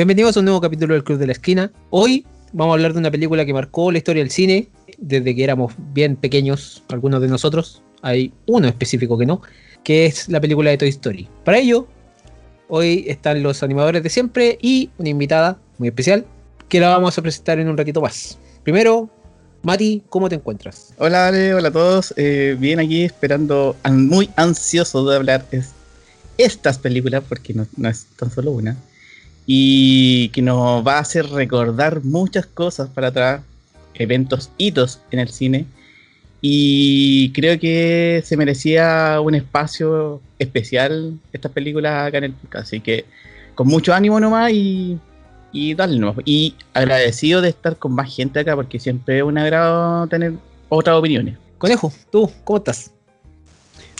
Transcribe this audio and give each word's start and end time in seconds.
Bienvenidos 0.00 0.34
a 0.34 0.40
un 0.40 0.46
nuevo 0.46 0.62
capítulo 0.62 0.94
del 0.94 1.04
Club 1.04 1.18
de 1.18 1.26
la 1.26 1.32
Esquina. 1.32 1.70
Hoy 1.90 2.24
vamos 2.54 2.72
a 2.72 2.74
hablar 2.76 2.94
de 2.94 3.00
una 3.00 3.10
película 3.10 3.44
que 3.44 3.52
marcó 3.52 3.92
la 3.92 3.98
historia 3.98 4.22
del 4.22 4.30
cine 4.30 4.70
desde 4.96 5.34
que 5.34 5.44
éramos 5.44 5.74
bien 5.92 6.16
pequeños, 6.16 6.82
algunos 6.88 7.20
de 7.20 7.28
nosotros. 7.28 7.82
Hay 8.00 8.32
uno 8.46 8.66
específico 8.66 9.18
que 9.18 9.26
no, 9.26 9.42
que 9.84 10.06
es 10.06 10.30
la 10.30 10.40
película 10.40 10.70
de 10.70 10.78
Toy 10.78 10.88
Story. 10.88 11.28
Para 11.44 11.58
ello, 11.58 11.86
hoy 12.68 13.04
están 13.08 13.42
los 13.42 13.62
animadores 13.62 14.02
de 14.02 14.08
siempre 14.08 14.56
y 14.62 14.88
una 14.96 15.10
invitada 15.10 15.58
muy 15.76 15.88
especial 15.88 16.24
que 16.70 16.80
la 16.80 16.88
vamos 16.88 17.18
a 17.18 17.20
presentar 17.20 17.58
en 17.58 17.68
un 17.68 17.76
ratito 17.76 18.00
más. 18.00 18.38
Primero, 18.62 19.10
Mati, 19.64 20.02
¿cómo 20.08 20.30
te 20.30 20.36
encuentras? 20.36 20.94
Hola 20.96 21.26
Ale, 21.28 21.52
hola 21.52 21.68
a 21.68 21.72
todos. 21.72 22.14
Eh, 22.16 22.56
bien 22.58 22.80
aquí 22.80 23.02
esperando, 23.04 23.76
an- 23.82 24.06
muy 24.08 24.30
ansioso 24.36 25.06
de 25.06 25.16
hablar 25.16 25.44
es- 25.50 25.72
estas 26.38 26.78
películas, 26.78 27.22
porque 27.28 27.52
no 27.52 27.88
es 27.90 28.06
tan 28.16 28.30
solo 28.30 28.52
una, 28.52 28.78
y 29.46 30.28
que 30.30 30.42
nos 30.42 30.86
va 30.86 30.96
a 30.96 31.00
hacer 31.00 31.28
recordar 31.28 32.04
muchas 32.04 32.46
cosas 32.46 32.88
para 32.88 33.08
atrás, 33.08 33.42
eventos, 33.94 34.50
hitos 34.58 35.00
en 35.10 35.18
el 35.18 35.28
cine, 35.28 35.66
y 36.40 37.32
creo 37.32 37.58
que 37.58 38.22
se 38.24 38.36
merecía 38.36 39.20
un 39.20 39.34
espacio 39.34 40.20
especial 40.38 41.18
estas 41.32 41.52
películas 41.52 42.08
acá 42.08 42.18
en 42.18 42.24
el 42.24 42.32
podcast, 42.32 42.66
así 42.66 42.80
que 42.80 43.04
con 43.54 43.66
mucho 43.68 43.92
ánimo 43.92 44.18
nomás 44.18 44.50
y, 44.52 44.98
y 45.52 45.74
darle 45.74 45.98
nomás. 45.98 46.16
Y 46.24 46.54
agradecido 46.72 47.42
de 47.42 47.50
estar 47.50 47.76
con 47.76 47.92
más 47.92 48.14
gente 48.14 48.40
acá, 48.40 48.56
porque 48.56 48.78
siempre 48.78 49.18
es 49.18 49.22
un 49.22 49.36
agrado 49.36 50.06
tener 50.06 50.32
otras 50.70 50.96
opiniones. 50.96 51.36
Conejo, 51.58 51.92
tú, 52.10 52.30
¿cómo 52.44 52.58
estás? 52.58 52.92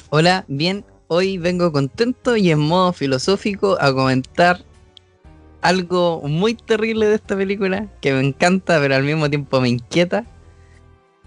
Hola, 0.08 0.44
bien. 0.48 0.84
Hoy 1.08 1.36
vengo 1.38 1.72
contento 1.72 2.36
y 2.36 2.50
en 2.50 2.60
modo 2.60 2.92
filosófico 2.92 3.76
a 3.80 3.92
comentar 3.92 4.62
algo 5.62 6.22
muy 6.24 6.54
terrible 6.54 7.06
de 7.06 7.14
esta 7.16 7.36
película 7.36 7.86
que 8.00 8.12
me 8.12 8.20
encanta, 8.20 8.78
pero 8.80 8.94
al 8.96 9.02
mismo 9.04 9.28
tiempo 9.28 9.60
me 9.60 9.68
inquieta. 9.68 10.24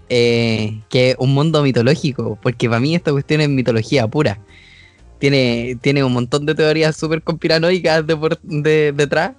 eh, 0.08 0.80
que 0.90 1.10
es 1.10 1.16
un 1.18 1.32
mundo 1.34 1.62
mitológico, 1.62 2.38
porque 2.42 2.68
para 2.68 2.80
mí 2.80 2.94
esta 2.94 3.10
cuestión 3.10 3.40
es 3.40 3.48
mitología 3.48 4.06
pura. 4.06 4.38
Tiene, 5.18 5.78
tiene 5.80 6.04
un 6.04 6.12
montón 6.12 6.44
de 6.44 6.54
teorías 6.54 6.94
súper 6.96 7.22
conspiranoicas 7.22 8.06
de 8.06 8.16
por- 8.16 8.38
de- 8.42 8.92
detrás 8.92 9.32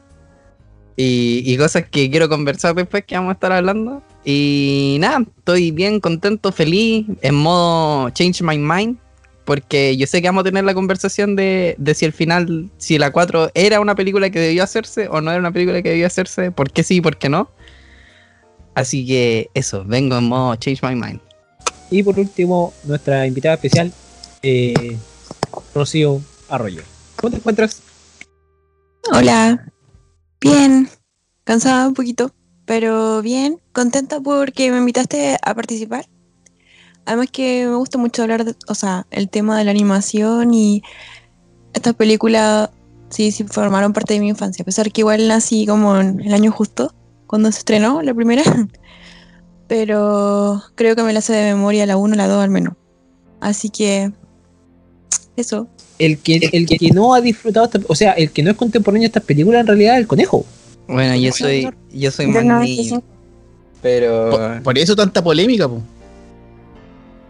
y, 0.98 1.44
y 1.46 1.58
cosas 1.58 1.88
que 1.90 2.10
quiero 2.10 2.28
conversar 2.30 2.74
después 2.74 3.04
que 3.06 3.16
vamos 3.16 3.30
a 3.30 3.34
estar 3.34 3.52
hablando. 3.52 4.02
Y 4.24 4.98
nada, 5.00 5.24
estoy 5.38 5.70
bien 5.72 6.00
contento, 6.00 6.52
feliz, 6.52 7.06
en 7.22 7.36
modo 7.36 8.10
change 8.10 8.42
my 8.42 8.58
mind, 8.58 8.98
porque 9.46 9.96
yo 9.96 10.08
sé 10.08 10.22
que 10.22 10.28
vamos 10.28 10.42
a 10.42 10.46
tener 10.46 10.64
la 10.64 10.74
conversación 10.74 11.36
de, 11.36 11.76
de 11.78 11.94
si 11.94 12.06
el 12.06 12.14
final, 12.14 12.70
si 12.78 12.98
la 12.98 13.12
4 13.12 13.52
era 13.54 13.80
una 13.80 13.96
película 13.96 14.30
que 14.30 14.40
debió 14.40 14.64
hacerse 14.64 15.08
o 15.08 15.22
no 15.22 15.32
era 15.32 15.40
una 15.40 15.52
película 15.52 15.82
que 15.82 15.90
debió 15.90 16.08
hacerse, 16.08 16.52
por 16.52 16.72
qué 16.72 16.84
sí 16.84 16.96
y 16.96 17.02
por 17.02 17.18
qué 17.18 17.30
no. 17.30 17.50
Así 18.74 19.06
que 19.06 19.50
eso, 19.54 19.86
vengo 19.86 20.18
en 20.18 20.26
modo 20.26 20.56
change 20.56 20.82
my 20.84 20.96
mind. 20.96 21.22
Y 21.90 22.04
por 22.04 22.20
último, 22.20 22.74
nuestra 22.84 23.26
invitada 23.28 23.56
especial, 23.56 23.94
eh, 24.42 24.98
Rocío 25.74 26.22
Arroyo. 26.50 26.82
¿Cómo 27.16 27.32
te 27.32 27.38
encuentras? 27.38 27.82
Hola, 29.12 29.72
bien, 30.42 30.90
cansada 31.44 31.88
un 31.88 31.94
poquito, 31.94 32.34
pero 32.66 33.22
bien, 33.22 33.62
contenta 33.72 34.20
porque 34.20 34.72
me 34.72 34.80
invitaste 34.80 35.38
a 35.42 35.54
participar. 35.54 36.06
Además 37.06 37.28
que 37.32 37.66
me 37.68 37.76
gusta 37.76 37.98
mucho 37.98 38.24
hablar, 38.24 38.46
de, 38.46 38.56
o 38.68 38.76
sea, 38.76 39.06
el 39.12 39.30
tema 39.30 39.58
de 39.58 39.64
la 39.64 39.72
animación 39.72 40.54
y 40.54 40.82
estas 41.74 41.94
películas 41.94 42.70
sí, 43.10 43.32
sí 43.32 43.44
formaron 43.44 43.94
parte 43.94 44.16
de 44.16 44.20
mi 44.20 44.30
infancia, 44.30 44.64
a 44.64 44.66
pesar 44.66 44.92
que 44.92 45.02
igual 45.02 45.28
nací 45.28 45.66
como 45.68 45.98
en 46.00 46.20
el 46.22 46.34
año 46.34 46.52
justo, 46.52 46.94
cuando 47.28 47.52
se 47.52 47.60
estrenó 47.60 48.02
la 48.02 48.14
primera, 48.14 48.44
pero 49.68 50.62
creo 50.76 50.96
que 50.96 51.04
me 51.04 51.14
la 51.14 51.22
sé 51.22 51.34
de 51.34 51.54
memoria 51.54 51.86
la 51.86 51.98
1 51.98 52.16
la 52.16 52.28
2 52.28 52.44
al 52.44 52.50
menos. 52.50 52.74
Así 53.40 53.70
que 53.70 54.12
eso. 55.36 55.68
El 56.00 56.18
que, 56.20 56.50
el 56.52 56.66
que 56.66 56.90
no 56.94 57.14
ha 57.14 57.22
disfrutado, 57.22 57.66
esta- 57.66 57.80
o 57.88 57.96
sea, 57.96 58.12
el 58.14 58.32
que 58.32 58.44
no 58.44 58.52
es 58.52 58.58
contemporáneo 58.58 59.02
de 59.02 59.08
estas 59.08 59.24
películas 59.24 59.62
en 59.62 59.68
realidad 59.68 59.94
es 59.96 60.02
el 60.02 60.08
conejo. 60.08 60.46
Bueno, 60.88 61.16
yo 61.16 61.32
soy, 61.32 61.68
yo 61.92 62.12
soy 62.12 62.28
más 62.28 62.44
95. 62.44 62.96
niño, 62.96 63.04
pero... 63.82 64.30
Por, 64.30 64.64
por 64.64 64.78
eso 64.78 64.96
tanta 64.96 65.24
polémica, 65.24 65.68
po. 65.68 65.82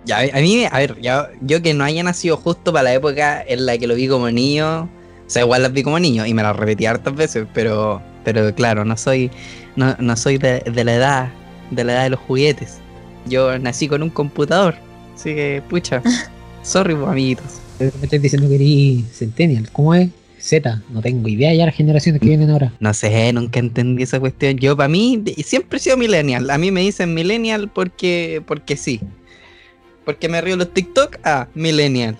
Ya, 0.05 0.19
a 0.19 0.39
mí, 0.39 0.65
a 0.69 0.77
ver, 0.77 0.99
ya- 1.01 1.29
yo 1.41 1.61
que 1.61 1.73
no 1.73 1.83
haya 1.83 2.03
nacido 2.03 2.37
justo 2.37 2.71
para 2.71 2.83
la 2.83 2.93
época 2.93 3.43
en 3.47 3.65
la 3.65 3.77
que 3.77 3.87
lo 3.87 3.95
vi 3.95 4.07
como 4.07 4.29
niño, 4.29 4.83
o 4.83 4.89
sea, 5.29 5.41
igual 5.41 5.63
las 5.63 5.73
vi 5.73 5.81
como 5.83 5.99
niño 5.99 6.25
y 6.25 6.33
me 6.33 6.43
las 6.43 6.55
repetí 6.55 6.85
hartas 6.85 7.15
veces, 7.15 7.47
pero, 7.53 8.01
pero 8.23 8.53
claro, 8.53 8.85
no 8.85 8.95
soy, 8.97 9.31
no, 9.75 9.95
no 9.99 10.15
soy 10.15 10.37
de, 10.37 10.59
de 10.59 10.83
la 10.83 10.93
edad, 10.95 11.29
de 11.71 11.83
la 11.83 11.93
edad 11.93 12.03
de 12.03 12.09
los 12.11 12.19
juguetes. 12.19 12.77
Yo 13.27 13.57
nací 13.57 13.87
con 13.87 14.03
un 14.03 14.11
computador, 14.11 14.75
así 15.15 15.33
que, 15.33 15.63
pucha, 15.67 16.03
sorry, 16.61 16.93
pues, 16.95 17.07
amiguitos. 17.07 17.45
Me 17.79 17.87
estás 17.87 18.21
diciendo 18.21 18.47
que 18.47 18.55
eres 18.55 19.11
Centennial. 19.17 19.69
¿Cómo 19.71 19.95
es? 19.95 20.09
Z, 20.37 20.81
no 20.91 21.01
tengo 21.01 21.27
idea 21.27 21.51
ya 21.55 21.65
las 21.65 21.73
generaciones 21.75 22.21
que 22.21 22.27
vienen 22.27 22.51
ahora. 22.51 22.71
No 22.79 22.93
sé, 22.93 23.33
nunca 23.33 23.59
entendí 23.59 24.03
esa 24.03 24.19
cuestión. 24.19 24.57
Yo, 24.57 24.77
para 24.77 24.87
mí, 24.87 25.23
siempre 25.43 25.77
he 25.77 25.81
sido 25.81 25.97
millennial. 25.97 26.51
A 26.51 26.59
mí 26.59 26.69
me 26.69 26.81
dicen 26.81 27.15
millennial 27.15 27.69
porque, 27.73 28.43
porque 28.45 28.77
sí. 28.77 29.01
Porque 30.05 30.29
me 30.29 30.39
río 30.41 30.55
los 30.55 30.71
TikTok, 30.73 31.17
ah, 31.23 31.47
millennial. 31.55 32.17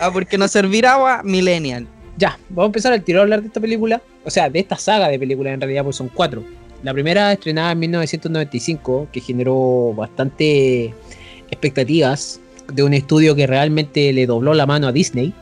Ah, 0.00 0.10
porque 0.12 0.36
no 0.38 0.46
servir 0.46 0.86
agua, 0.86 1.22
millennial. 1.24 1.86
Ya, 2.18 2.38
vamos 2.50 2.64
a 2.64 2.66
empezar 2.66 2.92
al 2.92 3.02
tiro 3.02 3.20
a 3.20 3.22
hablar 3.22 3.40
de 3.40 3.46
esta 3.48 3.60
película. 3.60 4.02
O 4.24 4.30
sea, 4.30 4.50
de 4.50 4.58
esta 4.58 4.76
saga 4.76 5.08
de 5.08 5.18
películas 5.18 5.54
en 5.54 5.60
realidad, 5.62 5.84
pues 5.84 5.96
son 5.96 6.08
cuatro. 6.12 6.44
La 6.82 6.92
primera 6.92 7.32
estrenada 7.32 7.72
en 7.72 7.78
1995, 7.78 9.08
que 9.12 9.20
generó 9.20 9.94
bastante 9.96 10.94
expectativas 11.50 12.40
de 12.72 12.82
un 12.82 12.94
estudio 12.94 13.34
que 13.34 13.46
realmente 13.46 14.12
le 14.12 14.26
dobló 14.26 14.54
la 14.54 14.66
mano 14.66 14.86
a 14.88 14.92
Disney. 14.92 15.32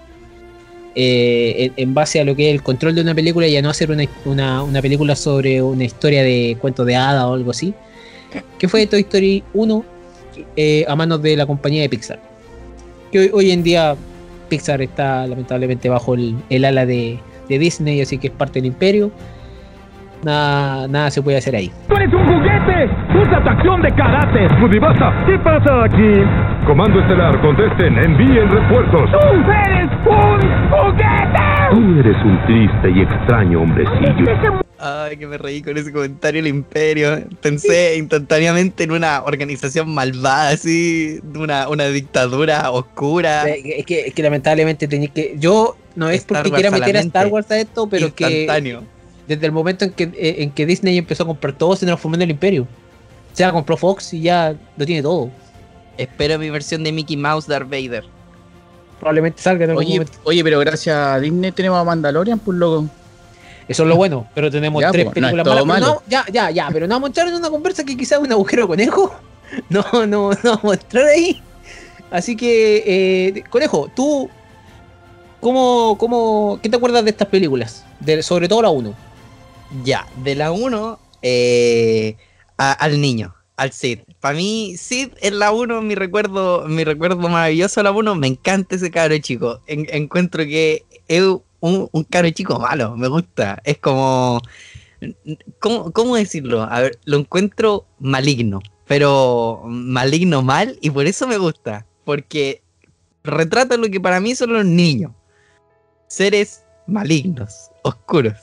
eh, 0.94 1.70
en, 1.76 1.94
base 1.94 2.18
a 2.18 2.24
lo 2.24 2.34
que 2.34 2.48
es 2.48 2.54
el 2.54 2.62
control 2.62 2.94
de 2.96 3.02
una 3.02 3.14
película 3.14 3.46
y 3.46 3.56
a 3.56 3.62
no 3.62 3.70
hacer 3.70 3.90
una, 3.90 4.04
una- 4.24 4.64
una 4.64 4.82
película 4.82 5.14
sobre 5.14 5.62
una 5.62 5.84
historia 5.84 6.24
de 6.24 6.56
cuento 6.60 6.84
de 6.84 6.96
hada 6.96 7.28
o 7.28 7.34
algo 7.34 7.52
así. 7.52 7.72
Que 8.58 8.66
fue 8.68 8.84
Toy 8.86 9.00
Story 9.02 9.44
1 9.54 9.84
eh, 10.56 10.84
a 10.88 10.96
manos 10.96 11.22
de 11.22 11.36
la 11.36 11.46
compañía 11.46 11.82
de 11.82 11.88
Pixar. 11.88 12.18
Que 13.12 13.18
hoy, 13.20 13.30
hoy 13.32 13.50
en 13.50 13.62
día 13.62 13.94
Pixar 14.48 14.82
está 14.82 15.26
lamentablemente 15.26 15.88
bajo 15.88 16.14
el, 16.14 16.36
el 16.50 16.64
ala 16.64 16.86
de, 16.86 17.18
de 17.48 17.58
Disney, 17.58 18.00
así 18.00 18.18
que 18.18 18.28
es 18.28 18.32
parte 18.32 18.60
del 18.60 18.66
imperio. 18.66 19.10
Nada, 20.24 20.88
nada 20.88 21.10
se 21.10 21.22
puede 21.22 21.38
hacer 21.38 21.54
ahí. 21.54 21.70
¡Tú 21.86 21.94
eres 21.94 22.12
un 22.12 22.26
juguete! 22.26 22.90
¡Usa 23.16 23.40
tu 23.40 23.48
acción 23.50 23.80
de 23.82 23.90
karate! 23.92 24.48
¡Mudibasa! 24.58 25.12
¿Qué 25.26 25.38
pasa 25.38 25.84
aquí? 25.84 26.24
Comando 26.66 27.00
Estelar, 27.00 27.40
contesten, 27.40 27.96
envíen 27.98 28.50
refuerzos. 28.50 29.10
¡Tú 29.12 29.50
eres 29.52 29.90
un 30.06 30.40
juguete! 30.70 31.38
Tú 31.70 32.00
eres 32.00 32.16
un 32.24 32.38
triste 32.46 32.90
y 32.90 33.02
extraño 33.02 33.62
hombrecillo. 33.62 34.67
Ay, 34.80 35.16
que 35.16 35.26
me 35.26 35.36
reí 35.38 35.60
con 35.60 35.76
ese 35.76 35.92
comentario 35.92 36.40
del 36.40 36.48
imperio. 36.48 37.24
Pensé 37.40 37.96
instantáneamente 37.96 38.84
en 38.84 38.92
una 38.92 39.24
organización 39.24 39.92
malvada, 39.92 40.50
así, 40.50 41.18
de 41.22 41.38
una, 41.38 41.68
una 41.68 41.88
dictadura 41.88 42.70
oscura. 42.70 43.48
Es 43.48 43.84
que, 43.84 44.06
es 44.06 44.14
que 44.14 44.22
lamentablemente 44.22 44.86
tenéis 44.86 45.10
que. 45.10 45.34
Yo 45.38 45.76
no 45.96 46.08
es 46.08 46.18
Star 46.20 46.44
porque 46.44 46.50
Wars 46.50 46.62
quiera 46.62 46.70
meter 46.70 46.96
a. 46.96 47.00
Star 47.00 47.26
Wars 47.26 47.50
a 47.50 47.58
esto, 47.58 47.88
pero 47.88 48.14
que 48.14 48.42
instantáneo. 48.42 48.84
desde 49.26 49.46
el 49.46 49.52
momento 49.52 49.84
en 49.84 49.90
que, 49.90 50.04
eh, 50.04 50.36
en 50.38 50.50
que 50.52 50.64
Disney 50.64 50.96
empezó 50.96 51.24
a 51.24 51.26
comprar 51.26 51.54
todo, 51.54 51.74
se 51.74 51.84
transformó 51.84 52.14
en 52.14 52.22
el 52.22 52.30
imperio. 52.30 52.62
O 52.62 53.36
sea, 53.36 53.50
compró 53.50 53.76
Fox 53.76 54.14
y 54.14 54.22
ya 54.22 54.54
lo 54.76 54.86
tiene 54.86 55.02
todo. 55.02 55.30
Espero 55.96 56.38
mi 56.38 56.50
versión 56.50 56.84
de 56.84 56.92
Mickey 56.92 57.16
Mouse 57.16 57.48
Darth 57.48 57.68
Vader. 57.68 58.04
Probablemente 59.00 59.42
salga 59.42 59.64
en 59.64 59.70
algún 59.70 59.84
Oye, 59.84 59.94
momento. 59.94 60.18
oye, 60.22 60.44
pero 60.44 60.60
gracias 60.60 60.96
a 60.96 61.18
Disney 61.18 61.50
tenemos 61.50 61.80
a 61.80 61.84
Mandalorian, 61.84 62.38
pues 62.38 62.56
loco. 62.58 62.88
Eso 63.68 63.82
es 63.82 63.88
lo 63.88 63.96
bueno, 63.96 64.26
pero 64.34 64.50
tenemos 64.50 64.80
Ya, 64.80 64.90
tres 64.90 65.04
pues, 65.04 65.16
no 65.20 65.26
es 65.28 65.32
películas 65.32 65.56
todo 65.56 65.66
malas. 65.66 65.88
No, 65.88 66.02
ya, 66.08 66.24
ya, 66.32 66.50
ya, 66.50 66.68
pero 66.72 66.86
no 66.86 66.94
vamos 66.94 67.08
a 67.08 67.10
entrar 67.10 67.28
en 67.28 67.34
una 67.34 67.50
conversa 67.50 67.84
que 67.84 67.96
quizás 67.96 68.18
es 68.18 68.24
un 68.24 68.32
agujero 68.32 68.66
conejo. 68.66 69.14
No, 69.70 69.82
no, 69.92 70.30
no 70.30 70.36
vamos 70.42 70.72
a 70.72 70.74
entrar 70.80 71.04
ahí. 71.06 71.40
Así 72.10 72.36
que, 72.36 72.82
eh, 72.86 73.44
conejo, 73.48 73.90
tú, 73.96 74.28
¿cómo, 75.40 75.96
cómo, 75.98 76.58
¿qué 76.62 76.68
te 76.68 76.76
acuerdas 76.76 77.04
de 77.04 77.10
estas 77.10 77.28
películas? 77.28 77.84
De, 78.00 78.22
sobre 78.22 78.48
todo 78.48 78.60
la 78.62 78.68
1. 78.70 78.94
Ya, 79.84 80.06
de 80.22 80.34
la 80.34 80.52
1 80.52 80.98
eh, 81.22 82.16
al 82.56 83.00
niño, 83.00 83.34
al 83.56 83.72
Sid. 83.72 84.00
Para 84.20 84.34
mí, 84.36 84.76
Sid 84.76 85.10
es 85.20 85.32
la 85.32 85.52
1, 85.52 85.80
mi 85.82 85.94
recuerdo, 85.94 86.64
mi 86.66 86.84
recuerdo 86.84 87.16
maravilloso 87.28 87.80
de 87.80 87.84
la 87.84 87.92
1. 87.92 88.14
Me 88.16 88.26
encanta 88.26 88.76
ese 88.76 88.90
cabro 88.90 89.16
chico. 89.18 89.60
En- 89.66 89.86
encuentro 89.90 90.44
que 90.44 90.84
es 91.08 91.22
un, 91.60 91.88
un 91.92 92.04
cabro 92.04 92.30
chico 92.30 92.58
malo, 92.58 92.96
me 92.96 93.08
gusta. 93.08 93.60
Es 93.64 93.78
como. 93.78 94.40
¿cómo, 95.60 95.92
¿Cómo 95.92 96.16
decirlo? 96.16 96.62
A 96.62 96.80
ver, 96.80 96.98
lo 97.04 97.18
encuentro 97.18 97.86
maligno, 98.00 98.60
pero 98.86 99.62
maligno 99.66 100.42
mal 100.42 100.76
y 100.80 100.90
por 100.90 101.06
eso 101.06 101.26
me 101.28 101.38
gusta. 101.38 101.86
Porque 102.04 102.62
retrata 103.22 103.76
lo 103.76 103.88
que 103.90 104.00
para 104.00 104.20
mí 104.20 104.34
son 104.34 104.52
los 104.52 104.64
niños. 104.64 105.12
Seres 106.08 106.64
malignos, 106.86 107.70
oscuros. 107.82 108.34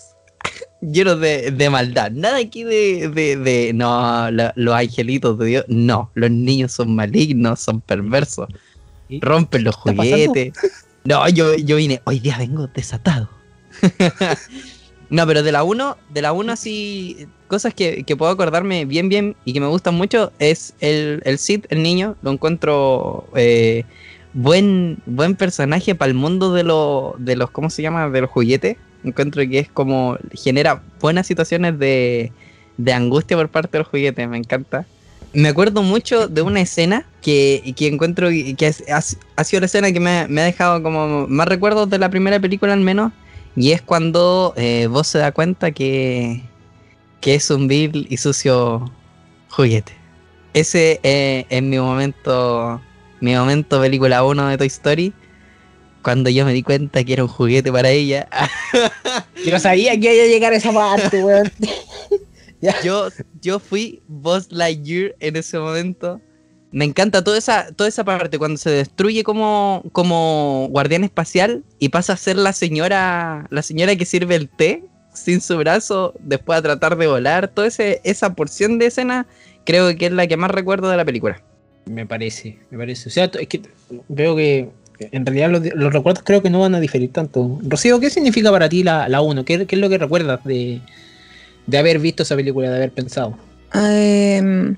llenos 0.82 1.20
de, 1.20 1.52
de 1.52 1.70
maldad. 1.70 2.12
Nada 2.12 2.38
aquí 2.38 2.64
de, 2.64 3.10
de, 3.10 3.38
de 3.38 3.74
no, 3.74 4.30
la- 4.32 4.54
los 4.56 4.76
angelitos 4.76 5.38
de 5.40 5.46
Dios. 5.48 5.66
No, 5.68 6.12
los 6.14 6.30
niños 6.30 6.72
son 6.74 6.96
malignos, 6.96 7.60
son 7.60 7.82
perversos. 7.82 8.48
Rompen 9.22 9.64
los 9.64 9.76
juguetes. 9.76 10.54
No, 11.06 11.30
yo, 11.30 11.56
yo 11.56 11.76
vine, 11.76 12.02
hoy 12.06 12.20
día 12.20 12.36
vengo 12.40 12.66
desatado. 12.66 13.30
no, 15.12 15.28
pero 15.28 15.44
de 15.44 15.52
la 15.52 15.64
1, 15.64 15.98
de 16.10 16.22
la 16.24 16.34
1 16.34 16.52
así, 16.52 17.28
cosas 17.48 17.76
que, 17.76 18.04
que 18.04 18.16
puedo 18.16 18.32
acordarme 18.32 18.86
bien, 18.86 19.08
bien 19.08 19.36
y 19.46 19.54
que 19.54 19.60
me 19.60 19.68
gustan 19.68 19.94
mucho 19.94 20.32
es 20.40 20.74
el, 20.80 21.22
el 21.26 21.38
Sid, 21.38 21.66
el 21.70 21.84
niño, 21.84 22.16
lo 22.24 22.32
encuentro 22.32 23.28
eh, 23.36 23.84
buen, 24.34 24.98
buen 25.06 25.36
personaje 25.36 25.94
para 25.94 26.10
el 26.10 26.16
mundo 26.16 26.54
de, 26.54 26.64
los 26.64 27.14
de 27.24 27.36
los, 27.36 27.52
¿cómo 27.52 27.70
se 27.70 27.84
llama? 27.84 28.10
De 28.10 28.22
los 28.22 28.32
juguetes. 28.32 28.78
Encuentro 29.04 29.44
que 29.48 29.60
es 29.60 29.70
como, 29.70 30.18
genera 30.34 30.82
buenas 31.00 31.28
situaciones 31.28 31.78
de, 31.78 32.32
de 32.78 32.94
angustia 32.94 33.38
por 33.38 33.50
parte 33.50 33.74
de 33.74 33.80
los 33.80 33.88
juguetes, 33.90 34.28
me 34.28 34.38
encanta. 34.38 34.88
Me 35.36 35.50
acuerdo 35.50 35.84
mucho 35.84 36.28
de 36.28 36.42
una 36.42 36.62
escena 36.62 37.06
que, 37.22 37.74
que 37.76 37.88
encuentro 37.88 38.30
que 38.30 38.56
es- 38.68 38.84
ha, 38.90 39.02
ha 39.36 39.44
sido 39.44 39.60
la 39.60 39.66
escena 39.66 39.92
que 39.92 40.00
me, 40.00 40.28
me 40.30 40.42
ha 40.42 40.46
dejado 40.46 40.82
como 40.82 41.28
más 41.28 41.48
recuerdos 41.48 41.90
de 41.90 42.00
la 42.00 42.10
primera 42.10 42.40
película 42.40 42.74
al 42.74 42.80
menos. 42.80 43.12
Y 43.58 43.72
es 43.72 43.82
cuando 43.82 44.54
eh, 44.58 44.88
vos 44.90 45.08
se 45.08 45.18
da 45.20 45.32
cuenta 45.32 45.72
que, 45.72 46.42
que 47.22 47.36
es 47.36 47.50
un 47.50 47.68
vil 47.68 48.08
y 48.10 48.18
sucio 48.18 48.92
juguete. 49.50 49.94
Ese 50.54 51.00
eh, 51.04 51.46
es 51.50 51.62
mi 51.62 51.80
momento, 51.80 52.82
mi 53.20 53.36
momento 53.36 53.82
película 53.82 54.24
1 54.24 54.48
de 54.48 54.58
Toy 54.58 54.68
Story. 54.68 55.14
Cuando 56.02 56.30
yo 56.30 56.46
me 56.46 56.54
di 56.54 56.64
cuenta 56.64 57.04
que 57.04 57.14
era 57.14 57.24
un 57.24 57.30
juguete 57.30 57.72
para 57.72 57.90
ella. 57.90 58.28
Yo 59.46 59.52
no 59.52 59.60
sabía 59.60 60.00
que 60.00 60.14
iba 60.16 60.24
a 60.24 60.28
llegar 60.28 60.54
a 60.54 60.56
esa 60.58 60.72
parte, 60.72 61.24
weón. 61.24 61.52
yo, 62.84 63.10
yo 63.42 63.60
fui 63.60 64.02
Buzz 64.08 64.52
Lightyear 64.52 65.16
en 65.20 65.36
ese 65.36 65.60
momento. 65.60 66.22
Me 66.72 66.86
encanta 66.86 67.24
toda 67.24 67.38
esa, 67.38 67.72
toda 67.72 67.88
esa 67.88 68.04
parte 68.04 68.38
cuando 68.38 68.58
se 68.58 68.70
destruye 68.70 69.24
como, 69.24 69.84
como 69.94 70.68
guardián 70.72 71.04
espacial 71.04 71.64
y 71.80 71.90
pasa 71.90 72.14
a 72.14 72.18
ser 72.18 72.36
la 72.36 72.54
señora, 72.54 73.48
la 73.50 73.62
señora 73.62 73.96
que 73.96 74.06
sirve 74.06 74.36
el 74.36 74.50
té 74.50 74.84
sin 75.14 75.40
su 75.40 75.58
brazo, 75.58 76.14
después 76.20 76.60
a 76.60 76.62
tratar 76.62 76.98
de 76.98 77.08
volar. 77.08 77.48
Toda 77.48 77.68
ese, 77.68 78.02
esa 78.04 78.34
porción 78.34 78.78
de 78.78 78.88
escena 78.88 79.26
creo 79.64 79.96
que 79.96 80.08
es 80.08 80.12
la 80.12 80.28
que 80.28 80.38
más 80.38 80.52
recuerdo 80.52 80.90
de 80.90 80.98
la 80.98 81.06
película. 81.06 81.42
Me 81.86 82.06
parece, 82.06 82.60
me 82.72 82.78
parece. 82.78 83.10
O 83.10 83.12
sea, 83.12 83.26
es 83.40 83.48
que 83.48 83.62
veo 84.10 84.36
que 84.36 84.70
en 85.00 85.26
realidad 85.26 85.52
los, 85.52 85.76
los 85.76 85.94
recuerdos 85.94 86.24
creo 86.26 86.42
que 86.42 86.50
no 86.50 86.60
van 86.60 86.76
a 86.76 86.80
diferir 86.80 87.12
tanto. 87.12 87.60
Rocío, 87.64 88.00
¿qué 88.00 88.10
significa 88.10 88.52
para 88.52 88.70
ti 88.70 88.84
la, 88.84 89.08
la 89.08 89.22
1? 89.22 89.46
¿Qué, 89.46 89.66
qué 89.66 89.76
es 89.76 89.82
lo 89.82 89.90
que 89.90 89.98
recuerdas 89.98 90.44
de, 90.44 90.82
de 91.68 91.78
haber 91.78 92.00
visto 92.00 92.24
esa 92.24 92.36
película, 92.36 92.70
de 92.70 92.76
haber 92.76 92.92
pensado? 92.92 93.38
Em, 93.74 94.76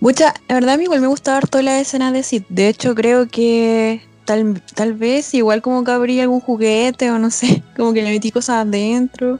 mucha, 0.00 0.34
la 0.48 0.54
verdad, 0.54 0.74
a 0.74 0.76
mí 0.76 0.84
igual 0.84 1.00
me 1.00 1.06
gusta 1.06 1.36
harto 1.36 1.62
la 1.62 1.80
escena 1.80 2.12
de 2.12 2.22
Sid. 2.22 2.42
De 2.48 2.68
hecho, 2.68 2.94
creo 2.94 3.28
que 3.28 4.02
tal, 4.24 4.60
tal 4.74 4.94
vez 4.94 5.32
igual 5.34 5.62
como 5.62 5.84
que 5.84 5.92
abrí 5.92 6.20
algún 6.20 6.40
juguete 6.40 7.10
o 7.10 7.18
no 7.18 7.30
sé, 7.30 7.62
como 7.76 7.92
que 7.92 8.02
le 8.02 8.10
metí 8.10 8.30
cosas 8.30 8.66
adentro. 8.66 9.38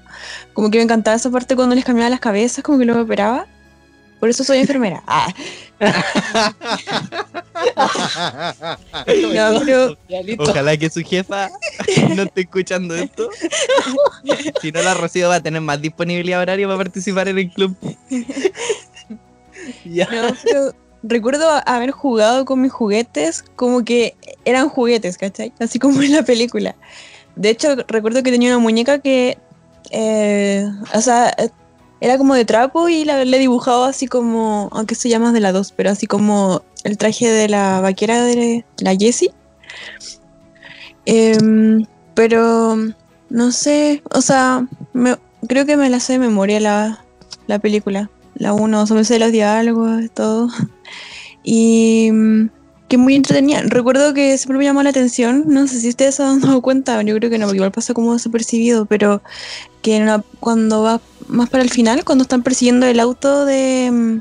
Como 0.55 0.71
que 0.71 0.79
me 0.79 0.85
encantaba 0.85 1.17
esa 1.17 1.31
parte 1.31 1.57
cuando 1.57 1.75
les 1.75 1.85
cambiaba 1.85 2.11
las 2.11 2.21
cabezas, 2.21 2.65
como 2.65 2.79
que 2.79 2.87
lo 2.87 3.01
operaba. 3.01 3.47
Por 4.21 4.29
eso 4.29 4.45
soy 4.45 4.59
enfermera. 4.59 5.03
Ah, 5.07 5.33
no, 9.51 9.61
pero. 9.65 9.97
Ojalá 10.39 10.77
que 10.77 10.89
su 10.89 11.01
jefa 11.01 11.51
no 12.15 12.23
esté 12.23 12.43
escuchando 12.43 12.95
esto. 12.95 13.29
si 14.63 14.73
no, 14.73 14.83
la 14.83 14.95
Rocío 14.95 15.29
va 15.29 15.37
a 15.37 15.43
tener 15.43 15.61
más 15.61 15.81
disponibilidad 15.81 16.41
horaria 16.41 16.67
para 16.67 16.79
participar 16.79 17.29
en 17.29 17.39
el 17.39 17.51
club. 17.51 17.77
Ya. 19.85 20.07
No, 20.13 20.37
pero 20.45 20.73
recuerdo 21.03 21.51
haber 21.67 21.91
jugado 21.91 22.45
con 22.45 22.61
mis 22.61 22.71
juguetes 22.71 23.43
como 23.57 23.85
que 23.85 24.15
eran 24.45 24.69
juguetes, 24.69 25.19
¿cachai? 25.19 25.53
Así 25.59 25.81
como 25.81 26.03
en 26.03 26.13
la 26.13 26.23
película. 26.23 26.77
De 27.35 27.51
hecho, 27.51 27.75
recuerdo 27.89 28.23
que 28.23 28.31
tenía 28.31 28.51
una 28.51 28.61
muñeca 28.61 29.01
que, 29.01 29.39
eh, 29.91 30.67
o 30.95 31.01
sea, 31.01 31.35
era 32.01 32.19
como 32.19 32.35
de 32.35 32.45
trapo 32.45 32.89
y 32.89 33.05
la, 33.05 33.25
le 33.25 33.39
dibujaba 33.39 33.89
así 33.89 34.07
como, 34.07 34.69
aunque 34.73 34.95
se 34.95 35.09
llama 35.09 35.33
de 35.33 35.41
la 35.41 35.53
2, 35.53 35.73
pero 35.73 35.91
así 35.91 36.07
como 36.07 36.63
el 36.85 36.99
traje 36.99 37.29
de 37.31 37.49
la 37.49 37.81
vaquera 37.81 38.23
de 38.23 38.65
la 38.79 38.95
Jessie. 38.95 39.33
Em, 41.05 41.87
pero, 42.15 42.77
no 43.31 43.53
sé, 43.53 44.03
o 44.13 44.21
sea, 44.21 44.67
me- 44.93 45.17
creo 45.49 45.67
que 45.67 45.77
me 45.77 45.91
la 45.91 46.01
sé 46.01 46.15
de 46.15 46.19
memoria 46.19 46.61
la, 46.61 47.05
la 47.47 47.59
película 47.59 48.11
la 48.35 48.53
1, 48.53 48.83
o 48.83 48.87
sea, 48.87 48.97
me 48.97 49.05
sé 49.05 49.19
los 49.19 49.33
diálogos, 49.33 50.11
todo. 50.13 50.49
Y 51.49 52.11
que 52.89 52.99
muy 52.99 53.15
entretenida. 53.17 53.63
Recuerdo 53.65 54.15
que 54.15 54.37
siempre 54.39 54.59
me 54.59 54.65
llamó 54.65 54.83
la 54.83 54.91
atención, 54.91 55.45
no 55.47 55.67
sé 55.67 55.81
si 55.81 55.89
ustedes 55.89 56.17
se 56.17 56.23
han 56.23 56.41
dado 56.41 56.61
cuenta, 56.63 57.03
yo 57.03 57.17
creo 57.17 57.31
que 57.31 57.39
no, 57.39 57.47
porque 57.47 57.57
igual 57.57 57.73
pasa 57.73 57.95
como 57.95 58.13
desapercibido, 58.13 58.87
pero 58.87 59.23
que 59.83 60.21
cuando 60.41 60.83
va 60.83 61.01
más 61.29 61.51
para 61.51 61.65
el 61.65 61.71
final, 61.71 62.05
cuando 62.05 62.23
están 62.23 62.43
persiguiendo 62.43 62.87
el 62.87 63.01
auto 63.01 63.45
de, 63.45 63.91
mm, 63.93 64.19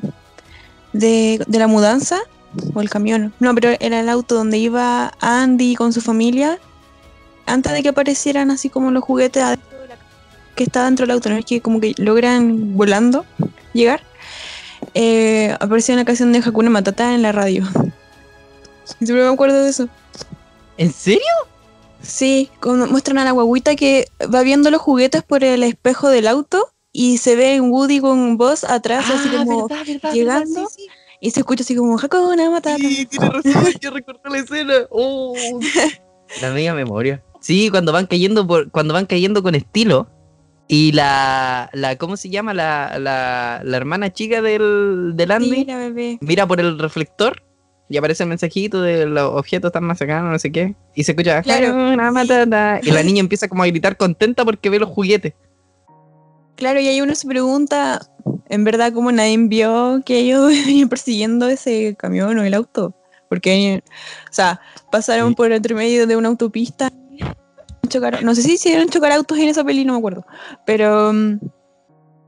de, 0.94 1.44
de 1.46 1.60
la 1.60 1.68
mudanza, 1.68 2.20
o 2.74 2.82
el 2.82 2.90
camión, 2.90 3.34
no, 3.40 3.54
pero 3.54 3.76
era 3.80 4.00
el 4.00 4.10
auto 4.10 4.36
donde 4.36 4.58
iba 4.58 5.14
Andy 5.20 5.76
con 5.76 5.94
su 5.94 6.02
familia, 6.02 6.58
antes 7.46 7.74
de 7.74 7.84
que 7.84 7.90
aparecieran 7.90 8.50
así 8.50 8.70
como 8.70 8.92
los 8.92 9.04
juguetes 9.04 9.44
de 9.44 9.50
la- 9.58 9.60
que 10.56 10.64
está 10.64 10.86
dentro 10.86 11.06
del 11.06 11.12
auto, 11.12 11.30
¿no? 11.30 11.38
Es 11.38 11.46
que 11.46 11.60
como 11.62 11.80
que 11.82 11.94
logran 11.98 12.76
volando 12.78 13.26
llegar, 13.74 14.02
eh, 14.94 15.56
apareció 15.60 15.94
una 15.94 16.06
canción 16.06 16.32
de 16.32 16.40
Hakuna 16.40 16.70
Matata 16.70 17.14
en 17.14 17.22
la 17.22 17.34
radio. 17.34 17.68
Siempre 18.86 19.24
me 19.26 19.34
acuerdo 19.34 19.64
de 19.64 19.70
eso. 19.70 19.88
¿En 20.78 20.92
serio? 20.92 21.22
Sí, 22.02 22.50
cuando 22.62 22.88
muestran 22.88 23.18
a 23.18 23.26
la 23.26 23.32
guaguita 23.32 23.76
que 23.76 24.08
va 24.34 24.44
viendo 24.44 24.70
los 24.70 24.82
juguetes 24.82 25.24
por 25.24 25.44
el 25.44 25.64
espejo 25.64 26.10
del 26.10 26.28
auto 26.28 26.70
y 26.92 27.18
se 27.18 27.36
ve 27.36 27.56
en 27.56 27.72
Woody 27.72 28.00
con 28.00 28.38
voz 28.38 28.64
atrás, 28.64 29.06
así 29.10 29.30
como 29.30 29.68
llegando. 30.14 30.68
y 31.20 31.32
se 31.32 31.40
escucha 31.40 31.64
así 31.64 31.76
como 31.76 31.98
Hakuna 31.98 32.50
Matata. 32.50 32.78
Sí, 32.78 33.06
tiene 33.06 33.30
razón, 33.30 33.74
yo 33.82 33.92
recuerdo 33.92 34.22
la 34.30 34.38
escena. 34.38 34.74
Oh. 34.92 35.34
La 36.42 36.52
mega 36.52 36.74
memoria. 36.74 37.24
Sí, 37.40 37.70
cuando 37.70 37.92
van 37.92 38.08
cayendo 38.08 38.48
por, 38.48 38.72
cuando 38.72 38.94
van 38.94 39.06
cayendo 39.06 39.44
con 39.44 39.54
estilo. 39.56 40.08
Y 40.68 40.92
la, 40.94 41.70
la 41.74 41.96
¿cómo 41.98 42.18
se 42.18 42.30
llama? 42.32 42.56
La, 42.56 42.98
la, 42.98 43.62
la 43.64 43.78
hermana 43.78 44.12
chica 44.12 44.42
del, 44.42 45.12
del 45.16 45.32
Andy. 45.32 45.50
Sí, 45.52 45.66
la 45.66 45.78
bebé. 45.78 46.18
mira 46.22 46.48
por 46.48 46.60
el 46.60 46.80
reflector 46.80 47.44
y 47.90 47.98
aparece 47.98 48.24
el 48.24 48.30
mensajito 48.30 48.82
de 48.82 49.06
los 49.06 49.32
objetos 49.34 49.70
están 49.70 49.84
más 49.84 49.98
cercanos, 49.98 50.32
no 50.32 50.40
sé 50.40 50.52
qué. 50.52 50.76
Y 50.96 51.04
se 51.04 51.12
escucha 51.12 51.42
Claro. 51.42 51.68
"Hakuna 51.68 52.12
Matata", 52.12 52.80
Y 52.84 52.92
la 52.92 53.04
niña 53.04 53.20
empieza 53.20 53.48
como 53.48 53.64
a 53.64 53.68
gritar 53.68 53.96
contenta 53.98 54.44
porque 54.46 54.70
ve 54.70 54.80
los 54.80 54.90
juguetes. 54.90 55.34
Claro, 56.56 56.80
y 56.80 56.88
ahí 56.88 57.02
uno 57.02 57.14
se 57.16 57.28
pregunta, 57.28 58.00
en 58.48 58.64
verdad, 58.64 58.94
cómo 58.94 59.12
nadie 59.12 59.38
vio 59.38 60.02
que 60.06 60.20
ellos 60.20 60.48
venían 60.84 60.90
persiguiendo 60.90 61.48
ese 61.50 61.96
camión 61.98 62.38
o 62.40 62.44
el 62.44 62.54
auto. 62.54 62.96
Porque, 63.30 63.84
o 64.30 64.34
sea, 64.34 64.62
pasaron 64.92 65.30
Sí. 65.30 65.36
por 65.36 65.52
entre 65.52 65.76
medio 65.76 66.08
de 66.08 66.16
una 66.16 66.30
autopista. 66.30 66.92
chocaron- 67.90 68.22
no 68.24 68.34
sé 68.34 68.42
si 68.42 68.54
hicieron 68.54 68.90
chocar 68.90 69.12
autos 69.12 69.38
en 69.38 69.48
esa 69.50 69.64
peli, 69.64 69.86
no 69.86 69.94
me 69.94 70.00
acuerdo. 70.00 70.26
Pero 70.66 71.14
mm, 71.14 71.40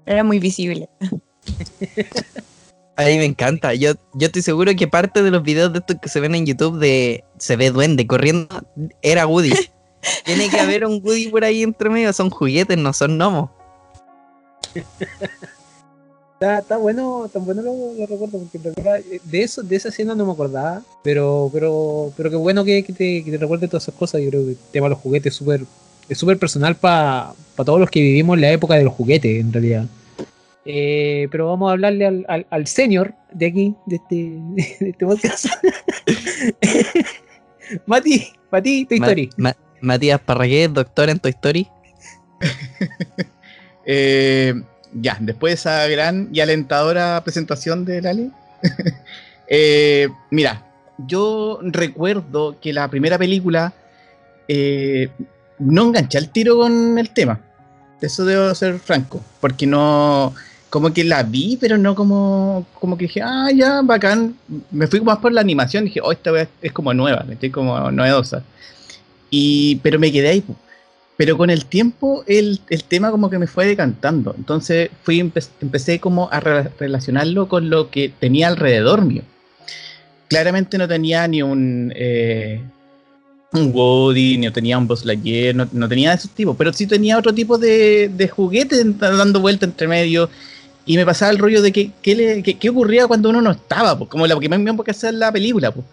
era 0.06 0.24
muy 0.24 0.38
visible. 0.40 0.88
A 2.98 3.04
mí 3.04 3.18
me 3.18 3.26
encanta. 3.26 3.76
Yo, 3.76 3.94
yo 4.14 4.26
estoy 4.26 4.42
seguro 4.42 4.76
que 4.76 4.88
parte 4.88 5.22
de 5.22 5.30
los 5.30 5.44
videos 5.44 5.72
de 5.72 5.80
estos 5.80 5.98
que 6.02 6.10
se 6.10 6.20
ven 6.20 6.34
en 6.34 6.48
YouTube 6.48 6.80
de 6.80 7.24
se 7.38 7.56
ve 7.56 7.70
duende 7.70 8.08
corriendo 8.08 8.48
era 9.04 9.28
Woody. 9.28 9.54
Tiene 10.26 10.50
que 10.50 10.60
haber 10.60 10.84
un 10.84 11.00
Woody 11.04 11.28
por 11.28 11.44
ahí 11.44 11.62
entre 11.62 11.92
medio. 11.92 12.12
Son 12.12 12.32
juguetes, 12.32 12.76
no 12.76 12.92
son 12.94 13.18
gnomos. 13.18 13.52
Está, 16.34 16.60
está 16.60 16.78
bueno, 16.78 17.30
tan 17.32 17.46
bueno 17.46 17.62
lo, 17.62 17.94
lo 17.98 18.06
recuerdo, 18.06 18.40
porque 18.40 18.60
eh, 19.12 19.20
de 19.24 19.42
eso, 19.42 19.64
de 19.64 19.76
esa 19.76 19.90
escena 19.90 20.14
no 20.14 20.24
me 20.24 20.34
acordaba, 20.34 20.84
pero, 21.04 21.50
pero, 21.52 22.14
pero 22.16 22.30
qué 22.30 22.36
bueno 22.36 22.64
que, 22.64 22.84
que 22.84 22.94
te, 22.94 23.24
que 23.24 23.32
te 23.32 23.38
recuerde 23.38 23.68
todas 23.68 23.84
esas 23.84 23.96
cosas. 23.96 24.22
Yo 24.22 24.30
creo 24.30 24.44
que 24.44 24.52
el 24.52 24.58
tema 24.72 24.86
de 24.86 24.92
los 24.92 25.00
juguetes 25.00 25.34
es 25.34 25.38
súper, 25.38 25.66
es 26.10 26.18
súper 26.18 26.38
personal 26.38 26.76
para 26.76 27.34
todos 27.56 27.80
los 27.80 27.90
que 27.90 28.02
vivimos 28.02 28.36
en 28.36 28.42
la 28.42 28.52
época 28.52 28.76
de 28.76 28.84
los 28.84 28.94
juguetes, 28.94 29.40
en 29.40 29.54
realidad. 29.54 29.86
Eh, 30.70 31.30
pero 31.32 31.48
vamos 31.48 31.70
a 31.70 31.74
hablarle 31.74 32.06
al, 32.06 32.26
al, 32.28 32.46
al 32.50 32.68
senior 32.68 33.14
de 33.32 33.46
aquí, 33.46 33.76
de 33.86 33.96
este, 33.96 34.16
de 34.82 34.90
este 34.90 35.06
podcast. 35.06 35.46
Mati, 37.86 38.28
Mati, 38.52 38.86
Toy 38.86 38.98
Story. 38.98 39.30
Ma- 39.38 39.56
Matías 39.82 40.20
Parragués, 40.20 40.74
doctor 40.74 41.10
en 41.10 41.20
Toy 41.20 41.32
Story. 41.32 41.68
Eh, 43.90 44.54
ya, 45.00 45.16
después 45.22 45.52
de 45.52 45.56
esa 45.56 45.88
gran 45.88 46.28
y 46.34 46.42
alentadora 46.42 47.22
presentación 47.24 47.86
de 47.86 48.02
Lali. 48.02 48.32
eh, 49.48 50.10
mira, 50.30 50.66
yo 50.98 51.60
recuerdo 51.64 52.60
que 52.60 52.74
la 52.74 52.90
primera 52.90 53.18
película 53.18 53.72
eh, 54.50 55.08
no 55.60 55.84
enganché 55.84 56.18
al 56.18 56.30
tiro 56.34 56.58
con 56.58 57.00
el 57.00 57.12
tema. 57.12 57.40
Eso 58.02 58.26
debo 58.26 58.54
ser 58.56 58.78
franco, 58.80 59.24
porque 59.40 59.66
no, 59.66 60.34
como 60.70 60.94
que 60.94 61.04
la 61.04 61.24
vi, 61.24 61.58
pero 61.60 61.78
no 61.78 61.96
como, 61.96 62.66
como 62.80 62.98
que 62.98 63.06
dije, 63.06 63.22
ah, 63.24 63.50
ya, 63.56 63.82
bacán. 63.82 64.36
Me 64.72 64.88
fui 64.88 65.00
más 65.02 65.18
por 65.20 65.32
la 65.32 65.42
animación, 65.42 65.86
dije, 65.86 66.02
oh, 66.04 66.12
esta 66.12 66.32
vez 66.32 66.50
es 66.62 66.72
como 66.72 66.94
nueva, 66.94 67.26
estoy 67.30 67.50
como 67.50 67.92
novedosa. 67.92 68.44
Y, 69.30 69.78
pero 69.78 69.98
me 70.00 70.12
quedé 70.12 70.30
ahí. 70.30 70.44
Pero 71.16 71.36
con 71.38 71.50
el 71.50 71.66
tiempo 71.66 72.24
el, 72.28 72.60
el 72.70 72.84
tema 72.84 73.10
como 73.12 73.30
que 73.30 73.40
me 73.40 73.48
fue 73.48 73.66
decantando. 73.66 74.36
Entonces 74.38 74.90
fui 75.04 75.20
empe- 75.20 75.50
empecé 75.62 76.00
como 76.00 76.30
a 76.32 76.40
re- 76.40 76.70
relacionarlo 76.80 77.48
con 77.48 77.70
lo 77.70 77.90
que 77.90 78.12
tenía 78.20 78.48
alrededor 78.48 79.04
mío. 79.04 79.24
Claramente 80.28 80.78
no 80.78 80.88
tenía 80.88 81.28
ni 81.28 81.42
un, 81.42 81.92
eh, 81.96 82.62
un 83.54 83.72
Woody, 83.74 84.38
ni 84.38 84.52
tenía 84.52 84.78
un 84.78 84.86
Buzz 84.86 85.06
Lightyear, 85.06 85.56
no, 85.56 85.68
no 85.72 85.88
tenía 85.88 86.10
de 86.10 86.18
esos 86.18 86.32
tipos, 86.32 86.56
pero 86.58 86.72
sí 86.74 86.86
tenía 86.86 87.18
otro 87.18 87.34
tipo 87.34 87.58
de, 87.58 88.10
de 88.10 88.28
juguetes 88.28 88.86
dando 89.00 89.40
vuelta 89.40 89.66
entre 89.66 89.88
medio. 89.88 90.30
Y 90.88 90.96
me 90.98 91.06
pasaba 91.06 91.32
el 91.32 91.38
rollo 91.38 91.62
de 91.62 91.72
que, 91.72 91.92
qué 92.02 92.16
le- 92.16 92.42
que- 92.42 92.70
ocurría 92.70 93.06
cuando 93.08 93.30
uno 93.30 93.42
no 93.42 93.52
estaba, 93.52 93.96
pues, 93.98 94.10
como 94.10 94.26
lo 94.26 94.40
que 94.40 94.50
me 94.50 94.58
mismo 94.58 94.84
que 94.84 94.92
hacer 94.92 95.14
la 95.14 95.32
película. 95.32 95.70
Pues. 95.72 95.86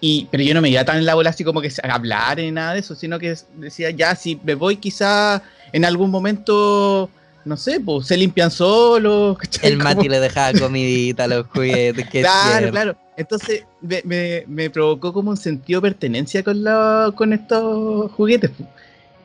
Y, 0.00 0.26
pero 0.30 0.42
yo 0.42 0.52
no 0.52 0.60
me 0.60 0.68
iba 0.68 0.84
tan 0.84 0.98
en 0.98 1.06
la 1.06 1.14
bola 1.14 1.30
así 1.30 1.44
como 1.44 1.60
que 1.60 1.70
a 1.82 1.94
hablar 1.94 2.36
ni 2.38 2.50
nada 2.50 2.74
de 2.74 2.80
eso, 2.80 2.94
sino 2.96 3.18
que 3.20 3.34
decía, 3.56 3.90
ya, 3.90 4.14
si 4.16 4.38
me 4.42 4.54
voy 4.56 4.76
quizá 4.76 5.40
en 5.72 5.84
algún 5.84 6.10
momento, 6.10 7.08
no 7.44 7.56
sé, 7.56 7.78
pues 7.78 8.08
se 8.08 8.16
limpian 8.16 8.50
solos. 8.50 9.36
El 9.62 9.78
Como- 9.78 9.84
Mati 9.94 10.08
le 10.08 10.18
dejaba 10.18 10.58
comidita 10.58 11.24
a 11.24 11.28
los 11.28 11.46
juguetes. 11.54 12.08
Que 12.10 12.22
Claro, 12.22 12.70
claro. 12.72 12.96
Entonces 13.16 13.64
me, 13.80 14.02
me- 14.04 14.44
me 14.48 14.70
provocó 14.70 15.12
como 15.12 15.30
un 15.30 15.36
sentido 15.36 15.80
de 15.80 15.88
pertenencia 15.90 16.42
con, 16.42 16.64
la, 16.64 17.12
con 17.14 17.32
estos 17.32 18.10
juguetes. 18.12 18.50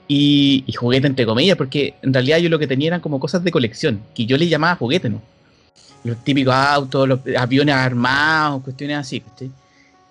Y, 0.08 0.64
y 0.66 0.74
juguete 0.74 1.08
entre 1.08 1.26
comillas, 1.26 1.58
porque 1.58 1.96
en 2.02 2.14
realidad 2.14 2.38
yo 2.38 2.50
lo 2.50 2.60
que 2.60 2.68
tenía 2.68 2.88
eran 2.88 3.02
como 3.02 3.20
cosas 3.20 3.44
de 3.44 3.52
colección, 3.52 4.02
que 4.16 4.26
yo 4.26 4.38
le 4.38 4.48
llamaba 4.48 4.76
juguete, 4.76 5.10
¿no? 5.10 5.22
Los 6.04 6.24
típicos 6.24 6.54
autos, 6.54 7.08
los 7.08 7.20
aviones 7.38 7.76
armados, 7.76 8.64
cuestiones 8.64 8.98
así, 8.98 9.20
¿cachai? 9.20 9.52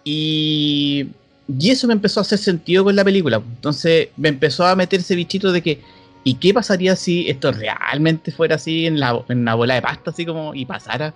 Y, 0.04 1.08
y 1.48 1.70
eso 1.70 1.86
me 1.86 1.94
empezó 1.94 2.20
a 2.20 2.22
hacer 2.22 2.38
sentido 2.38 2.84
con 2.84 2.94
la 2.94 3.04
película. 3.04 3.40
pu. 3.40 3.46
Entonces 3.48 4.08
me 4.16 4.28
empezó 4.28 4.66
a 4.66 4.76
meter 4.76 5.00
ese 5.00 5.14
bichito 5.14 5.52
de 5.52 5.62
que, 5.62 5.80
¿y 6.24 6.34
qué 6.34 6.52
pasaría 6.52 6.96
si 6.96 7.28
esto 7.28 7.52
realmente 7.52 8.32
fuera 8.32 8.56
así 8.56 8.86
en 8.86 9.00
la, 9.00 9.22
en 9.28 9.44
la 9.44 9.54
bola 9.54 9.74
de 9.74 9.82
pasta, 9.82 10.10
así 10.10 10.26
como, 10.26 10.54
y 10.54 10.66
pasara? 10.66 11.14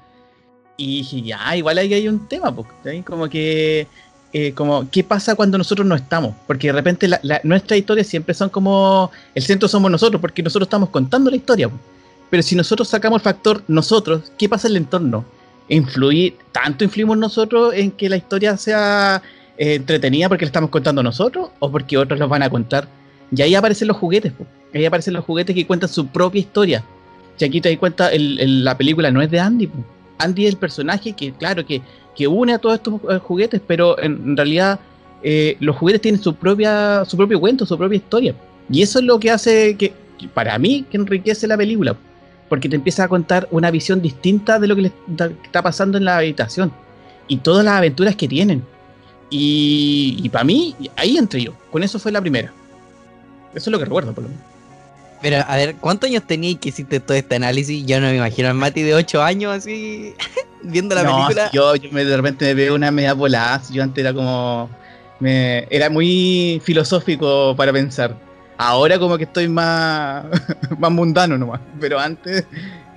Y 0.76 0.98
dije, 0.98 1.22
ya, 1.22 1.56
igual 1.56 1.78
ahí 1.78 1.92
hay 1.92 2.08
un 2.08 2.26
tema, 2.28 2.54
pues, 2.54 2.68
¿cachai? 2.68 3.02
como 3.02 3.28
que, 3.28 3.86
eh, 4.32 4.52
como, 4.52 4.88
¿qué 4.90 5.02
pasa 5.04 5.34
cuando 5.34 5.58
nosotros 5.58 5.86
no 5.86 5.94
estamos? 5.94 6.34
Porque 6.46 6.68
de 6.68 6.72
repente 6.72 7.08
la, 7.08 7.18
la- 7.22 7.40
nuestras 7.44 7.78
historias 7.78 8.06
siempre 8.06 8.34
son 8.34 8.48
como, 8.48 9.10
el 9.34 9.42
centro 9.42 9.68
somos 9.68 9.90
nosotros, 9.90 10.20
porque 10.20 10.42
nosotros 10.42 10.66
estamos 10.66 10.90
contando 10.90 11.30
la 11.30 11.36
historia. 11.36 11.68
Pero 12.30 12.42
si 12.42 12.54
nosotros 12.54 12.88
sacamos 12.88 13.18
el 13.20 13.24
factor 13.24 13.62
nosotros, 13.66 14.30
¿qué 14.38 14.48
pasa 14.48 14.68
en 14.68 14.72
el 14.72 14.76
entorno? 14.78 15.24
Influir, 15.68 16.36
tanto 16.52 16.84
influimos 16.84 17.16
nosotros 17.18 17.74
en 17.74 17.90
que 17.92 18.08
la 18.08 18.16
historia 18.16 18.56
sea 18.56 19.22
eh, 19.58 19.74
entretenida 19.74 20.28
porque 20.28 20.44
la 20.44 20.48
estamos 20.48 20.70
contando 20.70 21.02
nosotros 21.02 21.50
o 21.58 21.70
porque 21.70 21.96
otros 21.98 22.18
los 22.18 22.28
van 22.28 22.42
a 22.42 22.50
contar. 22.50 22.88
Y 23.34 23.42
ahí 23.42 23.54
aparecen 23.54 23.88
los 23.88 23.96
juguetes, 23.96 24.32
pues. 24.36 24.48
ahí 24.74 24.84
aparecen 24.84 25.14
los 25.14 25.24
juguetes 25.24 25.54
que 25.54 25.66
cuentan 25.66 25.88
su 25.88 26.06
propia 26.08 26.40
historia. 26.40 26.84
Y 27.38 27.44
aquí 27.44 27.60
te 27.60 27.68
das 27.70 27.78
cuenta, 27.78 28.08
el- 28.12 28.38
el- 28.40 28.64
la 28.64 28.76
película 28.76 29.10
no 29.10 29.22
es 29.22 29.30
de 29.30 29.40
Andy. 29.40 29.66
pues. 29.68 29.84
Andy 30.18 30.46
es 30.46 30.50
el 30.52 30.58
personaje 30.58 31.12
que, 31.14 31.32
claro, 31.32 31.64
que, 31.64 31.80
que 32.20 32.28
une 32.28 32.52
a 32.52 32.58
todos 32.58 32.74
estos 32.74 33.00
eh, 33.08 33.16
juguetes, 33.16 33.62
pero 33.66 33.98
en, 33.98 34.36
realidad 34.36 34.78
eh, 35.22 35.56
los 35.58 35.74
juguetes 35.74 36.02
tienen 36.02 36.20
su 36.20 36.34
propia 36.34 37.02
su 37.06 37.16
propio 37.16 37.40
cuento, 37.40 37.64
su 37.64 37.78
propia 37.78 37.96
historia. 37.96 38.34
Y 38.70 38.82
eso 38.82 38.98
es 38.98 39.06
lo 39.06 39.18
que 39.18 39.30
hace 39.30 39.74
que, 39.78 39.94
para 40.34 40.58
mí, 40.58 40.84
que 40.90 40.98
enriquece 40.98 41.46
la 41.46 41.56
película. 41.56 41.96
Porque 42.50 42.68
te 42.68 42.76
empieza 42.76 43.04
a 43.04 43.08
contar 43.08 43.48
una 43.50 43.70
visión 43.70 44.02
distinta 44.02 44.58
de 44.58 44.66
lo 44.66 44.76
que 44.76 44.82
le 44.82 44.92
está, 45.44 45.62
pasando 45.62 45.96
en 45.96 46.04
la 46.04 46.18
habitación. 46.18 46.70
Y 47.26 47.38
todas 47.38 47.64
las 47.64 47.72
aventuras 47.78 48.14
que 48.16 48.28
tienen. 48.28 48.62
Y, 49.30 50.20
y 50.22 50.28
para 50.28 50.44
mí, 50.44 50.76
ahí 50.96 51.16
entré 51.16 51.42
yo. 51.42 51.54
Con 51.70 51.82
eso 51.82 51.98
fue 51.98 52.12
la 52.12 52.20
primera. 52.20 52.52
Eso 53.54 53.70
es 53.70 53.72
lo 53.72 53.78
que 53.78 53.86
recuerdo, 53.86 54.12
por 54.12 54.24
lo 54.24 54.28
menos. 54.28 54.44
Pero, 55.22 55.38
a 55.48 55.56
ver, 55.56 55.76
¿cuántos 55.76 56.10
años 56.10 56.24
tenías 56.26 56.60
que 56.60 56.68
hiciste 56.68 57.00
todo 57.00 57.16
este 57.16 57.36
análisis? 57.36 57.86
Yo 57.86 57.98
no 57.98 58.08
me 58.08 58.16
imagino 58.16 58.48
al 58.48 58.54
Mati 58.54 58.82
de 58.82 58.94
8 58.94 59.22
años 59.22 59.56
así, 59.56 60.12
viendo 60.62 60.94
la 60.94 61.02
No, 61.04 61.16
película. 61.16 61.50
yo, 61.52 61.74
yo 61.76 61.90
me, 61.92 62.04
de 62.04 62.16
repente 62.16 62.44
me 62.46 62.54
veo 62.54 62.74
una 62.74 62.90
media 62.90 63.14
volada. 63.14 63.60
Yo 63.70 63.82
antes 63.82 64.02
era 64.02 64.12
como. 64.14 64.68
Me, 65.18 65.66
era 65.70 65.90
muy 65.90 66.60
filosófico 66.64 67.54
para 67.56 67.72
pensar. 67.72 68.16
Ahora 68.56 68.98
como 68.98 69.16
que 69.16 69.24
estoy 69.24 69.48
más, 69.48 70.24
más 70.78 70.90
mundano 70.90 71.36
nomás. 71.38 71.60
Pero 71.80 71.98
antes. 71.98 72.46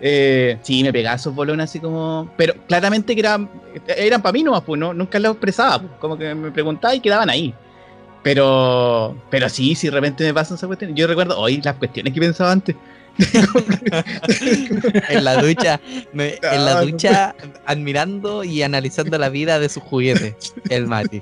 eh, 0.01 0.57
sí, 0.61 0.83
me 0.83 0.91
pegaba 0.91 1.15
esos 1.15 1.33
bolones 1.35 1.69
así 1.69 1.79
como. 1.79 2.29
Pero 2.37 2.53
claramente 2.67 3.13
que 3.13 3.21
eran, 3.21 3.49
eran 3.87 4.21
para 4.21 4.33
mí 4.33 4.43
nomás, 4.43 4.61
pues, 4.61 4.79
¿no? 4.79 4.93
nunca 4.93 5.19
los 5.19 5.31
expresaba. 5.33 5.79
pues, 5.79 5.91
como 5.99 6.17
que 6.17 6.33
me 6.35 6.51
preguntaba 6.51 6.93
y 6.95 6.99
quedaban 6.99 7.29
ahí. 7.29 7.53
Pero, 8.23 9.17
pero 9.29 9.49
sí, 9.49 9.75
si 9.75 9.87
de 9.87 9.91
repente 9.91 10.23
me 10.23 10.33
pasan 10.33 10.55
esas 10.55 10.67
cuestiones. 10.67 10.95
Yo 10.95 11.07
recuerdo 11.07 11.37
hoy 11.37 11.61
las 11.61 11.75
cuestiones 11.75 12.13
que 12.13 12.19
pensaba 12.21 12.51
antes. 12.51 12.75
En 15.09 15.23
la 15.23 15.41
ducha, 15.41 15.79
me- 16.13 16.35
en 16.51 16.65
la 16.65 16.75
no. 16.75 16.85
ducha 16.85 17.35
admirando 17.65 18.43
y 18.43 18.61
analizando 18.61 19.17
la 19.17 19.29
vida 19.29 19.59
de 19.59 19.69
sus 19.69 19.83
juguetes, 19.83 20.35
el 20.69 20.87
Mati. 20.87 21.21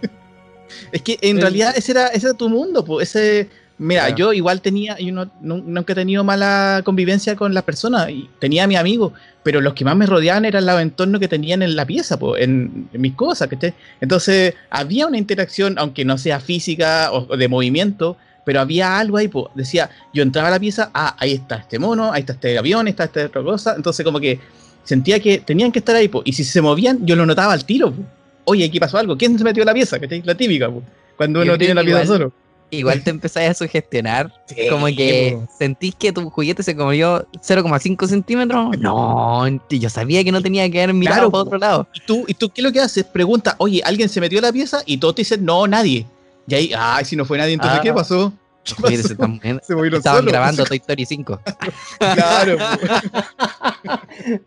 Es 0.91 1.01
que 1.01 1.17
en 1.21 1.37
El- 1.37 1.41
realidad 1.43 1.73
ese 1.75 1.91
era, 1.91 2.07
ese 2.07 2.27
era 2.27 2.37
tu 2.37 2.49
mundo, 2.49 2.83
pues. 2.85 3.09
Ese, 3.09 3.49
mira, 3.77 4.03
Claro. 4.03 4.15
yo 4.17 4.33
igual 4.33 4.61
tenía, 4.61 4.97
yo 4.99 5.11
no, 5.11 5.29
nu- 5.41 5.63
nunca 5.65 5.93
he 5.93 5.95
tenido 5.95 6.23
mala 6.23 6.81
convivencia 6.85 7.35
con 7.35 7.53
las 7.53 7.63
personas, 7.63 8.09
y 8.09 8.29
tenía 8.39 8.63
a 8.63 8.67
mis 8.67 8.77
amigos, 8.77 9.11
pero 9.43 9.59
los 9.59 9.73
que 9.73 9.83
más 9.83 9.95
me 9.95 10.05
rodeaban 10.05 10.45
eran 10.45 10.65
los 10.65 10.79
entornos 10.79 11.19
que 11.19 11.27
tenían 11.27 11.61
en 11.61 11.75
la 11.75 11.85
pieza, 11.85 12.17
pues, 12.17 12.41
en, 12.43 12.87
en 12.93 13.01
mis 13.01 13.15
cosas, 13.15 13.47
¿cachai? 13.49 13.73
Entonces, 13.99 14.53
había 14.69 15.07
una 15.07 15.17
interacción, 15.17 15.75
aunque 15.77 16.05
no 16.05 16.17
sea 16.17 16.39
física 16.39 17.11
o, 17.11 17.27
o 17.33 17.37
de 17.37 17.47
movimiento, 17.47 18.17
pero 18.45 18.59
había 18.61 18.97
algo 18.99 19.17
ahí, 19.17 19.27
pues. 19.27 19.45
Decía, 19.55 19.89
yo 20.13 20.23
entraba 20.23 20.47
a 20.47 20.51
la 20.51 20.59
pieza, 20.59 20.89
ah, 20.93 21.15
ahí 21.19 21.33
está 21.33 21.57
este 21.57 21.79
mono, 21.79 22.11
ahí 22.11 22.21
está 22.21 22.33
este 22.33 22.57
avión, 22.57 22.85
ahí 22.87 22.91
está 22.91 23.05
esta 23.05 23.25
otra 23.25 23.43
cosa, 23.43 23.73
entonces 23.75 24.03
como 24.03 24.19
que 24.19 24.39
sentía 24.83 25.19
que 25.19 25.39
tenían 25.39 25.71
que 25.71 25.79
estar 25.79 25.95
ahí, 25.95 26.07
pues, 26.07 26.23
y 26.25 26.33
si 26.33 26.43
se 26.43 26.61
movían, 26.61 27.05
yo 27.05 27.15
lo 27.15 27.25
notaba 27.25 27.53
al 27.53 27.65
tiro, 27.65 27.91
pues. 27.91 28.07
Oye, 28.45 28.65
aquí 28.65 28.79
pasó 28.79 28.97
algo, 28.97 29.17
¿quién 29.17 29.37
se 29.37 29.43
metió 29.43 29.61
a 29.63 29.67
la 29.67 29.73
pieza? 29.73 29.99
¿Cachai? 29.99 30.23
La 30.25 30.35
típica, 30.35 30.69
pues. 30.69 30.83
Cuando 31.17 31.41
uno 31.41 31.57
tiene 31.57 31.75
la 31.75 31.83
pieza 31.83 32.05
solo. 32.05 32.31
Igual 32.73 33.03
te 33.03 33.09
empezáis 33.09 33.49
a 33.49 33.53
sugestionar, 33.53 34.31
como 34.69 34.85
que 34.87 35.37
po. 35.37 35.53
sentís 35.59 35.93
que 35.93 36.13
tu 36.13 36.29
juguete 36.29 36.63
se 36.63 36.73
comió 36.73 37.27
0,5 37.33 38.07
centímetros. 38.07 38.77
No, 38.79 39.45
yo 39.69 39.89
sabía 39.89 40.23
que 40.23 40.31
no 40.31 40.41
tenía 40.41 40.71
que 40.71 40.81
haber 40.81 40.95
mirado 40.95 41.29
Claro, 41.29 41.31
para 41.31 41.43
po. 41.43 41.47
otro 41.47 41.59
lado. 41.59 41.87
¿Y 41.93 41.99
tú, 42.05 42.23
¿Y 42.29 42.33
tú 42.33 42.49
qué 42.49 42.61
es 42.61 42.63
lo 42.63 42.71
que 42.71 42.79
haces? 42.79 43.03
Pregunta, 43.03 43.55
oye, 43.57 43.81
¿alguien 43.83 44.07
se 44.07 44.21
metió 44.21 44.39
a 44.39 44.43
la 44.43 44.53
pieza? 44.53 44.83
Y 44.85 44.97
todos 44.97 45.15
te 45.15 45.21
dicen, 45.21 45.43
no, 45.43 45.67
nadie. 45.67 46.07
Y 46.47 46.55
ahí, 46.55 46.71
ay, 46.77 47.05
si 47.05 47.15
no 47.15 47.25
fue 47.25 47.37
nadie, 47.37 47.53
entonces, 47.53 47.79
Ah. 47.79 47.83
¿qué 47.83 47.93
pasó? 47.93 48.33
Los 48.65 48.73
juguetes 48.75 49.05
se 49.07 49.13
están. 49.13 49.39
Se 49.63 49.97
Estaban 49.97 50.25
grabando 50.25 50.63
Toy 50.65 50.77
Story 50.77 51.05
5. 51.05 51.41
Claro, 51.99 52.57
po. 52.57 52.65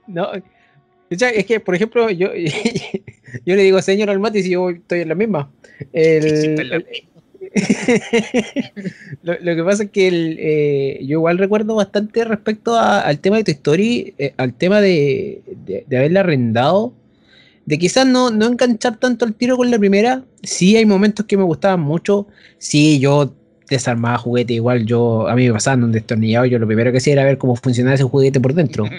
no, 0.06 0.28
o 0.30 1.16
sea, 1.16 1.30
es 1.30 1.46
que, 1.46 1.60
por 1.60 1.74
ejemplo, 1.74 2.10
yo, 2.10 2.28
yo 2.34 3.54
le 3.56 3.62
digo 3.62 3.80
señor 3.82 4.10
al 4.10 4.18
Mati 4.20 4.42
si 4.42 4.50
yo 4.50 4.70
estoy 4.70 5.00
en 5.00 5.08
la 5.08 5.14
misma. 5.14 5.50
El- 5.92 6.60
en 6.60 6.68
la 6.68 6.76
el- 6.76 6.86
lo, 9.22 9.34
lo 9.40 9.56
que 9.56 9.62
pasa 9.64 9.82
es 9.84 9.90
que 9.90 10.08
el, 10.08 10.36
eh, 10.40 10.98
yo 11.02 11.18
igual 11.18 11.38
recuerdo 11.38 11.74
bastante 11.76 12.24
respecto 12.24 12.74
a- 12.76 13.00
al 13.00 13.18
tema 13.20 13.36
de 13.36 13.44
tu 13.44 13.50
Story, 13.52 14.14
eh, 14.18 14.34
al 14.36 14.54
tema 14.54 14.80
de, 14.80 15.42
de, 15.64 15.84
de 15.86 15.96
haberla 15.96 16.20
arrendado, 16.20 16.92
de 17.66 17.78
quizás 17.78 18.06
no, 18.06 18.30
no 18.30 18.46
enganchar 18.46 18.96
tanto 18.98 19.24
el 19.24 19.34
tiro 19.34 19.56
con 19.56 19.70
la 19.70 19.78
primera. 19.78 20.22
Sí, 20.42 20.76
hay 20.76 20.86
momentos 20.86 21.26
que 21.26 21.36
me 21.36 21.44
gustaban 21.44 21.80
mucho. 21.80 22.26
Sí, 22.58 22.98
yo 22.98 23.32
desarmaba 23.68 24.18
juguete, 24.18 24.52
igual 24.54 24.84
yo, 24.84 25.26
a 25.26 25.34
mí 25.34 25.46
me 25.46 25.52
pasaban 25.54 25.82
un 25.84 25.92
destornillado, 25.92 26.44
yo 26.44 26.58
lo 26.58 26.66
primero 26.66 26.92
que 26.92 26.98
hacía 26.98 27.14
era 27.14 27.24
ver 27.24 27.38
cómo 27.38 27.56
funcionaba 27.56 27.94
ese 27.94 28.04
juguete 28.04 28.40
por 28.40 28.54
dentro. 28.54 28.84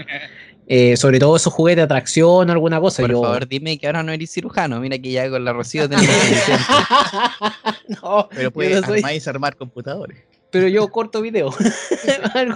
Eh, 0.67 0.98
sobre 0.98 1.19
todo 1.19 1.36
esos 1.36 1.53
juguetes 1.53 1.77
de 1.77 1.84
atracción 1.84 2.50
o 2.50 2.51
alguna 2.51 2.79
cosa. 2.79 3.03
Por 3.03 3.12
yo... 3.12 3.22
favor, 3.22 3.48
dime 3.48 3.77
que 3.77 3.86
ahora 3.86 4.01
no 4.01 4.12
eres 4.12 4.31
cirujano. 4.31 4.79
Mira 4.79 4.98
que 4.98 5.12
ya 5.12 5.29
con 5.29 5.45
la 5.45 5.53
Rocío 5.53 5.88
tenemos 5.88 6.10
no, 8.01 8.27
Pero 8.34 8.50
puedes 8.50 8.81
no 8.81 8.88
soy- 8.88 8.98
armar 8.98 9.12
y 9.12 9.13
desarmar 9.13 9.55
computadores. 9.57 10.17
pero 10.50 10.67
yo 10.67 10.88
corto 10.88 11.22
video. 11.22 11.53
algo, 12.34 12.55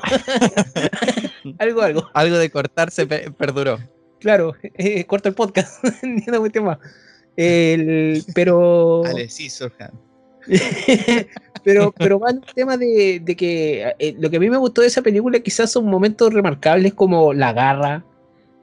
algo, 1.60 1.82
algo. 1.84 2.10
Algo 2.14 2.38
de 2.40 2.50
cortarse 2.50 3.06
pe- 3.06 3.30
perduró. 3.32 3.78
Claro, 4.20 4.54
eh, 4.76 5.04
corto 5.06 5.30
el 5.30 5.36
podcast. 5.36 5.84
Ni 6.04 6.24
una 6.28 6.40
cuestión 6.40 6.66
más. 6.66 6.78
El- 7.36 8.24
pero, 8.36 9.02
Dale, 9.06 9.30
sí, 9.30 9.50
Sorhan. 9.50 9.92
pero, 11.64 11.92
pero 11.98 12.20
va 12.20 12.32
el 12.32 12.42
tema 12.56 12.78
de, 12.78 13.22
de 13.24 13.36
que 13.36 13.94
eh, 14.00 14.16
lo 14.20 14.30
que 14.30 14.38
a 14.38 14.40
mí 14.40 14.50
me 14.50 14.58
gustó 14.58 14.82
de 14.82 14.88
esa 14.88 15.02
película 15.02 15.40
quizás 15.40 15.72
son 15.72 15.86
momentos 15.86 16.34
remarcables 16.34 16.94
como 16.94 17.34
la 17.34 17.54
garra 17.54 18.04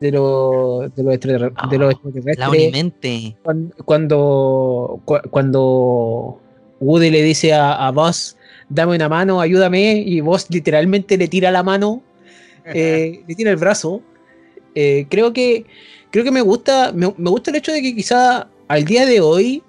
de 0.01 0.11
los 0.13 0.95
de 0.95 1.03
los, 1.03 1.15
extraterre- 1.15 1.53
de 1.71 1.79
los 1.79 1.89
Oh, 1.89 1.91
extraterrestres. 1.93 2.39
La 2.39 2.51
Unimente. 2.51 3.37
cuan- 3.43 3.73
cuando, 3.85 5.01
cu- 5.05 5.21
cuando 5.31 6.41
Woody 6.81 7.11
le 7.11 7.23
dice 7.23 7.53
a, 7.55 7.87
a 7.87 7.91
Buzz, 7.93 8.37
dame 8.69 8.97
una 8.97 9.09
mano, 9.09 9.41
ayúdame, 9.41 9.95
y 10.05 10.21
vos 10.21 10.47
literalmente 10.51 11.17
le 11.17 11.29
tira 11.29 11.51
la 11.51 11.63
mano, 11.63 12.03
eh, 12.67 13.23
le 13.27 13.35
tira 13.35 13.51
el 13.51 13.57
brazo. 13.57 14.03
Eh, 14.77 15.07
creo 15.09 15.33
que 15.33 15.65
creo 16.11 16.23
que 16.23 16.31
me 16.31 16.43
gusta, 16.43 16.93
me, 16.93 17.13
me 17.17 17.31
gusta 17.31 17.51
el 17.51 17.57
hecho 17.57 17.73
de 17.73 17.83
que 17.83 17.95
quizá 17.95 18.47
al 18.69 18.85
día 18.85 19.07
de 19.07 19.21
hoy 19.21 19.63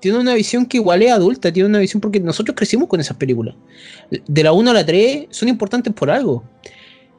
tiene 0.00 0.18
una 0.18 0.34
visión 0.34 0.66
que 0.66 0.76
igual 0.76 1.02
es 1.02 1.12
adulta, 1.12 1.52
tiene 1.52 1.68
una 1.68 1.78
visión 1.78 2.00
porque 2.00 2.20
nosotros 2.20 2.54
crecimos 2.56 2.88
con 2.88 3.00
esas 3.00 3.16
películas. 3.16 3.54
De 4.10 4.42
la 4.42 4.52
1 4.52 4.70
a 4.70 4.74
la 4.74 4.84
3 4.84 5.26
son 5.30 5.48
importantes 5.48 5.92
por 5.92 6.10
algo. 6.10 6.44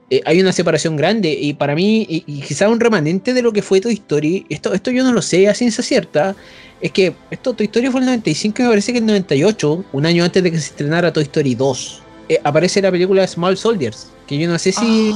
Eh, 0.10 0.22
hay 0.26 0.42
una 0.42 0.52
separación 0.52 0.96
grande 0.96 1.32
y 1.32 1.54
para 1.54 1.76
mí, 1.76 2.06
y, 2.10 2.24
y 2.26 2.42
quizá 2.42 2.68
un 2.68 2.80
remanente 2.80 3.34
de 3.34 3.42
lo 3.42 3.54
que 3.54 3.62
fue 3.62 3.80
Toy 3.80 3.94
Story, 3.94 4.46
esto, 4.50 4.74
esto 4.74 4.92
yo 4.92 5.04
no 5.04 5.14
lo 5.14 5.22
sé 5.22 5.48
a 5.48 5.54
ciencia 5.54 5.84
cierta, 5.84 6.36
es 6.82 6.92
que 6.92 7.14
esto 7.30 7.54
Toy 7.54 7.68
Story 7.68 7.88
fue 7.88 8.02
en 8.02 8.08
el 8.08 8.10
95 8.16 8.62
y 8.62 8.64
me 8.64 8.70
parece 8.70 8.92
que 8.92 8.98
en 8.98 9.04
el 9.04 9.08
98, 9.10 9.86
un 9.92 10.06
año 10.06 10.24
antes 10.24 10.42
de 10.42 10.52
que 10.52 10.58
se 10.58 10.68
estrenara 10.72 11.14
Toy 11.14 11.24
Story 11.24 11.54
2, 11.54 12.02
eh, 12.30 12.40
aparece 12.44 12.82
la 12.82 12.92
película 12.92 13.28
Small 13.28 13.56
Soldiers, 13.58 14.08
que 14.26 14.38
yo 14.38 14.48
no 14.50 14.58
sé 14.58 14.72
si... 14.72 15.12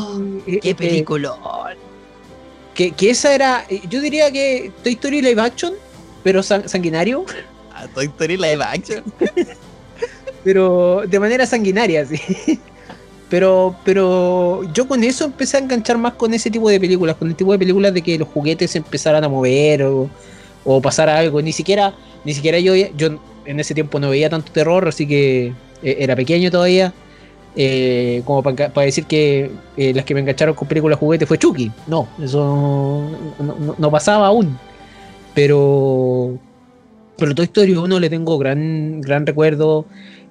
eh, 0.46 0.60
¡Qué 0.62 0.76
película! 0.76 1.34
Que, 2.74 2.92
que 2.92 3.10
esa 3.10 3.34
era, 3.34 3.66
eh, 3.70 3.82
yo 3.90 4.02
diría 4.02 4.32
que 4.32 4.72
Toy 4.84 4.94
Story 4.94 5.22
live 5.22 5.42
action, 5.42 5.74
pero 6.24 6.42
san- 6.44 6.68
sanguinario, 6.68 7.26
A 7.74 7.88
Toy 7.88 8.06
Story 8.06 8.38
live 8.38 8.64
action. 8.64 9.04
pero 10.44 11.04
de 11.08 11.20
manera 11.20 11.46
sanguinaria, 11.46 12.06
sí. 12.06 12.20
Pero, 13.30 13.76
pero 13.84 14.62
yo 14.74 14.88
con 14.88 15.04
eso 15.04 15.26
empecé 15.26 15.58
a 15.58 15.60
enganchar 15.62 15.98
más 15.98 16.14
con 16.14 16.34
ese 16.36 16.52
tipo 16.52 16.70
de 16.70 16.80
películas, 16.80 17.16
con 17.16 17.28
el 17.30 17.36
tipo 17.36 17.52
de 17.52 17.58
películas 17.58 17.92
de 17.94 18.02
que 18.04 18.18
los 18.20 18.28
juguetes 18.28 18.72
se 18.72 18.78
empezaran 18.78 19.24
a 19.24 19.30
mover 19.30 19.84
o, 19.84 20.08
o 20.64 20.82
pasara 20.82 21.18
algo. 21.18 21.42
Ni 21.42 21.52
siquiera, 21.52 21.96
ni 22.24 22.34
siquiera 22.36 22.60
yo, 22.60 22.76
yo 22.76 23.20
en 23.46 23.60
ese 23.60 23.74
tiempo 23.74 24.00
no 24.00 24.10
veía 24.12 24.30
tanto 24.30 24.52
terror, 24.52 24.88
así 24.88 25.08
que 25.08 25.48
eh, 25.82 25.98
era 26.00 26.16
pequeño 26.16 26.52
todavía. 26.52 26.94
Eh, 27.56 28.22
como 28.26 28.42
para 28.44 28.72
decir 28.86 29.06
que 29.06 29.52
eh, 29.78 29.94
las 29.94 30.06
que 30.06 30.14
me 30.14 30.20
engancharon 30.22 30.56
con 30.56 30.68
películas 30.68 30.98
juguetes 31.00 31.28
fue 31.28 31.38
Chucky. 31.38 31.72
No, 31.88 32.08
eso 32.22 33.10
no, 33.40 33.56
no- 33.60 33.76
no 33.78 33.92
pasaba 33.92 34.28
aún. 34.28 34.58
Pero, 35.34 36.38
pero 37.18 37.34
Toy 37.36 37.46
Story 37.46 37.74
1 37.76 38.00
le 38.00 38.10
tengo 38.10 38.38
gran, 38.38 39.02
gran 39.02 39.26
recuerdo. 39.26 39.86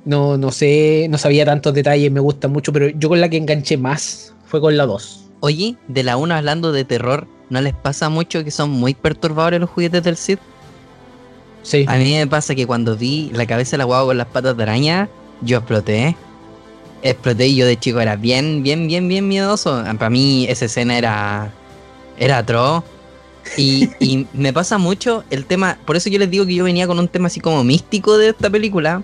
No, 0.04 0.36
no 0.36 0.50
sé, 0.50 1.06
no 1.10 1.18
sabía 1.18 1.44
tantos 1.44 1.74
detalles, 1.74 2.10
me 2.10 2.20
gusta 2.20 2.48
mucho, 2.48 2.72
pero 2.72 2.88
yo 2.88 3.08
con 3.08 3.20
la 3.20 3.28
que 3.28 3.36
enganché 3.36 3.76
más 3.76 4.34
fue 4.46 4.60
con 4.60 4.76
la 4.76 4.84
2. 4.86 5.30
Oye, 5.40 5.76
de 5.88 6.02
la 6.02 6.16
1 6.16 6.34
hablando 6.34 6.72
de 6.72 6.84
terror, 6.84 7.26
¿no 7.50 7.60
les 7.60 7.72
pasa 7.74 8.08
mucho 8.08 8.42
que 8.44 8.50
son 8.50 8.70
muy 8.70 8.94
perturbadores 8.94 9.60
los 9.60 9.70
juguetes 9.70 10.02
del 10.02 10.16
Sith? 10.16 10.40
Sí. 11.62 11.84
A 11.88 11.96
mí 11.96 12.14
me 12.14 12.26
pasa 12.26 12.54
que 12.56 12.66
cuando 12.66 12.96
vi 12.96 13.30
la 13.32 13.46
cabeza 13.46 13.72
de 13.72 13.78
la 13.78 13.84
guagua 13.84 14.08
con 14.08 14.18
las 14.18 14.26
patas 14.26 14.56
de 14.56 14.62
araña, 14.64 15.08
yo 15.40 15.58
exploté. 15.58 16.16
Exploté 17.02 17.48
y 17.48 17.56
yo 17.56 17.66
de 17.66 17.78
chico 17.78 18.00
era 18.00 18.16
bien, 18.16 18.62
bien, 18.62 18.86
bien, 18.86 19.08
bien 19.08 19.26
miedoso. 19.28 19.82
Para 19.98 20.10
mí 20.10 20.46
esa 20.48 20.66
escena 20.66 20.96
era, 20.96 21.52
era 22.18 22.38
atroz. 22.38 22.84
Y, 23.56 24.26
me 24.32 24.52
pasa 24.52 24.78
mucho 24.78 25.24
el 25.30 25.44
tema, 25.44 25.78
por 25.84 25.96
eso 25.96 26.08
yo 26.08 26.18
les 26.18 26.30
digo 26.30 26.46
que 26.46 26.54
yo 26.54 26.64
venía 26.64 26.86
con 26.86 26.98
un 26.98 27.08
tema 27.08 27.26
así 27.26 27.40
como 27.40 27.64
místico 27.64 28.16
de 28.16 28.30
esta 28.30 28.48
película, 28.48 29.02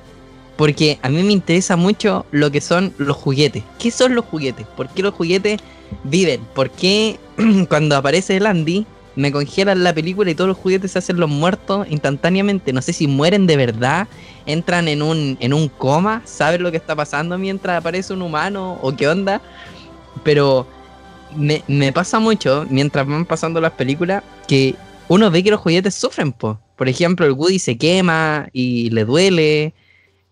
porque 0.57 0.99
a 1.03 1.09
mí 1.09 1.23
me 1.23 1.33
interesa 1.33 1.77
mucho 1.77 2.25
lo 2.31 2.51
que 2.51 2.61
son 2.61 2.95
los 2.99 3.17
juguetes. 3.17 3.63
¿Qué 3.79 3.91
son 3.91 4.15
los 4.15 4.25
juguetes? 4.25 4.67
¿Por 4.77 4.89
qué 4.89 5.03
los 5.03 5.15
juguetes 5.15 5.61
viven? 6.05 6.41
¿Por 6.55 6.71
qué 6.71 7.19
cuando 7.69 7.97
aparece 7.97 8.37
el 8.37 8.47
Andy 8.47 8.87
me 9.17 9.33
congelan 9.33 9.83
la 9.83 9.93
película 9.93 10.31
y 10.31 10.35
todos 10.35 10.49
los 10.49 10.57
juguetes 10.57 10.93
se 10.93 11.01
hacen 11.01 11.19
los 11.19 11.29
muertos 11.29 11.87
instantáneamente? 11.91 12.73
No 12.73 12.81
sé 12.81 12.93
si 12.93 13.07
mueren 13.07 13.47
de 13.47 13.57
verdad, 13.57 14.09
entran 14.49 14.89
en 14.89 15.03
un, 15.03 15.37
en 15.41 15.53
un 15.53 15.69
coma, 15.69 16.23
saben 16.25 16.63
lo 16.65 16.71
que 16.73 16.77
está 16.79 16.97
pasando 16.97 17.39
mientras 17.39 17.79
aparece 17.79 18.13
un 18.13 18.23
humano 18.23 18.79
o 18.83 18.97
qué 18.97 19.07
onda, 19.07 19.41
pero 20.25 20.67
me, 21.37 21.63
me 21.69 21.93
pasa 21.93 22.19
mucho 22.19 22.67
mientras 22.69 23.07
van 23.07 23.25
pasando 23.27 23.61
las 23.61 23.73
películas 23.73 24.25
que 24.49 24.75
uno 25.09 25.31
ve 25.31 25.45
que 25.45 25.51
los 25.51 25.61
juguetes 25.61 25.95
sufren, 25.95 26.33
po. 26.33 26.59
Por 26.77 26.89
ejemplo, 26.89 27.27
el 27.27 27.33
Woody 27.33 27.59
se 27.59 27.77
quema 27.77 28.49
y 28.53 28.91
le 28.91 29.05
duele, 29.05 29.75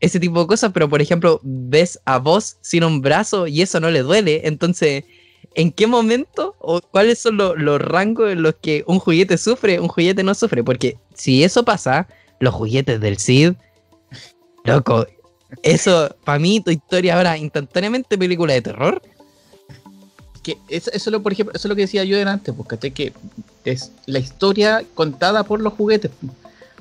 ese 0.01 0.21
tipo 0.21 0.41
de 0.41 0.47
cosas, 0.47 0.73
pero 0.73 0.89
por 0.89 1.01
ejemplo, 1.01 1.41
ves 1.43 1.99
a 2.05 2.19
vos 2.19 2.57
sin 2.61 2.85
un 2.85 3.01
brazo 3.01 3.47
y 3.47 3.63
eso 3.63 3.81
no 3.81 3.91
le 3.91 4.03
duele, 4.03 4.43
entonces, 4.45 5.05
¿en 5.55 5.73
qué 5.73 5.87
momento 5.87 6.55
o 6.59 6.81
cuáles 6.81 7.19
son 7.19 7.37
lo- 7.39 7.55
los 7.57 7.81
rangos 7.81 8.31
en 8.31 8.43
los 8.43 8.55
que 8.61 8.85
un 8.87 8.99
juguete 8.99 9.39
sufre, 9.39 9.81
un 9.81 9.89
juguete 9.89 10.23
no 10.23 10.35
sufre? 10.35 10.63
Porque 10.63 10.97
si 11.15 11.45
eso 11.45 11.65
pasa, 11.65 12.07
los 12.41 12.55
juguetes 12.55 13.01
del 13.01 13.19
Cid, 13.19 13.55
loco, 14.67 15.07
eso, 15.63 16.15
para 16.25 16.39
mí, 16.39 16.61
tu 16.61 16.71
historia 16.71 17.17
ahora, 17.17 17.37
instantáneamente 17.39 18.19
película 18.19 18.55
de 18.55 18.63
terror. 18.63 19.03
que 20.43 20.59
eso, 20.69 20.91
eso 20.93 21.11
lo, 21.11 21.23
por 21.23 21.33
ejemplo, 21.33 21.55
eso 21.55 21.67
es 21.67 21.69
lo 21.69 21.77
que 21.77 21.83
decía 21.83 22.05
yo 22.05 22.17
delante, 22.17 22.53
¿cachai? 22.67 22.91
Que 22.91 23.13
es 23.65 23.93
la 24.07 24.19
historia 24.19 24.85
contada 24.95 25.45
por 25.45 25.61
los 25.61 25.73
juguetes. 25.73 26.11
pues. 26.21 26.33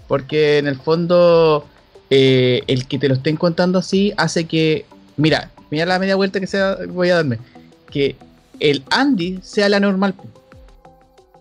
Porque 0.08 0.60
en 0.60 0.68
el 0.68 0.80
fondo, 0.80 1.66
eh, 2.10 2.62
el 2.68 2.88
que 2.88 3.00
te 3.00 3.08
lo 3.08 3.16
estén 3.16 3.38
contando 3.38 3.80
así 3.80 4.14
hace 4.18 4.46
que. 4.46 4.86
Mira, 5.18 5.52
mira 5.72 5.86
la 5.86 6.00
media 6.00 6.16
vuelta 6.16 6.40
que 6.40 6.48
sea, 6.48 6.78
voy 6.90 7.10
a 7.10 7.16
darme. 7.16 7.40
Que 7.90 8.16
el 8.60 8.84
Andy 8.92 9.40
sea 9.42 9.70
la 9.70 9.80
normal. 9.80 10.14
pues. 10.14 10.30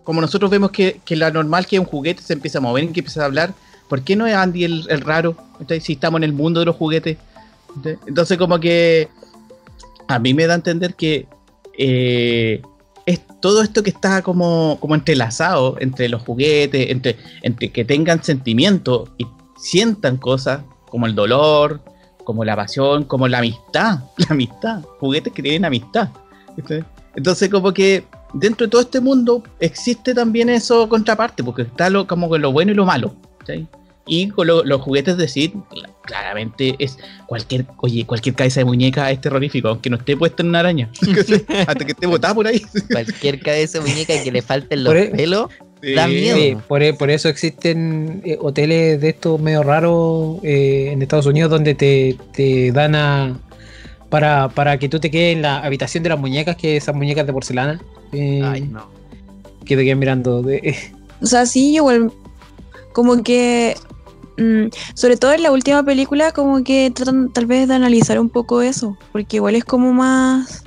Como 0.03 0.21
nosotros 0.21 0.51
vemos 0.51 0.71
que, 0.71 1.01
que 1.03 1.15
la 1.15 1.31
normal 1.31 1.65
que 1.65 1.79
un 1.79 1.85
juguete 1.85 2.21
se 2.21 2.33
empieza 2.33 2.59
a 2.59 2.61
mover 2.61 2.83
y 2.83 2.87
que 2.89 2.99
empieza 2.99 3.23
a 3.23 3.25
hablar. 3.25 3.53
¿Por 3.87 4.01
qué 4.01 4.15
no 4.15 4.25
es 4.25 4.35
Andy 4.35 4.63
el, 4.63 5.01
raro? 5.01 5.35
Si 5.79 5.93
estamos 5.93 6.19
en 6.19 6.23
el 6.23 6.33
mundo 6.33 6.59
de 6.59 6.65
los 6.65 6.75
juguetes. 6.75 7.17
Entonces, 8.07 8.37
como 8.37 8.59
que. 8.59 9.09
A 10.07 10.19
mí 10.19 10.33
me 10.33 10.45
da 10.45 10.53
a 10.53 10.57
entender 10.57 10.93
que 10.93 11.27
eh, 11.77 12.61
es 13.05 13.21
todo 13.41 13.61
esto 13.61 13.83
que 13.83 13.89
está 13.89 14.21
como, 14.21 14.77
como 14.79 14.95
entrelazado 14.95 15.77
entre 15.79 16.09
los 16.09 16.21
juguetes, 16.21 16.91
entre, 16.91 17.17
entre 17.41 17.71
que 17.71 17.85
tengan 17.85 18.23
sentimiento 18.23 19.09
y 19.17 19.25
sientan 19.57 20.17
cosas 20.17 20.61
como 20.89 21.07
el 21.07 21.15
dolor, 21.15 21.81
como 22.23 22.43
la 22.43 22.55
pasión, 22.55 23.03
como 23.03 23.27
la 23.27 23.39
amistad, 23.39 23.99
la 24.17 24.27
amistad, 24.29 24.81
juguetes 24.99 25.33
que 25.33 25.41
tienen 25.41 25.65
amistad. 25.65 26.09
Entonces 27.15 27.49
como 27.49 27.73
que 27.73 28.05
dentro 28.33 28.67
de 28.67 28.71
todo 28.71 28.81
este 28.81 28.99
mundo 28.99 29.43
existe 29.59 30.13
también 30.13 30.49
eso 30.49 30.89
contraparte, 30.89 31.43
porque 31.43 31.63
está 31.63 31.89
lo, 31.89 32.07
como 32.07 32.27
con 32.29 32.41
lo 32.41 32.51
bueno 32.51 32.71
y 32.71 32.75
lo 32.75 32.85
malo. 32.85 33.15
¿Sí? 33.45 33.67
Y 34.07 34.27
con 34.29 34.45
lo- 34.47 34.63
los 34.63 34.81
juguetes 34.81 35.17
de 35.17 35.27
Sid, 35.27 35.51
cl- 35.71 35.89
claramente 36.03 36.75
es 36.77 36.97
cualquier, 37.25 37.65
oye, 37.77 38.05
cualquier 38.05 38.35
cabeza 38.35 38.59
de 38.59 38.65
muñeca 38.65 39.09
es 39.09 39.19
terrorífico, 39.19 39.69
aunque 39.69 39.89
no 39.89 39.97
esté 39.97 40.15
puesta 40.15 40.43
en 40.43 40.49
una 40.49 40.59
araña. 40.59 40.91
Hasta 41.67 41.85
que 41.85 41.91
esté 41.93 42.05
botada 42.05 42.35
por 42.35 42.45
ahí. 42.45 42.61
Cualquier 42.91 43.39
cabeza 43.39 43.79
de 43.79 43.89
muñeca 43.89 44.13
que 44.23 44.31
le 44.31 44.41
falten 44.43 44.83
los 44.83 44.93
Por 44.93 44.97
e- 45.01 45.07
pelos, 45.07 45.49
Da 45.95 46.07
miedo. 46.07 46.37
Sí, 46.37 46.57
por, 46.67 46.81
e- 46.83 46.93
por 46.93 47.09
eso 47.11 47.29
existen 47.29 48.21
eh, 48.25 48.37
hoteles 48.41 48.99
de 49.01 49.09
estos 49.09 49.39
medio 49.39 49.61
raros 49.63 50.37
eh, 50.43 50.89
en 50.91 51.01
Estados 51.01 51.25
Unidos 51.27 51.51
donde 51.51 51.75
te, 51.75 52.15
te 52.33 52.71
dan 52.71 52.95
a. 52.95 53.39
Para, 54.09 54.49
para 54.49 54.77
que 54.79 54.87
tú 54.87 54.99
te 54.99 55.11
quedes 55.11 55.35
en 55.35 55.41
la 55.41 55.57
habitación 55.59 56.01
de 56.03 56.09
las 56.09 56.19
muñecas, 56.19 56.55
que 56.55 56.77
esas 56.77 56.95
muñecas 56.95 57.25
de 57.27 57.33
porcelana. 57.33 57.81
eh, 58.13 58.41
ay 58.43 58.61
no. 58.61 58.87
Que 59.65 59.75
te 59.75 59.83
queden 59.83 59.99
mirando. 59.99 60.41
de- 60.43 60.75
O 61.21 61.25
sea, 61.25 61.45
sí, 61.45 61.75
igual. 61.75 62.11
Como 62.95 63.21
que. 63.23 63.75
mm, 64.37 64.67
sobre 64.93 65.17
todo 65.17 65.33
en 65.33 65.43
la 65.43 65.51
última 65.51 65.83
película, 65.83 66.31
como 66.31 66.63
que 66.63 66.89
tratan 66.91 67.29
tal 67.33 67.45
vez 67.45 67.67
de 67.67 67.75
analizar 67.75 68.17
un 68.21 68.29
poco 68.29 68.61
eso. 68.61 68.97
Porque 69.11 69.35
igual 69.35 69.55
es 69.55 69.65
como 69.65 69.91
más. 69.91 70.63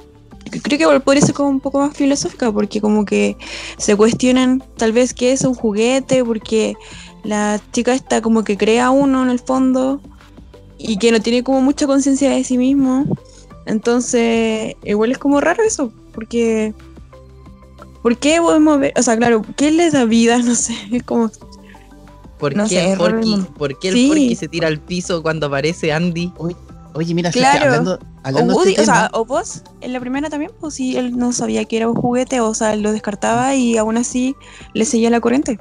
Creo 0.62 0.76
que 0.76 0.84
igual 0.84 1.02
podría 1.02 1.24
ser 1.24 1.34
como 1.34 1.48
un 1.48 1.60
poco 1.60 1.80
más 1.80 1.96
filosófica, 1.96 2.52
porque 2.52 2.82
como 2.82 3.06
que 3.06 3.36
se 3.78 3.96
cuestionan 3.96 4.62
tal 4.76 4.92
vez 4.92 5.14
qué 5.14 5.32
es 5.32 5.42
un 5.44 5.54
juguete, 5.54 6.22
porque 6.22 6.76
la 7.24 7.60
chica 7.72 7.94
está 7.94 8.20
como 8.20 8.44
que 8.44 8.58
crea 8.58 8.90
uno 8.90 9.22
en 9.22 9.30
el 9.30 9.38
fondo 9.38 10.00
y 10.78 10.98
que 10.98 11.12
no 11.12 11.20
tiene 11.20 11.42
como 11.42 11.62
mucha 11.62 11.86
conciencia 11.86 12.30
de 12.30 12.44
sí 12.44 12.58
mismo. 12.58 13.06
Entonces, 13.64 14.76
igual 14.84 15.12
es 15.12 15.18
como 15.18 15.40
raro 15.40 15.62
eso, 15.62 15.92
porque. 16.12 16.74
¿Por 18.02 18.18
qué 18.18 18.38
podemos 18.40 18.78
ver? 18.78 18.92
O 18.96 19.02
sea, 19.02 19.16
claro, 19.16 19.42
¿qué 19.56 19.70
les 19.70 19.94
da 19.94 20.04
vida? 20.04 20.38
No 20.44 20.54
sé, 20.54 20.74
es 20.92 21.02
como. 21.04 21.30
¿Por 22.38 22.56
No 22.56 22.64
qué 22.64 22.68
sé, 22.70 22.92
el 22.92 22.98
Porky, 22.98 23.36
por 23.56 23.78
qué 23.78 23.88
el 23.88 23.94
Sí. 23.94 24.06
Porky 24.08 24.36
se 24.36 24.48
tira 24.48 24.68
al 24.68 24.78
piso 24.80 25.22
cuando 25.22 25.46
aparece 25.46 25.92
Andy? 25.92 26.32
Oye, 26.94 27.14
mira, 27.14 27.30
Claro. 27.30 27.64
hablando, 27.66 27.94
O, 27.94 27.98
hablando 28.24 28.52
de 28.52 28.58
Woody, 28.58 28.70
este 28.70 28.82
o 28.82 28.84
sea, 28.86 29.10
o 29.12 29.24
vos, 29.24 29.62
en 29.80 29.92
la 29.92 30.00
primera 30.00 30.30
también, 30.30 30.50
pues 30.58 30.74
sí, 30.74 30.96
él 30.96 31.16
no 31.16 31.32
sabía 31.32 31.64
que 31.64 31.76
era 31.76 31.88
un 31.88 31.94
juguete, 31.94 32.40
o 32.40 32.54
sea, 32.54 32.72
él 32.74 32.82
lo 32.82 32.92
descartaba 32.92 33.54
y 33.54 33.76
aún 33.76 33.96
así 33.96 34.34
le 34.74 34.84
seguía 34.84 35.10
la 35.10 35.20
corriente. 35.20 35.58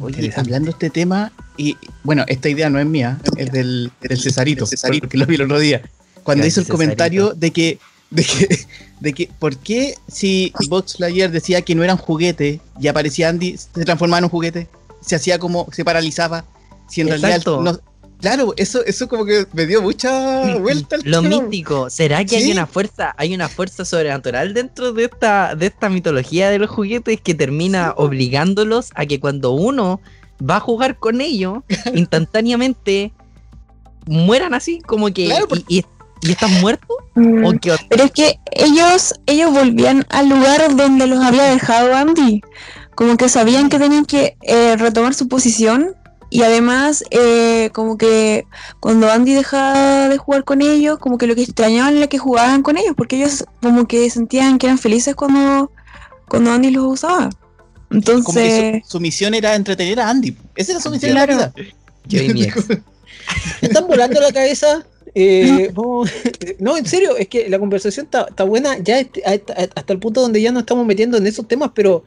oye, 0.00 0.32
hablando 0.36 0.66
de 0.66 0.70
este 0.72 0.90
tema, 0.90 1.32
y 1.56 1.76
bueno, 2.04 2.24
esta 2.28 2.48
idea 2.48 2.70
no 2.70 2.78
es 2.78 2.86
mía, 2.86 3.18
es 3.36 3.50
del, 3.52 3.90
del 4.00 4.18
Cesarito, 4.20 4.66
porque 5.00 5.16
lo 5.18 5.26
vi 5.26 5.34
el 5.36 5.42
otro 5.42 5.58
día. 5.58 5.82
Cuando 6.22 6.46
hizo 6.46 6.60
el 6.60 6.66
Cesarito. 6.66 6.72
comentario 6.72 7.34
de 7.34 7.50
que, 7.50 7.78
de 8.10 8.24
que, 8.24 8.66
de 9.00 9.12
que, 9.12 9.30
¿por 9.38 9.56
qué 9.56 9.94
si 10.08 10.52
Box 10.68 10.96
Player 10.96 11.30
decía 11.30 11.62
que 11.62 11.74
no 11.74 11.82
eran 11.82 11.96
juguetes 11.96 12.60
y 12.80 12.88
aparecía 12.88 13.28
Andy, 13.28 13.56
se 13.56 13.84
transformaba 13.84 14.18
en 14.18 14.24
un 14.24 14.30
juguete? 14.30 14.68
Se 15.00 15.16
hacía 15.16 15.38
como, 15.38 15.66
se 15.72 15.84
paralizaba. 15.84 16.44
Si 16.88 17.00
en 17.00 17.08
Exacto. 17.08 17.56
realidad 17.62 17.80
no, 17.84 17.90
Claro, 18.20 18.52
eso, 18.58 18.84
eso 18.84 19.08
como 19.08 19.24
que 19.24 19.46
me 19.54 19.64
dio 19.64 19.80
mucha 19.80 20.58
vuelta 20.58 20.96
al 20.96 21.02
Lo 21.06 21.22
tema. 21.22 21.40
místico, 21.40 21.88
¿será 21.88 22.22
que 22.26 22.36
hay 22.36 22.52
una 22.52 22.66
fuerza, 22.66 23.14
hay 23.16 23.34
una 23.34 23.48
fuerza 23.48 23.86
sobrenatural 23.86 24.52
dentro 24.52 24.92
de 24.92 25.04
esta, 25.04 25.54
de 25.54 25.66
esta 25.68 25.88
mitología 25.88 26.50
de 26.50 26.58
los 26.58 26.68
juguetes 26.68 27.18
que 27.22 27.34
termina 27.34 27.94
obligándolos 27.96 28.90
a 28.94 29.06
que 29.06 29.20
cuando 29.20 29.52
uno 29.52 30.02
va 30.38 30.56
a 30.56 30.60
jugar 30.60 30.98
con 30.98 31.22
ellos, 31.22 31.60
instantáneamente 31.94 33.12
mueran 34.06 34.52
así, 34.52 34.80
como 34.80 35.06
que 35.12 35.26
Claro, 35.26 35.48
porque- 35.48 35.64
y, 35.68 35.78
y- 35.78 35.84
y 36.22 36.32
estás 36.32 36.50
muerto? 36.60 36.86
Mm, 37.14 37.46
¿O 37.46 37.52
qué? 37.58 37.74
Pero 37.88 38.04
es 38.04 38.10
que 38.10 38.38
ellos, 38.52 39.14
ellos 39.24 39.50
volvían 39.52 40.04
al 40.10 40.28
lugar 40.28 40.76
donde 40.76 41.06
los 41.06 41.24
había 41.24 41.44
dejado 41.44 41.94
Andy. 41.94 42.42
Como 42.94 43.16
que 43.16 43.28
sabían 43.28 43.68
que 43.68 43.78
tenían 43.78 44.04
que 44.04 44.36
eh, 44.42 44.76
retomar 44.76 45.14
su 45.14 45.28
posición. 45.28 45.94
Y 46.32 46.42
además, 46.42 47.02
eh, 47.10 47.70
como 47.72 47.98
que 47.98 48.44
cuando 48.78 49.10
Andy 49.10 49.34
dejaba 49.34 50.08
de 50.08 50.16
jugar 50.16 50.44
con 50.44 50.62
ellos, 50.62 50.98
como 50.98 51.18
que 51.18 51.26
lo 51.26 51.34
que 51.34 51.42
extrañaban 51.42 51.96
era 51.96 52.06
que 52.06 52.18
jugaban 52.18 52.62
con 52.62 52.76
ellos, 52.76 52.94
porque 52.96 53.16
ellos 53.16 53.44
como 53.60 53.88
que 53.88 54.08
sentían 54.10 54.58
que 54.58 54.66
eran 54.66 54.78
felices 54.78 55.16
cuando, 55.16 55.72
cuando 56.28 56.52
Andy 56.52 56.70
los 56.70 56.84
usaba. 56.84 57.30
Como 57.88 58.00
que 58.00 58.10
Entonces, 58.10 58.82
su, 58.84 58.90
su 58.92 59.00
misión 59.00 59.34
era 59.34 59.56
entretener 59.56 59.98
a 59.98 60.08
Andy. 60.08 60.36
Esa 60.54 60.72
era 60.72 60.80
su 60.80 60.90
misión 60.90 61.10
Claro. 61.12 61.32
en 61.32 61.38
la 61.38 61.46
vida. 61.48 61.70
Yo 62.06 62.22
y 62.22 62.28
mi 62.34 62.44
ex. 62.44 62.68
Me 62.68 62.78
están 63.62 63.88
volando 63.88 64.20
la 64.20 64.30
cabeza. 64.32 64.86
Eh, 65.16 65.72
no, 66.60 66.76
en 66.76 66.86
serio, 66.86 67.16
es 67.16 67.26
que 67.26 67.48
la 67.48 67.58
conversación 67.58 68.06
está, 68.06 68.26
está 68.28 68.44
buena 68.44 68.78
ya 68.78 69.00
hasta, 69.26 69.52
hasta 69.54 69.92
el 69.92 69.98
punto 69.98 70.20
donde 70.20 70.40
ya 70.40 70.52
nos 70.52 70.60
estamos 70.62 70.86
metiendo 70.86 71.18
en 71.18 71.26
esos 71.26 71.48
temas, 71.48 71.72
pero 71.74 72.04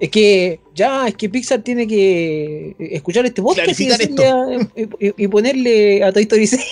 es 0.00 0.08
que 0.10 0.60
ya 0.74 1.06
es 1.08 1.14
que 1.14 1.28
Pixar 1.28 1.60
tiene 1.60 1.86
que 1.86 2.74
escuchar 2.78 3.26
este 3.26 3.42
podcast 3.42 3.78
y, 3.78 3.90
a- 3.90 4.46
y- 4.98 5.24
y- 5.24 5.28
ponerle 5.28 6.02
a 6.02 6.10
Toy 6.12 6.22
Story 6.22 6.46
6. 6.46 6.62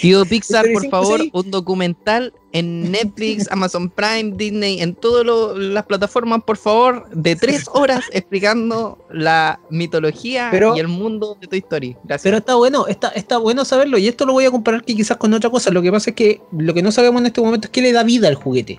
Tío 0.00 0.24
Pixar, 0.24 0.64
por 0.72 0.82
35, 0.82 0.90
favor, 0.90 1.20
un 1.32 1.50
documental 1.50 2.32
en 2.52 2.92
Netflix, 2.92 3.48
Amazon 3.50 3.90
Prime, 3.90 4.34
Disney, 4.36 4.80
en 4.80 4.94
todas 4.94 5.26
las 5.58 5.84
plataformas, 5.86 6.42
por 6.44 6.56
favor, 6.56 7.08
de 7.10 7.34
tres 7.34 7.64
horas 7.72 8.04
explicando 8.12 8.98
la 9.10 9.58
mitología 9.70 10.48
Pero- 10.52 10.76
y 10.76 10.80
el 10.80 10.88
mundo 10.88 11.36
de 11.40 11.48
Toy 11.48 11.58
Story. 11.58 11.96
Gracias. 12.04 12.22
Pero 12.22 12.36
está 12.36 12.54
bueno, 12.54 12.86
está, 12.86 13.08
está 13.08 13.38
bueno 13.38 13.64
saberlo 13.64 13.98
y 13.98 14.06
esto 14.06 14.24
lo 14.24 14.34
voy 14.34 14.44
a 14.44 14.50
comparar 14.52 14.84
que 14.84 14.94
quizás 14.94 15.16
con 15.16 15.34
otra 15.34 15.50
cosa. 15.50 15.70
Lo 15.70 15.82
que 15.82 15.90
pasa 15.90 16.10
es 16.10 16.16
que 16.16 16.40
lo 16.56 16.72
que 16.74 16.82
no 16.82 16.92
sabemos 16.92 17.20
en 17.22 17.26
este 17.26 17.40
momento 17.40 17.66
es 17.66 17.70
qué 17.72 17.82
le 17.82 17.90
da 17.92 18.04
vida 18.04 18.28
al 18.28 18.36
juguete. 18.36 18.78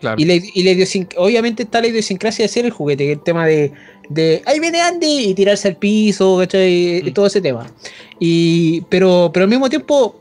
Claro. 0.00 0.16
Y, 0.20 0.24
la, 0.24 0.34
y 0.34 0.62
la 0.62 0.86
obviamente 1.18 1.64
está 1.64 1.80
la 1.80 1.88
idiosincrasia 1.88 2.44
de 2.44 2.48
ser 2.48 2.64
el 2.64 2.70
juguete, 2.70 3.04
que 3.04 3.12
es 3.12 3.18
el 3.18 3.22
tema 3.24 3.46
de, 3.46 3.72
de 4.08 4.42
ahí 4.46 4.58
viene 4.58 4.80
Andy 4.80 5.28
y 5.28 5.34
tirarse 5.34 5.68
al 5.68 5.76
piso, 5.76 6.38
¿cachai? 6.38 6.98
Y 6.98 7.10
Mm. 7.10 7.12
todo 7.12 7.26
ese 7.26 7.40
tema. 7.40 7.66
Y, 8.18 8.80
pero, 8.88 9.30
pero 9.32 9.44
al 9.44 9.50
mismo 9.50 9.68
tiempo, 9.68 10.16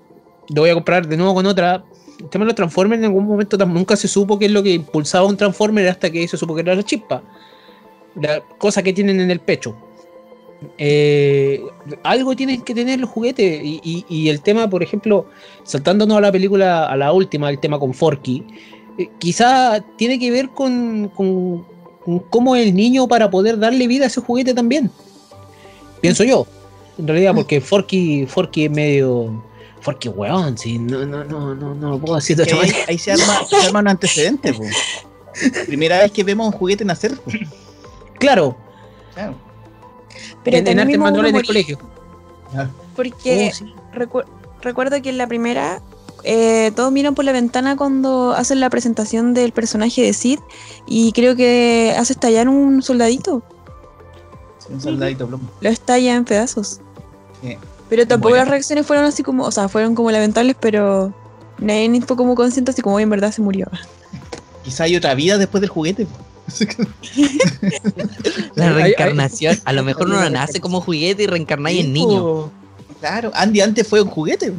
lo 0.53 0.61
voy 0.61 0.69
a 0.69 0.73
comparar 0.73 1.07
de 1.07 1.15
nuevo 1.17 1.33
con 1.33 1.45
otra. 1.45 1.83
El 2.19 2.27
tema 2.29 2.43
de 2.43 2.47
los 2.47 2.55
Transformers 2.55 2.99
en 2.99 3.05
algún 3.05 3.25
momento 3.25 3.57
nunca 3.65 3.95
se 3.95 4.09
supo 4.09 4.37
qué 4.37 4.45
es 4.47 4.51
lo 4.51 4.61
que 4.61 4.71
impulsaba 4.73 5.25
un 5.25 5.37
Transformer 5.37 5.87
hasta 5.87 6.09
que 6.11 6.27
se 6.27 6.35
supo 6.35 6.53
que 6.55 6.61
era 6.61 6.75
la 6.75 6.83
chispa. 6.83 7.23
La 8.15 8.41
cosa 8.57 8.83
que 8.83 8.91
tienen 8.91 9.21
en 9.21 9.31
el 9.31 9.39
pecho. 9.39 9.77
Eh, 10.77 11.61
algo 12.03 12.35
tienen 12.35 12.61
que 12.63 12.73
tener 12.75 12.99
los 12.99 13.09
juguetes. 13.09 13.61
Y, 13.63 13.79
y- 13.83 14.05
y 14.09 14.29
el 14.29 14.41
tema, 14.41 14.69
por 14.69 14.83
ejemplo, 14.83 15.27
saltándonos 15.63 16.17
a 16.17 16.21
la 16.21 16.31
película, 16.31 16.85
a 16.87 16.97
la 16.97 17.13
última, 17.13 17.49
el 17.49 17.59
tema 17.59 17.79
con 17.79 17.93
Forky, 17.93 18.43
eh, 18.99 19.09
quizá 19.17 19.83
tiene 19.97 20.19
que 20.19 20.29
ver 20.29 20.49
con, 20.49 21.09
con, 21.15 21.65
con 22.05 22.19
cómo 22.29 22.55
el 22.55 22.75
niño 22.75 23.07
para 23.07 23.29
poder 23.31 23.57
darle 23.57 23.87
vida 23.87 24.03
a 24.03 24.07
ese 24.07 24.21
juguete 24.21 24.53
también. 24.53 24.91
Pienso 26.01 26.23
yo. 26.23 26.45
En 26.97 27.07
realidad, 27.07 27.33
porque 27.33 27.59
Forky, 27.61 28.25
Forky 28.27 28.65
es 28.65 28.71
medio. 28.71 29.43
Forky, 29.81 30.09
weón, 30.09 30.57
sí, 30.57 30.77
no, 30.77 31.05
no, 31.05 31.23
no, 31.23 31.55
no, 31.55 31.73
no 31.73 31.89
lo 31.91 31.99
puedo 31.99 32.15
decir 32.15 32.35
de 32.35 32.43
otra 32.43 32.55
ahí, 32.57 32.67
manera. 32.67 32.85
ahí 32.89 32.97
se, 32.97 33.11
arma, 33.13 33.39
se 33.49 33.55
arma 33.55 33.79
un 33.79 33.87
antecedente. 33.87 34.53
po. 34.53 34.63
Primera 35.67 35.99
vez 35.99 36.11
que 36.11 36.23
vemos 36.23 36.47
un 36.47 36.51
juguete 36.59 36.83
nacer. 36.83 37.17
po. 37.17 37.31
Claro, 38.19 38.57
Claro. 39.13 39.35
pero 40.43 40.57
en, 40.57 40.59
en 40.59 40.65
también 40.65 40.79
arte 40.79 40.91
vimos 40.91 41.05
manual 41.05 41.19
uno 41.19 41.29
en 41.29 41.35
el 41.35 41.41
morir, 41.47 41.47
colegio. 41.47 41.79
Porque 42.95 43.49
Oh, 43.51 43.55
sí. 43.55 43.73
recu- 43.93 44.25
recuerdo 44.61 45.01
que 45.01 45.09
en 45.09 45.17
la 45.17 45.27
primera 45.27 45.81
eh, 46.23 46.71
todos 46.75 46.91
miran 46.91 47.15
por 47.15 47.25
la 47.25 47.31
ventana 47.31 47.75
cuando 47.77 48.33
hacen 48.33 48.59
la 48.59 48.69
presentación 48.69 49.33
del 49.33 49.51
personaje 49.51 50.01
de 50.01 50.13
Sid 50.13 50.39
y 50.87 51.11
creo 51.13 51.35
que 51.35 51.95
hace 51.97 52.13
estallar 52.13 52.49
un 52.49 52.81
soldadito, 52.81 53.43
Sí, 54.59 54.67
un 54.73 54.81
soldadito 54.81 55.27
plomo. 55.27 55.49
lo 55.61 55.69
estalla 55.69 56.15
en 56.15 56.25
pedazos. 56.25 56.81
Sí. 57.41 57.57
Pero 57.89 58.05
tampoco 58.07 58.29
Bueno. 58.31 58.43
las 58.43 58.49
reacciones 58.51 58.85
fueron 58.85 59.05
así 59.05 59.23
como, 59.23 59.43
o 59.45 59.51
sea, 59.51 59.67
fueron 59.69 59.95
como 59.95 60.11
lamentables, 60.11 60.55
pero 60.59 61.13
nadie 61.57 61.87
ni 61.89 62.01
fue 62.01 62.15
como 62.17 62.35
consciente 62.35 62.71
así 62.71 62.81
como 62.81 62.95
"Oye, 62.97 63.03
en 63.03 63.09
verdad 63.09 63.31
se 63.31 63.41
murió. 63.41 63.67
Quizá 64.63 64.83
hay 64.83 64.95
otra 64.95 65.15
vida 65.15 65.37
después 65.37 65.61
del 65.61 65.69
juguete. 65.69 66.05
La 68.55 68.73
reencarnación. 68.73 69.57
A 69.65 69.73
lo 69.73 69.83
mejor 69.83 70.07
uno 70.07 70.29
nace 70.29 70.59
como 70.59 70.81
juguete 70.81 71.23
y 71.23 71.27
reencarnáis 71.27 71.85
en 71.85 71.93
niño. 71.93 72.25
Oh, 72.25 72.51
Claro, 72.99 73.31
Andy 73.33 73.61
antes 73.61 73.87
fue 73.87 74.01
un 74.01 74.09
juguete. 74.09 74.51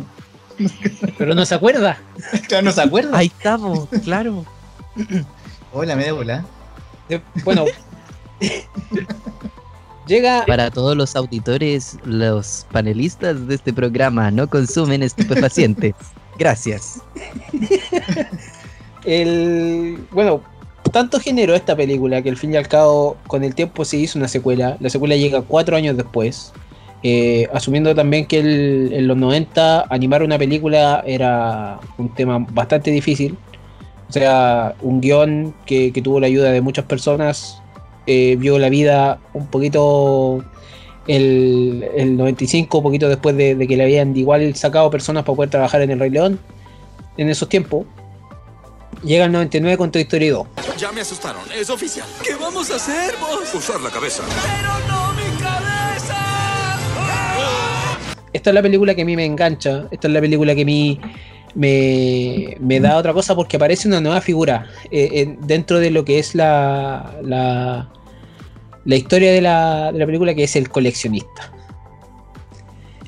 Pero 1.18 1.34
no 1.34 1.44
se 1.44 1.54
acuerda. 1.54 1.98
Claro, 2.48 2.64
no 2.64 2.72
se 2.72 2.82
acuerda. 2.82 3.16
Ahí 3.16 3.26
estamos, 3.36 3.88
claro. 4.04 4.44
Hola, 5.72 5.94
media 5.96 6.12
bola. 6.12 6.44
De- 7.08 7.20
Bueno. 7.44 7.64
Llega. 10.06 10.44
Para 10.46 10.70
todos 10.70 10.96
los 10.96 11.14
auditores, 11.14 11.96
los 12.04 12.66
panelistas 12.72 13.46
de 13.46 13.54
este 13.54 13.72
programa 13.72 14.30
no 14.30 14.48
consumen 14.48 15.02
estupefacientes. 15.02 15.94
Gracias. 16.38 17.00
el 19.04 19.98
bueno 20.10 20.42
tanto 20.92 21.20
generó 21.20 21.54
esta 21.54 21.76
película 21.76 22.20
que 22.22 22.30
al 22.30 22.36
fin 22.36 22.52
y 22.54 22.56
al 22.56 22.66
cabo 22.66 23.16
con 23.26 23.44
el 23.44 23.54
tiempo 23.54 23.84
se 23.84 23.98
hizo 23.98 24.18
una 24.18 24.26
secuela 24.28 24.76
la 24.80 24.90
secuela 24.90 25.16
llega 25.16 25.42
cuatro 25.42 25.76
años 25.76 25.96
después 25.96 26.52
eh, 27.02 27.48
asumiendo 27.52 27.94
también 27.94 28.26
que 28.26 28.38
el- 28.40 28.90
en 28.92 29.06
los 29.08 29.16
90 29.16 29.86
animar 29.88 30.22
una 30.22 30.38
película 30.38 31.02
era 31.06 31.78
un 31.98 32.14
tema 32.14 32.44
bastante 32.50 32.90
difícil 32.90 33.36
o 34.08 34.12
sea 34.12 34.74
un 34.82 35.00
guion 35.00 35.54
que, 35.66 35.92
que 35.92 36.02
tuvo 36.02 36.20
la 36.20 36.26
ayuda 36.26 36.50
de 36.52 36.60
muchas 36.60 36.84
personas 36.84 37.62
eh, 38.06 38.36
vio 38.38 38.58
la 38.58 38.68
vida 38.68 39.18
un 39.34 39.46
poquito 39.46 40.44
el, 41.06 41.88
el 41.96 42.16
95 42.16 42.78
un 42.78 42.82
poquito 42.84 43.08
después 43.08 43.36
de, 43.36 43.54
de 43.54 43.66
que 43.66 43.76
le 43.76 43.84
habían 43.84 44.16
igual 44.16 44.54
sacado 44.54 44.90
personas 44.90 45.24
para 45.24 45.36
poder 45.36 45.50
trabajar 45.50 45.80
en 45.82 45.90
el 45.92 45.98
Rey 46.00 46.10
León 46.10 46.38
en 47.16 47.28
esos 47.30 47.48
tiempos 47.48 47.86
Llega 49.04 49.24
el 49.24 49.32
99 49.32 49.78
con 49.78 49.90
Toy 49.90 50.02
Story 50.02 50.28
2. 50.28 50.46
Ya 50.76 50.92
me 50.92 51.00
asustaron, 51.00 51.40
es 51.58 51.70
oficial. 51.70 52.06
¿Qué 52.22 52.34
vamos 52.34 52.70
a 52.70 52.76
hacer, 52.76 53.14
vos? 53.18 53.54
Usar 53.54 53.80
la 53.80 53.88
cabeza. 53.88 54.22
¡Pero 54.26 54.88
no 54.88 55.09
Esta 58.32 58.50
es 58.50 58.54
la 58.54 58.62
película 58.62 58.94
que 58.94 59.02
a 59.02 59.04
mí 59.04 59.16
me 59.16 59.24
engancha. 59.24 59.86
Esta 59.90 60.08
es 60.08 60.14
la 60.14 60.20
película 60.20 60.54
que 60.54 60.62
a 60.62 60.64
mí 60.64 61.00
me, 61.54 62.56
me 62.60 62.78
da 62.80 62.96
otra 62.96 63.12
cosa 63.12 63.34
porque 63.34 63.56
aparece 63.56 63.88
una 63.88 64.00
nueva 64.00 64.20
figura 64.20 64.66
eh, 64.90 65.08
en- 65.14 65.38
dentro 65.46 65.80
de 65.80 65.90
lo 65.90 66.04
que 66.04 66.18
es 66.20 66.34
la, 66.34 67.16
la, 67.24 68.96
historia 68.96 69.32
de 69.32 69.40
la, 69.40 69.90
de 69.92 69.98
la 69.98 70.06
película, 70.06 70.34
que 70.34 70.44
es 70.44 70.54
el 70.56 70.68
coleccionista. 70.70 71.52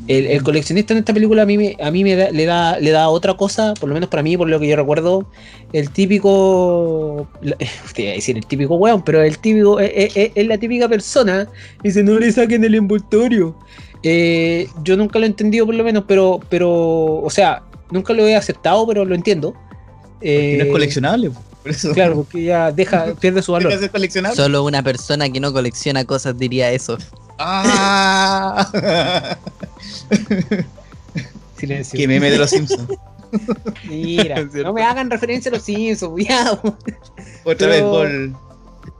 El, 0.08 0.42
coleccionista 0.42 0.92
en 0.94 0.98
esta 0.98 1.14
película 1.14 1.42
a 1.42 1.46
mí, 1.46 1.76
a 1.80 1.90
mí 1.92 2.02
me 2.02 2.16
da- 2.16 2.30
le, 2.32 2.44
da, 2.44 2.76
le 2.80 2.90
da 2.90 3.08
otra 3.08 3.34
cosa, 3.34 3.74
por 3.74 3.88
lo 3.88 3.94
menos 3.94 4.08
para 4.10 4.24
mí, 4.24 4.36
por 4.36 4.48
lo 4.48 4.58
que 4.58 4.66
yo 4.66 4.74
recuerdo, 4.74 5.30
el 5.72 5.90
típico, 5.90 7.28
te 7.94 8.02
iba 8.02 8.10
a 8.10 8.14
decir 8.14 8.36
el 8.36 8.44
típico 8.44 8.74
weón, 8.74 9.02
pero 9.04 9.22
el 9.22 9.38
típico, 9.38 9.78
es, 9.78 10.16
es- 10.16 10.32
es 10.34 10.46
la 10.48 10.58
típica 10.58 10.88
persona, 10.88 11.48
dice 11.84 12.02
no 12.02 12.18
le 12.18 12.32
saquen 12.32 12.64
el 12.64 12.74
envoltorio. 12.74 13.54
Eh, 14.02 14.68
yo 14.82 14.96
nunca 14.96 15.18
lo 15.18 15.24
he 15.24 15.28
entendido 15.28 15.64
por 15.66 15.74
lo 15.74 15.84
menos, 15.84 16.04
pero, 16.08 16.40
pero, 16.48 16.70
o 17.22 17.30
sea, 17.30 17.62
nunca 17.90 18.12
lo 18.12 18.26
he 18.26 18.34
aceptado, 18.36 18.86
pero 18.86 19.04
lo 19.04 19.14
entiendo. 19.14 19.52
Que 20.20 20.56
no 20.58 20.64
Eh, 20.64 20.66
es 20.66 20.72
coleccionable. 20.72 21.30
po. 21.30 21.40
Por 21.62 21.70
eso. 21.70 21.92
Claro, 21.92 22.16
porque 22.16 22.42
ya 22.42 22.72
deja, 22.72 23.14
pierde 23.20 23.40
su 23.42 23.52
valor. 23.52 23.72
coleccionable. 23.90 24.36
Solo 24.36 24.64
una 24.64 24.82
persona 24.82 25.30
que 25.30 25.38
no 25.38 25.52
colecciona 25.52 26.04
cosas 26.04 26.36
diría 26.36 26.70
eso. 26.72 26.98
Ah. 27.38 28.68
Silencio. 31.56 31.96
Qué 31.98 32.08
meme 32.08 32.30
de 32.30 32.38
los 32.38 32.50
Simpsons. 32.50 32.88
Mira, 33.88 34.42
no 34.64 34.72
me 34.72 34.82
hagan 34.82 35.10
referencia 35.10 35.50
a 35.50 35.54
los 35.54 35.62
Simpsons, 35.62 36.10
cuidado. 36.12 36.60
Otra 37.44 37.68
Pero- 37.68 37.70
vez 37.70 37.82
gol. 37.82 38.36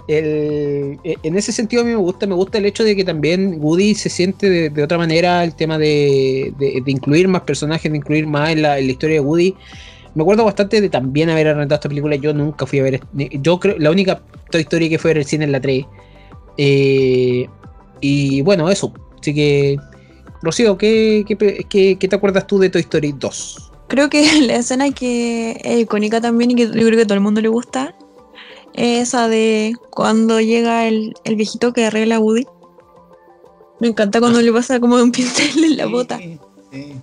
E- 0.09 0.99
en 1.23 1.37
ese 1.37 1.53
sentido 1.53 1.83
a 1.83 1.85
mí 1.85 1.91
me 1.91 1.97
gusta, 1.97 2.27
me 2.27 2.35
gusta 2.35 2.59
el 2.59 2.67
hecho 2.67 2.85
de 2.85 2.97
que 2.97 3.05
también 3.05 3.59
Woody 3.61 3.95
se 3.95 4.09
siente 4.09 4.71
de, 4.71 4.83
otra 4.83 4.99
manera 4.99 5.45
el 5.45 5.55
tema 5.55 5.79
de, 5.79 6.53
incluir 6.87 7.29
más 7.29 7.43
personajes, 7.43 7.91
de 7.91 7.99
incluir 7.99 8.27
más 8.27 8.51
en 8.51 8.63
la, 8.63 8.81
historia 8.81 9.17
de 9.17 9.21
Woody. 9.21 9.55
Me 10.15 10.23
acuerdo 10.23 10.45
bastante 10.45 10.81
de 10.81 10.91
también 10.91 11.31
haber 11.31 11.47
rentado 11.57 11.77
esta 11.77 11.89
película. 11.89 12.17
Yo 12.17 12.35
nunca 12.35 12.67
fui 12.67 12.81
a 12.81 12.83
ver. 12.83 13.01
Yo 13.15 13.59
creo. 13.59 13.79
La 13.79 13.91
única 13.91 14.21
Toy 14.51 14.61
Story 14.61 14.91
que 14.91 14.99
fue 14.99 15.11
a 15.11 15.15
ver 15.15 15.19
el 15.19 15.25
cine 15.25 15.45
en 15.45 15.53
la 15.53 15.61
3. 15.61 15.87
Eh, 16.59 17.47
y 18.03 18.43
bueno, 18.43 18.69
eso. 18.69 18.93
Así 19.19 19.33
que. 19.33 19.77
Rocío, 20.43 20.77
¿qué, 20.77 21.25
te 21.99 22.17
acuerdas 22.17 22.47
tú 22.47 22.59
de 22.59 22.69
Toy 22.69 22.83
Story 22.83 23.15
2? 23.17 23.73
Creo 23.89 24.11
que 24.11 24.43
la 24.47 24.57
escena 24.57 24.91
que 24.91 25.59
es 25.65 25.81
icónica 25.81 26.21
también 26.21 26.51
y 26.51 26.57
que 26.57 26.67
yo 26.67 26.73
creo 26.73 26.91
que 26.91 27.03
a 27.03 27.07
todo 27.07 27.15
el 27.15 27.21
mundo 27.21 27.41
le 27.41 27.49
gusta 27.49 27.95
es 27.99 28.02
esa 28.75 29.29
de 29.29 29.75
cuando 29.91 30.41
llega 30.41 30.87
el, 30.87 31.15
el 31.25 31.37
viejito 31.37 31.73
que 31.73 31.87
arregla 31.87 32.17
a 32.17 32.21
Woody. 32.21 32.47
Me 33.81 33.89
encanta 33.89 34.21
cuando 34.21 34.41
le 34.41 34.53
pasa 34.53 34.79
como 34.81 34.97
un 34.97 35.11
pincel 35.13 35.65
en 35.65 35.77
la 35.77 35.87
bota. 35.87 36.19
Sí, 36.19 36.39
sí. 36.71 36.95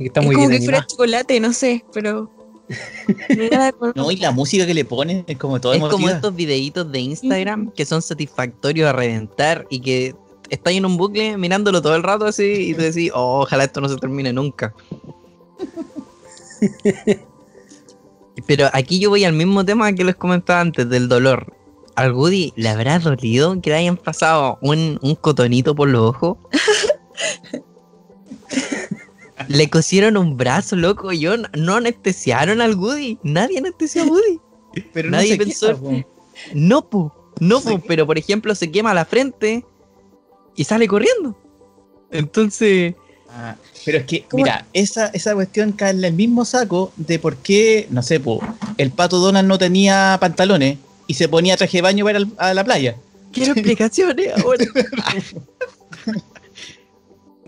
Está 0.00 0.20
es 0.20 0.26
muy 0.26 0.34
como 0.34 0.48
bien 0.48 0.60
que 0.60 0.64
fuera 0.64 0.86
chocolate, 0.86 1.40
no 1.40 1.52
sé, 1.52 1.84
pero. 1.92 2.30
No, 3.94 4.10
y 4.10 4.16
la 4.16 4.32
música 4.32 4.66
que 4.66 4.72
le 4.72 4.86
ponen 4.86 5.22
es 5.26 5.36
como 5.36 5.60
todo 5.60 5.74
Es 5.74 5.78
como 5.80 5.90
emotiva. 5.90 6.12
estos 6.12 6.34
videitos 6.34 6.90
de 6.90 6.98
Instagram 7.00 7.70
que 7.72 7.84
son 7.84 8.00
satisfactorios 8.00 8.88
a 8.88 8.92
reventar 8.94 9.66
y 9.68 9.80
que 9.80 10.14
estás 10.48 10.72
en 10.72 10.86
un 10.86 10.96
bucle 10.96 11.36
mirándolo 11.36 11.82
todo 11.82 11.94
el 11.94 12.02
rato 12.02 12.24
así 12.24 12.70
y 12.70 12.74
te 12.74 12.90
decís, 12.90 13.10
oh, 13.14 13.42
ojalá 13.42 13.64
esto 13.64 13.82
no 13.82 13.88
se 13.90 13.96
termine 13.96 14.32
nunca. 14.32 14.74
Pero 18.46 18.68
aquí 18.72 18.98
yo 18.98 19.10
voy 19.10 19.24
al 19.24 19.32
mismo 19.32 19.64
tema 19.64 19.92
que 19.92 20.04
les 20.04 20.16
comentaba 20.16 20.60
antes, 20.60 20.88
del 20.88 21.08
dolor. 21.08 21.54
¿Al 21.96 22.12
Woody 22.12 22.52
le 22.56 22.68
habrá 22.68 22.98
dolido 22.98 23.60
que 23.60 23.70
le 23.70 23.76
hayan 23.76 23.96
pasado 23.96 24.58
un, 24.60 24.98
un 25.00 25.14
cotonito 25.14 25.74
por 25.74 25.88
los 25.88 26.10
ojos? 26.10 26.38
le 29.48 29.70
cosieron 29.70 30.16
un 30.16 30.36
brazo, 30.36 30.76
loco. 30.76 31.12
Yo 31.12 31.36
no 31.56 31.76
anestesiaron 31.76 32.60
al 32.60 32.74
Woody. 32.74 33.18
Nadie 33.22 33.58
anestesió 33.58 34.02
a 34.02 34.06
Woody. 34.06 34.40
Pero 34.92 35.10
nadie 35.10 35.32
se 35.32 35.38
pensó-. 35.38 36.04
No, 36.52 36.88
pu, 36.88 37.12
no, 37.38 37.60
pu, 37.60 37.80
pero 37.86 38.06
por 38.06 38.18
ejemplo 38.18 38.54
se 38.54 38.70
quema 38.70 38.92
la 38.92 39.04
frente 39.04 39.64
y 40.56 40.64
sale 40.64 40.88
corriendo. 40.88 41.36
Entonces, 42.10 42.94
Ah, 43.36 43.56
pero 43.84 43.98
es 43.98 44.04
que, 44.04 44.22
¿Cómo? 44.24 44.42
mira, 44.42 44.66
esa, 44.72 45.06
esa 45.08 45.34
cuestión 45.34 45.72
cae 45.72 45.90
en 45.90 46.02
el 46.04 46.12
mismo 46.12 46.44
saco 46.44 46.92
de 46.96 47.18
por 47.18 47.36
qué, 47.36 47.86
no 47.90 48.02
sé, 48.02 48.20
po, 48.20 48.40
el 48.78 48.90
pato 48.90 49.18
Donald 49.18 49.46
no 49.48 49.58
tenía 49.58 50.16
pantalones 50.20 50.78
y 51.06 51.14
se 51.14 51.28
ponía 51.28 51.56
traje 51.56 51.78
de 51.78 51.82
baño 51.82 52.04
para 52.04 52.18
ir 52.20 52.26
al- 52.26 52.48
a 52.50 52.54
la 52.54 52.64
playa. 52.64 52.96
quiero 53.32 53.52
explicaciones 53.52 54.28
ahora. 54.42 54.64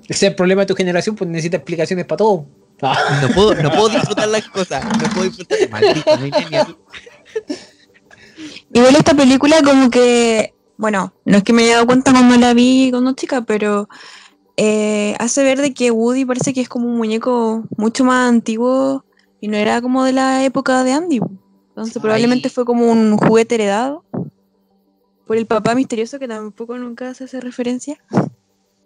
Ese 0.09 0.13
es 0.27 0.31
el 0.31 0.35
problema 0.37 0.63
de 0.63 0.67
tu 0.67 0.75
generación, 0.77 1.17
pues 1.17 1.29
necesita 1.29 1.57
explicaciones 1.57 2.05
para 2.07 2.19
todo. 2.19 2.47
Ah, 2.83 3.19
No 3.23 3.29
puedo, 3.35 3.55
no 3.55 3.71
puedo 3.73 3.89
disfrutar 3.89 4.29
las 4.29 4.47
cosas. 4.49 4.85
No 4.85 5.09
puedo 5.11 5.25
disfrutar. 5.25 5.59
Maldito 5.71 6.17
millennial. 6.19 6.77
Igual 8.73 8.97
esta 8.97 9.15
película 9.15 9.63
como 9.63 9.91
que, 9.91 10.55
bueno, 10.77 11.13
no 11.25 11.39
es 11.39 11.43
que 11.43 11.53
me 11.53 11.65
haya 11.65 11.75
dado 11.75 11.87
cuenta 11.87 12.13
cuando 12.13 12.37
la 12.37 12.55
vi 12.55 12.91
cuando 12.91 13.13
chica, 13.15 13.41
pero 13.43 13.89
eh, 14.57 15.15
hace 15.19 15.43
ver 15.45 15.61
de 15.61 15.75
que 15.75 15.91
Woody 15.91 16.25
parece 16.25 16.55
que 16.55 16.61
es 16.61 16.69
como 16.69 16.89
un 16.89 16.97
muñeco 16.97 17.65
mucho 17.77 18.05
más 18.05 18.29
antiguo 18.29 19.05
y 19.41 19.49
no 19.49 19.57
era 19.57 19.81
como 19.83 20.05
de 20.05 20.13
la 20.13 20.45
época 20.45 20.83
de 20.83 20.93
Andy. 20.93 21.21
Entonces 21.69 21.97
Ay. 21.97 22.03
probablemente 22.03 22.49
fue 22.49 22.65
como 22.65 22.91
un 22.91 23.17
juguete 23.17 23.57
heredado 23.57 24.05
por 25.27 25.37
el 25.37 25.47
papá 25.47 25.75
misterioso 25.75 26.19
que 26.19 26.29
tampoco 26.29 26.79
nunca 26.79 27.13
se 27.15 27.25
hace 27.25 27.41
referencia. 27.41 27.99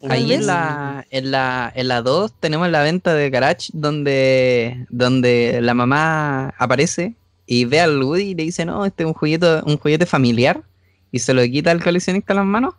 Ahí 0.08 0.32
en 0.32 0.46
la, 0.46 1.06
en 1.10 1.30
la 1.30 1.70
en 1.74 1.88
la 1.88 2.00
2 2.00 2.32
tenemos 2.40 2.70
la 2.70 2.82
venta 2.82 3.12
de 3.12 3.28
Garage 3.28 3.68
donde, 3.74 4.86
donde 4.88 5.60
la 5.60 5.74
mamá 5.74 6.54
aparece 6.58 7.16
y 7.44 7.66
ve 7.66 7.80
al 7.80 8.02
Woody 8.02 8.22
y 8.22 8.34
le 8.34 8.44
dice, 8.44 8.64
no, 8.64 8.86
este 8.86 9.02
es 9.02 9.06
un 9.06 9.12
juguete, 9.12 9.60
un 9.66 9.76
juguete 9.76 10.06
familiar 10.06 10.62
y 11.12 11.18
se 11.18 11.34
lo 11.34 11.42
quita 11.42 11.70
al 11.70 11.82
coleccionista 11.82 12.32
a 12.32 12.36
las 12.36 12.46
manos. 12.46 12.74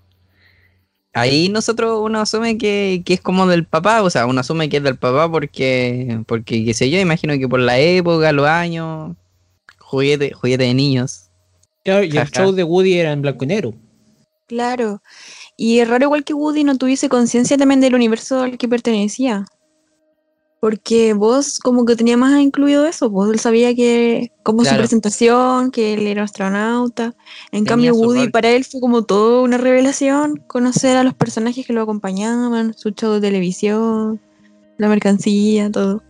Ahí 1.13 1.49
nosotros 1.49 1.99
uno 2.01 2.21
asume 2.21 2.57
que, 2.57 3.01
que 3.05 3.13
es 3.15 3.21
como 3.21 3.45
del 3.45 3.65
papá, 3.65 4.01
o 4.01 4.09
sea, 4.09 4.25
uno 4.25 4.39
asume 4.39 4.69
que 4.69 4.77
es 4.77 4.83
del 4.83 4.97
papá 4.97 5.29
porque, 5.29 6.21
porque 6.25 6.63
qué 6.63 6.73
sé 6.73 6.89
yo, 6.89 6.99
imagino 6.99 7.37
que 7.37 7.49
por 7.49 7.59
la 7.59 7.77
época, 7.79 8.31
los 8.31 8.47
años, 8.47 9.15
juguete, 9.77 10.31
juguete 10.31 10.63
de 10.63 10.73
niños. 10.73 11.29
claro, 11.83 12.03
y 12.03 12.11
el 12.11 12.17
Ajá. 12.19 12.29
show 12.31 12.51
de 12.53 12.63
Woody 12.63 12.93
era 12.99 13.11
en 13.11 13.21
blanco 13.21 13.43
y 13.43 13.47
negro. 13.47 13.73
Claro. 14.47 15.01
Y 15.57 15.79
es 15.79 15.87
raro 15.87 16.05
igual 16.05 16.23
que 16.23 16.33
Woody 16.33 16.63
no 16.63 16.77
tuviese 16.77 17.09
conciencia 17.09 17.57
también 17.57 17.81
del 17.81 17.95
universo 17.95 18.41
al 18.41 18.57
que 18.57 18.67
pertenecía. 18.67 19.45
Porque 20.61 21.13
vos 21.15 21.57
como 21.57 21.85
que 21.87 21.95
tenía 21.95 22.17
más 22.17 22.39
incluido 22.39 22.85
eso, 22.85 23.09
vos 23.09 23.31
él 23.31 23.39
sabía 23.39 23.73
que 23.73 24.31
como 24.43 24.63
su 24.63 24.75
presentación, 24.75 25.71
que 25.71 25.95
él 25.95 26.05
era 26.05 26.21
astronauta. 26.21 27.15
En 27.51 27.65
Tenía 27.65 27.65
cambio 27.65 27.95
Woody 27.95 28.29
para 28.29 28.51
él 28.51 28.63
fue 28.63 28.79
como 28.79 29.01
toda 29.01 29.41
una 29.41 29.57
revelación, 29.57 30.37
conocer 30.45 30.97
a 30.97 31.03
los 31.03 31.15
personajes 31.15 31.65
que 31.65 31.73
lo 31.73 31.81
acompañaban, 31.81 32.75
su 32.75 32.91
show 32.91 33.13
de 33.13 33.21
televisión, 33.21 34.21
la 34.77 34.87
mercancía, 34.87 35.71
todo. 35.71 36.03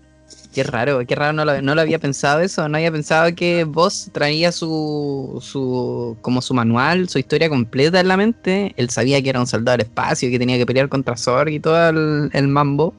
Qué 0.53 0.63
raro, 0.63 0.99
qué 1.07 1.15
raro, 1.15 1.31
no 1.31 1.45
lo, 1.45 1.61
no 1.61 1.73
lo 1.73 1.79
había 1.79 1.97
pensado 1.97 2.41
eso, 2.41 2.67
no 2.67 2.75
había 2.75 2.91
pensado 2.91 3.33
que 3.33 3.63
vos 3.63 4.09
traía 4.11 4.51
su, 4.51 5.39
su, 5.41 6.17
como 6.21 6.41
su 6.41 6.53
manual, 6.53 7.07
su 7.07 7.19
historia 7.19 7.47
completa 7.47 8.01
en 8.01 8.09
la 8.09 8.17
mente, 8.17 8.73
él 8.75 8.89
sabía 8.89 9.21
que 9.21 9.29
era 9.29 9.39
un 9.39 9.47
soldado 9.47 9.77
del 9.77 9.87
espacio, 9.87 10.29
que 10.29 10.37
tenía 10.37 10.57
que 10.57 10.65
pelear 10.65 10.89
contra 10.89 11.15
Zorg 11.15 11.51
y 11.51 11.61
todo 11.61 11.89
el, 11.89 12.29
el 12.33 12.47
mambo, 12.49 12.93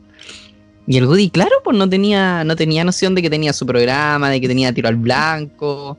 y 0.87 0.97
el 0.97 1.07
Woody, 1.07 1.31
claro, 1.31 1.53
pues 1.65 1.77
no 1.77 1.89
tenía, 1.89 2.43
no 2.45 2.57
tenía 2.57 2.83
noción 2.85 3.15
de 3.15 3.23
que 3.23 3.31
tenía 3.31 3.53
su 3.53 3.65
programa, 3.67 4.31
de 4.31 4.41
que 4.41 4.49
tenía 4.49 4.73
tiro 4.73 4.89
al 4.89 4.97
blanco, 4.97 5.99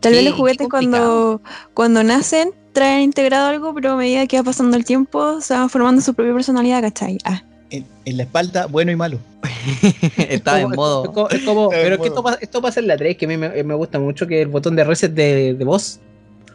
Tal 0.00 0.12
vez 0.12 0.24
los 0.24 0.34
juguetes 0.34 0.68
cuando, 0.68 1.40
cuando 1.74 2.02
nacen 2.02 2.52
traen 2.72 3.02
integrado 3.02 3.48
algo, 3.48 3.74
pero 3.74 3.92
a 3.92 3.96
medida 3.96 4.26
que 4.26 4.36
va 4.36 4.42
pasando 4.44 4.76
el 4.76 4.84
tiempo 4.84 5.40
se 5.40 5.54
van 5.54 5.68
formando 5.70 6.00
su 6.02 6.14
propia 6.14 6.32
personalidad, 6.34 6.80
¿cachai? 6.82 7.18
Ah, 7.24 7.42
En, 7.70 7.86
en 8.04 8.16
la 8.16 8.22
espalda, 8.24 8.66
bueno 8.66 8.90
y 8.92 8.96
malo. 8.96 9.18
estaba 10.16 10.60
en 10.60 10.70
modo... 10.70 11.04
es 11.04 11.10
como- 11.10 11.28
es 11.30 11.42
como- 11.42 11.64
Está 11.72 11.76
en 11.78 11.82
pero 11.84 11.94
es 11.96 12.00
que 12.00 12.06
esto, 12.08 12.22
pasa- 12.22 12.38
esto 12.40 12.62
pasa 12.62 12.80
en 12.80 12.86
la 12.88 12.96
3, 12.96 13.16
que 13.16 13.24
a 13.24 13.28
mí 13.28 13.36
me, 13.36 13.62
me 13.64 13.74
gusta 13.74 13.98
mucho, 13.98 14.26
que 14.26 14.42
el 14.42 14.48
botón 14.48 14.76
de 14.76 14.84
reset 14.84 15.12
de, 15.12 15.54
de 15.54 15.64
voz 15.64 16.00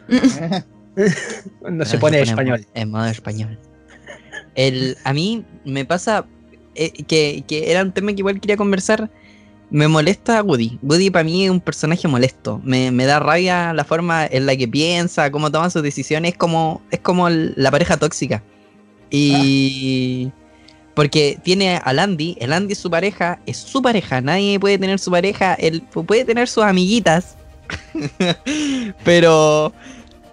cuando 1.60 1.84
se 1.84 1.98
pone 1.98 2.18
en 2.18 2.24
español. 2.24 2.66
En 2.74 2.90
modo 2.90 3.06
español. 3.06 3.58
El, 4.54 4.96
a 5.04 5.12
mí 5.12 5.44
me 5.64 5.84
pasa 5.84 6.24
eh, 6.76 6.92
que, 7.04 7.44
que 7.48 7.70
era 7.70 7.82
un 7.82 7.92
tema 7.92 8.12
que 8.12 8.18
igual 8.20 8.40
quería 8.40 8.56
conversar. 8.56 9.10
Me 9.68 9.88
molesta 9.88 10.42
Woody. 10.42 10.78
Woody 10.82 11.10
para 11.10 11.24
mí 11.24 11.44
es 11.44 11.50
un 11.50 11.60
personaje 11.60 12.06
molesto. 12.06 12.60
Me, 12.62 12.90
me 12.92 13.04
da 13.04 13.18
rabia 13.18 13.72
la 13.74 13.82
forma 13.84 14.24
en 14.26 14.46
la 14.46 14.54
que 14.56 14.68
piensa, 14.68 15.30
cómo 15.32 15.50
toma 15.50 15.70
sus 15.70 15.82
decisiones. 15.82 16.32
Es 16.32 16.38
como, 16.38 16.82
es 16.92 17.00
como 17.00 17.28
la 17.28 17.70
pareja 17.70 17.96
tóxica. 17.96 18.42
Y. 19.10 20.30
Porque 20.94 21.38
tiene 21.44 21.78
al 21.84 21.98
Andy, 21.98 22.38
el 22.40 22.52
Andy 22.54 22.72
es 22.72 22.78
su 22.78 22.88
pareja, 22.90 23.38
es 23.44 23.58
su 23.58 23.82
pareja, 23.82 24.22
nadie 24.22 24.58
puede 24.58 24.78
tener 24.78 24.98
su 24.98 25.10
pareja, 25.10 25.52
él 25.54 25.82
pu- 25.92 26.06
puede 26.06 26.24
tener 26.24 26.48
sus 26.48 26.64
amiguitas, 26.64 27.36
pero 29.04 29.72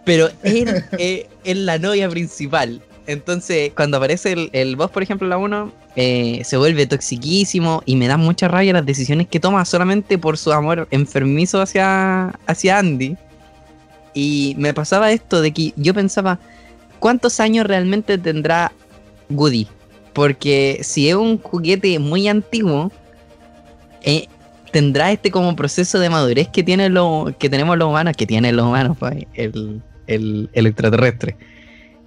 pero 0.06 0.29
él 0.43 0.84
eh, 0.97 1.27
es 1.43 1.58
la 1.58 1.77
novia 1.79 2.10
principal. 2.10 2.82
Entonces, 3.06 3.72
cuando 3.76 3.98
aparece 3.98 4.32
el, 4.32 4.50
el 4.54 4.76
boss, 4.76 4.92
por 4.92 5.04
ejemplo, 5.04 5.28
la 5.28 5.38
1, 5.38 5.72
eh, 5.96 6.42
se 6.44 6.58
vuelve 6.58 6.88
toxiquísimo 6.88 7.84
y 7.86 7.96
me 7.96 8.08
da 8.08 8.18
mucha 8.18 8.48
rabia 8.48 8.74
las 8.74 8.86
decisiones 8.86 9.28
que 9.28 9.39
toma 9.39 9.63
solamente 9.66 10.18
por 10.18 10.38
su 10.38 10.52
amor 10.52 10.88
enfermizo 10.92 11.62
hacia, 11.62 12.30
hacia 12.48 12.80
Andy. 12.80 13.18
Y 14.13 14.56
me 14.58 14.74
pasaba 14.74 15.12
esto 15.12 15.42
de 15.42 15.52
que 15.52 15.74
yo 15.76 15.94
pensaba, 15.94 16.39
¿cuántos 17.00 17.39
años 17.39 17.66
realmente 17.66 18.18
tendrá 18.18 18.72
Woody? 19.30 19.68
Porque 20.13 20.80
si 20.84 21.10
es 21.10 21.16
un 21.16 21.39
juguete 21.39 22.00
muy 22.00 22.28
antiguo, 22.28 22.92
eh, 24.04 24.28
tendrá 24.72 25.12
este 25.12 25.30
como 25.30 25.56
proceso 25.56 26.00
de 26.00 26.10
madurez 26.10 26.48
que 26.48 26.63
tiene 26.63 26.89
lo, 26.89 27.36
que 27.38 27.50
tenemos 27.50 27.78
los 27.78 27.89
humanos, 27.89 28.16
que 28.16 28.26
tienen 28.26 28.56
los 28.56 28.66
humanos, 28.66 28.98
pues, 29.00 29.26
el, 29.34 29.82
el, 30.08 30.50
el 30.54 30.68
extraterrestre. 30.68 31.36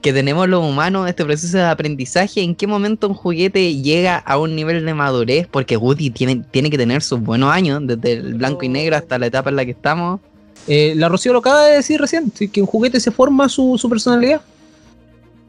Que 0.06 0.12
tenemos 0.12 0.48
los 0.48 0.64
humanos, 0.64 1.08
este 1.08 1.24
proceso 1.24 1.56
de 1.56 1.64
aprendizaje, 1.64 2.40
¿en 2.40 2.54
qué 2.54 2.68
momento 2.68 3.08
un 3.08 3.14
juguete 3.14 3.74
llega 3.74 4.16
a 4.18 4.38
un 4.38 4.54
nivel 4.54 4.86
de 4.86 4.94
madurez? 4.94 5.48
Porque 5.48 5.76
Woody 5.76 6.10
tiene, 6.10 6.44
tiene 6.48 6.70
que 6.70 6.78
tener 6.78 7.02
sus 7.02 7.20
buenos 7.20 7.50
años, 7.50 7.80
desde 7.84 8.12
el 8.12 8.34
blanco 8.34 8.62
y 8.62 8.68
negro 8.68 8.94
hasta 8.94 9.18
la 9.18 9.26
etapa 9.26 9.50
en 9.50 9.56
la 9.56 9.64
que 9.64 9.72
estamos. 9.72 10.20
Eh, 10.68 10.94
la 10.94 11.08
Rocío 11.08 11.32
lo 11.32 11.40
acaba 11.40 11.64
de 11.64 11.74
decir 11.74 12.00
recién, 12.00 12.30
que 12.30 12.60
un 12.60 12.68
juguete 12.68 13.00
se 13.00 13.10
forma 13.10 13.48
su, 13.48 13.76
su 13.78 13.90
personalidad. 13.90 14.42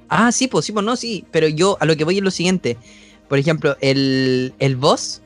Ah, 0.09 0.31
sí, 0.31 0.47
pues 0.47 0.65
sí, 0.65 0.71
pues 0.71 0.83
no, 0.83 0.95
sí. 0.95 1.23
Pero 1.29 1.47
yo 1.47 1.77
a 1.79 1.85
lo 1.85 1.95
que 1.95 2.03
voy 2.03 2.17
es 2.17 2.23
lo 2.23 2.31
siguiente. 2.31 2.79
Por 3.29 3.37
ejemplo, 3.37 3.77
el, 3.79 4.55
el 4.57 4.75
boss, 4.75 5.21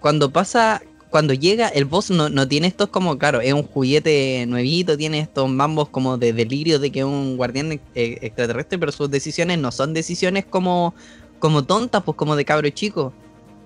cuando 0.00 0.30
pasa, 0.30 0.82
cuando 1.10 1.32
llega, 1.32 1.68
el 1.68 1.86
boss 1.86 2.10
no, 2.10 2.28
no 2.28 2.46
tiene 2.46 2.66
estos 2.66 2.88
como, 2.88 3.16
claro, 3.18 3.40
es 3.40 3.52
un 3.52 3.62
juguete 3.62 4.44
nuevito, 4.46 4.96
tiene 4.96 5.20
estos 5.20 5.48
mambos 5.48 5.88
como 5.88 6.18
de 6.18 6.32
delirio 6.32 6.78
de 6.78 6.90
que 6.90 7.00
es 7.00 7.04
un 7.04 7.36
guardián 7.36 7.72
eh, 7.72 8.18
extraterrestre, 8.20 8.78
pero 8.78 8.92
sus 8.92 9.10
decisiones 9.10 9.58
no 9.58 9.72
son 9.72 9.94
decisiones 9.94 10.44
como, 10.44 10.94
como 11.38 11.64
tontas, 11.64 12.02
pues 12.02 12.16
como 12.16 12.36
de 12.36 12.44
cabro 12.44 12.68
chico. 12.70 13.12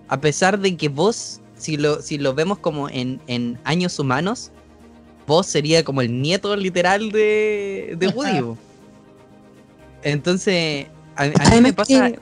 A 0.08 0.20
pesar 0.20 0.58
de 0.58 0.76
que 0.76 0.88
vos, 0.88 1.40
si 1.56 1.76
lo, 1.76 2.00
si 2.00 2.18
lo 2.18 2.32
vemos 2.34 2.58
como 2.58 2.88
en, 2.88 3.20
en 3.26 3.58
años 3.64 3.98
humanos, 3.98 4.52
vos 5.26 5.46
sería 5.46 5.82
como 5.82 6.00
el 6.00 6.22
nieto 6.22 6.54
literal 6.54 7.10
de, 7.10 7.96
de 7.98 8.08
Woody. 8.08 8.56
Entonces, 10.04 10.86
a, 11.16 11.24
a 11.24 11.50
mí 11.54 11.60
me 11.60 11.72
pasa. 11.72 12.12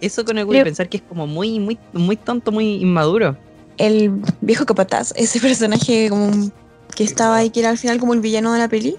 eso 0.00 0.24
con 0.24 0.38
el 0.38 0.44
Woody, 0.46 0.62
pensar 0.62 0.88
que 0.88 0.98
es 0.98 1.02
como 1.02 1.26
muy, 1.26 1.58
muy, 1.58 1.78
muy 1.92 2.16
tonto, 2.16 2.50
muy 2.50 2.76
inmaduro. 2.76 3.36
El 3.80 4.22
viejo 4.40 4.66
capataz, 4.66 5.12
ese 5.16 5.40
personaje 5.48 6.08
como 6.10 6.50
que 6.94 7.04
estaba 7.04 7.36
ahí, 7.36 7.50
que 7.50 7.60
era 7.60 7.70
al 7.70 7.78
final 7.78 7.98
como 7.98 8.14
el 8.14 8.20
villano 8.20 8.52
de 8.52 8.58
la 8.58 8.68
peli, 8.68 8.96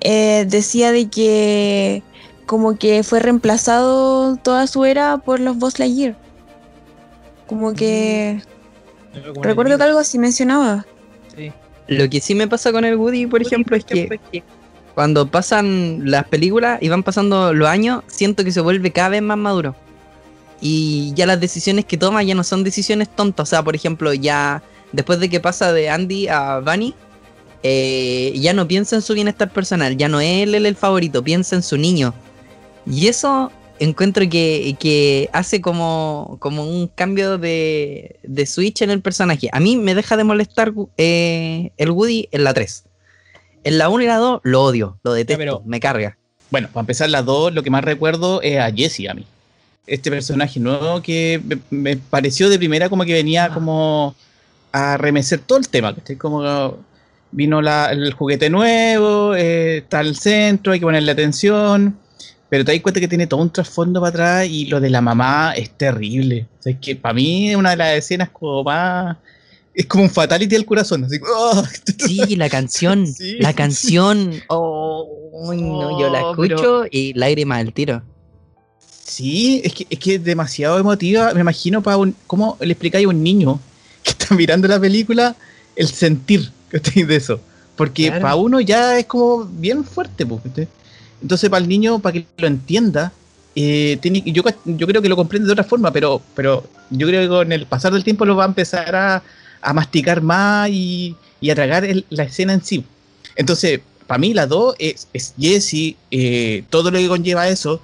eh, 0.00 0.46
decía 0.48 0.92
de 0.92 1.08
que 1.08 2.02
como 2.46 2.76
que 2.76 3.04
fue 3.04 3.20
reemplazado 3.20 4.36
toda 4.36 4.66
su 4.66 4.84
era 4.84 5.18
por 5.18 5.38
los 5.38 5.56
Buzz 5.56 5.78
Lightyear. 5.78 6.16
Como 7.46 7.74
que 7.74 8.42
recuerdo 9.42 9.78
que 9.78 9.84
algo 9.84 9.98
así 9.98 10.18
mencionaba. 10.18 10.84
Lo 11.86 12.08
que 12.08 12.20
sí 12.20 12.34
me 12.34 12.46
pasa 12.46 12.72
con 12.72 12.84
el 12.84 12.96
Woody, 12.96 13.26
por 13.26 13.42
ejemplo, 13.42 13.76
es 13.76 13.84
que 13.84 14.42
cuando 14.94 15.28
pasan 15.28 16.10
las 16.10 16.24
películas 16.26 16.78
y 16.80 16.88
van 16.88 17.02
pasando 17.02 17.52
los 17.52 17.68
años, 17.68 18.02
siento 18.06 18.44
que 18.44 18.52
se 18.52 18.60
vuelve 18.60 18.92
cada 18.92 19.10
vez 19.10 19.22
más 19.22 19.38
maduro. 19.38 19.74
Y 20.60 21.12
ya 21.14 21.26
las 21.26 21.40
decisiones 21.40 21.84
que 21.86 21.96
toma 21.96 22.22
ya 22.22 22.34
no 22.34 22.44
son 22.44 22.64
decisiones 22.64 23.08
tontas. 23.14 23.48
O 23.48 23.50
sea, 23.50 23.62
por 23.62 23.74
ejemplo, 23.74 24.12
ya 24.12 24.62
después 24.92 25.18
de 25.20 25.28
que 25.30 25.40
pasa 25.40 25.72
de 25.72 25.88
Andy 25.88 26.28
a 26.28 26.60
Bunny, 26.60 26.94
eh, 27.62 28.32
ya 28.36 28.52
no 28.52 28.66
piensa 28.68 28.96
en 28.96 29.02
su 29.02 29.14
bienestar 29.14 29.50
personal, 29.52 29.96
ya 29.96 30.08
no 30.08 30.20
es 30.20 30.42
él 30.42 30.54
el, 30.54 30.66
el 30.66 30.76
favorito, 30.76 31.22
piensa 31.22 31.56
en 31.56 31.62
su 31.62 31.76
niño. 31.76 32.14
Y 32.86 33.08
eso 33.08 33.52
encuentro 33.78 34.28
que, 34.28 34.76
que 34.78 35.30
hace 35.32 35.60
como, 35.60 36.36
como 36.40 36.64
un 36.66 36.88
cambio 36.88 37.38
de, 37.38 38.16
de 38.22 38.46
switch 38.46 38.82
en 38.82 38.90
el 38.90 39.00
personaje. 39.00 39.48
A 39.52 39.60
mí 39.60 39.76
me 39.76 39.94
deja 39.94 40.16
de 40.16 40.24
molestar 40.24 40.72
eh, 40.98 41.70
el 41.78 41.90
Woody 41.90 42.28
en 42.32 42.44
la 42.44 42.52
3. 42.54 42.84
En 43.64 43.78
la 43.78 43.88
1 43.88 44.02
y 44.02 44.06
la 44.06 44.16
2 44.16 44.40
lo 44.42 44.62
odio, 44.62 44.98
lo 45.02 45.12
detesto, 45.12 45.38
pero- 45.38 45.62
me 45.64 45.80
carga. 45.80 46.16
Bueno, 46.50 46.68
para 46.72 46.80
empezar 46.82 47.08
las 47.10 47.24
dos, 47.24 47.54
lo 47.54 47.62
que 47.62 47.70
más 47.70 47.84
recuerdo 47.84 48.42
es 48.42 48.58
a 48.58 48.72
Jesse 48.72 49.08
a 49.08 49.14
mí. 49.14 49.24
Este 49.86 50.10
personaje 50.10 50.60
nuevo 50.60 51.02
que 51.02 51.40
me, 51.70 51.96
pareció 51.96 52.48
de 52.48 52.58
primera 52.58 52.88
como 52.88 53.04
que 53.04 53.12
venía 53.12 53.52
como 53.52 54.14
a 54.72 54.96
remecer 54.96 55.40
todo 55.40 55.58
el 55.58 55.68
tema, 55.68 55.94
¿cachai? 55.94 56.16
Como 56.16 56.78
vino 57.32 57.60
la- 57.62 57.90
el 57.92 58.12
juguete 58.12 58.50
nuevo, 58.50 59.34
eh, 59.34 59.78
está 59.78 60.00
al 60.00 60.14
centro, 60.16 60.72
hay 60.72 60.80
que 60.80 60.86
ponerle 60.86 61.10
atención, 61.12 61.96
pero 62.48 62.64
te 62.64 62.72
das 62.72 62.80
cuenta 62.82 63.00
que 63.00 63.08
tiene 63.08 63.26
todo 63.26 63.40
un 63.40 63.50
trasfondo 63.50 64.00
para 64.00 64.10
atrás 64.10 64.46
y 64.48 64.66
lo 64.66 64.80
de 64.80 64.90
la 64.90 65.00
mamá 65.00 65.52
es 65.56 65.70
terrible. 65.70 66.46
O 66.58 66.62
sea, 66.62 66.72
es 66.72 66.78
que 66.78 66.94
para 66.96 67.14
mí 67.14 67.50
es 67.50 67.56
una 67.56 67.70
de 67.70 67.76
las 67.76 67.96
escenas 67.96 68.30
como 68.30 68.62
más... 68.62 69.16
Es 69.72 69.86
como 69.86 70.02
un 70.04 70.10
fatality 70.10 70.54
del 70.54 70.66
corazón, 70.66 71.04
así 71.04 71.18
¡oh! 71.34 71.62
Sí, 72.06 72.36
la 72.36 72.48
canción, 72.48 73.06
Sí, 73.06 73.38
la 73.38 73.50
sí. 73.50 73.54
canción. 73.56 74.32
Oh, 74.48 75.52
no, 75.54 75.90
yo 75.98 76.10
la 76.10 76.22
Oh, 76.22 76.30
escucho 76.44 76.84
y 76.90 77.12
lágrima 77.14 77.56
al 77.56 77.72
tiro. 77.72 78.02
Sí, 79.10 79.60
es 79.64 79.74
que, 79.74 79.86
es 79.90 79.98
que 79.98 80.14
es 80.16 80.24
demasiado 80.24 80.78
emotiva. 80.78 81.34
Me 81.34 81.40
imagino 81.40 81.82
para 81.82 81.96
un. 81.96 82.14
¿Cómo 82.26 82.56
le 82.60 82.72
explicáis 82.72 83.06
a 83.06 83.08
un 83.08 83.22
niño 83.22 83.58
que 84.04 84.10
está 84.10 84.34
mirando 84.34 84.68
la 84.68 84.78
película 84.78 85.34
el 85.74 85.88
sentir 85.88 86.50
de 86.94 87.16
eso? 87.16 87.40
Porque 87.76 88.06
Claro. 88.06 88.22
para 88.22 88.34
uno 88.36 88.60
ya 88.60 88.98
es 88.98 89.06
como 89.06 89.44
bien 89.44 89.84
fuerte. 89.84 90.24
pues, 90.26 90.40
¿cachai? 90.44 90.68
Entonces, 91.22 91.50
para 91.50 91.62
el 91.62 91.68
niño, 91.68 91.98
para 91.98 92.12
que 92.14 92.26
lo 92.38 92.46
entienda, 92.46 93.12
eh, 93.56 93.98
tiene, 94.00 94.22
yo, 94.26 94.42
yo 94.64 94.86
creo 94.86 95.02
que 95.02 95.08
lo 95.08 95.16
comprende 95.16 95.46
de 95.46 95.52
otra 95.52 95.64
forma, 95.64 95.92
pero, 95.92 96.22
pero 96.36 96.64
yo 96.90 97.06
creo 97.06 97.22
que 97.22 97.28
con 97.28 97.52
el 97.52 97.66
pasar 97.66 97.92
del 97.92 98.04
tiempo 98.04 98.24
lo 98.24 98.36
va 98.36 98.44
a 98.44 98.48
empezar 98.48 98.94
a, 98.94 99.22
a 99.60 99.72
masticar 99.74 100.22
más 100.22 100.70
y, 100.70 101.16
y 101.40 101.50
a 101.50 101.54
tragar 101.54 101.84
el- 101.84 102.06
la 102.10 102.22
escena 102.24 102.52
en 102.54 102.62
sí. 102.64 102.84
Entonces, 103.36 103.80
para 104.06 104.18
mí, 104.18 104.32
las 104.34 104.48
dos 104.48 104.74
es, 104.78 105.08
es 105.12 105.34
Jesse, 105.38 105.96
eh, 106.10 106.64
todo 106.70 106.90
lo 106.90 106.98
que 106.98 107.08
conlleva 107.08 107.48
eso, 107.48 107.80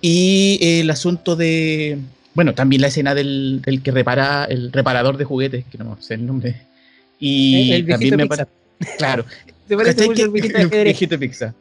y 0.00 0.58
eh, 0.60 0.80
el 0.80 0.90
asunto 0.90 1.36
de. 1.36 1.98
Bueno, 2.34 2.54
también 2.54 2.82
la 2.82 2.88
escena 2.88 3.14
del, 3.14 3.60
del 3.64 3.82
que 3.82 3.90
repara, 3.90 4.44
el 4.44 4.72
reparador 4.72 5.16
de 5.16 5.24
juguetes, 5.24 5.64
que 5.70 5.78
no 5.78 5.96
sé 6.00 6.14
el 6.14 6.26
nombre. 6.26 6.56
Y 7.18 7.72
el 7.72 7.86
también 7.86 8.16
viejito 8.16 8.16
me 8.16 8.26
Pixar. 8.26 8.48
parece. 8.78 8.96
Claro. 8.96 9.24
¿Te 9.68 9.76
parece 9.76 10.06
mucho 10.06 10.24
el 10.24 10.30
viejito 10.30 10.58
el 10.58 10.84
viejito 10.84 11.18
Pixar. 11.18 11.54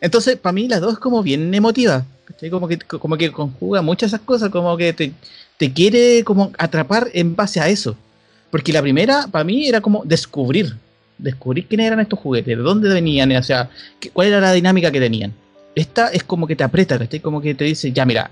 Entonces, 0.00 0.36
para 0.36 0.52
mí, 0.52 0.68
las 0.68 0.80
dos 0.80 0.94
es 0.94 0.98
como 0.98 1.22
bien 1.22 1.52
emotiva. 1.54 2.04
¿cachai? 2.24 2.50
Como 2.50 2.68
que, 2.68 2.78
como 2.78 3.16
que 3.16 3.30
conjuga 3.30 3.82
muchas 3.82 4.08
esas 4.08 4.20
cosas, 4.20 4.50
como 4.50 4.76
que 4.76 4.92
te, 4.92 5.12
te 5.58 5.72
quiere 5.72 6.24
como 6.24 6.52
atrapar 6.58 7.08
en 7.12 7.36
base 7.36 7.60
a 7.60 7.68
eso. 7.68 7.96
Porque 8.50 8.72
la 8.72 8.82
primera, 8.82 9.26
para 9.30 9.44
mí, 9.44 9.66
era 9.66 9.80
como 9.80 10.02
descubrir. 10.04 10.74
Descubrir 11.18 11.66
quiénes 11.66 11.86
eran 11.86 12.00
estos 12.00 12.18
juguetes, 12.18 12.56
de 12.56 12.62
dónde 12.62 12.88
venían, 12.88 13.30
o 13.32 13.42
sea, 13.42 13.70
cuál 14.12 14.28
era 14.28 14.40
la 14.40 14.52
dinámica 14.52 14.90
que 14.90 15.00
tenían. 15.00 15.32
Esta 15.74 16.08
es 16.08 16.22
como 16.24 16.46
que 16.46 16.56
te 16.56 16.64
aprieta, 16.64 16.98
¿cachai? 16.98 17.20
Como 17.20 17.40
que 17.40 17.54
te 17.54 17.64
dice, 17.64 17.92
ya 17.92 18.04
mira, 18.04 18.30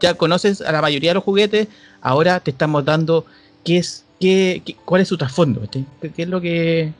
ya 0.00 0.14
conoces 0.14 0.60
a 0.60 0.70
la 0.72 0.80
mayoría 0.80 1.10
de 1.10 1.14
los 1.14 1.24
juguetes, 1.24 1.66
ahora 2.00 2.40
te 2.40 2.50
estamos 2.52 2.84
dando 2.84 3.24
qué 3.64 3.78
es, 3.78 4.04
qué, 4.20 4.62
qué- 4.64 4.76
cuál 4.84 5.00
es 5.02 5.08
su 5.08 5.16
trasfondo, 5.18 5.60
¿cachai? 5.62 5.84
¿Qué, 6.14 6.22
es 6.22 6.28
lo 6.28 6.40
que, 6.40 6.92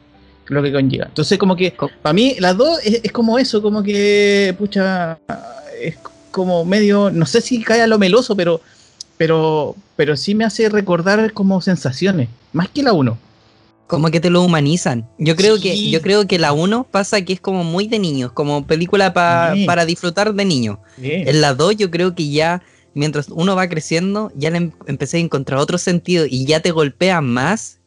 lo 0.48 0.62
que 0.62 0.72
conlleva? 0.72 1.06
Entonces, 1.06 1.38
como 1.38 1.54
que, 1.54 1.74
para 2.02 2.12
mí, 2.12 2.36
las 2.40 2.56
dos 2.56 2.80
es, 2.84 3.00
es 3.04 3.12
como 3.12 3.38
eso, 3.38 3.62
como 3.62 3.82
que, 3.82 4.54
pucha, 4.58 5.18
es 5.80 5.96
como 6.32 6.64
medio, 6.64 7.10
no 7.10 7.24
sé 7.26 7.40
si 7.40 7.62
cae 7.62 7.82
a 7.82 7.86
lo 7.86 7.98
meloso, 7.98 8.34
pero, 8.34 8.60
pero, 9.16 9.76
pero 9.94 10.16
sí 10.16 10.34
me 10.34 10.44
hace 10.44 10.68
recordar 10.68 11.32
como 11.32 11.60
sensaciones, 11.60 12.28
más 12.52 12.68
que 12.68 12.82
la 12.82 12.92
uno. 12.92 13.16
Como 13.88 14.10
que 14.10 14.20
te 14.20 14.30
lo 14.30 14.42
humanizan. 14.42 15.08
Yo 15.18 15.34
creo 15.34 15.56
Sí. 15.56 15.62
que 15.62 15.90
yo 15.90 16.00
creo 16.02 16.26
que 16.28 16.38
la 16.38 16.52
1 16.52 16.84
pasa 16.84 17.22
que 17.22 17.32
es 17.32 17.40
como 17.40 17.64
muy 17.64 17.88
de 17.88 17.98
niños, 17.98 18.30
como 18.32 18.66
película 18.66 19.12
pa- 19.12 19.54
Sí. 19.54 19.64
para 19.64 19.84
disfrutar 19.86 20.32
de 20.34 20.44
niños. 20.44 20.78
En 21.02 21.40
la 21.40 21.54
2 21.54 21.74
yo 21.76 21.90
creo 21.90 22.14
que 22.14 22.28
ya 22.30 22.62
mientras 22.94 23.28
uno 23.30 23.56
va 23.56 23.68
creciendo, 23.68 24.30
ya 24.36 24.50
le 24.50 24.58
em- 24.58 24.72
empecé 24.86 25.16
a 25.16 25.20
encontrar 25.20 25.58
otro 25.58 25.78
sentido 25.78 26.26
y 26.28 26.44
ya 26.44 26.60
te 26.60 26.70
golpea 26.70 27.20
más 27.20 27.78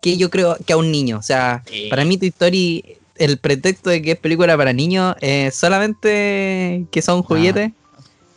que 0.00 0.16
yo 0.16 0.30
creo 0.30 0.56
que 0.64 0.72
a 0.72 0.76
un 0.76 0.90
niño. 0.92 1.18
O 1.18 1.22
sea, 1.22 1.64
Sí. 1.68 1.88
para 1.90 2.04
mí 2.04 2.16
tu 2.18 2.26
historia, 2.26 2.82
el 3.16 3.38
pretexto 3.38 3.90
de 3.90 4.00
que 4.00 4.12
es 4.12 4.18
película 4.18 4.56
para 4.56 4.72
niños 4.72 5.16
es 5.20 5.56
solamente 5.56 6.84
que 6.92 7.02
son 7.02 7.22
juguetes, 7.24 7.72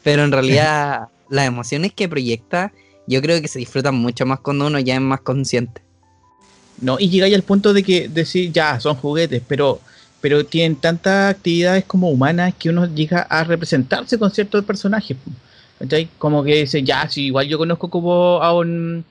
pero 0.04 0.24
en 0.24 0.32
realidad 0.32 1.08
las 1.30 1.46
emociones 1.46 1.94
que 1.94 2.10
proyecta, 2.10 2.74
yo 3.06 3.22
creo 3.22 3.40
que 3.42 3.48
se 3.48 3.60
disfrutan 3.60 3.94
mucho 3.96 4.26
más 4.26 4.40
cuando 4.40 4.66
uno 4.68 4.80
ya 4.80 4.96
es 4.96 5.02
más 5.02 5.22
consciente. 5.22 5.82
No, 6.82 6.98
y 7.00 7.10
llegáis 7.10 7.36
al 7.36 7.44
punto 7.44 7.74
de 7.74 7.84
que 7.84 8.08
decir, 8.10 8.52
ya, 8.52 8.80
son 8.80 8.96
juguetes, 8.96 9.42
pero, 9.48 9.82
pero 10.20 10.46
tienen 10.46 10.76
tantas 10.78 11.36
actividades 11.36 11.86
como 11.86 12.10
humanas 12.10 12.54
que 12.58 12.70
uno 12.70 12.88
llega 12.94 13.22
a 13.22 13.44
representarse 13.44 14.18
con 14.20 14.32
ciertos 14.32 14.66
personajes. 14.66 15.18
¿cachai? 15.80 16.10
Como 16.18 16.44
que 16.44 16.56
dice, 16.62 16.84
ya, 16.84 17.10
si 17.10 17.26
igual 17.28 17.48
yo 17.48 17.58
conozco 17.60 17.90
como 17.90 18.42
a 18.42 18.54
un, 18.56 19.06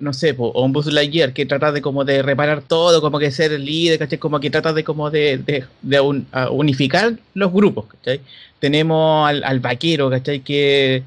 no 0.00 0.12
sé, 0.12 0.34
po, 0.34 0.52
a 0.56 0.62
un 0.64 0.72
Buzz 0.72 0.86
Lightyear 0.92 1.32
que 1.32 1.46
trata 1.46 1.72
de 1.72 1.82
como 1.82 2.04
de 2.04 2.22
reparar 2.22 2.62
todo, 2.62 3.00
como 3.00 3.18
que 3.18 3.30
ser 3.32 3.58
líder, 3.60 3.98
¿cachai? 3.98 4.18
Como 4.18 4.40
que 4.40 4.50
trata 4.50 4.72
de 4.72 4.84
como 4.84 5.10
de, 5.10 5.38
de, 5.82 6.00
un- 6.00 6.26
unificar 6.52 7.18
los 7.34 7.52
grupos, 7.52 7.86
¿cachai? 7.86 8.20
Tenemos 8.60 9.28
al, 9.28 9.44
al 9.44 9.60
vaquero, 9.60 10.10
¿cachai? 10.10 10.40
Que, 10.40 11.04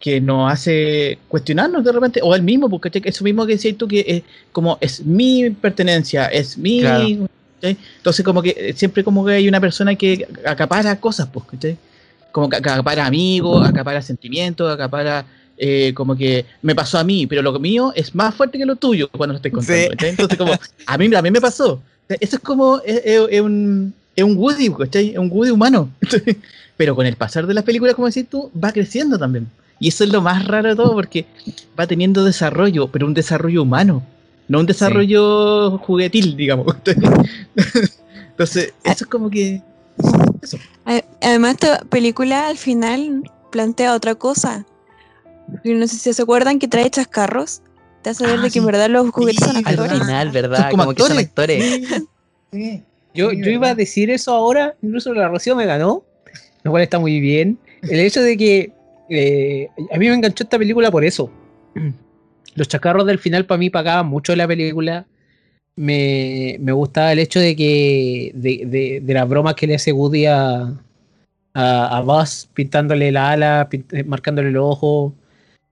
que 0.00 0.20
nos 0.20 0.50
hace 0.50 1.18
cuestionarnos 1.28 1.84
de 1.84 1.92
repente, 1.92 2.20
o 2.22 2.34
el 2.34 2.42
mismo, 2.42 2.68
porque 2.70 2.90
eso 3.04 3.22
mismo 3.22 3.44
que 3.46 3.52
decías 3.52 3.76
tú, 3.76 3.86
que 3.86 4.04
es 4.08 4.22
como 4.50 4.78
es 4.80 5.04
mi 5.04 5.50
pertenencia, 5.50 6.26
es 6.26 6.56
mi... 6.56 6.80
Entonces 7.62 8.24
como 8.24 8.40
que 8.40 8.54
eh, 8.56 8.72
siempre 8.74 9.04
como 9.04 9.24
que 9.26 9.32
hay 9.34 9.46
una 9.46 9.60
persona 9.60 9.94
que 9.94 10.26
acapara 10.46 10.98
cosas, 10.98 11.28
pues, 11.30 11.44
¿cachai? 11.44 11.76
Como 12.32 12.48
que 12.48 12.56
acapara 12.56 13.04
amigos, 13.04 13.68
acapara 13.68 14.00
sentimientos, 14.00 14.72
acapara... 14.72 15.26
eh, 15.58 15.92
como 15.94 16.16
que 16.16 16.46
me 16.62 16.74
pasó 16.74 16.96
a 16.98 17.04
mí, 17.04 17.26
pero 17.26 17.42
lo 17.42 17.58
mío 17.58 17.92
es 17.94 18.14
más 18.14 18.34
fuerte 18.34 18.56
que 18.56 18.64
lo 18.64 18.76
tuyo 18.76 19.08
cuando 19.10 19.34
lo 19.34 19.36
estoy 19.36 19.50
contando. 19.50 19.92
Sí. 19.98 20.06
Entonces, 20.06 20.38
como, 20.38 20.54
a 20.86 20.96
mí, 20.98 21.14
a 21.14 21.20
mí 21.22 21.30
me 21.30 21.40
pasó. 21.42 21.82
Eso 22.08 22.36
es 22.36 22.42
como, 22.42 22.80
es, 22.82 23.02
es- 23.04 23.20
es 23.30 23.40
un, 23.42 23.92
es 24.16 24.24
un 24.24 24.38
Woody. 24.38 24.72
Es 24.90 25.18
un 25.18 25.30
Woody 25.30 25.50
humano. 25.50 25.90
Pero 26.78 26.96
con 26.96 27.04
el 27.04 27.16
pasar 27.16 27.46
de 27.46 27.52
las 27.52 27.64
películas, 27.64 27.94
como 27.94 28.06
decís 28.08 28.24
tú, 28.30 28.50
va 28.56 28.72
creciendo 28.72 29.18
también. 29.18 29.46
Y 29.80 29.88
eso 29.88 30.04
es 30.04 30.10
lo 30.10 30.20
más 30.20 30.46
raro 30.46 30.68
de 30.68 30.76
todo, 30.76 30.92
porque 30.94 31.26
va 31.78 31.86
teniendo 31.86 32.24
desarrollo, 32.24 32.88
pero 32.92 33.06
un 33.06 33.14
desarrollo 33.14 33.62
humano, 33.62 34.02
no 34.46 34.60
un 34.60 34.66
desarrollo 34.66 35.78
juguetil, 35.78 36.36
digamos. 36.36 36.76
Entonces, 38.30 38.74
eso 38.84 39.04
es 39.04 39.06
como 39.06 39.30
que... 39.30 39.62
Eso. 40.42 40.58
Además, 41.22 41.52
esta 41.54 41.80
película 41.84 42.48
al 42.48 42.56
final 42.56 43.22
plantea 43.50 43.94
otra 43.94 44.14
cosa. 44.14 44.64
Y 45.64 45.72
no 45.72 45.86
sé 45.86 45.96
si 45.96 46.12
se 46.12 46.22
acuerdan 46.22 46.58
que 46.58 46.68
trae 46.68 46.88
chascarros. 46.90 47.62
Te 48.02 48.10
hace 48.10 48.24
ver 48.26 48.38
Ah, 48.38 48.42
de 48.42 48.50
que 48.50 48.58
en 48.58 48.64
sí. 48.64 48.66
verdad 48.66 48.88
los 48.88 49.10
juguetes 49.10 49.44
son 49.44 49.56
Sí, 49.56 49.62
Al 49.66 49.74
actores. 49.78 49.98
final, 50.00 50.30
¿verdad? 50.30 50.70
Como 50.70 50.84
como 50.84 50.94
que 50.94 51.02
son 51.02 51.18
actores. 51.18 51.62
actores. 51.82 52.04
Sí, 52.52 52.64
sí. 52.64 52.82
Yo, 53.14 53.30
Sí, 53.30 53.42
yo 53.44 53.50
iba 53.50 53.68
a 53.70 53.74
decir 53.74 54.08
eso 54.10 54.32
ahora, 54.32 54.74
incluso 54.82 55.12
la 55.12 55.28
Rocío 55.28 55.54
me 55.56 55.66
ganó, 55.66 56.04
lo 56.62 56.70
cual 56.70 56.82
está 56.82 56.98
muy 56.98 57.20
bien. 57.20 57.58
El 57.82 58.00
hecho 58.00 58.22
de 58.22 58.36
que 58.36 58.72
eh, 59.10 59.68
a 59.92 59.98
mí 59.98 60.08
me 60.08 60.14
enganchó 60.14 60.44
esta 60.44 60.58
película 60.58 60.90
por 60.90 61.04
eso. 61.04 61.30
Los 62.54 62.68
chacarros 62.68 63.06
del 63.06 63.18
final 63.18 63.44
para 63.46 63.58
mí 63.58 63.70
pagaban 63.70 64.06
mucho 64.06 64.34
la 64.34 64.46
película. 64.48 65.06
Me, 65.76 66.56
me 66.60 66.72
gustaba 66.72 67.12
el 67.12 67.20
hecho 67.20 67.38
de 67.40 67.54
que 67.56 68.32
de, 68.34 68.62
de, 68.66 69.00
de 69.00 69.14
las 69.14 69.28
bromas 69.28 69.54
que 69.54 69.66
le 69.66 69.76
hace 69.76 69.92
Woody 69.92 70.26
a, 70.26 70.74
a, 71.54 71.96
a 71.96 72.00
Buzz 72.02 72.48
pintándole 72.52 73.12
la 73.12 73.30
ala, 73.30 73.68
pint- 73.70 73.92
eh, 73.92 74.04
marcándole 74.04 74.50
los 74.50 74.64
ojos, 74.64 75.12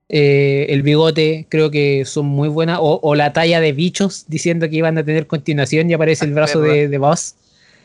eh, 0.07 0.67
el 0.69 0.81
bigote, 0.83 1.45
creo 1.49 1.69
que 1.69 2.05
son 2.05 2.25
muy 2.27 2.47
buenas. 2.47 2.79
O, 2.81 2.99
o 3.03 3.13
la 3.13 3.33
talla 3.33 3.59
de 3.59 3.73
bichos 3.73 4.25
diciendo 4.27 4.69
que 4.69 4.77
iban 4.77 4.97
a 4.97 5.03
tener 5.03 5.27
continuación 5.27 5.89
y 5.89 5.93
aparece 5.93 6.25
el 6.25 6.33
brazo 6.33 6.61
de, 6.61 6.87
de 6.87 6.97
Buzz. 6.97 7.35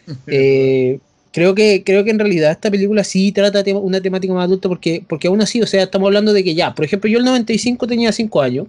Eh, 0.27 0.99
creo 1.35 1.53
que 1.53 1.83
creo 1.83 2.05
que 2.05 2.11
en 2.11 2.21
realidad 2.21 2.53
esta 2.53 2.71
película 2.71 3.03
sí 3.03 3.33
trata 3.33 3.65
una 3.75 4.01
temática 4.01 4.33
más 4.33 4.45
adulta 4.45 4.69
porque 4.69 5.05
porque 5.09 5.27
aún 5.27 5.41
así, 5.43 5.61
o 5.61 5.67
sea, 5.67 5.83
estamos 5.83 6.07
hablando 6.07 6.33
de 6.33 6.45
que 6.45 6.55
ya, 6.55 6.73
por 6.73 6.85
ejemplo, 6.85 7.11
yo 7.11 7.19
el 7.19 7.25
95 7.25 7.87
tenía 7.89 8.13
5 8.13 8.41
años. 8.41 8.69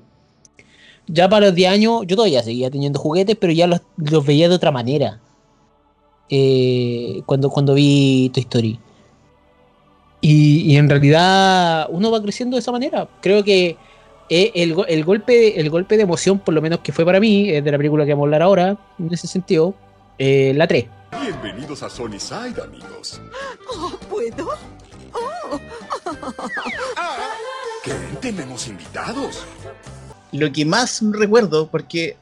Ya 1.07 1.29
para 1.29 1.45
los 1.45 1.55
10 1.55 1.71
años 1.71 2.01
yo 2.07 2.15
todavía 2.15 2.41
seguía 2.41 2.71
teniendo 2.71 2.99
juguetes, 2.99 3.37
pero 3.39 3.53
ya 3.53 3.67
los, 3.67 3.81
los 3.97 4.25
veía 4.25 4.49
de 4.49 4.55
otra 4.55 4.71
manera. 4.71 5.19
Eh, 6.27 7.21
cuando, 7.27 7.51
cuando 7.51 7.75
vi 7.75 8.31
Toy 8.33 8.41
Story. 8.41 8.79
Y, 10.21 10.75
en 10.75 10.89
realidad 10.89 11.87
uno 11.91 12.09
va 12.09 12.19
creciendo 12.19 12.55
de 12.55 12.61
esa 12.61 12.71
manera. 12.71 13.07
Creo 13.21 13.43
que 13.43 13.77
eh, 14.29 14.51
el, 14.55 14.75
el 14.87 15.03
golpe, 15.05 15.59
el 15.59 15.69
golpe 15.69 15.97
de 15.97 16.03
emoción, 16.03 16.39
por 16.39 16.55
lo 16.55 16.63
menos 16.63 16.79
que 16.79 16.91
fue 16.91 17.05
para 17.05 17.19
mí, 17.19 17.51
de 17.51 17.71
la 17.71 17.77
película 17.77 18.05
que 18.05 18.13
vamos 18.13 18.23
a 18.23 18.25
hablar 18.25 18.41
ahora, 18.41 18.77
en 18.97 19.13
ese 19.13 19.27
sentido, 19.27 19.75
eh, 20.17 20.53
la 20.55 20.65
3. 20.65 20.85
Bienvenidos 21.21 21.81
a 21.83 21.89
Sony 21.89 22.19
Side, 22.19 22.61
amigos. 22.61 23.21
¿Puedo? 24.09 24.49
¿Qué? 27.83 27.93
Tenemos 28.21 28.67
invitados. 28.67 29.43
Lo 30.31 30.51
que 30.51 30.65
más 30.65 31.01
recuerdo, 31.11 31.69
porque 31.69 32.17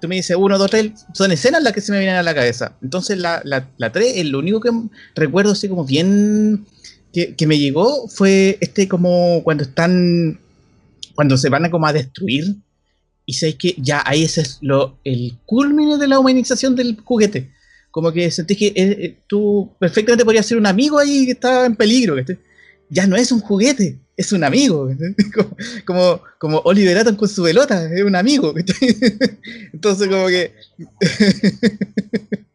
tú 0.00 0.08
me 0.08 0.16
dices 0.16 0.36
uno, 0.38 0.58
dos, 0.58 0.70
tres, 0.70 1.06
son 1.12 1.32
escenas 1.32 1.62
las 1.62 1.72
que 1.72 1.80
se 1.80 1.92
me 1.92 1.98
vienen 1.98 2.16
a 2.16 2.22
la 2.22 2.34
cabeza. 2.34 2.72
Entonces 2.82 3.18
la, 3.18 3.40
la, 3.44 3.68
la 3.76 3.92
3, 3.92 4.14
es 4.16 4.26
lo 4.26 4.38
único 4.38 4.60
que 4.60 4.70
recuerdo 5.14 5.52
así 5.52 5.68
como 5.68 5.84
bien 5.84 6.66
que, 7.12 7.34
que 7.36 7.46
me 7.46 7.58
llegó 7.58 8.08
fue 8.08 8.58
este 8.60 8.88
como 8.88 9.42
cuando 9.44 9.64
están, 9.64 10.40
cuando 11.14 11.36
se 11.36 11.50
van 11.50 11.66
a 11.66 11.70
como 11.70 11.86
a 11.86 11.92
destruir. 11.92 12.56
Y 13.26 13.34
sabes 13.34 13.56
que 13.56 13.74
ya 13.78 14.02
ahí 14.06 14.24
ese 14.24 14.40
es 14.40 14.58
lo, 14.60 14.98
el 15.04 15.38
culmine 15.46 15.98
de 15.98 16.08
la 16.08 16.18
humanización 16.18 16.74
del 16.74 16.98
juguete. 17.04 17.52
Como 17.90 18.12
que 18.12 18.30
sentís 18.30 18.56
que 18.56 18.66
eh, 18.68 18.74
eh, 18.76 19.18
tú 19.26 19.70
perfectamente 19.78 20.24
podrías 20.24 20.46
ser 20.46 20.58
un 20.58 20.66
amigo 20.66 20.98
ahí 20.98 21.26
que 21.26 21.32
está 21.32 21.66
en 21.66 21.76
peligro. 21.76 22.16
Ya 22.88 23.06
no 23.06 23.16
es 23.16 23.32
un 23.32 23.40
juguete, 23.40 23.98
es 24.16 24.32
un 24.32 24.44
amigo. 24.44 24.90
Como, 25.84 26.20
como, 26.38 26.58
Oliver 26.64 26.98
Atom 26.98 27.16
con 27.16 27.28
su 27.28 27.42
pelota, 27.42 27.92
es 27.92 28.02
un 28.02 28.16
amigo. 28.16 28.54
Entonces 29.72 30.08
como 30.08 30.26
que... 30.28 30.52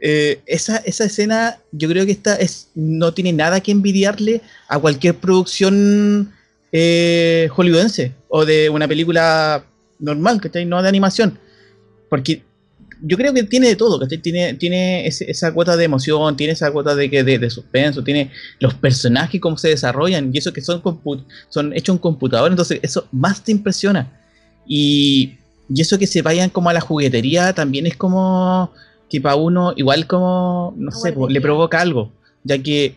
eh, 0.00 0.40
esa, 0.46 0.76
esa 0.78 1.04
escena 1.04 1.58
yo 1.72 1.88
creo 1.88 2.06
que 2.06 2.12
esta 2.12 2.36
es, 2.36 2.68
no 2.74 3.14
tiene 3.14 3.32
nada 3.32 3.60
que 3.60 3.72
envidiarle 3.72 4.42
a 4.68 4.78
cualquier 4.78 5.14
producción 5.16 6.32
eh, 6.72 7.48
hollywoodense 7.50 8.12
o 8.28 8.44
de 8.44 8.68
una 8.68 8.86
película 8.86 9.64
normal, 9.98 10.40
¿cachai? 10.40 10.64
No 10.64 10.82
de 10.82 10.88
animación. 10.88 11.38
Porque 12.08 12.42
yo 13.02 13.16
creo 13.16 13.32
que 13.32 13.42
tiene 13.44 13.68
de 13.68 13.76
todo, 13.76 13.98
¿cachai? 14.00 14.18
Tiene, 14.18 14.54
tiene 14.54 15.06
ese- 15.06 15.30
esa 15.30 15.52
cuota 15.52 15.76
de 15.76 15.84
emoción, 15.84 16.36
tiene 16.36 16.52
esa 16.52 16.70
cuota 16.70 16.94
de, 16.94 17.08
que- 17.10 17.22
de, 17.24 17.38
de 17.38 17.50
suspenso, 17.50 18.02
tiene 18.02 18.30
los 18.60 18.74
personajes, 18.74 19.40
cómo 19.40 19.56
se 19.56 19.68
desarrollan, 19.68 20.30
y 20.32 20.38
eso 20.38 20.52
que 20.52 20.60
son, 20.62 20.82
son 21.48 21.72
hechos 21.74 21.94
en 21.94 21.98
computador, 21.98 22.50
entonces 22.50 22.80
eso 22.82 23.06
más 23.12 23.42
te 23.44 23.52
impresiona. 23.52 24.12
Y, 24.66 25.34
y 25.72 25.80
eso 25.80 25.98
que 25.98 26.06
se 26.06 26.22
vayan 26.22 26.50
como 26.50 26.70
a 26.70 26.72
la 26.72 26.80
juguetería 26.80 27.52
también 27.52 27.86
es 27.86 27.96
como 27.96 28.70
que 29.10 29.20
para 29.20 29.36
uno, 29.36 29.72
igual 29.76 30.06
como, 30.06 30.74
no 30.76 30.90
sé, 30.92 31.12
le 31.32 31.40
provoca 31.40 31.80
algo, 31.80 32.12
ya 32.44 32.58
que, 32.62 32.96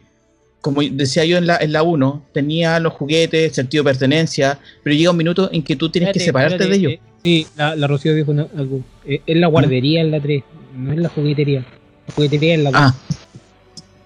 como 0.60 0.82
decía 0.82 1.24
yo 1.26 1.38
en 1.38 1.48
la, 1.48 1.58
en 1.58 1.72
la 1.72 1.84
1, 1.84 2.26
tenía 2.34 2.80
los 2.80 2.94
juguetes, 2.94 3.54
sentido 3.54 3.84
de 3.84 3.90
pertenencia, 3.92 4.60
pero 4.84 4.96
llega 4.96 5.12
un 5.12 5.18
minuto 5.18 5.50
en 5.54 5.64
que 5.64 5.76
tú 5.76 5.90
tienes 5.90 6.12
que 6.12 6.20
Espérate, 6.20 6.50
separarte 6.56 6.70
de 6.70 6.76
ellos. 6.76 7.11
Sí, 7.24 7.48
la, 7.56 7.76
la 7.76 7.88
Rocío 7.88 8.14
dijo 8.14 8.32
algo. 8.32 8.82
Eh, 9.06 9.22
es 9.26 9.38
la 9.38 9.48
guardería 9.48 10.02
en 10.02 10.12
la 10.12 10.20
3, 10.20 10.44
no 10.76 10.92
es 10.94 11.00
la 11.00 11.10
juguetería. 11.10 11.66
La 12.08 12.14
juguetería 12.14 12.54
en 12.56 12.64
la 12.64 12.72
2. 12.72 12.80
Ah, 12.82 12.96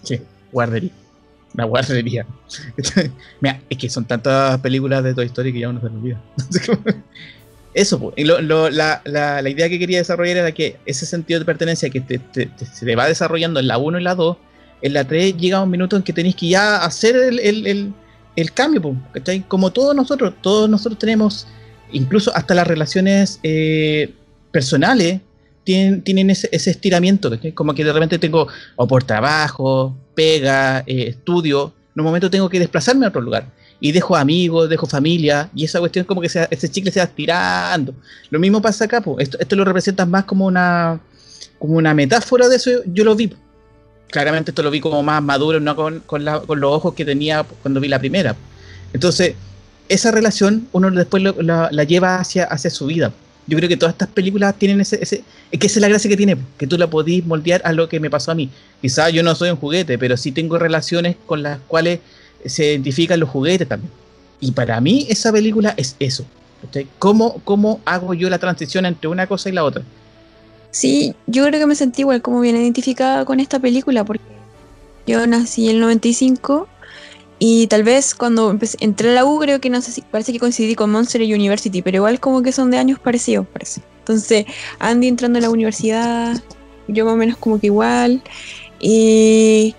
sí, 0.04 0.20
guardería. 0.52 0.92
La 1.54 1.64
guardería. 1.66 2.26
Mira, 3.42 3.62
es 3.70 3.78
que 3.78 3.90
son 3.90 4.06
tantas 4.06 4.60
películas 4.60 5.04
de 5.04 5.14
Toy 5.14 5.26
Story 5.28 5.54
que 5.54 5.60
ya 5.60 5.70
uno 5.70 5.80
se 5.80 5.88
olvida. 5.88 6.22
Eso, 7.74 8.00
pues, 8.00 8.26
lo- 8.26 8.42
lo- 8.42 8.70
la, 8.70 9.02
la- 9.04 9.42
la 9.42 9.50
idea 9.50 9.68
que 9.68 9.78
quería 9.80 9.98
desarrollar 9.98 10.38
era 10.38 10.52
que 10.54 10.78
ese 10.86 11.06
sentido 11.06 11.40
de 11.40 11.46
pertenencia 11.46 11.90
que 11.90 12.00
te- 12.00 12.22
se 12.34 12.86
te 12.86 12.96
va 12.96 13.06
desarrollando 13.08 13.60
en 13.60 13.68
la 13.68 13.78
1 13.78 14.00
y 14.00 14.04
la 14.04 14.16
2, 14.16 14.38
en 14.82 14.94
la 14.94 15.04
3 15.06 15.36
llega 15.36 15.62
un 15.62 15.70
minuto 15.70 15.98
en 15.98 16.04
que 16.04 16.14
tenéis 16.14 16.36
que 16.38 16.48
ya 16.50 16.78
hacer 16.78 17.16
el, 17.18 17.40
el- 17.40 17.68
el- 17.68 17.94
el 18.38 18.52
cambio, 18.54 18.82
pues, 18.82 18.96
¿cachai? 19.14 19.42
Como 19.48 19.72
todos 19.72 19.94
nosotros, 19.96 20.34
todos 20.42 20.70
nosotros 20.70 20.98
tenemos, 21.00 21.48
incluso 21.92 22.36
hasta 22.36 22.54
las 22.54 22.68
relaciones 22.68 23.40
eh, 23.44 24.14
personales, 24.52 25.22
tienen, 25.64 26.02
tienen 26.04 26.30
ese, 26.30 26.48
ese 26.52 26.72
estiramiento. 26.72 27.32
Como 27.54 27.74
que 27.74 27.84
de 27.84 27.92
repente 27.92 28.20
tengo, 28.20 28.48
o 28.76 28.88
por 28.88 29.04
trabajo, 29.04 29.96
pega, 30.14 30.84
eh, 30.86 31.08
estudio, 31.10 31.74
en 31.96 32.02
un 32.02 32.06
momento 32.06 32.30
tengo 32.30 32.50
que 32.50 32.60
desplazarme 32.60 33.06
a 33.06 33.10
otro 33.10 33.22
lugar. 33.22 33.48
Y 33.80 33.92
dejo 33.92 34.16
amigos, 34.16 34.70
dejo 34.70 34.86
familia, 34.88 35.50
y 35.56 35.66
esa 35.66 35.80
cuestión 35.80 36.04
es 36.04 36.08
como 36.08 36.22
que 36.22 36.30
se- 36.30 36.48
ese 36.50 36.70
chicle 36.70 36.92
se 36.92 37.00
va 37.00 37.06
estirando. 37.06 37.94
Lo 38.30 38.40
mismo 38.40 38.62
pasa 38.62 38.86
acá, 38.86 39.02
pues. 39.02 39.24
Esto, 39.24 39.38
esto 39.40 39.56
lo 39.56 39.66
representas 39.66 40.08
más 40.08 40.24
como 40.26 40.46
una, 40.46 41.00
como 41.60 41.74
una 41.76 41.94
metáfora 41.94 42.48
de 42.48 42.56
eso, 42.56 42.72
yo 42.86 43.04
lo 43.04 43.16
vi. 43.16 43.34
Claramente 44.10 44.52
esto 44.52 44.64
lo 44.64 44.72
vi 44.72 44.80
como 44.80 45.02
más 45.04 45.22
maduro, 45.22 45.60
no 45.60 45.76
con, 45.76 46.00
con 46.02 46.24
los 46.24 46.72
ojos 46.72 46.94
que 46.94 47.04
tenía 47.04 47.44
cuando 47.44 47.80
vi 47.80 47.88
la 47.90 48.00
primera. 48.00 48.36
Entonces, 48.94 49.34
esa 49.90 50.12
relación 50.12 50.68
uno 50.72 50.90
después 50.92 51.22
lo- 51.24 51.36
la, 51.42 51.84
lleva 51.84 52.18
hacia, 52.20 52.46
hacia 52.46 52.70
su 52.70 52.86
vida. 52.88 53.12
Yo 53.48 53.56
creo 53.58 53.70
que 53.70 53.78
todas 53.78 53.94
estas 53.94 54.08
películas 54.10 54.56
tienen 54.58 54.82
ese, 54.82 54.98
ese 55.02 55.24
es 55.52 55.60
que 55.60 55.68
esa 55.68 55.78
es 55.80 55.82
la 55.82 55.88
gracia 55.90 56.10
que 56.10 56.18
tiene, 56.18 56.36
que 56.58 56.66
tú 56.66 56.78
la 56.78 56.90
podís 56.90 57.24
moldear 57.26 57.62
a 57.64 57.74
lo 57.74 57.88
que 57.88 58.00
me 58.00 58.10
pasó 58.10 58.32
a 58.32 58.36
mí. 58.36 58.50
Quizás 58.82 59.14
yo 59.14 59.22
no 59.22 59.36
soy 59.36 59.52
un 59.52 59.58
juguete, 59.58 59.98
pero 60.00 60.18
sí 60.18 60.32
tengo 60.32 60.58
relaciones 60.58 61.16
con 61.28 61.44
las 61.44 61.60
cuales 61.68 62.00
se 62.46 62.72
identifican 62.72 63.20
los 63.20 63.30
juguetes 63.30 63.68
también. 63.68 63.92
Y 64.42 64.52
para 64.52 64.82
mí 64.82 65.06
esa 65.10 65.32
película 65.32 65.74
es 65.78 65.96
eso. 66.00 66.26
¿Cómo, 66.98 67.40
¿Cómo 67.44 67.80
hago 67.86 68.16
yo 68.16 68.30
la 68.30 68.40
transición 68.40 68.88
entre 68.88 69.08
una 69.08 69.28
cosa 69.28 69.50
y 69.50 69.52
la 69.52 69.64
otra? 69.64 69.84
Sí, 70.72 71.14
yo 71.28 71.46
creo 71.46 71.60
que 71.60 71.68
me 71.68 71.76
sentí 71.76 72.02
igual 72.02 72.22
como 72.22 72.42
bien 72.42 72.56
identificada 72.56 73.24
con 73.26 73.40
esta 73.40 73.60
película 73.60 74.04
porque 74.04 74.24
yo 75.08 75.26
nací 75.28 75.70
en 75.70 75.76
el 75.76 75.82
95 75.82 76.68
y 77.40 77.68
tal 77.68 77.84
vez 77.84 78.16
cuando 78.16 78.50
empecé, 78.50 78.78
entré 78.82 79.10
a 79.12 79.14
la 79.14 79.26
U 79.26 79.40
creo 79.40 79.60
que 79.60 79.70
no 79.70 79.82
sé 79.82 79.92
si 79.92 80.02
parece 80.02 80.32
que 80.34 80.40
coincidí 80.40 80.76
con 80.76 80.92
Monster 80.92 81.22
University, 81.22 81.82
pero 81.82 81.98
igual 81.98 82.20
como 82.20 82.42
que 82.42 82.52
son 82.52 82.72
de 82.72 82.78
años 82.78 83.00
parecidos, 83.00 83.46
parece. 83.48 83.82
Entonces, 84.00 84.46
Andy 84.80 85.08
entrando 85.08 85.40
a 85.40 85.42
la 85.42 85.50
universidad, 85.50 86.42
yo 86.88 87.06
más 87.06 87.14
o 87.16 87.18
menos 87.18 87.38
como 87.38 87.60
que 87.60 87.68
igual. 87.68 88.22
Y, 88.80 89.76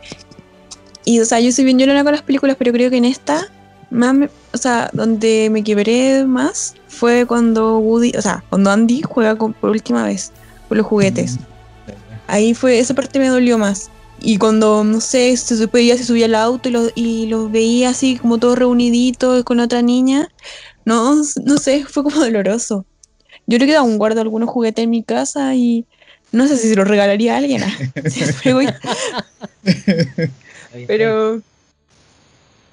y 1.04 1.20
o 1.20 1.24
sea, 1.24 1.40
yo 1.40 1.52
soy 1.52 1.64
bien 1.64 1.78
llorona 1.78 2.02
con 2.02 2.12
las 2.12 2.22
películas, 2.22 2.56
pero 2.58 2.72
creo 2.72 2.90
que 2.90 2.96
en 2.96 3.04
esta, 3.04 3.46
más 3.90 4.14
me- 4.14 4.30
o 4.52 4.58
sea, 4.58 4.90
donde 4.92 5.48
me 5.50 5.62
quebré 5.62 6.24
más 6.24 6.74
fue 6.88 7.26
cuando 7.26 7.78
Woody, 7.78 8.12
o 8.18 8.22
sea, 8.22 8.42
cuando 8.48 8.70
Andy 8.70 9.02
juega 9.02 9.36
con- 9.36 9.52
por 9.52 9.70
última 9.70 10.04
vez 10.04 10.32
con 10.68 10.78
los 10.78 10.86
juguetes. 10.86 11.38
Ahí 12.26 12.54
fue, 12.54 12.80
esa 12.80 12.94
parte 12.94 13.18
me 13.20 13.28
dolió 13.28 13.56
más. 13.58 13.88
Y 14.20 14.38
cuando, 14.38 14.82
no 14.82 15.00
sé, 15.00 15.36
se 15.36 15.56
subía, 15.56 15.96
se 15.96 16.04
subía 16.04 16.26
al 16.26 16.34
auto 16.34 16.68
y 16.68 16.72
los 16.72 16.92
y 16.94 17.26
los 17.26 17.50
veía 17.50 17.90
así 17.90 18.16
como 18.16 18.38
todos 18.38 18.58
reuniditos 18.58 19.44
con 19.44 19.60
otra 19.60 19.82
niña, 19.82 20.30
no, 20.84 21.16
no 21.44 21.58
sé, 21.58 21.84
fue 21.84 22.02
como 22.02 22.16
doloroso. 22.24 22.86
Yo 23.46 23.58
creo 23.58 23.68
que 23.68 23.76
aún 23.76 23.98
guardo 23.98 24.20
algunos 24.20 24.48
juguetes 24.48 24.82
en 24.84 24.90
mi 24.90 25.02
casa 25.02 25.54
y 25.54 25.86
no 26.32 26.48
sé 26.48 26.56
si 26.56 26.68
se 26.68 26.76
los 26.76 26.88
regalaría 26.88 27.34
a 27.34 27.38
alguien. 27.38 27.62
ah. 27.62 27.76
Pero, 30.86 31.40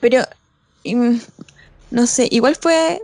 pero, 0.02 0.24
mm, 0.84 1.16
no 1.92 2.08
sé, 2.08 2.28
igual 2.30 2.58
fue, 2.60 3.02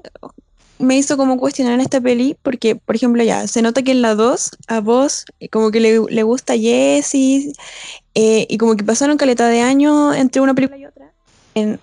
me 0.77 0.97
hizo 0.97 1.15
como 1.15 1.37
cuestionar 1.37 1.79
esta 1.79 2.01
peli, 2.01 2.35
porque, 2.43 2.75
por 2.75 2.97
ejemplo, 2.97 3.23
ya, 3.23 3.47
se 3.47 3.61
nota 3.61 3.81
que 3.83 3.91
en 3.91 4.01
la 4.01 4.15
2, 4.15 4.51
a 4.67 4.81
vos, 4.81 5.23
eh, 5.39 5.47
como 5.47 5.71
que 5.71 5.79
le, 5.79 6.01
le 6.09 6.23
gusta 6.23 6.57
Jessie, 6.57 7.53
eh, 8.21 8.45
y 8.49 8.57
como 8.57 8.75
que 8.75 8.83
pasaron 8.83 9.17
caleta 9.17 9.47
de 9.47 9.61
años 9.61 10.15
entre 10.15 10.41
una 10.41 10.53
película 10.53 10.77
y 10.77 10.85
otra. 10.85 11.11
en- 11.55 11.79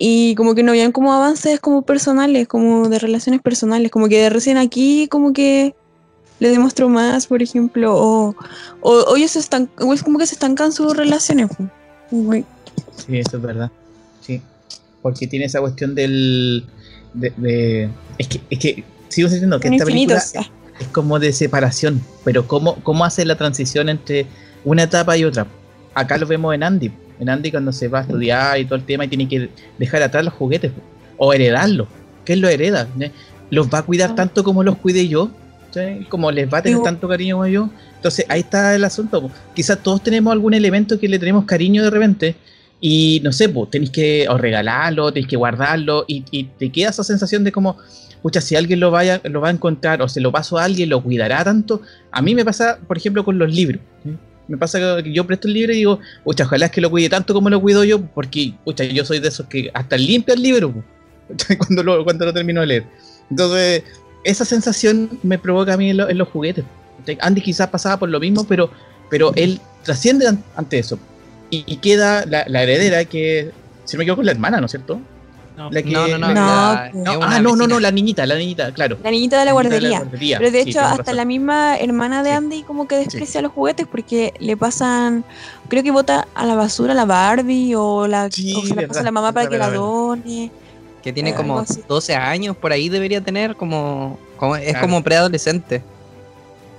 y 0.00 0.34
como 0.36 0.54
que 0.54 0.62
no 0.62 0.70
habían 0.70 0.92
como 0.92 1.12
avances 1.12 1.58
como 1.60 1.82
personales, 1.82 2.46
como 2.46 2.88
de 2.88 2.98
relaciones 3.00 3.40
personales, 3.42 3.90
como 3.90 4.08
que 4.08 4.20
de 4.22 4.30
recién 4.30 4.56
aquí 4.56 5.08
como 5.08 5.32
que 5.32 5.74
le 6.38 6.50
demostró 6.50 6.88
más, 6.88 7.26
por 7.26 7.42
ejemplo, 7.42 7.96
o, 7.96 8.36
o, 8.80 8.90
o 8.92 9.16
ellos 9.16 9.34
están, 9.34 9.68
o 9.80 9.92
es 9.92 10.04
como 10.04 10.18
que 10.20 10.26
se 10.26 10.34
estancan 10.36 10.70
sus 10.70 10.96
relaciones. 10.96 11.48
Sí, 12.96 13.18
eso 13.18 13.36
es 13.38 13.42
verdad. 13.42 13.70
Sí. 14.20 14.40
Porque 15.02 15.26
tiene 15.26 15.46
esa 15.46 15.60
cuestión 15.60 15.94
del. 15.96 16.64
De, 17.14 17.32
de- 17.36 17.90
es, 18.18 18.28
que, 18.28 18.40
es 18.50 18.58
que 18.60 18.84
sigo 19.08 19.28
diciendo 19.28 19.58
que 19.58 19.66
son 19.68 19.74
esta 19.74 19.84
película. 19.84 20.22
Ah, 20.36 20.46
es 20.78 20.86
como 20.88 21.18
de 21.18 21.32
separación, 21.32 22.00
pero 22.24 22.46
¿cómo, 22.46 22.76
cómo 22.84 23.04
hace 23.04 23.24
la 23.24 23.36
transición 23.36 23.88
entre 23.88 24.26
una 24.64 24.84
etapa 24.84 25.16
y 25.16 25.24
otra? 25.24 25.46
Acá 25.98 26.16
lo 26.18 26.26
vemos 26.26 26.54
en 26.54 26.62
Andy. 26.62 26.90
en 27.20 27.28
Andy 27.28 27.50
cuando 27.50 27.72
se 27.72 27.88
va 27.88 27.98
a 27.98 28.02
estudiar 28.02 28.60
y 28.60 28.64
todo 28.64 28.76
el 28.76 28.84
tema 28.84 29.04
y 29.04 29.08
tiene 29.08 29.28
que 29.28 29.48
dejar 29.78 30.02
atrás 30.02 30.24
los 30.24 30.34
juguetes 30.34 30.70
o 31.16 31.32
heredarlos. 31.32 31.88
¿Qué 32.24 32.34
es 32.34 32.38
lo 32.38 32.48
hereda? 32.48 32.86
¿eh? 33.00 33.10
¿Los 33.50 33.68
va 33.68 33.78
a 33.78 33.82
cuidar 33.82 34.10
Ah. 34.12 34.14
tanto 34.14 34.44
como 34.44 34.62
los 34.62 34.76
cuide 34.76 35.08
yo? 35.08 35.30
¿Sí? 35.74 36.06
Como 36.08 36.30
les 36.30 36.52
va 36.52 36.58
a 36.58 36.62
tener 36.62 36.80
tanto 36.82 37.08
cariño 37.08 37.36
como 37.36 37.46
yo. 37.48 37.70
Entonces 37.96 38.24
ahí 38.28 38.40
está 38.40 38.74
el 38.74 38.84
asunto. 38.84 39.30
Quizás 39.54 39.78
todos 39.82 40.00
tenemos 40.02 40.30
algún 40.32 40.54
elemento 40.54 40.98
que 40.98 41.08
le 41.08 41.18
tenemos 41.18 41.44
cariño 41.44 41.82
de 41.82 41.90
repente. 41.90 42.36
Y 42.80 43.20
no 43.24 43.32
sé, 43.32 43.48
pues 43.48 43.70
tenéis 43.70 43.90
que 43.90 44.26
o 44.28 44.38
regalarlo, 44.38 45.12
tenéis 45.12 45.26
que 45.28 45.36
guardarlo. 45.36 46.04
Y, 46.06 46.24
y 46.30 46.44
te 46.44 46.70
queda 46.70 46.90
esa 46.90 47.02
sensación 47.02 47.42
de 47.42 47.50
como, 47.50 47.76
pucha, 48.22 48.40
si 48.40 48.54
alguien 48.54 48.78
lo, 48.78 48.92
vaya, 48.92 49.20
lo 49.24 49.40
va 49.40 49.48
a 49.48 49.50
encontrar 49.50 50.00
o 50.02 50.08
se 50.08 50.20
lo 50.20 50.30
paso 50.30 50.56
a 50.56 50.64
alguien, 50.64 50.88
lo 50.88 51.02
cuidará 51.02 51.42
tanto. 51.42 51.82
A 52.12 52.22
mí 52.22 52.34
me 52.36 52.44
pasa, 52.44 52.78
por 52.86 52.96
ejemplo, 52.96 53.24
con 53.24 53.38
los 53.38 53.52
libros. 53.52 53.80
¿sí? 54.04 54.10
Me 54.48 54.56
pasa 54.56 54.80
que 55.02 55.12
yo 55.12 55.26
presto 55.26 55.46
el 55.46 55.54
libro 55.54 55.72
y 55.72 55.76
digo, 55.76 56.00
pucha, 56.24 56.44
ojalá 56.44 56.66
es 56.66 56.72
que 56.72 56.80
lo 56.80 56.90
cuide 56.90 57.08
tanto 57.08 57.34
como 57.34 57.50
lo 57.50 57.60
cuido 57.60 57.84
yo, 57.84 58.00
porque, 58.00 58.54
pucha, 58.64 58.84
yo 58.84 59.04
soy 59.04 59.20
de 59.20 59.28
esos 59.28 59.46
que 59.46 59.70
hasta 59.74 59.96
limpia 59.96 60.34
el 60.34 60.42
libro 60.42 60.72
cuando, 61.58 61.82
lo, 61.82 62.04
cuando 62.04 62.24
lo 62.24 62.32
termino 62.32 62.60
de 62.62 62.66
leer. 62.66 62.84
Entonces, 63.30 63.82
esa 64.24 64.44
sensación 64.44 65.10
me 65.22 65.38
provoca 65.38 65.74
a 65.74 65.76
mí 65.76 65.90
en, 65.90 65.98
lo- 65.98 66.10
los 66.10 66.28
juguetes. 66.28 66.64
Andy 67.20 67.40
quizás 67.40 67.68
pasaba 67.68 67.98
por 67.98 68.08
lo 68.08 68.18
mismo, 68.20 68.44
pero, 68.44 68.70
pero 69.10 69.32
él 69.36 69.60
trasciende 69.84 70.26
an- 70.26 70.42
ante 70.56 70.78
eso. 70.78 70.98
Y, 71.50 71.76
queda 71.76 72.26
la, 72.26 72.42
heredera 72.62 73.04
que, 73.06 73.50
si 73.84 73.96
me 73.96 74.02
equivoco, 74.04 74.22
es 74.22 74.26
la 74.26 74.32
hermana, 74.32 74.60
¿no 74.60 74.66
es 74.66 74.72
cierto? 74.72 75.00
No. 75.58 75.70
La 75.72 75.82
que- 75.82 75.90
No, 75.90 76.06
no, 76.06 76.18
no. 76.18 76.28
la- 76.28 76.34
No, 76.94 77.12
la- 77.12 77.18
pues. 77.18 77.28
ah, 77.32 77.40
no, 77.40 77.56
no, 77.56 77.66
no, 77.66 77.80
la 77.80 77.90
niñita, 77.90 78.24
la 78.26 78.36
niñita, 78.36 78.72
claro. 78.72 78.96
La 79.02 79.10
niñita 79.10 79.38
de 79.40 79.44
la 79.44 79.50
niñita 79.50 79.68
guardería. 79.70 79.98
guardería, 79.98 80.38
Pero 80.38 80.50
de 80.52 80.62
sí, 80.62 80.70
hecho, 80.70 80.80
hasta 80.80 80.96
razón. 80.98 81.16
la 81.16 81.24
misma 81.24 81.76
hermana 81.78 82.22
de 82.22 82.30
Sí. 82.30 82.36
Andy 82.36 82.62
como 82.62 82.86
que 82.86 82.96
desprecia 82.96 83.42
los 83.42 83.50
juguetes 83.50 83.86
porque 83.90 84.32
le 84.38 84.56
pasan, 84.56 85.24
creo 85.68 85.82
que 85.82 85.90
bota 85.90 86.28
a 86.34 86.46
la 86.46 86.54
basura 86.54 86.94
la 86.94 87.04
Barbie 87.04 87.74
o, 87.74 88.06
la, 88.06 88.30
Sí, 88.30 88.54
o 88.54 88.64
se 88.64 88.74
la 88.76 88.86
pasa 88.86 89.00
a 89.00 89.02
la 89.02 89.10
mamá 89.10 89.32
para 89.32 89.48
que 89.48 89.58
la 89.58 89.68
done. 89.70 90.50
Que 91.02 91.12
tiene 91.12 91.30
Eh, 91.30 91.34
como 91.34 91.58
algo 91.58 91.66
así. 91.68 91.82
12 91.88 92.14
años, 92.14 92.56
por 92.56 92.70
ahí 92.72 92.88
debería 92.88 93.20
tener, 93.20 93.56
como, 93.56 94.18
como 94.36 94.54
es 94.56 94.70
Claro. 94.70 94.80
como 94.86 95.02
preadolescente. 95.02 95.82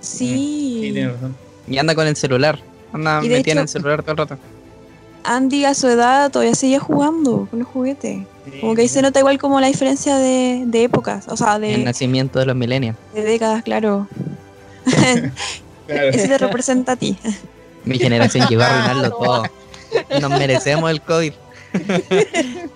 Sí. 0.01 0.91
Sí, 0.93 1.05
razón. 1.05 1.35
Y 1.67 1.77
anda 1.77 1.93
con 1.95 2.07
el 2.07 2.15
celular. 2.15 2.59
Anda 2.93 3.21
metida 3.21 3.51
en 3.53 3.57
el 3.59 3.67
celular 3.67 4.01
todo 4.01 4.11
el 4.13 4.17
rato. 4.17 4.37
Andy 5.23 5.65
a 5.65 5.73
su 5.73 5.87
edad 5.87 6.31
todavía 6.31 6.55
seguía 6.55 6.79
jugando 6.79 7.47
con 7.49 7.59
los 7.59 7.67
juguetes. 7.67 8.19
Como 8.61 8.75
que 8.75 8.81
ahí 8.81 8.87
se 8.87 9.01
nota 9.01 9.19
igual 9.19 9.37
como 9.37 9.59
la 9.59 9.67
diferencia 9.67 10.17
de, 10.17 10.63
de 10.65 10.83
épocas, 10.83 11.27
o 11.27 11.37
sea, 11.37 11.55
El 11.55 11.61
de, 11.61 11.77
nacimiento 11.79 12.39
de 12.39 12.45
los 12.45 12.55
millennials. 12.55 12.97
de 13.13 13.23
décadas, 13.23 13.63
claro. 13.63 14.07
Claro. 15.87 16.09
Ese 16.09 16.27
te 16.27 16.37
representa 16.37 16.91
a 16.91 16.95
ti. 16.95 17.17
Mi 17.83 17.97
generación 17.97 18.47
llegó 18.47 18.61
a 18.61 18.67
arruinarlo 18.83 19.09
todo. 19.09 19.43
Nos 20.21 20.29
merecemos 20.29 20.91
el 20.91 21.01
COVID. 21.01 21.33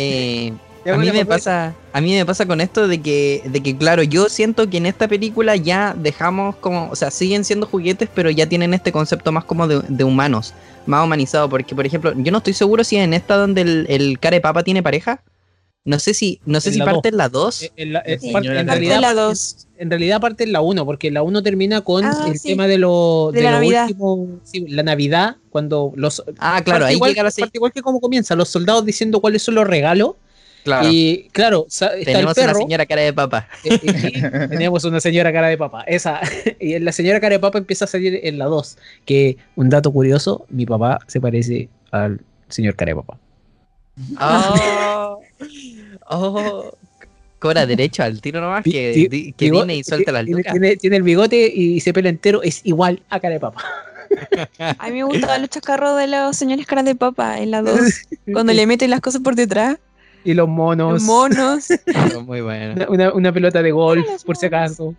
Eh, 0.00 0.52
a 0.86 0.96
mí 0.96 1.10
me 1.12 1.26
pasa, 1.26 1.74
a 1.92 2.00
mí 2.00 2.12
me 2.14 2.24
pasa 2.26 2.46
con 2.46 2.60
esto 2.60 2.88
de 2.88 3.00
que, 3.00 3.42
de 3.46 3.62
que 3.62 3.76
claro, 3.76 4.02
yo 4.02 4.28
siento 4.28 4.68
que 4.70 4.78
en 4.78 4.86
esta 4.86 5.08
película 5.08 5.56
ya 5.56 5.94
dejamos 5.98 6.56
como, 6.56 6.88
o 6.90 6.96
sea, 6.96 7.10
siguen 7.10 7.44
siendo 7.44 7.66
juguetes, 7.66 8.08
pero 8.14 8.30
ya 8.30 8.48
tienen 8.48 8.74
este 8.74 8.92
concepto 8.92 9.32
más 9.32 9.44
como 9.44 9.66
de, 9.68 9.80
de 9.88 10.04
humanos, 10.04 10.54
más 10.86 11.04
humanizado, 11.04 11.48
porque 11.48 11.74
por 11.74 11.84
ejemplo, 11.86 12.12
yo 12.16 12.32
no 12.32 12.38
estoy 12.38 12.54
seguro 12.54 12.84
si 12.84 12.96
en 12.96 13.12
esta 13.14 13.36
donde 13.36 13.60
el, 13.62 13.86
el 13.88 14.18
cara 14.18 14.36
de 14.36 14.40
papa 14.40 14.62
tiene 14.62 14.82
pareja, 14.82 15.22
no 15.84 15.98
sé 15.98 16.12
si, 16.12 16.38
no 16.44 16.60
sé 16.60 16.68
En 16.70 16.72
si 16.74 16.78
la 16.80 16.84
parte 16.84 17.10
dos. 17.10 17.12
en 17.12 17.16
la 17.18 17.28
2. 17.30 17.62
Eh, 17.62 17.72
En, 17.76 17.92
la- 17.94 18.02
en 18.04 18.20
Sí, 18.20 18.30
parte- 18.32 18.46
yo 18.48 18.52
la 18.54 18.60
en 18.60 18.66
tengo. 18.66 18.78
realidad, 18.78 19.00
la 19.00 19.14
dos. 19.14 19.66
en 19.78 19.88
realidad 19.90 20.20
parte 20.20 20.44
en 20.44 20.52
la 20.52 20.60
1, 20.60 20.84
porque 20.84 21.10
la 21.10 21.22
1 21.22 21.42
termina 21.42 21.80
con 21.80 22.04
Ah, 22.04 22.26
el 22.28 22.38
sí. 22.38 22.48
tema 22.48 22.66
de 22.66 22.76
lo 22.76 23.30
De 23.32 23.40
la 23.42 23.52
lo 23.52 23.56
Navidad. 23.58 23.84
último, 23.86 24.26
sí, 24.42 24.66
la 24.68 24.82
Navidad, 24.82 25.36
cuando 25.48 25.92
los 25.96 26.22
Ah, 26.38 26.60
claro, 26.62 26.84
ahí 26.84 26.96
igual, 26.96 27.10
llega 27.12 27.22
la 27.22 27.30
parte 27.30 27.52
igual 27.56 27.72
que 27.72 27.80
como 27.80 28.00
comienza, 28.00 28.34
los 28.34 28.50
soldados 28.50 28.84
diciendo 28.84 29.20
cuáles 29.20 29.42
son 29.42 29.54
los 29.54 29.66
regalos 29.66 30.16
Claro. 30.68 30.88
y 30.90 31.28
claro, 31.32 31.66
está 31.66 31.92
Tenemos 32.04 32.36
el 32.36 32.44
una 32.44 32.54
señora 32.54 32.86
cara 32.86 33.02
de 33.02 33.12
papa. 33.14 33.48
eh, 33.64 33.80
eh, 33.82 34.12
y 34.14 34.48
tenemos 34.48 34.84
una 34.84 35.00
señora 35.00 35.32
cara 35.32 35.48
de 35.48 35.56
papa, 35.56 35.82
esa 35.86 36.20
y 36.60 36.78
la 36.78 36.92
señora 36.92 37.20
cara 37.20 37.34
de 37.34 37.40
papa 37.40 37.56
empieza 37.56 37.86
a 37.86 37.88
salir 37.88 38.20
en 38.22 38.38
la 38.38 38.44
2, 38.44 38.76
que 39.06 39.38
un 39.56 39.70
dato 39.70 39.90
curioso, 39.90 40.44
mi 40.50 40.66
papá 40.66 40.98
se 41.06 41.20
parece 41.20 41.70
al 41.90 42.20
señor 42.48 42.76
cara 42.76 42.90
de 42.90 42.96
papa. 42.96 43.18
Oh, 44.20 45.20
oh, 46.10 46.76
cobra 47.38 47.64
derecho 47.66 48.02
al 48.02 48.20
tiro 48.20 48.40
nomás 48.40 48.62
que, 48.62 49.32
que 49.36 49.50
viene 49.50 49.76
y 49.76 49.84
suelta 49.84 50.12
las 50.12 50.24
tiene, 50.24 50.38
lucas. 50.38 50.52
tiene, 50.52 50.76
tiene 50.76 50.96
el 50.96 51.02
bigote 51.02 51.50
y 51.52 51.80
se 51.80 51.92
pela 51.92 52.10
entero, 52.10 52.42
es 52.42 52.60
igual 52.64 53.02
a 53.08 53.20
cara 53.20 53.34
de 53.34 53.40
papa. 53.40 53.64
A 54.78 54.88
mí 54.90 54.96
me 54.96 55.04
gustaban 55.04 55.40
los 55.42 55.50
chascarros 55.50 55.98
de 55.98 56.06
los 56.06 56.36
señores 56.36 56.66
caras 56.66 56.84
de 56.84 56.94
papa 56.94 57.38
en 57.38 57.50
la 57.50 57.62
2, 57.62 57.80
cuando 58.32 58.52
le 58.52 58.66
meten 58.66 58.90
las 58.90 59.00
cosas 59.00 59.20
por 59.22 59.34
detrás, 59.34 59.78
y 60.24 60.34
los 60.34 60.48
monos. 60.48 60.92
los 60.94 61.02
monos. 61.02 61.68
Muy 62.26 62.40
bueno. 62.40 62.86
Una, 62.88 63.12
una- 63.12 63.32
pelota 63.32 63.62
de 63.62 63.70
golf, 63.72 64.04
por 64.24 64.36
si 64.36 64.46
acaso. 64.46 64.94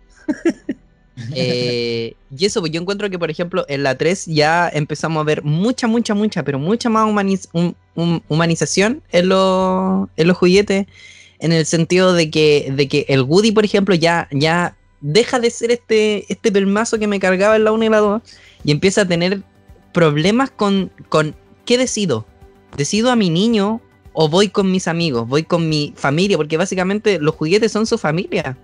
Eh, 1.34 2.14
y 2.36 2.46
eso, 2.46 2.60
pues 2.60 2.72
yo 2.72 2.80
encuentro 2.80 3.10
que, 3.10 3.18
por 3.18 3.30
ejemplo, 3.30 3.64
en 3.68 3.82
la 3.82 3.96
3 3.98 4.26
ya 4.26 4.68
empezamos 4.72 5.20
a 5.20 5.24
ver 5.24 5.42
mucha, 5.44 5.86
mucha, 5.86 6.14
mucha, 6.14 6.42
pero 6.42 6.58
mucha 6.58 6.88
más 6.88 7.06
humaniz- 7.06 7.48
hum- 7.52 7.74
hum- 7.94 8.20
humanización 8.28 9.02
en, 9.12 9.28
los- 9.28 10.08
en 10.16 10.26
los 10.28 10.36
juguetes. 10.36 10.86
En 11.38 11.52
el 11.52 11.64
sentido 11.66 12.12
de 12.12 12.30
que, 12.30 12.72
de 12.74 12.86
que 12.88 13.06
el 13.08 13.22
Woody, 13.22 13.52
por 13.52 13.64
ejemplo, 13.64 13.94
ya, 13.94 14.28
ya 14.30 14.76
deja 15.00 15.40
de 15.40 15.50
ser 15.50 15.70
este, 15.70 16.30
este 16.32 16.52
pelmazo 16.52 16.98
que 16.98 17.06
me 17.06 17.18
cargaba 17.18 17.56
en 17.56 17.64
la 17.64 17.72
1 17.72 17.84
y 17.84 17.88
la 17.88 17.98
2 17.98 18.22
y 18.64 18.72
empieza 18.72 19.02
a 19.02 19.08
tener 19.08 19.42
problemas 19.94 20.50
con, 20.50 20.90
con 21.08 21.34
¿qué 21.64 21.78
decido? 21.78 22.26
¿Decido 22.76 23.10
a 23.10 23.16
mi 23.16 23.30
niño 23.30 23.80
o 24.12 24.28
voy 24.28 24.48
con 24.48 24.70
mis 24.70 24.88
amigos? 24.88 25.26
¿Voy 25.28 25.42
con 25.44 25.68
mi 25.68 25.92
familia? 25.96 26.36
Porque 26.36 26.56
básicamente 26.56 27.18
los 27.20 27.34
juguetes 27.34 27.72
son 27.72 27.86
su 27.86 27.98
familia. 27.98 28.56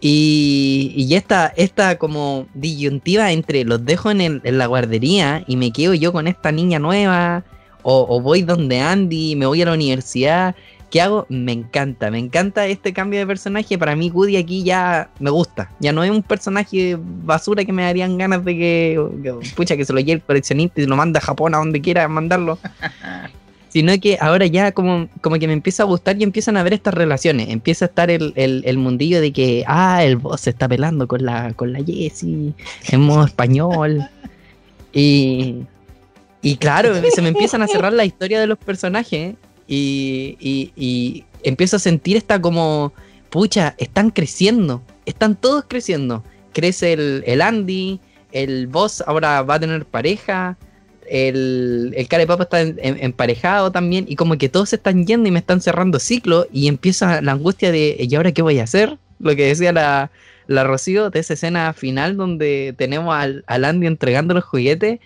Y, 0.00 0.92
y 0.96 1.14
esta, 1.16 1.52
esta 1.56 1.98
como 1.98 2.46
disyuntiva 2.54 3.32
entre 3.32 3.64
los 3.64 3.84
dejo 3.84 4.10
en, 4.12 4.20
el- 4.20 4.40
en 4.44 4.58
la 4.58 4.66
guardería 4.66 5.42
y 5.48 5.56
me 5.56 5.72
quedo 5.72 5.92
yo 5.94 6.12
con 6.12 6.28
esta 6.28 6.52
niña 6.52 6.78
nueva, 6.78 7.42
o, 7.82 8.20
voy 8.20 8.42
donde 8.42 8.80
Andy, 8.80 9.34
me 9.34 9.46
voy 9.46 9.62
a 9.62 9.64
la 9.66 9.72
universidad, 9.72 10.54
¿qué 10.90 11.00
hago? 11.00 11.26
Me 11.30 11.52
encanta, 11.52 12.10
me 12.10 12.18
encanta 12.18 12.66
este 12.66 12.92
cambio 12.92 13.18
de 13.18 13.26
personaje. 13.26 13.76
Para 13.78 13.96
mí 13.96 14.10
Woody 14.10 14.36
aquí 14.36 14.62
ya 14.62 15.10
me 15.18 15.30
gusta, 15.30 15.70
ya 15.80 15.92
no 15.92 16.04
es 16.04 16.10
un 16.10 16.22
personaje 16.22 16.96
basura 17.00 17.64
que 17.64 17.72
me 17.72 17.82
darían 17.82 18.18
ganas 18.18 18.44
de 18.44 18.54
que, 18.56 19.00
que, 19.22 19.32
pucha, 19.56 19.76
que 19.76 19.84
se 19.84 19.92
lo 19.92 20.00
lleve 20.00 20.20
el 20.20 20.22
coleccionista 20.22 20.80
y 20.80 20.86
lo 20.86 20.96
manda 20.96 21.18
a 21.18 21.22
Japón 21.22 21.54
a 21.54 21.58
donde 21.58 21.80
quiera 21.80 22.06
mandarlo. 22.08 22.58
Sino 23.68 23.92
que 24.00 24.16
ahora 24.20 24.46
ya 24.46 24.72
como, 24.72 25.08
como 25.20 25.38
que 25.38 25.46
me 25.46 25.52
empieza 25.52 25.82
a 25.82 25.86
gustar 25.86 26.18
y 26.18 26.24
empiezan 26.24 26.56
a 26.56 26.62
ver 26.62 26.72
estas 26.72 26.94
relaciones. 26.94 27.50
Empieza 27.50 27.84
a 27.84 27.88
estar 27.88 28.10
el, 28.10 28.32
el- 28.34 28.78
mundillo 28.78 29.20
de 29.20 29.32
que, 29.32 29.62
ah, 29.66 30.02
el 30.02 30.16
boss 30.16 30.42
se 30.42 30.50
está 30.50 30.66
pelando 30.68 31.06
con 31.06 31.24
la, 31.24 31.52
con 31.52 31.72
la 31.72 31.80
Jessie 31.84 32.54
en 32.88 33.00
modo 33.00 33.26
español. 33.26 34.08
Y, 34.92 35.56
y 36.40 36.56
claro, 36.56 36.94
se 37.14 37.20
me 37.22 37.28
empiezan 37.28 37.62
a 37.62 37.66
cerrar 37.68 37.92
la 37.92 38.04
historia 38.06 38.40
de 38.40 38.46
los 38.46 38.56
personajes 38.58 39.34
y, 39.66 40.36
y, 40.40 40.72
y 40.76 41.24
empiezo 41.42 41.76
a 41.76 41.78
sentir 41.78 42.16
esta 42.16 42.40
como, 42.40 42.92
pucha, 43.28 43.74
están 43.78 44.10
creciendo, 44.10 44.82
están 45.04 45.36
todos 45.36 45.64
creciendo. 45.68 46.24
Crece 46.54 46.94
el, 46.94 47.22
el 47.26 47.42
Andy, 47.42 48.00
el 48.32 48.66
boss 48.66 49.04
ahora 49.06 49.42
va 49.42 49.56
a 49.56 49.60
tener 49.60 49.84
pareja, 49.84 50.56
el, 51.10 51.92
el 51.96 52.08
cara 52.08 52.20
de 52.22 52.26
papa 52.26 52.44
está 52.44 52.60
en- 52.60 52.78
emparejado 52.78 53.72
también 53.72 54.04
y 54.08 54.16
como 54.16 54.36
que 54.38 54.48
todos 54.48 54.70
se 54.70 54.76
están 54.76 55.06
yendo 55.06 55.28
y 55.28 55.32
me 55.32 55.38
están 55.38 55.60
cerrando 55.60 55.98
ciclo 55.98 56.46
y 56.52 56.68
empieza 56.68 57.20
la 57.22 57.32
angustia 57.32 57.72
de 57.72 57.96
¿y 57.98 58.14
ahora 58.14 58.32
qué 58.32 58.42
voy 58.42 58.58
a 58.58 58.64
hacer? 58.64 58.98
Lo 59.18 59.34
que 59.36 59.46
decía 59.46 59.72
la, 59.72 60.10
la 60.46 60.64
Rocío 60.64 61.10
de 61.10 61.20
esa 61.20 61.34
escena 61.34 61.72
final 61.72 62.16
donde 62.16 62.74
tenemos 62.78 63.14
al, 63.14 63.44
al 63.46 63.64
Andy 63.64 63.86
entregando 63.86 64.34
los 64.34 64.44
juguetes 64.44 65.00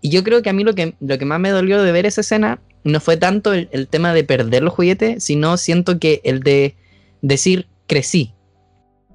y 0.00 0.10
yo 0.10 0.22
creo 0.22 0.42
que 0.42 0.50
a 0.50 0.52
mí 0.52 0.62
lo 0.62 0.74
que, 0.74 0.94
lo 1.00 1.18
que 1.18 1.24
más 1.24 1.40
me 1.40 1.50
dolió 1.50 1.82
de 1.82 1.92
ver 1.92 2.06
esa 2.06 2.20
escena 2.20 2.60
no 2.84 3.00
fue 3.00 3.16
tanto 3.16 3.52
el, 3.52 3.68
el 3.72 3.88
tema 3.88 4.14
de 4.14 4.22
perder 4.22 4.62
los 4.62 4.72
juguetes, 4.74 5.24
sino 5.24 5.56
siento 5.56 5.98
que 5.98 6.20
el 6.22 6.40
de 6.40 6.76
decir 7.22 7.66
crecí, 7.88 8.32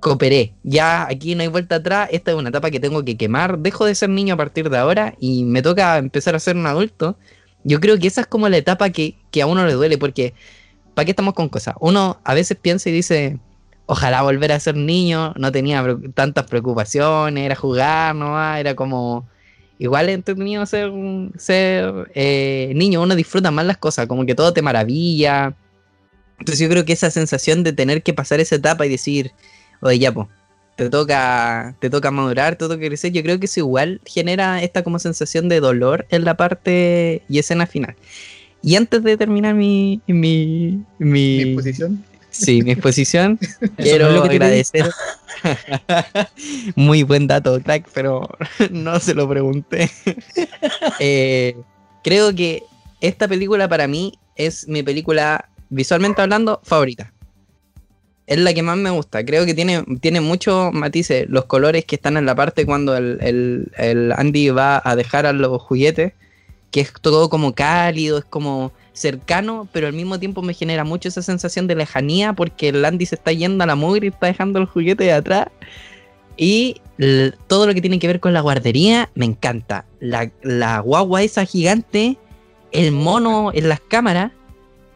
cooperé, 0.02 0.54
ya 0.64 1.08
aquí 1.08 1.36
no 1.36 1.44
hay 1.44 1.48
vuelta 1.48 1.76
atrás, 1.76 2.10
esta 2.12 2.32
es 2.32 2.38
una 2.38 2.50
etapa 2.50 2.72
que 2.72 2.80
tengo 2.80 3.06
que 3.06 3.16
quemar, 3.16 3.60
dejo 3.60 3.86
de 3.86 3.96
ser 3.96 4.10
niño 4.10 4.34
a 4.34 4.38
partir 4.38 4.70
de 4.70 4.78
ahora 4.78 5.16
y 5.20 5.46
me 5.46 5.62
toca 5.62 5.98
empezar 5.98 6.36
a 6.36 6.40
ser 6.40 6.58
un 6.58 6.66
adulto. 6.68 7.18
Yo 7.64 7.80
creo 7.80 7.98
que 8.00 8.08
esa 8.08 8.22
es 8.22 8.28
como 8.28 8.50
la 8.50 8.58
etapa 8.58 8.90
que, 8.90 9.16
que 9.30 9.42
a 9.44 9.46
uno 9.46 9.66
le 9.66 9.74
duele, 9.74 9.98
porque 9.98 10.34
¿para 10.96 11.06
qué 11.06 11.12
estamos 11.12 11.36
con 11.36 11.48
cosas? 11.50 11.76
Uno 11.80 12.20
a 12.24 12.34
veces 12.34 12.58
piensa 12.60 12.90
y 12.90 12.92
dice, 12.92 13.40
ojalá 13.86 14.24
volver 14.24 14.52
a 14.52 14.60
ser 14.60 14.76
niño, 14.76 15.34
no 15.38 15.52
tenía 15.52 15.86
tantas 16.14 16.46
preocupaciones, 16.46 17.46
era 17.46 17.56
jugar, 17.56 18.16
no 18.16 18.56
era 18.56 18.76
como... 18.76 19.30
Igual 19.80 20.10
entretenido 20.10 20.64
ser, 20.68 20.92
ser 21.38 22.12
eh, 22.14 22.72
niño, 22.76 23.02
uno 23.02 23.16
disfruta 23.16 23.50
más 23.50 23.66
las 23.66 23.78
cosas, 23.78 24.06
como 24.06 24.28
que 24.28 24.36
todo 24.36 24.54
te 24.54 24.62
maravilla. 24.62 25.56
Entonces 26.38 26.60
yo 26.60 26.70
creo 26.70 26.86
que 26.86 26.94
esa 26.94 27.10
sensación 27.10 27.64
de 27.64 27.74
tener 27.74 28.04
que 28.04 28.14
pasar 28.14 28.40
esa 28.40 28.56
etapa 28.56 28.86
y 28.86 28.90
decir, 28.90 29.32
oye, 29.82 30.00
ya, 30.00 30.12
po, 30.12 30.30
te 30.76 30.90
toca, 30.90 31.76
te 31.80 31.90
toca 31.90 32.12
madurar, 32.12 32.56
te 32.56 32.66
toca 32.66 32.78
crecer. 32.78 33.12
Yo 33.12 33.22
creo 33.22 33.40
que 33.40 33.46
eso 33.46 33.60
igual 33.60 34.02
genera 34.06 34.64
esta 34.64 34.84
como 34.84 35.00
sensación 35.00 35.50
de 35.50 35.60
dolor 35.60 36.06
en 36.10 36.26
la 36.26 36.36
parte 36.36 37.22
y 37.30 37.40
escena 37.40 37.68
final. 37.68 37.96
Y 38.64 38.76
antes 38.76 39.04
de 39.04 39.18
terminar 39.18 39.56
mi, 39.56 40.02
mi, 40.08 40.84
mi, 41.00 41.46
Mi 41.46 41.56
posición. 41.56 42.04
Sí, 42.32 42.62
mi 42.64 42.72
exposición. 42.72 43.38
no 43.62 43.70
Quiero 43.78 44.24
te 44.24 44.30
agradecer. 44.30 44.90
Muy 46.76 47.04
buen 47.04 47.28
dato, 47.28 47.60
crack, 47.62 47.88
pero 47.94 48.30
no 48.72 49.00
se 49.00 49.14
lo 49.14 49.28
pregunté. 49.30 49.90
Eh, 51.00 51.56
creo 52.04 52.34
que 52.36 52.64
esta 53.02 53.28
película 53.28 53.68
para 53.68 53.88
mí 53.88 54.14
es 54.36 54.68
mi 54.68 54.84
película, 54.84 55.50
visualmente 55.70 56.22
hablando, 56.22 56.60
favorita. 56.64 57.12
Es 58.32 58.38
la 58.40 58.54
que 58.54 58.64
más 58.64 58.78
me 58.78 58.90
gusta. 58.92 59.26
Creo 59.26 59.46
que 59.46 59.54
tiene, 59.54 59.84
tiene 60.00 60.22
muchos 60.22 60.72
matices. 60.72 61.26
Los 61.28 61.46
colores 61.48 61.84
que 61.84 61.96
están 61.96 62.16
en 62.16 62.26
la 62.26 62.34
parte 62.34 62.66
cuando 62.66 62.96
el, 62.96 63.18
el- 63.78 64.14
Andy 64.16 64.52
va 64.52 64.82
a 64.86 64.96
dejar 64.96 65.26
a 65.26 65.34
los 65.34 65.62
juguetes, 65.62 66.14
que 66.72 66.80
es 66.80 66.94
todo 67.02 67.30
como 67.30 67.54
cálido, 67.54 68.20
es 68.20 68.24
como 68.24 68.72
cercano, 68.94 69.68
pero 69.74 69.88
al 69.88 69.92
mismo 69.94 70.18
tiempo 70.18 70.42
me 70.42 70.54
genera 70.54 70.86
mucho 70.86 71.10
esa 71.10 71.22
sensación 71.22 71.68
de 71.68 71.76
lejanía 71.76 72.32
porque 72.32 72.70
el 72.70 72.86
Andy 72.86 73.06
se 73.06 73.16
está 73.16 73.34
yendo 73.34 73.66
a 73.66 73.68
la 73.68 73.76
mugre 73.76 74.06
y 74.06 74.10
está 74.12 74.28
dejando 74.28 74.60
el 74.60 74.66
juguete 74.66 75.04
de 75.04 75.12
atrás. 75.12 75.48
Y 76.38 76.80
todo 77.48 77.68
lo 77.68 77.74
que 77.74 77.82
tiene 77.82 78.00
que 78.00 78.08
ver 78.08 78.22
con 78.22 78.32
la 78.32 78.40
guardería 78.40 79.10
me 79.14 79.26
encanta. 79.26 79.84
La, 80.00 80.32
la 80.42 80.80
guagua 80.80 81.22
esa 81.22 81.44
gigante, 81.44 82.18
el 82.72 82.94
mono 82.94 83.52
en 83.54 83.68
las 83.68 83.82
cámaras, 83.82 84.32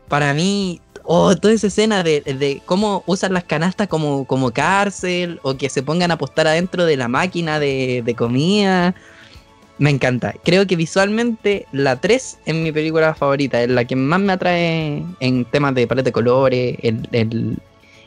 para 0.08 0.34
mí, 0.34 0.80
oh, 1.06 1.36
toda 1.36 1.54
esa 1.54 1.68
escena 1.68 2.04
de, 2.04 2.22
de 2.22 2.62
cómo 2.66 3.04
usan 3.06 3.34
las 3.34 3.44
canastas 3.44 3.88
como, 3.88 4.26
como 4.26 4.52
cárcel 4.52 5.40
o 5.44 5.56
que 5.56 5.70
se 5.70 5.84
pongan 5.84 6.12
a 6.12 6.16
apostar 6.16 6.48
adentro 6.48 6.86
de 6.86 6.98
la 6.98 7.08
máquina 7.08 7.60
de, 7.60 8.02
de 8.06 8.16
comida. 8.16 8.96
Me 9.78 9.90
encanta. 9.90 10.34
Creo 10.44 10.66
que 10.68 10.76
visualmente 10.78 11.66
la 11.74 11.98
3 12.00 12.38
es 12.46 12.56
mi 12.56 12.72
película 12.72 13.14
favorita, 13.14 13.62
es 13.62 13.70
la 13.70 13.84
que 13.86 13.96
más 13.98 14.20
me 14.22 14.34
atrae 14.34 15.04
en 15.20 15.46
temas 15.46 15.76
de 15.76 15.86
paleta 15.86 16.06
de 16.06 16.12
colores, 16.14 16.78
el, 16.82 17.08
el- 17.12 17.58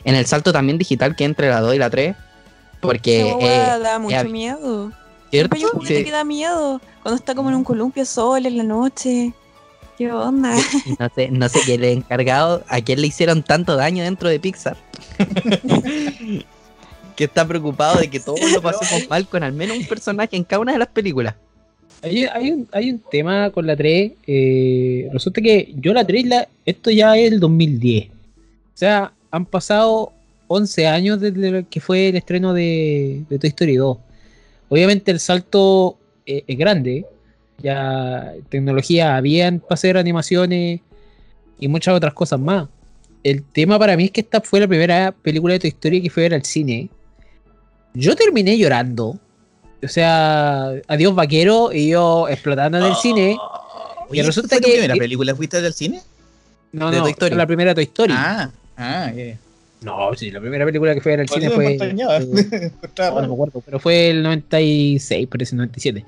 en 0.04 0.14
el 0.14 0.24
salto 0.26 0.52
también 0.52 0.78
digital 0.78 1.14
que 1.14 1.24
entre 1.24 1.48
la 1.50 1.60
2 1.60 1.74
y 1.74 1.78
la 1.78 1.90
3. 1.90 2.16
Porque, 2.80 3.20
eh, 3.40 3.78
da 3.82 3.98
mucho 3.98 4.24
miedo. 4.30 4.92
¿cierto? 5.30 5.56
Sí. 5.86 6.04
que 6.04 6.10
da 6.10 6.24
miedo. 6.24 6.80
Cuando 7.02 7.16
está 7.16 7.34
como 7.34 7.50
en 7.50 7.56
un 7.56 7.64
columpio 7.64 8.06
sol 8.06 8.46
en 8.46 8.56
la 8.56 8.62
noche. 8.62 9.34
¿Qué 9.98 10.12
onda? 10.12 10.54
No 11.00 11.10
sé, 11.12 11.28
no 11.28 11.48
sé 11.48 11.58
qué 11.66 11.76
le 11.76 11.88
he 11.88 11.92
encargado, 11.92 12.62
a 12.68 12.80
quién 12.80 13.00
le 13.00 13.08
hicieron 13.08 13.42
tanto 13.42 13.74
daño 13.74 14.04
dentro 14.04 14.28
de 14.28 14.38
Pixar. 14.38 14.76
que 17.16 17.24
está 17.24 17.44
preocupado 17.48 17.98
de 17.98 18.08
que 18.08 18.20
todos 18.20 18.40
lo 18.52 18.62
pasemos 18.62 19.08
mal 19.10 19.26
con 19.26 19.42
al 19.42 19.52
menos 19.52 19.76
un 19.76 19.84
personaje 19.86 20.36
en 20.36 20.44
cada 20.44 20.60
una 20.60 20.72
de 20.72 20.78
las 20.78 20.86
películas. 20.86 21.34
Hay, 22.00 22.26
hay 22.26 22.52
un, 22.52 22.68
hay 22.70 22.92
un 22.92 23.00
tema 23.10 23.50
con 23.50 23.66
la 23.66 23.74
3. 23.74 24.12
eh, 24.24 25.08
resulta 25.12 25.40
que 25.40 25.74
yo 25.74 25.92
la 25.92 26.06
3, 26.06 26.26
la, 26.26 26.48
esto 26.64 26.92
ya 26.92 27.16
es 27.16 27.32
el 27.32 27.40
2010. 27.40 28.08
O 28.08 28.12
sea, 28.74 29.12
han 29.32 29.46
pasado 29.46 30.12
11 30.46 30.86
años 30.86 31.20
desde 31.20 31.64
que 31.64 31.80
fue 31.80 32.10
el 32.10 32.16
estreno 32.16 32.54
de, 32.54 33.24
de 33.28 33.38
Toy 33.40 33.48
Story 33.48 33.74
2. 33.74 33.98
Obviamente 34.68 35.10
el 35.10 35.18
salto 35.18 35.98
eh, 36.24 36.44
es 36.46 36.56
grande. 36.56 37.04
Ya 37.62 38.32
tecnología 38.48 39.16
habían 39.16 39.60
para 39.60 39.74
hacer 39.74 39.96
animaciones 39.96 40.80
y 41.58 41.68
muchas 41.68 41.94
otras 41.94 42.14
cosas 42.14 42.38
más. 42.38 42.68
El 43.24 43.42
tema 43.42 43.78
para 43.78 43.96
mí 43.96 44.04
es 44.04 44.10
que 44.12 44.20
esta 44.20 44.40
fue 44.40 44.60
la 44.60 44.68
primera 44.68 45.12
película 45.12 45.54
de 45.54 45.60
Toy 45.60 45.70
Story 45.70 46.02
que 46.02 46.10
fue 46.10 46.22
a 46.22 46.26
ver 46.26 46.34
al 46.34 46.44
cine. 46.44 46.88
Yo 47.94 48.14
terminé 48.14 48.56
llorando. 48.56 49.18
O 49.82 49.88
sea, 49.88 50.72
adiós 50.86 51.14
vaquero 51.14 51.70
y 51.72 51.88
yo 51.90 52.28
explotando 52.28 52.78
en 52.78 52.84
el 52.84 52.94
cine. 52.96 53.36
Oye, 54.08 54.22
resulta 54.22 54.56
¿fue 54.56 54.60
tu 54.60 54.66
que- 54.66 54.72
primera 54.72 54.94
que- 54.94 55.00
película 55.00 55.34
fuiste 55.34 55.56
al 55.58 55.72
cine? 55.74 56.00
No, 56.72 56.90
de 56.90 56.98
no, 56.98 57.36
la 57.36 57.46
primera 57.46 57.74
Toy 57.74 57.84
Story. 57.84 58.12
Ah, 58.16 58.50
ah. 58.76 59.10
No, 59.80 60.12
sí, 60.14 60.30
la 60.30 60.40
primera 60.40 60.64
película 60.64 60.94
que 60.94 61.00
fue 61.00 61.12
a 61.12 61.16
ver 61.16 61.20
al 61.20 61.26
Por 61.26 61.38
cine 61.40 61.50
fue. 61.50 61.74
eh, 61.80 61.92
no, 62.98 63.20
no 63.20 63.28
me 63.28 63.34
acuerdo, 63.34 63.62
pero 63.64 63.78
fue 63.78 64.10
el 64.10 64.22
96, 64.22 65.26
parece 65.28 65.56
97. 65.56 66.04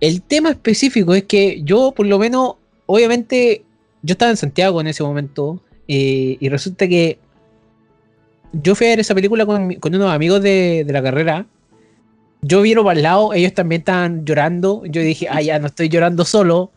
El 0.00 0.22
tema 0.22 0.50
específico 0.50 1.14
es 1.14 1.24
que 1.24 1.60
yo, 1.62 1.92
por 1.92 2.06
lo 2.06 2.18
menos, 2.18 2.54
obviamente, 2.86 3.64
yo 4.02 4.12
estaba 4.12 4.30
en 4.30 4.36
Santiago 4.36 4.80
en 4.80 4.86
ese 4.86 5.02
momento 5.02 5.62
eh, 5.88 6.36
y 6.40 6.48
resulta 6.48 6.88
que 6.88 7.18
yo 8.52 8.74
fui 8.74 8.86
a 8.86 8.90
ver 8.90 9.00
esa 9.00 9.14
película 9.14 9.46
con, 9.46 9.78
unos 9.82 10.10
amigos 10.12 10.42
de, 10.42 10.84
de 10.86 10.92
la 10.92 11.02
carrera. 11.02 11.46
Yo 12.42 12.62
vieron 12.62 12.84
para 12.84 12.96
el 12.96 13.02
lado, 13.02 13.34
ellos 13.34 13.52
también 13.52 13.80
estaban 13.82 14.24
llorando. 14.24 14.82
Yo 14.86 15.02
dije, 15.02 15.28
ah, 15.30 15.42
ya 15.42 15.58
no 15.58 15.66
estoy 15.66 15.88
llorando 15.88 16.24
solo. 16.24 16.72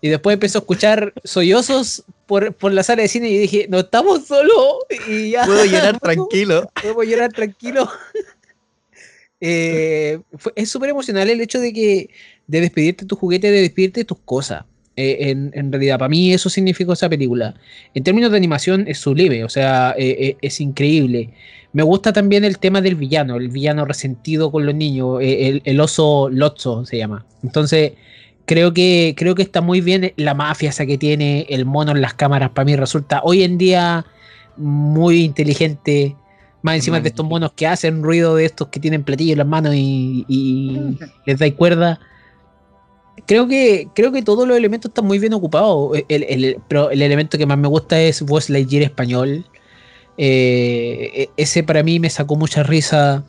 Y 0.00 0.08
después 0.08 0.34
empezó 0.34 0.58
a 0.58 0.62
escuchar 0.62 1.12
sollozos 1.22 2.04
por, 2.26 2.54
por 2.54 2.72
la 2.72 2.82
sala 2.82 3.02
de 3.02 3.08
cine 3.08 3.28
y 3.28 3.38
dije, 3.38 3.66
no 3.68 3.80
estamos 3.80 4.26
solos. 4.26 4.78
Y 5.06 5.30
ya. 5.32 5.44
Puedo 5.44 5.64
llorar 5.64 6.00
tranquilo. 6.00 6.70
Podemos 6.80 7.06
llorar 7.06 7.32
tranquilo. 7.32 7.88
Eh, 9.44 10.20
fue- 10.38 10.52
es 10.54 10.70
súper 10.70 10.90
emocional 10.90 11.28
el 11.28 11.40
hecho 11.40 11.58
de 11.58 11.72
que 11.72 12.10
de 12.52 12.60
despedirte 12.60 13.04
de 13.04 13.08
tu 13.08 13.16
juguete, 13.16 13.50
de 13.50 13.62
despedirte 13.62 14.00
de 14.00 14.04
tus 14.04 14.18
cosas. 14.18 14.64
Eh, 14.94 15.30
en, 15.30 15.50
en 15.54 15.72
realidad, 15.72 15.98
para 15.98 16.10
mí 16.10 16.34
eso 16.34 16.50
significó 16.50 16.92
esa 16.92 17.08
película. 17.08 17.54
En 17.94 18.04
términos 18.04 18.30
de 18.30 18.36
animación 18.36 18.84
es 18.86 18.98
sublime, 18.98 19.42
o 19.42 19.48
sea, 19.48 19.94
eh, 19.96 20.16
eh, 20.20 20.36
es 20.42 20.60
increíble. 20.60 21.30
Me 21.72 21.82
gusta 21.82 22.12
también 22.12 22.44
el 22.44 22.58
tema 22.58 22.82
del 22.82 22.94
villano, 22.96 23.36
el 23.36 23.48
villano 23.48 23.86
resentido 23.86 24.52
con 24.52 24.66
los 24.66 24.74
niños, 24.74 25.18
el, 25.22 25.62
el 25.64 25.80
oso 25.80 26.28
Lotso 26.28 26.84
se 26.84 26.98
llama. 26.98 27.24
Entonces, 27.42 27.92
creo 28.44 28.74
que, 28.74 29.14
creo 29.16 29.34
que 29.34 29.42
está 29.42 29.62
muy 29.62 29.80
bien 29.80 30.12
la 30.16 30.34
mafia 30.34 30.68
esa 30.68 30.84
que 30.84 30.98
tiene, 30.98 31.46
el 31.48 31.64
mono 31.64 31.92
en 31.92 32.02
las 32.02 32.12
cámaras, 32.12 32.50
para 32.50 32.66
mí 32.66 32.76
resulta 32.76 33.22
hoy 33.24 33.44
en 33.44 33.56
día 33.56 34.04
muy 34.58 35.22
inteligente. 35.24 36.16
Más 36.60 36.76
encima 36.76 37.00
de 37.00 37.08
estos 37.08 37.26
monos 37.26 37.52
que 37.56 37.66
hacen 37.66 38.02
ruido 38.02 38.36
de 38.36 38.44
estos 38.44 38.68
que 38.68 38.78
tienen 38.78 39.02
platillo 39.04 39.32
en 39.32 39.38
las 39.38 39.48
manos 39.48 39.74
y, 39.74 40.26
y 40.28 40.98
les 41.24 41.38
da 41.38 41.50
cuerda. 41.52 41.98
Creo 43.26 43.46
que, 43.46 43.88
creo 43.94 44.10
que 44.10 44.22
todos 44.22 44.46
los 44.48 44.56
elementos 44.56 44.88
están 44.90 45.06
muy 45.06 45.18
bien 45.18 45.32
ocupados. 45.34 45.96
El, 46.08 46.22
el- 46.24 46.56
pero 46.68 46.90
el 46.90 47.02
elemento 47.02 47.38
que 47.38 47.46
más 47.46 47.58
me 47.58 47.68
gusta 47.68 48.00
es 48.00 48.22
Buzz 48.22 48.48
Lightyear 48.50 48.82
español. 48.84 49.44
Eh, 50.18 51.10
e- 51.14 51.30
ese 51.36 51.62
para 51.62 51.82
mí 51.82 51.98
me 52.00 52.10
sacó 52.10 52.36
mucha 52.36 52.62
risa. 52.62 53.24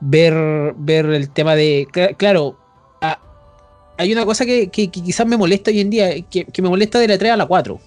Ver, 0.00 0.74
ver 0.76 1.06
el 1.06 1.30
tema 1.30 1.54
de. 1.56 1.86
cl- 1.92 2.16
Claro, 2.16 2.56
ah, 3.02 3.18
hay 3.98 4.12
una 4.12 4.24
cosa 4.24 4.46
que, 4.46 4.68
que- 4.68 4.88
quizás 4.90 5.26
me 5.26 5.36
molesta 5.36 5.70
hoy 5.70 5.80
en 5.80 5.90
día, 5.90 6.10
que, 6.22 6.44
que 6.44 6.62
me 6.62 6.68
molesta 6.68 6.98
de 6.98 7.08
la 7.08 7.18
3 7.18 7.32
a 7.32 7.36
la 7.36 7.46
4. 7.46 7.80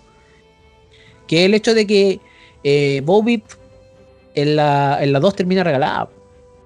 Que 1.28 1.42
es 1.42 1.46
el 1.46 1.54
hecho 1.54 1.74
de 1.74 1.88
que 1.88 2.20
eh, 2.64 3.02
Bo 3.06 3.24
Peep 3.24 3.44
en 4.36 4.56
la, 4.56 4.98
en 5.02 5.14
la 5.14 5.20
2 5.20 5.36
termina 5.36 5.64
regalada. 5.64 6.10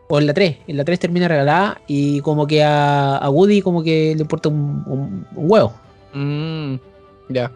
O 0.10 0.20
en 0.20 0.28
la 0.28 0.34
3. 0.34 0.58
En 0.68 0.78
la 0.78 0.86
3 0.86 1.00
termina 1.00 1.28
regalada. 1.28 1.82
Y 1.88 2.22
como 2.22 2.48
que 2.48 2.64
a, 2.64 3.18
a 3.18 3.30
Woody 3.30 3.62
como 3.62 3.84
que 3.84 4.14
le 4.16 4.22
importa 4.22 4.50
un, 4.50 4.84
un- 4.86 5.28
un 5.36 5.52
huevo. 5.52 5.74
Mm, 6.14 6.76
ya. 7.30 7.52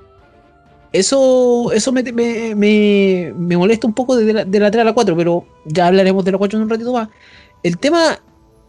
Eso, 0.93 1.71
eso 1.71 1.91
me, 1.93 2.03
me, 2.11 2.53
me- 2.55 3.33
me 3.37 3.55
molesta 3.57 3.87
un 3.87 3.93
poco 3.93 4.15
de 4.17 4.33
la, 4.33 4.43
de 4.45 4.59
la 4.59 4.69
3 4.69 4.81
a 4.81 4.85
la 4.85 4.93
4, 4.93 5.15
pero 5.15 5.45
ya 5.65 5.87
hablaremos 5.87 6.25
de 6.25 6.31
la 6.33 6.37
4 6.37 6.57
en 6.57 6.63
un 6.63 6.69
ratito 6.69 6.91
más. 6.91 7.07
El 7.63 7.77
tema, 7.77 8.19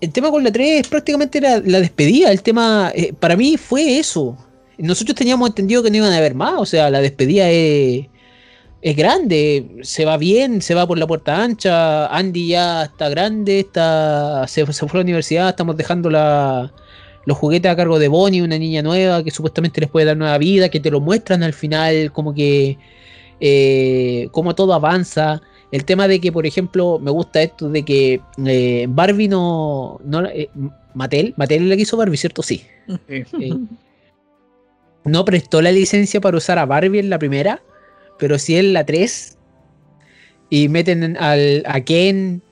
el 0.00 0.12
tema 0.12 0.30
con 0.30 0.44
la 0.44 0.52
3 0.52 0.82
es 0.82 0.88
prácticamente 0.88 1.40
la, 1.40 1.60
la 1.64 1.80
despedida. 1.80 2.30
El 2.30 2.42
tema, 2.42 2.92
eh, 2.94 3.12
para 3.18 3.34
mí 3.36 3.56
fue 3.56 3.98
eso. 3.98 4.36
Nosotros 4.78 5.16
teníamos 5.16 5.48
entendido 5.48 5.82
que 5.82 5.90
no 5.90 5.96
iban 5.96 6.12
a 6.12 6.18
haber 6.18 6.34
más, 6.36 6.54
o 6.58 6.64
sea, 6.66 6.90
la 6.90 7.00
despedida 7.00 7.50
es, 7.50 8.06
es 8.82 8.96
grande, 8.96 9.78
se 9.82 10.04
va 10.04 10.16
bien, 10.16 10.60
se 10.60 10.74
va 10.74 10.86
por 10.86 10.98
la 10.98 11.06
puerta 11.06 11.42
ancha, 11.42 12.06
Andy 12.08 12.48
ya 12.48 12.84
está 12.84 13.08
grande, 13.08 13.60
está, 13.60 14.46
se, 14.48 14.70
se 14.72 14.88
fue 14.88 14.98
a 14.98 15.02
la 15.02 15.04
universidad, 15.04 15.48
estamos 15.48 15.76
dejando 15.76 16.10
la, 16.10 16.72
los 17.24 17.38
juguetes 17.38 17.70
a 17.70 17.76
cargo 17.76 17.98
de 17.98 18.08
Bonnie, 18.08 18.42
una 18.42 18.58
niña 18.58 18.82
nueva 18.82 19.22
que 19.22 19.30
supuestamente 19.30 19.80
les 19.80 19.88
puede 19.88 20.06
dar 20.06 20.16
nueva 20.16 20.36
vida, 20.38 20.68
que 20.68 20.80
te 20.80 20.90
lo 20.90 21.00
muestran 21.00 21.42
al 21.42 21.52
final, 21.52 22.12
como 22.12 22.34
que 22.34 22.76
eh, 23.40 24.28
como 24.30 24.54
todo 24.54 24.72
avanza. 24.72 25.42
El 25.70 25.84
tema 25.84 26.06
de 26.06 26.20
que, 26.20 26.30
por 26.30 26.46
ejemplo, 26.46 26.98
me 27.00 27.10
gusta 27.10 27.42
esto 27.42 27.68
de 27.68 27.82
que 27.84 28.20
eh, 28.46 28.86
Barbie 28.88 29.28
no. 29.28 30.00
no 30.04 30.26
eh, 30.26 30.50
Mattel, 30.94 31.32
Mattel 31.36 31.68
le 31.68 31.76
quiso 31.76 31.96
Barbie, 31.96 32.18
¿cierto? 32.18 32.42
Sí. 32.42 32.62
Sí. 33.08 33.24
Eh, 33.40 33.54
no 35.04 35.24
prestó 35.24 35.62
la 35.62 35.72
licencia 35.72 36.20
para 36.20 36.36
usar 36.36 36.58
a 36.58 36.66
Barbie 36.66 37.00
en 37.00 37.10
la 37.10 37.18
primera, 37.18 37.62
pero 38.18 38.38
sí 38.38 38.56
en 38.56 38.72
la 38.72 38.84
3. 38.84 39.38
Y 40.50 40.68
meten 40.68 41.16
al, 41.16 41.62
a 41.66 41.80
Ken, 41.80 42.42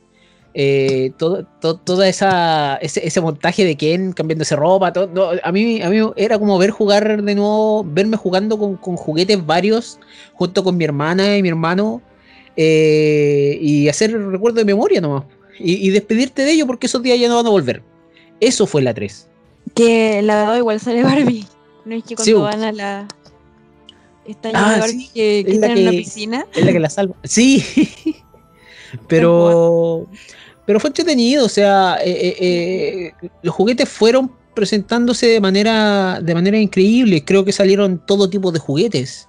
eh, 0.54 1.12
todo, 1.18 1.44
to- 1.60 1.76
toda 1.76 2.08
esa 2.08 2.76
ese, 2.76 3.06
ese 3.06 3.20
montaje 3.20 3.64
de 3.64 3.76
Ken 3.76 4.12
cambiándose 4.12 4.56
ropa. 4.56 4.92
todo- 4.92 5.06
no, 5.08 5.30
a, 5.42 5.52
mí, 5.52 5.82
a 5.82 5.90
mí 5.90 5.98
era 6.16 6.38
como 6.38 6.56
ver 6.58 6.70
jugar 6.70 7.22
de 7.22 7.34
nuevo, 7.34 7.84
verme 7.84 8.16
jugando 8.16 8.58
con, 8.58 8.76
con 8.76 8.96
juguetes 8.96 9.44
varios, 9.44 9.98
junto 10.32 10.64
con 10.64 10.76
mi 10.78 10.84
hermana 10.84 11.36
y 11.36 11.42
mi 11.42 11.50
hermano, 11.50 12.00
eh, 12.56 13.58
y 13.60 13.88
hacer 13.88 14.12
recuerdo 14.12 14.58
de 14.58 14.64
memoria 14.64 15.00
nomás. 15.00 15.24
y, 15.58 15.86
y 15.86 15.90
despedirte 15.90 16.42
de 16.42 16.52
ellos 16.52 16.66
porque 16.66 16.86
esos 16.86 17.02
días 17.02 17.18
ya 17.20 17.28
no 17.28 17.36
van 17.36 17.46
a 17.46 17.50
volver. 17.50 17.82
Eso 18.40 18.66
fue 18.66 18.80
la 18.80 18.94
3. 18.94 19.28
Que 19.74 20.22
la 20.22 20.46
2 20.46 20.56
igual 20.58 20.80
sale 20.80 21.02
Barbie. 21.04 21.46
No 21.84 21.94
es 21.94 22.02
que 22.04 22.14
cuando 22.16 22.24
Sí, 22.24 22.32
van 22.32 22.62
a 22.62 22.72
la. 22.72 23.08
Esta 24.26 24.50
Ah, 24.54 24.82
sí, 24.86 25.08
que, 25.12 25.44
que 25.44 25.52
es 25.52 25.58
la 25.58 25.66
están 25.66 25.70
en 25.78 25.82
una 25.82 25.90
que- 25.92 25.96
piscina. 25.98 26.46
Es 26.54 26.64
la 26.64 26.72
que 26.72 26.80
la 26.80 26.90
salva. 26.90 27.16
Sí. 27.24 27.64
pero. 29.08 30.06
Pero 30.66 30.78
fue 30.80 30.88
entretenido. 30.90 31.46
O 31.46 31.48
sea, 31.48 31.96
eh, 32.04 32.10
eh, 32.10 32.36
eh, 33.20 33.28
los 33.42 33.54
juguetes 33.54 33.88
fueron 33.88 34.30
presentándose 34.54 35.26
de 35.26 35.40
manera. 35.40 36.20
de 36.22 36.34
manera 36.34 36.58
increíble. 36.58 37.24
Creo 37.24 37.44
que 37.44 37.52
salieron 37.52 37.98
todo 38.06 38.30
tipo 38.30 38.52
de 38.52 38.58
juguetes. 38.60 39.28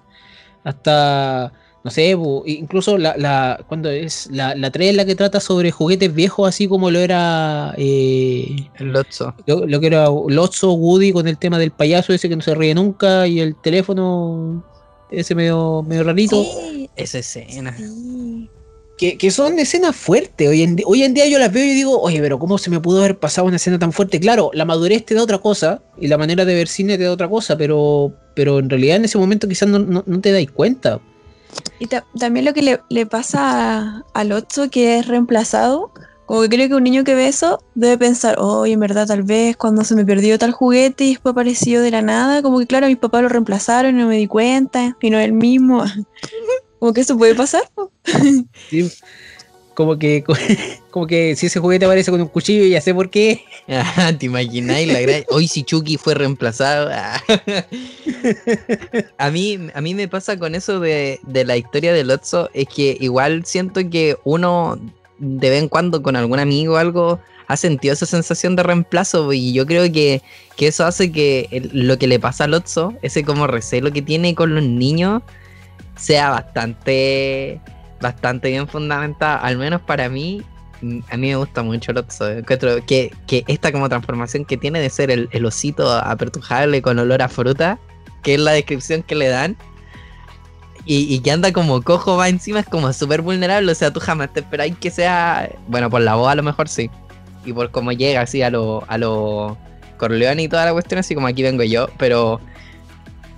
Hasta. 0.64 1.54
No 1.84 1.90
sé, 1.90 2.16
incluso 2.46 3.00
la, 3.00 3.18
la 3.18 3.60
cuando 3.68 3.90
es 3.90 4.30
la, 4.32 4.54
la 4.54 4.70
3 4.70 4.94
la 4.96 5.04
que 5.04 5.16
trata 5.16 5.40
sobre 5.40 5.72
juguetes 5.72 6.14
viejos, 6.14 6.48
así 6.48 6.68
como 6.68 6.92
lo 6.92 7.00
era 7.00 7.74
eh, 7.76 8.70
El 8.76 8.90
Lotso. 8.92 9.34
lo, 9.48 9.66
lo 9.66 9.80
que 9.80 9.88
era 9.88 10.06
Lotso, 10.28 10.74
Woody 10.74 11.12
con 11.12 11.28
el 11.28 11.40
tema 11.40 11.58
del 11.58 11.72
payaso 11.72 12.14
ese 12.14 12.30
que 12.30 12.36
no 12.36 12.44
se 12.44 12.54
ríe 12.54 12.76
nunca 12.76 13.26
y 13.26 13.40
el 13.40 13.56
teléfono 13.56 14.64
ese 15.12 15.36
medio, 15.36 15.84
medio 15.88 16.04
rarito. 16.04 16.44
Sí, 16.44 16.90
Esa 16.96 17.20
escena. 17.20 17.76
sí. 17.78 18.50
Que, 18.98 19.18
que 19.18 19.32
son 19.32 19.58
escenas 19.58 19.96
fuertes. 19.96 20.48
Hoy 20.48 20.62
en, 20.62 20.78
hoy 20.86 21.02
en 21.04 21.16
día 21.16 21.26
yo 21.28 21.40
las 21.40 21.52
veo 21.52 21.66
y 21.66 21.74
digo, 21.74 22.00
oye, 22.00 22.20
pero 22.22 22.38
¿cómo 22.38 22.60
se 22.60 22.70
me 22.70 22.80
pudo 22.80 23.00
haber 23.00 23.18
pasado 23.18 23.48
una 23.48 23.56
escena 23.56 23.80
tan 23.80 23.92
fuerte? 23.92 24.20
Claro, 24.20 24.52
la 24.54 24.64
madurez 24.64 25.04
te 25.06 25.16
da 25.16 25.24
otra 25.24 25.40
cosa 25.40 25.82
y 25.98 26.08
la 26.08 26.20
manera 26.20 26.46
de 26.46 26.54
ver 26.54 26.68
cine 26.68 26.98
te 27.00 27.06
da 27.06 27.12
otra 27.12 27.28
cosa, 27.28 27.58
pero, 27.58 28.14
pero 28.36 28.60
en 28.60 28.70
realidad 28.70 28.98
en 28.98 29.06
ese 29.06 29.18
momento 29.18 29.48
quizás 29.48 29.68
no, 29.70 29.80
no- 29.80 30.04
no 30.06 30.22
te 30.22 30.32
dais 30.32 30.52
cuenta. 30.52 31.00
Y 31.80 31.88
ta- 31.88 32.06
también 32.20 32.46
lo 32.46 32.54
que 32.54 32.62
le, 32.62 32.80
le 32.90 33.08
pasa 33.08 33.40
a- 33.80 34.06
al 34.14 34.32
Otso 34.34 34.70
que 34.70 35.00
es 35.00 35.08
reemplazado, 35.08 35.92
como 36.32 36.44
que 36.44 36.50
creo 36.50 36.70
que 36.70 36.76
un 36.76 36.84
niño 36.86 37.04
que 37.04 37.14
ve 37.14 37.28
eso 37.28 37.62
debe 37.76 37.98
pensar, 37.98 38.38
oye, 38.40 38.72
en 38.72 38.80
verdad, 38.80 39.06
tal 39.06 39.22
vez 39.22 39.58
cuando 39.58 39.84
se 39.84 39.96
me 39.96 40.06
perdió 40.06 40.40
tal 40.40 40.54
juguete 40.54 41.04
y 41.04 41.10
después 41.10 41.34
apareció 41.34 41.82
de 41.82 41.92
la 41.92 42.02
nada, 42.02 42.42
como 42.42 42.58
que 42.60 42.68
claro, 42.68 42.88
mis 42.88 42.96
papás 42.96 43.24
lo 43.24 43.28
reemplazaron 43.28 43.98
y 43.98 44.00
no 44.00 44.08
me 44.08 44.16
di 44.16 44.28
cuenta, 44.28 44.96
y 45.02 45.10
no 45.10 45.20
es 45.20 45.26
el 45.26 45.34
mismo. 45.34 45.84
como 46.80 46.94
que 46.94 47.02
eso 47.02 47.18
puede 47.18 47.36
pasar. 47.36 47.64
¿sí? 48.70 48.90
Como 49.74 50.00
que, 50.00 50.24
como 50.90 51.06
que 51.06 51.36
si 51.36 51.48
ese 51.48 51.60
juguete 51.60 51.84
aparece 51.84 52.12
con 52.12 52.22
un 52.22 52.30
cuchillo, 52.30 52.66
ya 52.66 52.80
sé 52.80 52.94
por 52.94 53.10
qué. 53.10 53.44
Ah, 53.68 54.14
¿Te 54.18 54.28
imagináis 54.28 54.88
la 54.88 55.02
gran... 55.02 55.26
Hoy 55.28 55.50
si 55.50 55.64
Chucky 55.64 55.98
fue 55.98 56.14
reemplazado. 56.14 56.92
ah. 56.94 57.22
a, 59.18 59.32
mí, 59.32 59.60
a 59.74 59.82
mí 59.82 59.94
me 59.96 60.08
pasa 60.08 60.40
con 60.40 60.56
eso 60.56 60.80
de, 60.80 61.20
de 61.24 61.44
la 61.44 61.58
historia 61.58 61.92
del 61.92 62.08
Lotso, 62.08 62.50
es 62.54 62.70
que 62.70 62.96
igual 63.02 63.44
siento 63.44 63.82
que 63.90 64.16
uno 64.24 64.80
de 65.22 65.50
vez 65.52 65.62
en 65.62 65.70
cuando 65.70 66.02
con 66.02 66.16
algún 66.16 66.40
amigo 66.40 66.74
o 66.74 66.78
algo 66.78 67.20
ha 67.48 67.56
sentido 67.56 67.94
esa 67.94 68.06
sensación 68.06 68.56
de 68.56 68.64
reemplazo 68.64 69.32
y 69.34 69.54
yo 69.54 69.66
creo 69.68 69.84
que, 69.92 70.22
que 70.58 70.68
eso 70.68 70.84
hace 70.86 71.12
que 71.12 71.48
el- 71.52 71.70
lo 71.88 71.98
que 71.98 72.08
le 72.08 72.20
pasa 72.20 72.46
al 72.46 72.52
Lotso, 72.52 72.94
ese 73.02 73.24
como 73.24 73.46
recelo 73.46 73.92
que 73.92 74.02
tiene 74.02 74.34
con 74.36 74.56
los 74.56 74.64
niños, 74.64 75.22
sea 75.96 76.30
bastante 76.32 77.62
bastante 78.02 78.50
bien 78.50 78.68
fundamentada, 78.68 79.36
al 79.38 79.58
menos 79.58 79.82
para 79.82 80.10
mí. 80.10 80.42
A 81.12 81.18
mí 81.18 81.28
me 81.28 81.36
gusta 81.36 81.62
mucho 81.62 81.92
el 81.92 82.00
Otso. 82.00 82.28
Encuentro 82.28 82.84
que, 82.88 83.14
que 83.28 83.44
esta 83.48 83.72
como 83.72 83.88
transformación 83.88 84.46
que 84.46 84.58
tiene 84.58 84.80
de 84.80 84.90
ser 84.90 85.12
el, 85.12 85.30
el 85.32 85.46
osito 85.46 85.92
apertujable 85.92 86.82
con 86.82 86.98
olor 86.98 87.22
a 87.22 87.28
fruta, 87.30 87.78
que 88.24 88.34
es 88.34 88.40
la 88.40 88.54
descripción 88.54 89.04
que 89.04 89.14
le 89.14 89.28
dan, 89.28 89.56
y, 90.86 91.20
que 91.20 91.32
anda 91.32 91.54
como 91.54 91.82
cojo 91.82 92.18
va 92.18 92.30
encima, 92.30 92.60
es 92.60 92.66
como 92.66 92.92
súper 92.94 93.22
vulnerable. 93.22 93.72
O 93.72 93.76
sea, 93.76 93.92
tú 93.92 94.00
jamás 94.00 94.34
te 94.34 94.40
esperáis 94.40 94.76
que 94.78 94.90
sea. 94.90 95.50
Bueno, 95.68 95.90
por 95.90 96.02
la 96.02 96.16
voz 96.16 96.30
a 96.30 96.36
lo 96.36 96.44
mejor 96.44 96.68
sí. 96.68 96.90
Y 97.46 97.54
por 97.54 97.72
cómo 97.72 97.92
llega 97.92 98.22
así 98.22 98.42
a 98.42 98.50
lo, 98.50 98.84
a 98.88 98.98
lo 98.98 99.58
Corleone 99.98 100.44
y 100.44 100.48
toda 100.48 100.66
la 100.66 100.74
cuestión, 100.74 101.00
así 101.00 101.16
como 101.16 101.28
aquí 101.28 101.44
vengo 101.44 101.64
yo, 101.64 101.88
pero. 101.98 102.40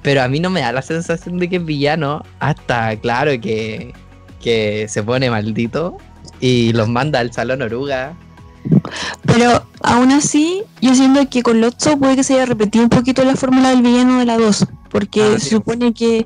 Pero 0.01 0.21
a 0.21 0.27
mí 0.27 0.41
no 0.41 0.49
me 0.49 0.59
da 0.59 0.73
la 0.73 0.81
sensación 0.81 1.37
de 1.37 1.47
que 1.47 1.55
es 1.57 1.65
villano 1.65 2.23
hasta, 2.39 2.93
claro, 2.97 3.31
que, 3.39 3.93
que 4.41 4.85
se 4.89 5.01
pone 5.01 5.29
maldito 5.29 5.97
y 6.41 6.73
los 6.73 6.89
manda 6.89 7.19
al 7.19 7.31
salón 7.31 7.61
oruga. 7.61 8.13
Pero 9.25 9.65
aún 9.81 10.11
así, 10.11 10.63
yo 10.81 10.93
siento 10.93 11.29
que 11.29 11.41
con 11.41 11.61
Lotso 11.61 11.97
puede 11.97 12.17
que 12.17 12.23
se 12.23 12.33
haya 12.33 12.45
repetido 12.45 12.83
un 12.83 12.89
poquito 12.89 13.23
la 13.23 13.37
fórmula 13.37 13.69
del 13.69 13.81
villano 13.81 14.19
de 14.19 14.25
la 14.25 14.37
2. 14.37 14.67
Porque 14.93 15.21
Ah, 15.23 15.39
se 15.39 15.45
sí. 15.45 15.49
supone 15.49 15.93
que 15.93 16.23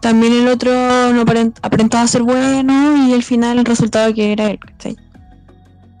también 0.00 0.32
el 0.32 0.48
otro 0.48 0.72
no 1.12 1.22
aparent- 1.24 1.58
aparentaba 1.60 2.06
ser 2.06 2.22
bueno 2.22 3.06
y 3.08 3.12
al 3.12 3.22
final 3.22 3.58
el 3.58 3.64
resultado 3.66 4.14
que 4.14 4.32
era 4.32 4.46
él, 4.50 4.58
¿cachai? 4.60 4.96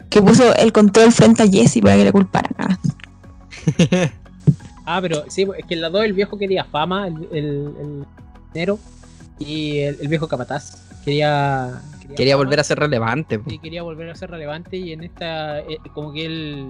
Que 0.08 0.22
puso 0.22 0.54
el 0.54 0.72
control 0.72 1.12
frente 1.12 1.42
a 1.42 1.46
Jesse 1.48 1.80
para 1.82 1.96
que 1.96 2.04
le 2.04 2.12
culparan. 2.12 2.54
ah. 2.58 2.78
Ah, 4.88 5.00
pero 5.02 5.24
sí, 5.26 5.44
es 5.58 5.66
que 5.66 5.74
en 5.74 5.80
la 5.80 5.90
2 5.90 6.04
el 6.04 6.12
viejo 6.12 6.38
quería 6.38 6.62
fama, 6.62 7.08
el, 7.08 7.14
el, 7.32 7.44
el 7.80 8.04
dinero, 8.54 8.78
y 9.36 9.78
el, 9.78 9.98
el 10.00 10.06
viejo 10.06 10.28
capataz 10.28 10.80
quería... 11.04 11.82
Quería 12.16 12.36
volver 12.36 12.60
a 12.60 12.62
ser 12.64 12.78
relevante. 12.78 13.40
Sí, 13.48 13.58
quería 13.58 13.82
volver 13.82 14.08
a 14.10 14.14
ser 14.14 14.30
relevante 14.30 14.76
y 14.76 14.92
en 14.92 15.02
esta, 15.02 15.58
eh, 15.58 15.78
como 15.92 16.12
que 16.12 16.24
él 16.24 16.68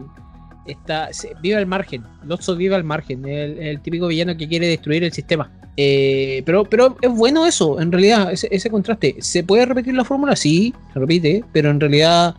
está, 0.67 1.11
vive 1.43 1.57
al 1.57 1.67
margen, 1.67 2.03
Lotso 2.25 2.57
vive 2.57 2.75
al 2.75 2.85
margen, 2.85 3.27
el, 3.27 3.59
el 3.59 3.81
típico 3.81 4.07
villano 4.09 4.37
que 4.37 4.49
quiere 4.49 4.69
destruir 4.69 5.05
el 5.05 5.13
sistema. 5.13 5.51
Eh, 5.79 6.43
pero, 6.47 6.65
pero 6.65 6.97
es 7.03 7.11
bueno 7.11 7.45
eso, 7.47 7.81
en 7.81 7.93
realidad, 7.93 8.33
ese, 8.33 8.49
ese 8.51 8.71
contraste. 8.71 9.17
¿Se 9.19 9.45
puede 9.45 9.67
repetir 9.67 9.95
la 9.95 10.05
fórmula? 10.05 10.35
Sí, 10.35 10.75
se 10.93 10.99
repite, 10.99 11.45
pero 11.53 11.71
en 11.71 11.79
realidad 11.81 12.35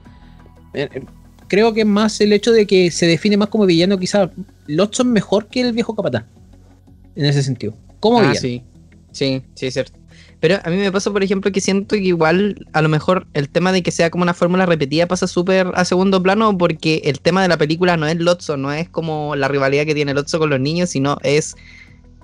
eh, 0.74 0.90
eh, 0.92 1.02
creo 1.48 1.72
que 1.74 1.82
es 1.82 1.86
más 1.86 2.20
el 2.22 2.34
hecho 2.34 2.52
de 2.52 2.66
que 2.66 2.90
se 2.90 3.06
define 3.06 3.38
más 3.38 3.50
como 3.50 3.66
villano, 3.66 3.98
quizás 4.00 4.30
Lotso 4.66 5.04
es 5.04 5.08
mejor 5.08 5.48
que 5.48 5.62
el 5.62 5.72
viejo 5.74 5.96
capataz, 5.96 6.26
en 7.16 7.26
ese 7.26 7.44
sentido. 7.44 7.76
Como 8.00 8.18
Ah, 8.20 8.22
villano. 8.22 8.40
sí. 8.40 8.64
Sí, 9.12 9.42
sí, 9.56 9.66
es 9.68 9.74
cierto. 9.74 9.94
Pero 10.40 10.58
a 10.64 10.70
mí 10.70 10.78
me 10.78 10.92
pasa, 10.92 11.12
por 11.12 11.24
ejemplo, 11.24 11.52
que 11.52 11.62
siento 11.62 11.96
que 11.96 12.02
igual 12.02 12.68
a 12.74 12.82
lo 12.82 12.90
mejor 12.90 13.26
el 13.34 13.50
tema 13.50 13.72
de 13.72 13.82
que 13.82 13.92
sea 13.92 14.12
como 14.12 14.24
una 14.24 14.36
fórmula 14.36 14.66
repetida 14.68 15.08
pasa 15.08 15.26
súper 15.26 15.72
a 15.74 15.84
segundo 15.84 16.22
plano 16.22 16.56
porque 16.58 17.02
el 17.06 17.20
tema 17.20 17.42
de 17.42 17.48
la 17.48 17.58
película 17.58 17.98
no 17.98 18.06
es 18.06 18.18
Lotso, 18.18 18.56
no 18.56 18.72
es 18.72 18.88
como 18.88 19.36
la 19.36 19.48
rivalidad 19.48 19.86
que 19.86 19.96
tiene 19.96 20.14
Lotso 20.14 20.38
con 20.38 20.52
los 20.52 20.60
niños, 20.60 20.92
sino 20.92 21.18
es 21.24 21.56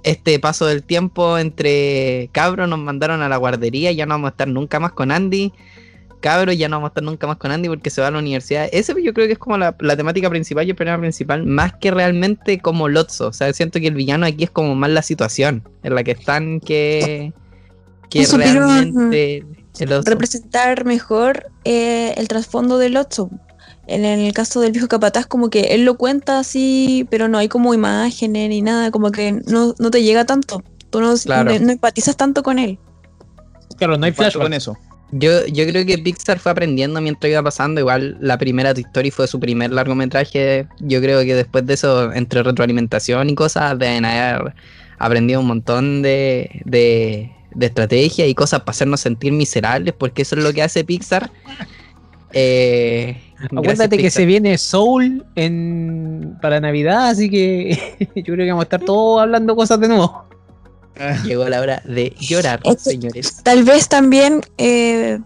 este 0.03 0.37
paso 0.37 0.65
del 0.65 0.83
tiempo 0.83 1.37
entre 1.37 2.29
cabros 2.33 2.69
nos 2.69 2.79
mandaron 2.79 3.21
a 3.21 3.29
la 3.29 3.37
guardería, 3.37 3.91
ya 3.91 4.05
no 4.05 4.13
vamos 4.15 4.27
a 4.27 4.31
estar 4.31 4.47
nunca 4.47 4.79
más 4.79 4.91
con 4.91 5.11
Andy, 5.11 5.51
cabros 6.19 6.57
ya 6.57 6.69
no 6.69 6.75
vamos 6.75 6.87
a 6.87 6.91
estar 6.91 7.03
nunca 7.03 7.25
más 7.25 7.37
con 7.37 7.51
Andy 7.51 7.67
porque 7.67 7.89
se 7.89 8.01
va 8.01 8.07
a 8.07 8.11
la 8.11 8.19
universidad. 8.19 8.69
Ese 8.71 8.93
yo 9.01 9.13
creo 9.13 9.27
que 9.27 9.33
es 9.33 9.39
como 9.39 9.57
la, 9.57 9.75
la 9.79 9.97
temática 9.97 10.29
principal 10.29 10.67
y 10.67 10.71
el 10.71 10.75
problema 10.75 10.99
principal, 10.99 11.45
más 11.45 11.73
que 11.73 11.89
realmente 11.89 12.59
como 12.59 12.89
Lotso. 12.89 13.27
O 13.27 13.33
sea, 13.33 13.51
siento 13.53 13.79
que 13.79 13.87
el 13.87 13.95
villano 13.95 14.25
aquí 14.25 14.43
es 14.43 14.51
como 14.51 14.75
más 14.75 14.89
la 14.91 15.01
situación 15.01 15.63
en 15.83 15.95
la 15.95 16.03
que 16.03 16.11
están 16.11 16.59
que, 16.59 17.33
que 18.13 18.37
realmente 18.37 19.45
el 19.79 19.91
oso. 19.93 20.09
Representar 20.09 20.85
mejor 20.85 21.47
eh, 21.65 22.13
el 22.17 22.27
trasfondo 22.27 22.77
del 22.77 22.95
Otso. 22.97 23.29
En 23.85 24.05
el 24.05 24.31
caso 24.33 24.61
del 24.61 24.71
viejo 24.71 24.87
capataz, 24.87 25.25
como 25.25 25.49
que 25.49 25.73
él 25.75 25.83
lo 25.83 25.97
cuenta 25.97 26.39
así, 26.39 27.05
pero 27.09 27.27
no 27.27 27.37
hay 27.37 27.49
como 27.49 27.73
imágenes 27.73 28.47
ni 28.49 28.61
nada, 28.61 28.91
como 28.91 29.11
que 29.11 29.33
no, 29.45 29.75
no 29.77 29.91
te 29.91 30.03
llega 30.03 30.25
tanto. 30.25 30.63
Tú 30.89 31.01
no, 31.01 31.13
Claro. 31.17 31.51
no- 31.53 31.59
no 31.59 31.71
empatizas 31.73 32.15
tanto 32.15 32.43
con 32.43 32.59
él. 32.59 32.79
Claro, 33.77 33.97
no 33.97 34.05
hay 34.05 34.11
Falta 34.13 34.31
flashback. 34.31 34.43
con 34.43 34.53
eso. 34.53 34.77
Yo, 35.11 35.45
yo 35.47 35.65
creo 35.67 35.85
que 35.85 35.97
Pixar 35.97 36.39
fue 36.39 36.51
aprendiendo 36.51 36.99
mientras 37.01 37.29
iba 37.29 37.43
pasando. 37.43 37.81
Igual 37.81 38.17
la 38.21 38.37
primera 38.37 38.73
Toy 38.73 38.83
Story 38.83 39.11
fue 39.11 39.27
su 39.27 39.39
primer 39.39 39.71
largometraje. 39.71 40.67
Yo 40.79 41.01
creo 41.01 41.21
que 41.23 41.35
después 41.35 41.65
de 41.65 41.73
eso, 41.73 42.11
entre 42.13 42.41
retroalimentación 42.41 43.29
y 43.29 43.35
cosas, 43.35 43.77
deben 43.77 44.05
haber 44.05 44.55
aprendido 44.97 45.41
un 45.41 45.47
montón 45.47 46.01
de, 46.01 46.61
de, 46.65 47.31
de 47.55 47.65
estrategia 47.65 48.27
y 48.27 48.33
cosas 48.35 48.61
para 48.61 48.71
hacernos 48.71 49.01
sentir 49.01 49.31
miserables, 49.33 49.93
porque 49.97 50.23
eso 50.23 50.35
es 50.35 50.43
lo 50.43 50.53
que 50.53 50.63
hace 50.63 50.83
Pixar. 50.83 51.31
Eh, 52.31 53.21
gracias, 53.33 53.51
Acuérdate 53.51 53.97
que 53.97 54.03
Pixar. 54.03 54.21
se 54.21 54.25
viene 54.25 54.57
Soul 54.57 55.25
en, 55.35 56.37
para 56.41 56.59
Navidad, 56.59 57.09
así 57.09 57.29
que 57.29 58.09
yo 58.15 58.33
creo 58.33 58.37
que 58.37 58.49
vamos 58.49 58.63
a 58.63 58.67
estar 58.67 58.81
todos 58.81 59.21
hablando 59.21 59.55
cosas 59.55 59.79
de 59.79 59.87
nuevo. 59.87 60.25
Llegó 61.25 61.49
la 61.49 61.59
hora 61.59 61.81
de 61.85 62.15
llorar, 62.19 62.61
señores. 62.77 63.41
Tal 63.43 63.63
vez 63.63 63.89
también 63.89 64.41
eh, 64.59 65.19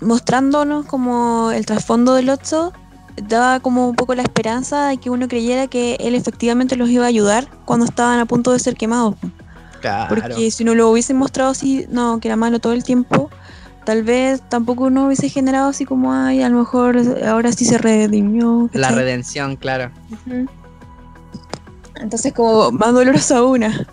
mostrándonos 0.00 0.86
como 0.86 1.50
el 1.52 1.64
trasfondo 1.66 2.14
del 2.14 2.28
Otso, 2.28 2.72
daba 3.16 3.60
como 3.60 3.88
un 3.88 3.96
poco 3.96 4.14
la 4.14 4.22
esperanza 4.22 4.88
de 4.88 4.98
que 4.98 5.10
uno 5.10 5.28
creyera 5.28 5.66
que 5.66 5.96
él 6.00 6.14
efectivamente 6.14 6.76
los 6.76 6.88
iba 6.90 7.04
a 7.04 7.08
ayudar 7.08 7.48
cuando 7.64 7.86
estaban 7.86 8.18
a 8.18 8.26
punto 8.26 8.52
de 8.52 8.58
ser 8.58 8.76
quemados. 8.76 9.16
Claro. 9.84 10.14
Porque 10.14 10.50
si 10.50 10.64
no 10.64 10.74
lo 10.74 10.88
hubiesen 10.88 11.18
mostrado 11.18 11.50
así, 11.50 11.84
no, 11.90 12.18
que 12.18 12.28
era 12.28 12.36
malo 12.36 12.58
todo 12.58 12.72
el 12.72 12.84
tiempo, 12.84 13.28
tal 13.84 14.02
vez 14.02 14.40
tampoco 14.48 14.84
uno 14.84 15.04
hubiese 15.04 15.28
generado 15.28 15.68
así 15.68 15.84
como, 15.84 16.14
ay, 16.14 16.40
a 16.40 16.48
lo 16.48 16.56
mejor 16.56 16.96
ahora 17.26 17.52
sí 17.52 17.66
se 17.66 17.76
redimió. 17.76 18.70
La 18.72 18.92
redención, 18.92 19.56
claro. 19.56 19.90
Entonces 21.96 22.32
como 22.32 22.72
más 22.72 22.94
dolorosa 22.94 23.42
una. 23.42 23.86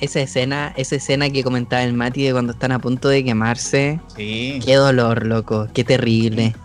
Esa 0.00 0.20
escena, 0.20 0.74
esa 0.76 0.96
escena 0.96 1.30
que 1.30 1.44
comentaba 1.44 1.84
el 1.84 1.92
Mati 1.92 2.24
de 2.24 2.32
cuando 2.32 2.52
están 2.52 2.72
a 2.72 2.80
punto 2.80 3.08
de 3.08 3.22
quemarse. 3.22 4.00
Sí. 4.16 4.58
Qué 4.64 4.74
dolor, 4.74 5.24
loco. 5.24 5.68
Qué 5.72 5.84
terrible. 5.84 6.56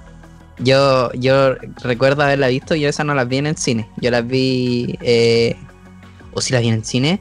Yo, 0.58 1.14
yo 1.14 1.54
recuerdo 1.84 2.24
haberla 2.24 2.48
visto, 2.48 2.74
yo 2.74 2.90
esa 2.90 3.04
no 3.04 3.14
las 3.14 3.28
vi 3.28 3.38
en 3.38 3.46
el 3.46 3.58
cine. 3.58 3.88
Yo 3.98 4.10
las 4.10 4.26
vi. 4.26 4.98
Eh, 5.02 5.56
¿O 6.34 6.42
si 6.42 6.52
las 6.52 6.64
vi 6.64 6.70
en 6.70 6.74
el 6.74 6.84
cine? 6.84 7.20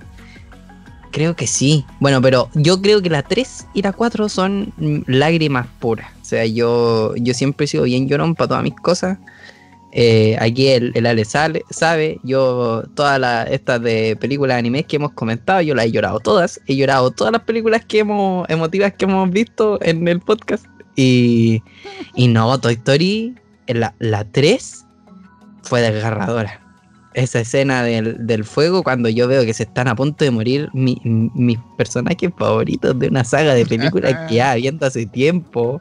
Creo 1.10 1.34
que 1.34 1.46
sí. 1.46 1.84
Bueno, 1.98 2.22
pero 2.22 2.48
yo 2.54 2.80
creo 2.80 3.02
que 3.02 3.10
la 3.10 3.22
3 3.22 3.66
y 3.74 3.82
la 3.82 3.92
4 3.92 4.28
son 4.28 4.72
lágrimas 5.06 5.66
puras. 5.78 6.10
O 6.22 6.24
sea, 6.24 6.46
yo, 6.46 7.14
yo 7.16 7.34
siempre 7.34 7.64
he 7.64 7.68
sido 7.68 7.84
bien 7.84 8.08
llorón 8.08 8.34
para 8.34 8.48
todas 8.48 8.62
mis 8.62 8.76
cosas. 8.76 9.18
Eh, 9.92 10.36
aquí 10.38 10.68
el, 10.68 10.92
el 10.94 11.04
Ale 11.04 11.24
sale, 11.24 11.64
sabe, 11.70 12.20
yo 12.22 12.84
todas 12.94 13.48
estas 13.50 13.82
de 13.82 14.14
películas 14.20 14.54
de 14.54 14.58
animes 14.60 14.86
que 14.86 14.96
hemos 14.96 15.12
comentado, 15.12 15.62
yo 15.62 15.74
las 15.74 15.86
he 15.86 15.90
llorado 15.90 16.20
todas. 16.20 16.60
He 16.66 16.76
llorado 16.76 17.10
todas 17.10 17.32
las 17.32 17.42
películas 17.42 17.84
que 17.84 18.00
hemos, 18.00 18.48
emotivas 18.48 18.92
que 18.94 19.06
hemos 19.06 19.28
visto 19.30 19.78
en 19.82 20.06
el 20.06 20.20
podcast. 20.20 20.64
Y, 20.94 21.62
y 22.14 22.28
no, 22.28 22.58
Toy 22.60 22.74
Story, 22.74 23.34
la, 23.66 23.94
la 23.98 24.24
3 24.24 24.86
fue 25.62 25.80
desgarradora. 25.80 26.69
Esa 27.14 27.40
escena 27.40 27.82
del, 27.82 28.26
del 28.26 28.44
fuego, 28.44 28.82
cuando 28.84 29.08
yo 29.08 29.26
veo 29.26 29.44
que 29.44 29.52
se 29.52 29.64
están 29.64 29.88
a 29.88 29.96
punto 29.96 30.24
de 30.24 30.30
morir 30.30 30.68
mi- 30.72 31.00
mi- 31.04 31.30
mis 31.34 31.58
personajes 31.76 32.30
favoritos 32.38 32.96
de 32.98 33.08
una 33.08 33.24
saga 33.24 33.54
de 33.54 33.66
películas 33.66 34.14
que 34.28 34.36
ya 34.36 34.54
viendo 34.56 34.86
hace 34.86 35.06
tiempo 35.06 35.80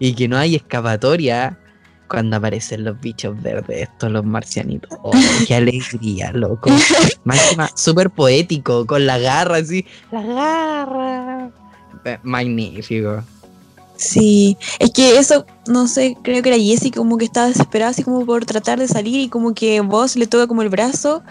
y 0.00 0.14
que 0.14 0.26
no 0.28 0.36
hay 0.36 0.56
escapatoria, 0.56 1.58
cuando 2.08 2.36
aparecen 2.38 2.84
los 2.84 2.98
bichos 3.00 3.40
verdes, 3.42 3.82
estos 3.82 4.10
los 4.10 4.24
marcianitos. 4.24 4.90
¡Oh, 5.02 5.12
qué 5.46 5.54
alegría, 5.56 6.32
loco! 6.32 6.70
Máxima, 7.24 7.68
súper 7.76 8.10
poético, 8.10 8.86
con 8.86 9.06
la 9.06 9.18
garra 9.18 9.56
así. 9.58 9.84
La 10.10 10.22
garra. 10.22 11.50
Eh, 12.04 12.18
Magnífico. 12.22 13.22
Sí, 13.98 14.56
es 14.78 14.90
que 14.92 15.18
eso, 15.18 15.44
no 15.66 15.88
sé, 15.88 16.16
creo 16.22 16.40
que 16.40 16.50
era 16.50 16.58
Jessie 16.58 16.92
como 16.92 17.18
que 17.18 17.24
estaba 17.24 17.48
desesperada 17.48 17.90
así 17.90 18.04
como 18.04 18.24
por 18.24 18.46
tratar 18.46 18.78
de 18.78 18.86
salir 18.86 19.18
y 19.20 19.28
como 19.28 19.54
que 19.54 19.80
vos 19.80 20.14
le 20.14 20.28
toca 20.28 20.46
como 20.46 20.62
el 20.62 20.68
brazo 20.68 21.24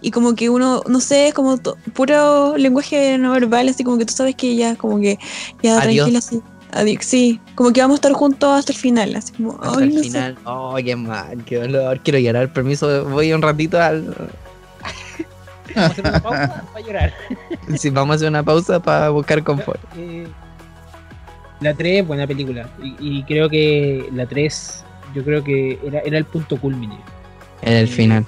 y 0.00 0.10
como 0.10 0.34
que 0.34 0.48
uno, 0.48 0.82
no 0.88 1.00
sé, 1.00 1.28
es 1.28 1.34
como 1.34 1.58
puro 1.92 2.56
lenguaje 2.56 3.18
no 3.18 3.32
verbal, 3.32 3.68
así 3.68 3.84
como 3.84 3.98
que 3.98 4.06
tú 4.06 4.14
sabes 4.14 4.34
que 4.34 4.56
ya 4.56 4.76
como 4.76 4.98
que 4.98 5.18
ya 5.62 5.78
Adiós. 5.78 6.06
tranquila 6.06 6.18
así. 6.20 6.40
Adiós, 6.72 7.04
sí, 7.04 7.38
como 7.54 7.70
que 7.72 7.82
vamos 7.82 7.96
a 7.96 7.98
estar 7.98 8.12
juntos 8.14 8.50
hasta 8.50 8.72
el 8.72 8.78
final, 8.78 9.14
así 9.14 9.32
como, 9.34 9.52
Hasta 9.62 9.78
ay, 9.78 9.84
el 9.84 9.94
no 9.94 9.98
sé. 9.98 10.02
final. 10.04 10.38
¡Oh, 10.44 10.76
qué 10.82 10.96
mal! 10.96 11.44
¡Qué 11.44 11.56
dolor! 11.56 12.00
Quiero 12.02 12.18
llorar. 12.18 12.50
Permiso, 12.52 13.04
voy 13.04 13.32
un 13.32 13.42
ratito 13.42 13.80
al. 13.80 14.04
Vamos 15.74 15.76
a 15.76 15.86
hacer 15.86 16.06
una 16.06 16.22
pausa 16.22 16.64
para 16.72 16.86
llorar. 16.86 17.14
Si 17.76 17.90
vamos 17.90 18.14
a 18.14 18.16
hacer 18.16 18.28
una 18.28 18.42
pausa 18.42 18.80
para 18.80 19.10
buscar 19.10 19.42
confort. 19.44 19.80
Eh, 19.96 20.26
la 21.60 21.74
3, 21.74 22.06
buena 22.06 22.26
película. 22.26 22.68
Y, 22.82 23.18
y 23.18 23.22
creo 23.24 23.48
que 23.48 24.08
la 24.12 24.26
3, 24.26 24.84
yo 25.14 25.24
creo 25.24 25.42
que 25.42 25.78
era, 25.86 26.00
era 26.00 26.18
el 26.18 26.24
punto 26.24 26.56
culmine. 26.60 26.96
En 27.62 27.72
el 27.72 27.88
final. 27.88 28.24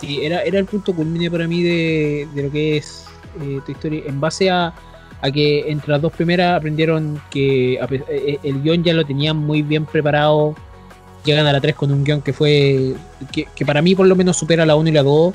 Sí, 0.00 0.20
era, 0.22 0.42
era 0.42 0.58
el 0.60 0.64
punto 0.66 0.94
culmine 0.94 1.30
para 1.30 1.48
mí 1.48 1.62
de, 1.62 2.28
de 2.34 2.42
lo 2.44 2.50
que 2.52 2.76
es 2.76 3.06
eh, 3.42 3.60
Toy 3.66 3.74
Story. 3.74 4.04
En 4.06 4.20
base 4.20 4.48
a, 4.48 4.72
a 5.20 5.30
que 5.30 5.68
entre 5.70 5.90
las 5.90 6.00
dos 6.00 6.12
primeras 6.12 6.56
aprendieron 6.56 7.20
que 7.30 7.78
a 7.82 7.86
pe- 7.88 8.04
eh, 8.08 8.38
el 8.44 8.62
guion 8.62 8.84
ya 8.84 8.92
lo 8.94 9.04
tenían 9.04 9.36
muy 9.36 9.62
bien 9.62 9.84
preparado. 9.84 10.54
Llegan 11.24 11.46
a 11.46 11.52
la 11.52 11.60
3 11.60 11.74
con 11.74 11.90
un 11.90 12.04
guion 12.04 12.22
que 12.22 12.32
fue. 12.32 12.94
que, 13.32 13.46
que 13.54 13.66
para 13.66 13.82
mí 13.82 13.96
por 13.96 14.06
lo 14.06 14.14
menos 14.14 14.36
supera 14.36 14.64
la 14.64 14.76
1 14.76 14.88
y 14.88 14.92
la 14.92 15.02
2. 15.02 15.34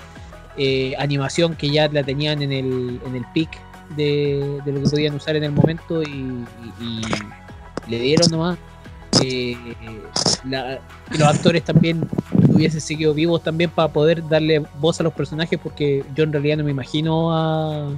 Eh, 0.56 0.94
animación 1.00 1.56
que 1.56 1.70
ya 1.70 1.88
la 1.90 2.04
tenían 2.04 2.42
en 2.44 2.52
el, 2.54 3.00
en 3.06 3.16
el 3.16 3.26
peak 3.34 3.50
de, 3.96 4.62
de 4.66 4.72
lo 4.72 4.82
que 4.82 4.90
podían 4.90 5.16
usar 5.16 5.36
en 5.36 5.44
el 5.44 5.52
momento 5.52 6.02
y, 6.04 6.46
le 7.88 8.00
dieron 8.00 8.32
nomás. 8.32 8.58
Eh, 9.22 9.56
que 11.12 11.18
los 11.18 11.28
actores 11.28 11.64
también 11.64 12.02
hubiesen 12.50 12.82
seguido 12.82 13.14
vivos 13.14 13.44
también 13.44 13.70
para 13.70 13.92
poder 13.94 14.28
darle 14.28 14.66
voz 14.80 15.00
a 15.00 15.04
los 15.04 15.14
personajes 15.14 15.60
porque 15.62 16.04
yo 16.16 16.24
en 16.24 16.34
realidad 16.34 16.58
no 16.58 16.64
me 16.64 16.72
imagino 16.72 17.32
a, 17.32 17.90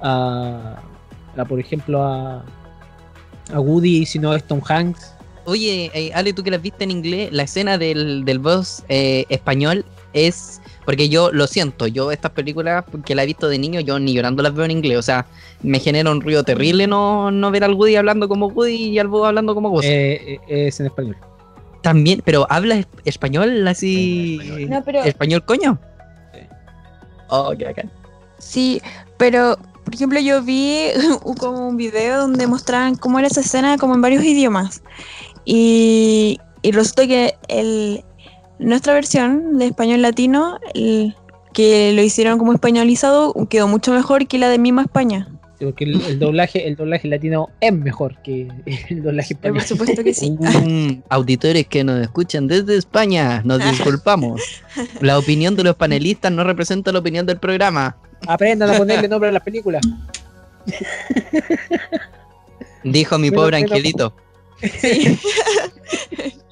a, 0.00 0.82
a, 1.36 1.44
por 1.44 1.60
ejemplo 1.60 2.02
a, 2.02 2.42
a 3.52 3.60
Woody 3.60 4.06
sino 4.06 4.32
a 4.32 4.38
Tom 4.38 4.62
Hanks 4.66 5.18
Oye, 5.48 5.90
eh, 5.94 6.10
Ale, 6.12 6.34
tú 6.34 6.42
que 6.42 6.50
las 6.50 6.60
viste 6.60 6.84
en 6.84 6.90
inglés, 6.90 7.30
la 7.32 7.44
escena 7.44 7.78
del, 7.78 8.26
del 8.26 8.38
boss 8.38 8.84
eh, 8.90 9.24
español 9.30 9.82
es. 10.12 10.60
Porque 10.88 11.10
yo 11.10 11.30
lo 11.32 11.46
siento, 11.46 11.86
yo 11.86 12.10
estas 12.12 12.30
películas 12.30 12.82
que 13.04 13.14
la 13.14 13.22
he 13.22 13.26
visto 13.26 13.46
de 13.50 13.58
niño, 13.58 13.78
yo 13.80 13.98
ni 13.98 14.14
llorando 14.14 14.42
las 14.42 14.54
veo 14.54 14.64
en 14.64 14.70
inglés. 14.70 14.96
O 14.96 15.02
sea, 15.02 15.26
me 15.62 15.80
genera 15.80 16.10
un 16.10 16.22
ruido 16.22 16.44
terrible 16.44 16.86
no, 16.86 17.30
no 17.30 17.50
ver 17.50 17.62
al 17.64 17.74
Woody 17.74 17.96
hablando 17.96 18.26
como 18.26 18.46
Woody 18.46 18.84
y 18.88 18.98
al 18.98 19.08
Buzz 19.08 19.26
hablando 19.26 19.54
como 19.54 19.68
Buzz. 19.68 19.84
eh, 19.84 20.38
eh, 20.48 20.68
es 20.68 20.80
en 20.80 20.86
español 20.86 21.14
También, 21.82 22.22
pero 22.24 22.46
habla 22.48 22.76
es- 22.76 22.86
español 23.04 23.68
así. 23.68 24.38
No, 24.70 24.82
pero- 24.82 25.04
¿Español 25.04 25.44
coño? 25.44 25.78
Sí. 26.32 26.40
Oh, 27.28 27.52
qué 27.58 27.66
bacán. 27.66 27.90
Sí, 28.38 28.80
pero 29.18 29.58
por 29.84 29.94
ejemplo 29.94 30.18
yo 30.20 30.42
vi 30.42 30.86
como 31.38 31.68
un 31.68 31.76
video 31.76 32.18
donde 32.22 32.46
mostraban 32.46 32.94
cómo 32.94 33.18
era 33.18 33.28
esa 33.28 33.42
escena 33.42 33.76
como 33.76 33.94
en 33.94 34.00
varios 34.00 34.24
idiomas. 34.24 34.82
Y, 35.44 36.40
y 36.62 36.72
resulta 36.72 37.06
que 37.06 37.34
el, 37.48 38.04
nuestra 38.58 38.94
versión 38.94 39.58
de 39.58 39.66
español 39.66 40.02
latino, 40.02 40.58
el- 40.74 41.14
que 41.54 41.92
lo 41.94 42.02
hicieron 42.02 42.38
como 42.38 42.52
españolizado, 42.52 43.34
quedó 43.48 43.66
mucho 43.68 43.92
mejor 43.92 44.26
que 44.28 44.38
la 44.38 44.48
de 44.48 44.58
Mima 44.58 44.82
España. 44.82 45.28
Sí, 45.58 45.64
porque 45.64 45.84
el, 45.84 46.00
el 46.02 46.18
doblaje 46.20 46.68
el 46.68 46.76
doblaje 46.76 47.08
latino 47.08 47.48
es 47.60 47.72
mejor 47.72 48.22
que 48.22 48.46
el 48.90 49.02
doblaje 49.02 49.34
español 49.34 49.56
por 49.56 49.64
supuesto 49.66 50.04
que 50.04 50.14
sí. 50.14 50.36
Auditores 51.08 51.66
que 51.66 51.82
nos 51.82 52.00
escuchan 52.00 52.46
desde 52.46 52.76
España, 52.76 53.42
nos 53.44 53.58
disculpamos. 53.68 54.40
La 55.00 55.18
opinión 55.18 55.56
de 55.56 55.64
los 55.64 55.74
panelistas 55.74 56.30
no 56.30 56.44
representa 56.44 56.92
la 56.92 57.00
opinión 57.00 57.26
del 57.26 57.38
programa. 57.38 57.96
aprendan 58.28 58.70
a 58.70 58.78
ponerle 58.78 59.08
nombre 59.08 59.30
a 59.30 59.32
las 59.32 59.42
películas 59.42 59.82
Dijo 62.84 63.18
mi 63.18 63.30
pobre 63.30 63.56
angelito. 63.56 64.14
Me- 64.62 65.18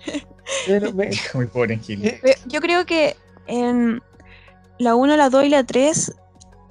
Muy 1.35 1.47
pobre 1.47 1.75
Angel. 1.75 2.19
Pero 2.23 2.39
Yo 2.47 2.61
creo 2.61 2.87
que 2.87 3.17
en 3.47 4.03
la 4.79 4.95
1, 4.95 5.17
la 5.17 5.31
2 5.31 5.45
y 5.45 5.49
la 5.49 5.65
3 5.65 6.13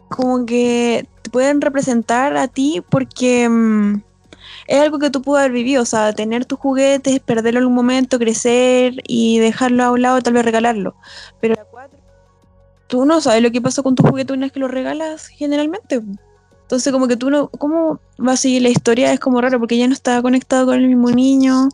como 0.09 0.45
que 0.45 1.07
te 1.21 1.29
pueden 1.29 1.61
representar 1.61 2.37
a 2.37 2.47
ti 2.47 2.83
porque 2.89 3.49
mm, 3.49 4.01
es 4.67 4.79
algo 4.79 4.99
que 4.99 5.09
tú 5.09 5.21
puedes 5.21 5.43
haber 5.43 5.51
vivido, 5.53 5.81
o 5.81 5.85
sea, 5.85 6.13
tener 6.13 6.45
tus 6.45 6.59
juguetes, 6.59 7.19
perderlo 7.19 7.59
en 7.59 7.65
un 7.67 7.73
momento, 7.73 8.19
crecer 8.19 8.95
y 9.07 9.39
dejarlo 9.39 9.83
a 9.83 9.91
un 9.91 10.01
lado, 10.01 10.21
tal 10.21 10.33
vez 10.33 10.45
regalarlo. 10.45 10.95
Pero 11.41 11.55
la 11.55 11.65
4, 11.65 11.99
tú 12.87 13.05
no 13.05 13.21
sabes 13.21 13.41
lo 13.41 13.51
que 13.51 13.61
pasó 13.61 13.83
con 13.83 13.95
tus 13.95 14.09
juguetes 14.09 14.35
una 14.35 14.45
vez 14.45 14.53
que 14.53 14.59
los 14.59 14.71
regalas 14.71 15.27
generalmente. 15.27 16.01
Entonces 16.61 16.91
como 16.91 17.07
que 17.07 17.17
tú 17.17 17.29
no, 17.29 17.49
¿cómo 17.49 17.99
va 18.19 18.33
a 18.33 18.37
seguir 18.37 18.63
la 18.63 18.69
historia? 18.69 19.13
Es 19.13 19.19
como 19.19 19.39
raro 19.39 19.59
porque 19.59 19.77
ya 19.77 19.87
no 19.87 19.93
está 19.93 20.21
conectado 20.21 20.65
con 20.65 20.75
el 20.75 20.87
mismo 20.87 21.11
niño 21.11 21.69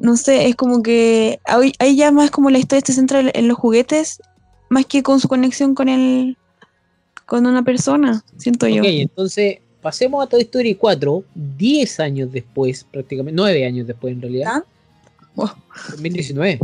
no 0.00 0.16
sé, 0.16 0.48
es 0.48 0.56
como 0.56 0.82
que 0.82 1.38
ahí, 1.44 1.72
ahí 1.78 1.94
ya 1.94 2.10
más 2.10 2.30
como 2.32 2.50
la 2.50 2.58
historia 2.58 2.82
se 2.84 2.92
centra 2.94 3.20
en 3.32 3.46
los 3.48 3.56
juguetes 3.56 4.20
más 4.68 4.86
que 4.86 5.02
con 5.04 5.20
su 5.20 5.28
conexión 5.28 5.74
con 5.74 5.88
el 5.88 6.36
con 7.26 7.46
una 7.46 7.62
persona, 7.62 8.24
siento 8.38 8.66
yo. 8.66 8.82
Ok, 8.82 8.88
entonces 8.88 9.58
pasemos 9.80 10.24
a 10.24 10.26
Toy 10.26 10.40
Story 10.42 10.74
4, 10.74 11.22
10 11.56 12.00
años 12.00 12.32
después, 12.32 12.84
prácticamente, 12.90 13.36
9 13.36 13.64
años 13.64 13.86
después 13.86 14.12
en 14.14 14.20
realidad. 14.22 14.48
¿Ah? 14.56 14.64
Wow. 15.36 15.50
2019. 15.90 16.58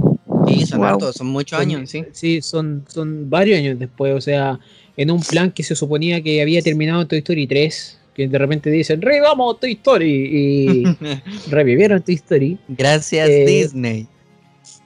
Sí, 0.49 0.67
son 0.67 0.79
Wow. 0.81 0.89
hartos, 0.89 1.15
son 1.17 1.29
muchos 1.29 1.57
Son- 1.59 1.69
años, 1.69 1.89
sí. 1.89 2.05
Sí, 2.13 2.43
son, 2.43 2.85
son 2.89 3.31
varios 3.31 3.59
años 3.59 3.79
después, 3.79 4.13
o 4.15 4.21
sea, 4.21 4.59
en 4.97 5.11
un 5.11 5.21
plan 5.21 5.53
que 5.53 5.63
se 5.63 5.77
suponía 5.77 6.21
que 6.23 6.43
había 6.43 6.61
terminado 6.63 7.03
en 7.03 7.09
Toy 7.09 7.19
Story 7.19 7.47
3, 7.47 7.99
que 8.17 8.27
de 8.27 8.39
repente 8.39 8.71
dicen, 8.71 9.03
revivamos 9.03 9.61
Toy 9.61 9.73
Story, 9.73 10.11
y 10.11 10.85
revivieron 11.51 12.01
Toy 12.03 12.15
Story. 12.15 12.59
Gracias 12.67 13.29
Eh, 13.29 13.45
Disney. 13.47 14.09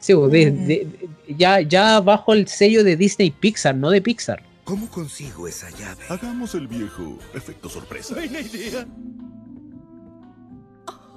Sí, 0.00 0.14
pues, 0.14 0.32
de- 0.32 0.50
Mm. 0.50 0.66
de- 0.66 0.74
de- 0.74 1.08
ya, 1.36 1.60
ya 1.60 2.00
bajo 2.00 2.32
el 2.34 2.48
sello 2.48 2.82
de 2.82 2.96
Disney 2.96 3.30
Pixar, 3.30 3.74
no 3.76 3.90
de 3.90 4.02
Pixar. 4.02 4.42
¿Cómo 4.64 4.88
consigo 4.90 5.46
esa 5.48 5.70
llave? 5.70 6.02
Hagamos 6.08 6.54
el 6.54 6.66
viejo 6.66 7.18
efecto 7.34 7.68
sorpresa. 7.68 8.14
Buena 8.14 8.40
idea. 8.40 8.86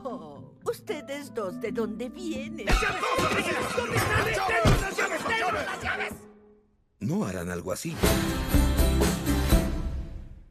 Oh, 0.03 0.43
ustedes 0.65 1.33
dos, 1.33 1.59
¿de 1.61 1.71
dónde 1.71 2.09
vienen? 2.09 2.65
No 6.99 7.25
harán 7.25 7.49
algo 7.49 7.71
así. 7.71 7.93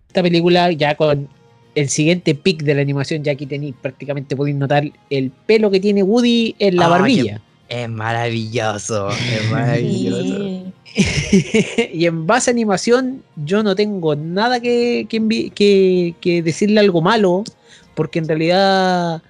Esta 0.09 0.23
película 0.23 0.71
ya 0.73 0.95
con 0.95 1.29
el 1.75 1.89
siguiente 1.89 2.35
pic 2.35 2.63
de 2.63 2.75
la 2.75 2.83
animación, 2.83 3.23
ya 3.25 3.33
aquí 3.33 3.47
tenéis 3.47 3.75
prácticamente 3.81 4.37
podéis 4.37 4.57
notar 4.57 4.85
el 5.11 5.31
pelo 5.47 5.71
que 5.71 5.81
tiene 5.81 6.03
Woody 6.03 6.55
en 6.59 6.77
la 6.77 6.87
Ah, 6.87 6.89
barbilla. 6.89 7.41
Es 7.69 7.89
maravilloso, 7.89 9.09
es 9.11 9.51
maravilloso. 9.51 10.73
Y 11.95 12.05
en 12.07 12.27
base 12.27 12.51
a 12.51 12.53
animación, 12.53 13.23
yo 13.37 13.63
no 13.63 13.75
tengo 13.75 14.15
nada 14.15 14.61
que, 14.61 15.07
que, 15.09 15.21
envi- 15.21 15.51
que- 15.53 16.15
que 16.21 16.43
decirle 16.43 16.81
algo 16.81 17.01
malo, 17.01 17.45
porque 17.95 18.19
en 18.19 18.29
realidad 18.29 19.23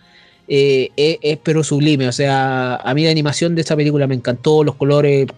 eh, 0.49 0.91
es, 0.97 1.19
es 1.23 1.39
pero 1.43 1.63
sublime. 1.63 2.09
O 2.09 2.13
sea, 2.13 2.77
a 2.77 2.95
mí 2.95 3.05
la 3.05 3.11
animación 3.13 3.55
de 3.55 3.61
esa 3.63 3.77
película 3.77 4.07
me 4.09 4.15
encantó, 4.17 4.65
los 4.65 4.75
colores, 4.75 5.29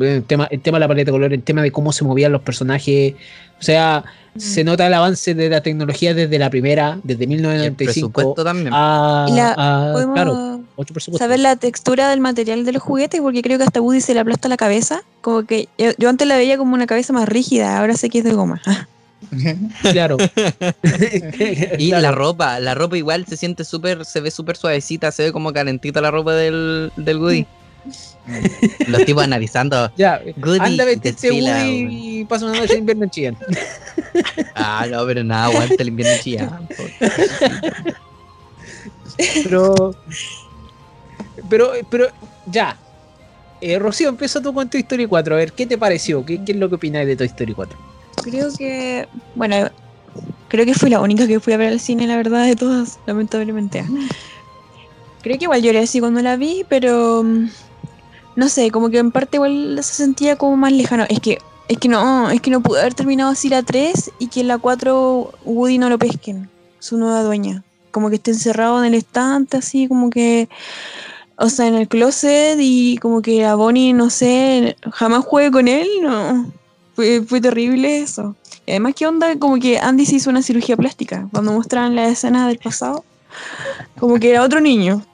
el 0.00 0.22
tema, 0.24 0.48
el 0.50 0.60
tema 0.60 0.76
de 0.78 0.80
la 0.80 0.88
paleta 0.88 1.06
de 1.10 1.12
colores, 1.12 1.36
el 1.36 1.44
tema 1.44 1.60
de 1.62 1.70
cómo 1.70 1.92
se 1.92 2.04
movían 2.04 2.32
los 2.32 2.40
personajes. 2.42 3.14
O 3.60 3.62
sea, 3.62 4.04
se 4.36 4.64
nota 4.64 4.86
el 4.86 4.94
avance 4.94 5.34
de 5.34 5.48
la 5.48 5.60
tecnología 5.60 6.12
desde 6.14 6.38
la 6.38 6.50
primera, 6.50 6.98
desde 7.02 7.22
Y 7.24 7.24
el 7.24 7.28
1995 7.40 8.10
presupuesto 8.10 8.44
también. 8.44 8.70
a, 8.72 9.26
Y 9.28 9.32
la- 9.34 9.54
a- 9.56 9.92
podemos 9.92 10.14
claro, 10.14 10.60
saber 11.18 11.38
la 11.40 11.56
textura 11.56 12.08
del 12.10 12.20
material 12.20 12.64
de 12.64 12.72
los 12.72 12.82
juguetes, 12.82 13.20
porque 13.20 13.42
creo 13.42 13.58
que 13.58 13.64
hasta 13.64 13.80
Woody 13.80 14.00
se 14.00 14.12
le 14.14 14.20
aplasta 14.20 14.48
la 14.48 14.56
cabeza. 14.56 15.02
Como 15.20 15.44
que 15.44 15.68
yo, 15.78 15.90
yo 15.98 16.08
antes 16.08 16.26
la 16.26 16.36
veía 16.36 16.58
como 16.58 16.74
una 16.74 16.86
cabeza 16.86 17.12
más 17.12 17.28
rígida, 17.28 17.78
ahora 17.78 17.94
sé 17.94 18.08
que 18.10 18.18
es 18.18 18.24
de 18.24 18.32
goma. 18.32 18.60
Claro. 19.82 20.16
Y 21.78 21.88
Claro. 21.88 22.02
la 22.02 22.12
ropa, 22.12 22.60
la 22.60 22.74
ropa 22.74 22.96
igual 22.96 23.24
se 23.26 23.36
siente 23.36 23.64
súper, 23.64 24.04
se 24.04 24.20
ve 24.20 24.30
súper 24.30 24.56
suavecita, 24.56 25.10
se 25.12 25.24
ve 25.24 25.32
como 25.32 25.52
calentita 25.52 26.00
la 26.00 26.10
ropa 26.10 26.34
del, 26.34 26.92
del 26.96 27.18
Woody. 27.18 27.46
Los 28.88 29.04
tipos 29.04 29.24
analizando. 29.24 29.90
Ya, 29.96 30.20
Goody 30.36 30.58
anda 30.60 30.84
a 30.84 30.86
vestirte 30.86 31.30
Woody 31.30 32.20
y 32.20 32.24
pasa 32.24 32.46
una 32.46 32.58
noche 32.58 32.74
de 32.74 32.78
invierno 32.78 33.04
en 33.04 33.10
Chillán. 33.10 33.36
Ah, 34.54 34.86
no, 34.88 35.04
pero 35.06 35.24
nada, 35.24 35.46
aguanta 35.46 35.74
el 35.78 35.88
invierno 35.88 36.14
en 36.14 36.20
Chillán. 36.20 36.68
Pero, 39.44 39.94
pero, 41.48 41.72
pero, 41.90 42.08
ya. 42.46 42.76
Eh, 43.60 43.78
Rocío, 43.78 44.08
empieza 44.08 44.40
tú 44.40 44.52
con 44.52 44.68
Toy 44.68 44.80
Story 44.80 45.06
4. 45.06 45.34
A 45.34 45.38
ver, 45.38 45.52
¿qué 45.52 45.66
te 45.66 45.78
pareció? 45.78 46.24
¿Qué, 46.24 46.42
qué 46.44 46.52
es 46.52 46.58
lo 46.58 46.68
que 46.68 46.76
opináis 46.76 47.06
de 47.06 47.16
Toy 47.16 47.26
Story 47.26 47.54
4? 47.54 47.78
Creo 48.22 48.48
que, 48.56 49.08
bueno, 49.34 49.70
creo 50.48 50.64
que 50.64 50.74
fui 50.74 50.90
la 50.90 51.00
única 51.00 51.26
que 51.26 51.40
fui 51.40 51.52
a 51.52 51.56
ver 51.56 51.72
al 51.72 51.80
cine, 51.80 52.06
la 52.06 52.16
verdad, 52.16 52.46
de 52.46 52.56
todas, 52.56 52.98
lamentablemente. 53.06 53.84
Creo 55.22 55.38
que 55.38 55.44
igual 55.44 55.62
lloré 55.62 55.80
así 55.80 56.00
cuando 56.00 56.20
la 56.20 56.36
vi, 56.36 56.64
pero 56.68 57.22
mm, 57.24 57.48
no 58.36 58.48
sé, 58.48 58.70
como 58.70 58.90
que 58.90 58.98
en 58.98 59.10
parte 59.10 59.36
igual 59.36 59.78
se 59.82 59.94
sentía 59.94 60.36
como 60.36 60.56
más 60.56 60.72
lejano. 60.72 61.04
Es 61.08 61.20
que, 61.20 61.38
es 61.68 61.78
que 61.78 61.88
no, 61.88 62.30
es 62.30 62.40
que 62.40 62.50
no 62.50 62.60
pude 62.60 62.80
haber 62.80 62.94
terminado 62.94 63.30
así 63.30 63.48
la 63.48 63.62
3 63.62 64.12
y 64.18 64.28
que 64.28 64.40
en 64.40 64.48
la 64.48 64.58
4 64.58 65.32
Woody 65.44 65.78
no 65.78 65.88
lo 65.88 65.98
pesquen, 65.98 66.48
su 66.78 66.96
nueva 66.96 67.22
dueña. 67.22 67.62
Como 67.90 68.10
que 68.10 68.16
esté 68.16 68.32
encerrado 68.32 68.78
en 68.80 68.86
el 68.86 68.94
estante, 68.94 69.56
así 69.56 69.86
como 69.86 70.10
que, 70.10 70.48
o 71.36 71.48
sea, 71.48 71.68
en 71.68 71.74
el 71.74 71.88
closet 71.88 72.58
y 72.60 72.98
como 72.98 73.22
que 73.22 73.44
a 73.44 73.54
Bonnie, 73.54 73.92
no 73.92 74.10
sé, 74.10 74.76
jamás 74.92 75.24
juegue 75.24 75.50
con 75.50 75.68
él, 75.68 75.88
no. 76.02 76.52
Fue, 76.94 77.22
fue 77.22 77.40
terrible 77.40 78.00
eso. 78.00 78.36
Y 78.66 78.72
además, 78.72 78.94
¿qué 78.96 79.06
onda? 79.06 79.36
Como 79.38 79.58
que 79.58 79.78
Andy 79.78 80.06
se 80.06 80.16
hizo 80.16 80.30
una 80.30 80.42
cirugía 80.42 80.76
plástica. 80.76 81.28
Cuando 81.32 81.52
mostraban 81.52 81.94
la 81.94 82.08
escena 82.08 82.48
del 82.48 82.58
pasado, 82.58 83.04
como 83.98 84.18
que 84.18 84.30
era 84.30 84.42
otro 84.42 84.60
niño. 84.60 85.04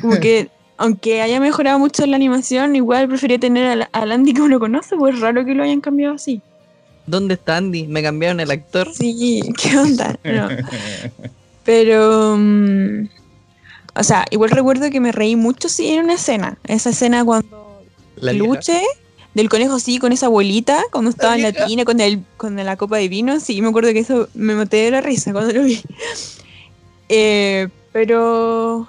Como 0.00 0.18
que, 0.20 0.50
aunque 0.76 1.22
haya 1.22 1.40
mejorado 1.40 1.78
mucho 1.78 2.04
la 2.06 2.16
animación, 2.16 2.74
igual 2.76 3.08
prefería 3.08 3.38
tener 3.38 3.88
al, 3.92 4.12
Andy 4.12 4.34
que 4.34 4.42
uno 4.42 4.58
conoce, 4.58 4.96
pues 4.96 5.14
es 5.14 5.20
raro 5.20 5.44
que 5.44 5.54
lo 5.54 5.62
hayan 5.62 5.80
cambiado 5.80 6.14
así. 6.14 6.40
¿Dónde 7.06 7.34
está 7.34 7.56
Andy? 7.56 7.86
Me 7.88 8.02
cambiaron 8.02 8.40
el 8.40 8.50
actor. 8.50 8.88
Sí, 8.92 9.42
¿qué 9.62 9.78
onda? 9.78 10.18
No. 10.24 10.48
Pero, 11.64 12.36
mm, 12.38 13.08
o 13.94 14.02
sea, 14.02 14.24
igual 14.30 14.50
recuerdo 14.50 14.90
que 14.90 15.00
me 15.00 15.12
reí 15.12 15.36
mucho, 15.36 15.68
sí, 15.68 15.88
en 15.88 16.04
una 16.04 16.14
escena. 16.14 16.58
Esa 16.64 16.90
escena 16.90 17.24
cuando 17.24 17.82
La 18.16 18.32
peluche 18.32 18.80
del 19.34 19.48
conejo, 19.48 19.78
sí, 19.78 19.98
con 19.98 20.12
esa 20.12 20.26
abuelita, 20.26 20.82
cuando 20.90 21.10
estaba 21.10 21.36
en 21.36 21.42
la 21.42 21.52
tina 21.52 21.84
con, 21.84 22.00
el, 22.00 22.22
con 22.36 22.56
la 22.56 22.76
copa 22.76 22.98
de 22.98 23.08
vino, 23.08 23.40
sí, 23.40 23.60
me 23.62 23.68
acuerdo 23.68 23.92
que 23.92 24.00
eso 24.00 24.28
me 24.34 24.54
maté 24.54 24.78
de 24.78 24.90
la 24.90 25.00
risa 25.00 25.32
cuando 25.32 25.52
lo 25.52 25.64
vi. 25.64 25.80
Eh, 27.14 27.68
pero, 27.92 28.88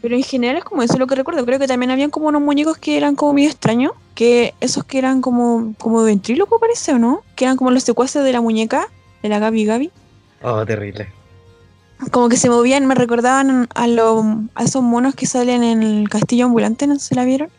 pero 0.00 0.14
en 0.16 0.22
general 0.22 0.56
es 0.56 0.64
como 0.64 0.82
eso 0.82 0.98
lo 0.98 1.06
que 1.06 1.14
recuerdo. 1.14 1.44
Creo 1.44 1.58
que 1.58 1.66
también 1.66 1.90
habían 1.90 2.10
como 2.10 2.28
unos 2.28 2.42
muñecos 2.42 2.78
que 2.78 2.96
eran 2.96 3.16
como 3.16 3.34
medio 3.34 3.50
extraños, 3.50 3.92
que 4.14 4.54
esos 4.60 4.84
que 4.84 4.98
eran 4.98 5.20
como, 5.20 5.74
como 5.78 6.02
ventríloco 6.02 6.58
parece, 6.58 6.92
¿o 6.92 6.98
no? 6.98 7.22
Que 7.36 7.44
eran 7.44 7.56
como 7.56 7.70
los 7.70 7.82
secuaces 7.82 8.22
de 8.22 8.32
la 8.32 8.40
muñeca, 8.40 8.88
de 9.22 9.28
la 9.28 9.38
Gabi 9.38 9.64
Gabi. 9.64 9.90
Oh, 10.42 10.64
terrible. 10.64 11.08
Como 12.10 12.28
que 12.28 12.36
se 12.36 12.48
movían, 12.48 12.86
me 12.86 12.94
recordaban 12.94 13.68
a, 13.74 13.86
los 13.86 14.24
a 14.54 14.64
esos 14.64 14.82
monos 14.82 15.14
que 15.14 15.26
salen 15.26 15.62
en 15.62 15.82
el 15.82 16.08
castillo 16.08 16.46
ambulante, 16.46 16.86
no 16.86 16.98
si 16.98 17.14
la 17.14 17.24
vieron. 17.24 17.50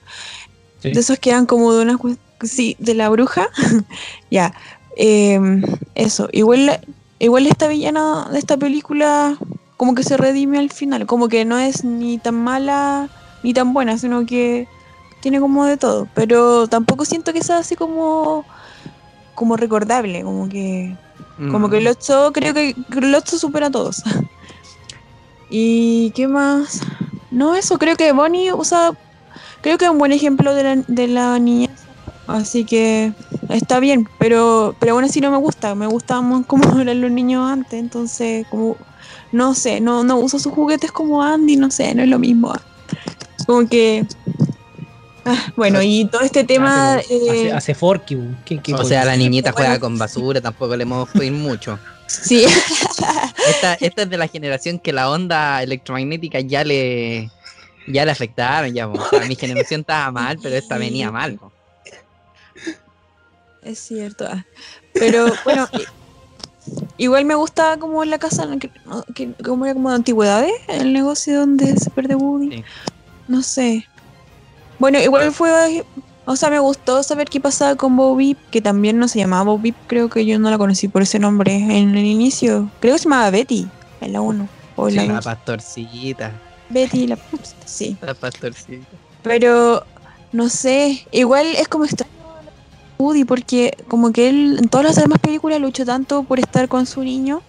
Sí. 0.80 0.92
De 0.92 1.00
esos 1.00 1.20
que 1.20 1.30
eran 1.30 1.46
como 1.46 1.74
de 1.74 1.84
una 1.84 2.00
sí, 2.42 2.76
de 2.80 2.96
la 2.96 3.10
bruja. 3.10 3.50
ya. 4.32 4.54
em, 4.96 5.62
eso. 5.94 6.28
Igual, 6.32 6.80
igual 7.20 7.46
esta 7.46 7.68
villana 7.68 8.30
de 8.32 8.40
esta 8.40 8.58
película 8.58 9.38
como 9.82 9.96
que 9.96 10.04
se 10.04 10.16
redime 10.16 10.60
al 10.60 10.70
final. 10.70 11.08
Como 11.08 11.28
que 11.28 11.44
no 11.44 11.58
es 11.58 11.84
ni 11.84 12.20
tan 12.20 12.36
mala 12.36 13.10
ni 13.42 13.52
tan 13.52 13.74
buena, 13.74 13.98
sino 13.98 14.28
que 14.28 14.68
tiene 15.22 15.40
como 15.40 15.66
de 15.66 15.76
todo. 15.76 16.08
Pero 16.14 16.68
tampoco 16.68 17.04
siento 17.04 17.34
que 17.34 17.42
sea 17.42 17.58
así 17.58 17.76
como 17.76 18.46
como 19.34 19.58
recordable, 19.58 20.22
como 20.22 20.48
que 20.48 20.96
como 21.50 21.68
que 21.72 21.80
el 21.80 21.88
8, 21.88 22.30
creo 22.32 22.54
que 22.54 22.76
el 22.96 23.16
8 23.16 23.40
supera 23.40 23.68
a 23.68 23.72
todos. 23.72 24.04
¿Y 25.50 26.12
qué 26.12 26.28
más? 26.28 26.82
No, 27.32 27.56
eso, 27.56 27.80
creo 27.80 27.96
que 27.96 28.12
Bonnie, 28.12 28.52
o 28.52 28.64
sea, 28.64 28.92
creo 29.62 29.80
que 29.80 29.86
es 29.86 29.92
un 29.92 29.98
buen 29.98 30.12
ejemplo 30.12 30.54
de 30.54 30.62
la, 30.62 30.76
de 30.76 31.08
la 31.08 31.40
niña. 31.40 31.72
Así 32.28 32.66
que 32.66 33.14
está 33.50 33.80
bien, 33.80 34.08
pero, 34.20 34.76
pero 34.80 34.94
aún 34.94 35.06
así 35.06 35.22
no 35.22 35.32
me 35.32 35.38
gusta. 35.38 35.74
Me 35.74 35.88
gustaban 35.88 36.44
como 36.44 36.80
eran 36.80 37.02
los 37.02 37.10
niños 37.10 37.50
antes, 37.50 37.80
entonces, 37.80 38.46
como, 38.52 38.78
no 39.32 39.54
sé, 39.54 39.80
no, 39.82 40.04
no 40.04 40.18
uso 40.18 40.40
sus 40.40 40.54
juguetes 40.54 40.92
como 40.92 41.24
Andy, 41.24 41.56
no 41.56 41.72
sé, 41.72 41.94
no 41.96 42.04
es 42.04 42.10
lo 42.10 42.20
mismo. 42.20 42.54
Como 43.46 43.68
que. 43.68 44.06
ah, 45.26 45.52
bueno, 45.56 45.82
y 45.82 46.06
todo 46.06 46.22
este 46.22 46.44
tema. 46.44 46.96
Ah, 46.96 47.02
pero 47.08 47.24
eh, 47.26 47.30
hace, 47.30 47.52
hace 47.54 47.76
Forky. 47.76 48.16
bu. 48.16 48.36
¿Qué- 48.46 48.60
qué 48.60 48.74
O 48.74 48.84
sea, 48.84 49.06
la 49.06 49.16
niñita 49.16 49.52
Bueno. 49.52 49.66
juega 49.68 49.80
con 49.80 49.98
basura, 49.98 50.42
tampoco 50.42 50.76
le 50.76 50.84
hemos 50.84 51.10
pedir 51.10 51.32
mucho. 51.34 51.80
sí, 52.08 52.44
Esta, 53.48 53.74
esta 53.76 54.02
es 54.04 54.10
de 54.10 54.18
la 54.18 54.28
generación 54.28 54.78
que 54.80 54.92
la 54.94 55.10
onda 55.10 55.64
electromagnética 55.64 56.40
ya 56.42 56.64
le 56.64 57.32
ya 57.88 58.06
le 58.06 58.12
afectaron. 58.12 58.74
Ya, 58.74 58.88
po. 58.92 59.00
O 59.00 59.10
sea, 59.10 59.22
mi 59.28 59.36
generación 59.36 59.82
estaba 59.82 60.12
mal, 60.12 60.38
pero 60.42 60.56
esta 60.56 60.78
venía 60.78 61.10
mal. 61.12 61.40
Es 63.64 63.80
cierto. 63.80 64.26
ah. 64.30 64.46
Pero 64.94 65.34
bueno, 65.44 65.68
igual 66.98 67.26
me 67.26 67.36
gusta 67.36 67.78
como 67.78 68.04
la 68.06 68.20
casa, 68.20 68.48
que, 69.14 69.34
como 69.44 69.66
era 69.66 69.74
como 69.74 69.90
de 69.90 69.96
antigüedades, 69.96 70.54
el 70.68 70.94
negocio 70.94 71.40
donde 71.40 71.76
se 71.78 71.90
pierde 71.90 72.16
Woody. 72.16 72.58
Sí. 72.58 72.64
No 73.28 73.42
sé. 73.42 73.88
Bueno, 74.80 75.00
igual 75.00 75.32
fue, 75.32 75.84
o 76.26 76.36
sea, 76.36 76.50
me 76.50 76.60
gustó 76.60 77.04
saber 77.04 77.30
qué 77.30 77.40
pasaba 77.40 77.76
con 77.76 77.96
Bo 77.96 78.16
Peep, 78.18 78.38
que 78.50 78.62
también 78.62 78.98
no 78.98 79.08
se 79.08 79.20
llamaba 79.20 79.44
Bo 79.44 79.62
Peep, 79.62 79.76
creo 79.88 80.10
que 80.10 80.26
yo 80.26 80.40
no 80.40 80.50
la 80.50 80.58
conocí 80.58 80.88
por 80.88 81.02
ese 81.02 81.20
nombre 81.20 81.56
en 81.56 81.96
el 81.96 82.06
inicio. 82.06 82.70
Creo 82.80 82.94
que 82.96 83.00
se 83.00 83.04
llamaba 83.06 83.30
Betty, 83.30 83.68
en 84.02 84.14
la 84.14 84.22
1. 84.22 84.48
O 84.76 84.90
en 84.90 84.96
la 84.96 85.06
La 85.06 85.14
2. 85.16 85.26
pastorcita, 85.26 86.32
Betty, 86.70 87.08
la 87.08 87.18
sí. 87.66 87.98
la 88.02 88.14
pastorcita. 88.14 88.88
Pero 89.24 89.86
no 90.32 90.50
sé, 90.50 91.06
igual 91.12 91.46
es 91.58 91.68
como 91.68 91.86
extraño 91.86 92.12
Woody 93.02 93.26
porque 93.26 93.78
como 93.88 94.12
que 94.12 94.30
él 94.30 94.58
en 94.60 94.70
todas 94.70 94.86
las 94.86 94.96
demás 94.96 95.20
películas 95.20 95.60
luchó 95.60 95.86
tanto 95.86 96.24
por 96.24 96.40
estar 96.40 96.68
con 96.68 96.86
su 96.86 97.04
niño 97.04 97.42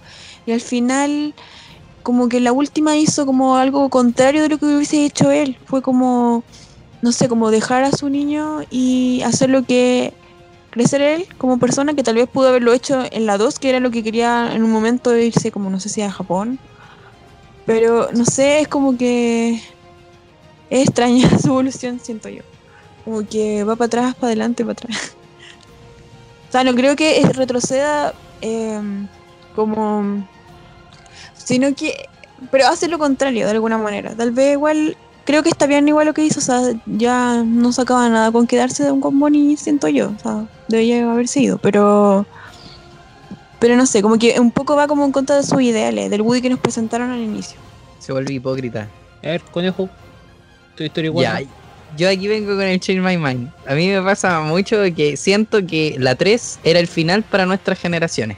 y 0.47 0.53
al 0.53 0.61
final 0.61 1.35
como 2.03 2.29
que 2.29 2.41
la 2.41 2.53
última 2.53 2.97
hizo 2.97 3.27
como 3.27 3.57
algo 3.57 3.89
contrario 3.89 4.43
de 4.43 4.49
lo 4.49 4.59
que 4.59 4.67
hubiese 4.67 5.05
hecho 5.05 5.31
él. 5.31 5.57
Fue 5.67 5.83
como, 5.83 6.43
no 7.01 7.13
sé, 7.13 7.29
como 7.29 7.51
dejar 7.51 7.85
a 7.85 7.93
su 7.93 8.09
niño 8.09 8.61
y 8.71 9.23
hacer 9.25 9.51
lo 9.51 9.65
que 9.65 10.13
crecer 10.71 11.03
él 11.03 11.27
como 11.39 11.59
persona 11.59 11.95
que 11.95 12.03
tal 12.03 12.15
vez 12.17 12.29
pudo 12.29 12.49
haberlo 12.49 12.73
hecho 12.73 13.05
en 13.11 13.27
la 13.27 13.39
2, 13.39 13.59
que 13.59 13.69
era 13.69 13.81
lo 13.81 13.91
que 13.91 14.03
quería 14.03 14.53
en 14.55 14.65
un 14.65 14.71
momento 14.71 15.17
irse 15.17 15.53
como 15.53 15.71
no 15.71 15.79
sé 15.79 15.89
si 15.89 16.03
a 16.03 16.11
Japón. 16.11 16.59
Pero 17.67 18.11
no 18.13 18.25
sé, 18.25 18.61
es 18.61 18.69
como 18.69 18.97
que 18.97 19.61
es 20.71 20.83
extraña 20.89 21.39
su 21.39 21.49
evolución, 21.49 22.01
siento 22.01 22.29
yo. 22.29 22.43
Como 23.05 23.27
que 23.27 23.65
va 23.65 23.77
para 23.77 23.87
atrás, 23.87 24.15
para 24.15 24.29
adelante, 24.29 24.65
para 24.65 24.73
atrás. 24.73 25.17
O 26.53 26.55
sea, 26.55 26.65
no 26.65 26.75
creo 26.75 26.95
que 26.97 27.27
retroceda 27.33 28.13
em, 28.43 29.09
como... 29.55 30.29
Sino 31.33 31.75
que... 31.75 32.11
Pero 32.51 32.67
hace 32.67 32.89
lo 32.89 32.99
contrario, 32.99 33.47
de 33.47 33.53
alguna 33.53 33.79
manera. 33.79 34.15
Tal 34.15 34.33
vez 34.33 34.53
igual... 34.53 34.95
Creo 35.25 35.43
que 35.43 35.49
está 35.49 35.67
bien 35.67 35.89
igual 35.89 36.09
lo 36.09 36.13
que 36.13 36.23
hizo. 36.23 36.41
O 36.41 36.43
sea, 36.43 36.61
ya 36.85 37.43
no 37.43 37.73
sacaba 37.73 38.07
nada 38.11 38.31
con 38.31 38.47
quedarse 38.47 38.85
de 38.85 38.93
un 38.93 39.01
con 39.01 39.19
Bonnie, 39.19 39.57
siento 39.57 39.89
yo. 39.89 40.13
O 40.15 40.19
sea, 40.19 40.45
debería 40.69 41.11
haberse 41.11 41.41
ido. 41.41 41.57
Pero... 41.57 42.27
Pero 43.59 43.75
no 43.75 43.87
sé, 43.87 44.03
como 44.03 44.19
que 44.19 44.39
un 44.39 44.51
poco 44.51 44.77
va 44.77 44.87
como 44.87 45.07
en 45.07 45.13
contra 45.13 45.37
de 45.37 45.45
sus 45.45 45.63
ideales, 45.63 46.11
del 46.11 46.21
Woody 46.21 46.43
que 46.43 46.51
nos 46.51 46.61
presentaron 46.61 47.13
al 47.13 47.21
inicio. 47.21 47.57
Se 47.99 48.13
vuelve 48.13 48.35
hipócrita. 48.35 48.91
A 49.23 49.27
ver, 49.27 49.41
conejo. 49.41 49.89
Toy 50.77 50.89
Story 50.89 51.09
4. 51.09 51.23
Ya, 51.23 51.49
yo 51.97 52.09
aquí 52.09 52.29
vengo 52.29 52.55
con 52.55 52.63
el 52.63 52.81
Change 52.81 53.01
My 53.01 53.17
Mind. 53.17 53.51
A 53.67 53.75
mí 53.75 53.89
me 53.89 54.03
pasa 54.03 54.41
mucho 54.41 54.83
que 54.95 55.17
siento 55.17 55.67
que 55.67 55.97
la 55.99 56.15
3 56.15 56.61
era 56.65 56.79
el 56.79 56.87
final 56.87 57.23
para 57.23 57.47
nuestras 57.47 57.79
generaciones. 57.79 58.37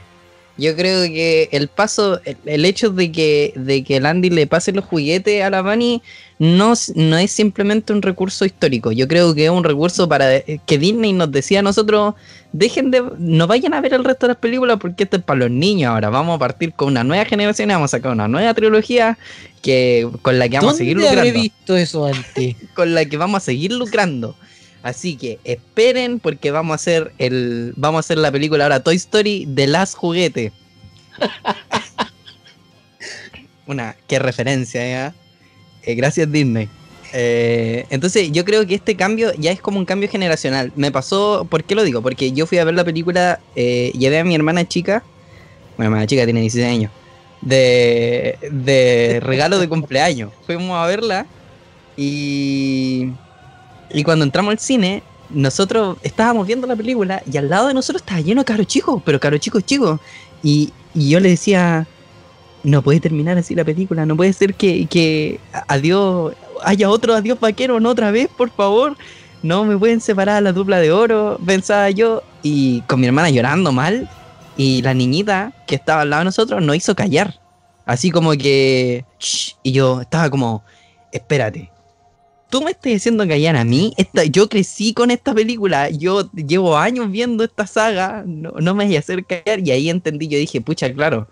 Yo 0.57 0.75
creo 0.75 1.03
que 1.03 1.49
el 1.51 1.67
paso, 1.67 2.21
el, 2.23 2.37
el 2.45 2.65
hecho 2.65 2.89
de 2.89 3.11
que, 3.11 3.53
de 3.55 3.83
que 3.83 3.97
el 3.97 4.05
Andy 4.05 4.29
le 4.29 4.47
pase 4.47 4.71
los 4.71 4.85
juguetes 4.85 5.43
a 5.43 5.49
la 5.49 5.61
Bunny 5.61 6.01
no, 6.37 6.73
no 6.95 7.17
es 7.17 7.31
simplemente 7.31 7.93
un 7.93 8.01
recurso 8.01 8.45
histórico. 8.45 8.91
Yo 8.91 9.07
creo 9.07 9.33
que 9.33 9.45
es 9.45 9.51
un 9.51 9.63
recurso 9.63 10.07
para 10.09 10.35
eh, 10.35 10.59
que 10.65 10.77
Disney 10.77 11.13
nos 11.13 11.31
decía 11.31 11.59
a 11.59 11.61
nosotros, 11.61 12.15
dejen 12.51 12.91
de, 12.91 13.03
no 13.17 13.47
vayan 13.47 13.73
a 13.73 13.81
ver 13.81 13.93
el 13.93 14.03
resto 14.03 14.27
de 14.27 14.33
las 14.33 14.37
películas 14.37 14.77
porque 14.79 15.03
esto 15.03 15.17
es 15.17 15.23
para 15.23 15.39
los 15.39 15.51
niños. 15.51 15.91
Ahora 15.91 16.09
vamos 16.09 16.35
a 16.35 16.39
partir 16.39 16.73
con 16.73 16.89
una 16.89 17.03
nueva 17.03 17.25
generación 17.25 17.69
y 17.69 17.73
vamos 17.73 17.93
a 17.93 17.97
sacar 17.97 18.11
una 18.11 18.27
nueva 18.27 18.53
trilogía 18.53 19.17
que 19.61 20.09
con 20.21 20.37
la 20.37 20.49
que 20.49 20.57
vamos 20.57 20.75
a 20.75 20.77
seguir 20.77 20.97
¿Dónde 20.97 21.09
habré 21.09 21.21
lucrando 21.29 21.41
visto 21.41 21.77
eso 21.77 22.05
antes? 22.05 22.55
con 22.73 22.93
la 22.93 23.05
que 23.05 23.17
vamos 23.17 23.41
a 23.41 23.45
seguir 23.45 23.71
lucrando. 23.71 24.35
Así 24.85 25.17
que 25.17 25.39
esperen 25.43 26.19
porque 26.19 26.51
vamos 26.51 26.73
a 26.73 26.75
hacer 26.75 27.11
el 27.17 27.73
vamos 27.75 27.97
a 27.97 27.99
hacer 28.01 28.19
la 28.19 28.31
película 28.31 28.65
ahora 28.65 28.81
Toy 28.81 28.97
Story 28.97 29.45
de 29.47 29.65
las 29.65 29.95
juguetes. 29.95 30.51
Una 33.65 33.95
qué 34.07 34.19
referencia, 34.19 34.87
¿ya? 34.87 35.15
Eh, 35.81 35.95
gracias 35.95 36.31
Disney. 36.31 36.69
Eh, 37.13 37.87
entonces 37.89 38.31
yo 38.31 38.45
creo 38.45 38.67
que 38.67 38.75
este 38.75 38.95
cambio 38.95 39.33
ya 39.39 39.51
es 39.51 39.59
como 39.59 39.79
un 39.79 39.85
cambio 39.85 40.07
generacional. 40.07 40.71
Me 40.75 40.91
pasó, 40.91 41.47
¿por 41.49 41.63
qué 41.63 41.73
lo 41.73 41.83
digo? 41.83 42.03
Porque 42.03 42.31
yo 42.31 42.45
fui 42.45 42.59
a 42.59 42.63
ver 42.63 42.75
la 42.75 42.83
película, 42.83 43.39
eh, 43.55 43.91
llevé 43.97 44.19
a 44.19 44.23
mi 44.23 44.35
hermana 44.35 44.67
chica, 44.67 45.01
bueno, 45.77 45.89
mi 45.89 45.95
hermana 45.95 46.05
chica 46.05 46.25
tiene 46.25 46.41
16 46.41 46.71
años, 46.71 46.91
de, 47.41 48.37
de 48.51 49.19
regalo 49.19 49.57
de 49.57 49.67
cumpleaños. 49.67 50.31
Fuimos 50.45 50.77
a 50.77 50.85
verla 50.85 51.25
y, 51.97 53.09
y 53.91 54.03
cuando 54.03 54.25
entramos 54.25 54.51
al 54.51 54.59
cine, 54.59 55.03
nosotros 55.29 55.97
estábamos 56.03 56.47
viendo 56.47 56.67
la 56.67 56.75
película 56.75 57.21
y 57.31 57.37
al 57.37 57.49
lado 57.49 57.67
de 57.67 57.73
nosotros 57.73 58.01
estaba 58.01 58.21
lleno 58.21 58.41
de 58.41 58.45
caros 58.45 58.67
chicos, 58.67 59.01
pero 59.05 59.19
caros 59.19 59.39
chicos 59.39 59.65
chicos. 59.65 59.99
Y, 60.43 60.71
y 60.93 61.09
yo 61.09 61.19
le 61.19 61.29
decía, 61.29 61.87
no 62.63 62.81
puede 62.81 62.99
terminar 62.99 63.37
así 63.37 63.55
la 63.55 63.63
película, 63.63 64.05
no 64.05 64.15
puede 64.15 64.33
ser 64.33 64.55
que, 64.55 64.87
que 64.87 65.39
adiós, 65.67 66.33
haya 66.63 66.89
otro 66.89 67.13
adiós 67.13 67.39
vaquero, 67.39 67.79
no 67.79 67.89
otra 67.89 68.11
vez, 68.11 68.27
por 68.27 68.49
favor. 68.49 68.97
No 69.43 69.63
me 69.63 69.77
pueden 69.77 70.01
separar 70.01 70.37
a 70.37 70.41
la 70.41 70.53
dupla 70.53 70.79
de 70.79 70.91
oro, 70.91 71.39
pensaba 71.45 71.91
yo. 71.91 72.23
Y 72.41 72.81
con 72.81 72.99
mi 72.99 73.05
hermana 73.05 73.29
llorando 73.29 73.71
mal. 73.71 74.09
Y 74.57 74.81
la 74.81 74.95
niñita 74.95 75.53
que 75.67 75.75
estaba 75.75 76.01
al 76.01 76.09
lado 76.09 76.21
de 76.21 76.25
nosotros 76.25 76.63
nos 76.63 76.75
hizo 76.75 76.95
callar. 76.95 77.39
Así 77.85 78.09
como 78.09 78.31
que... 78.31 79.05
Y 79.61 79.71
yo 79.71 80.01
estaba 80.01 80.31
como, 80.31 80.63
espérate. 81.11 81.69
Tú 82.49 82.61
me 82.61 82.71
estás 82.71 82.91
diciendo 82.91 83.27
callar 83.27 83.55
a 83.55 83.63
mí. 83.63 83.93
Yo 84.31 84.47
crecí 84.47 84.93
con 84.93 85.11
esta 85.11 85.33
película. 85.33 85.89
Yo 85.89 86.29
llevo 86.31 86.77
años 86.77 87.11
viendo 87.11 87.43
esta 87.43 87.67
saga. 87.67 88.23
No, 88.25 88.75
me 88.75 88.85
voy 88.85 88.95
a 88.95 88.99
hacer 88.99 89.25
callar. 89.25 89.59
Y 89.59 89.71
ahí 89.71 89.89
entendí. 89.89 90.27
Yo 90.27 90.37
dije, 90.37 90.61
pucha, 90.61 90.93
claro. 90.93 91.27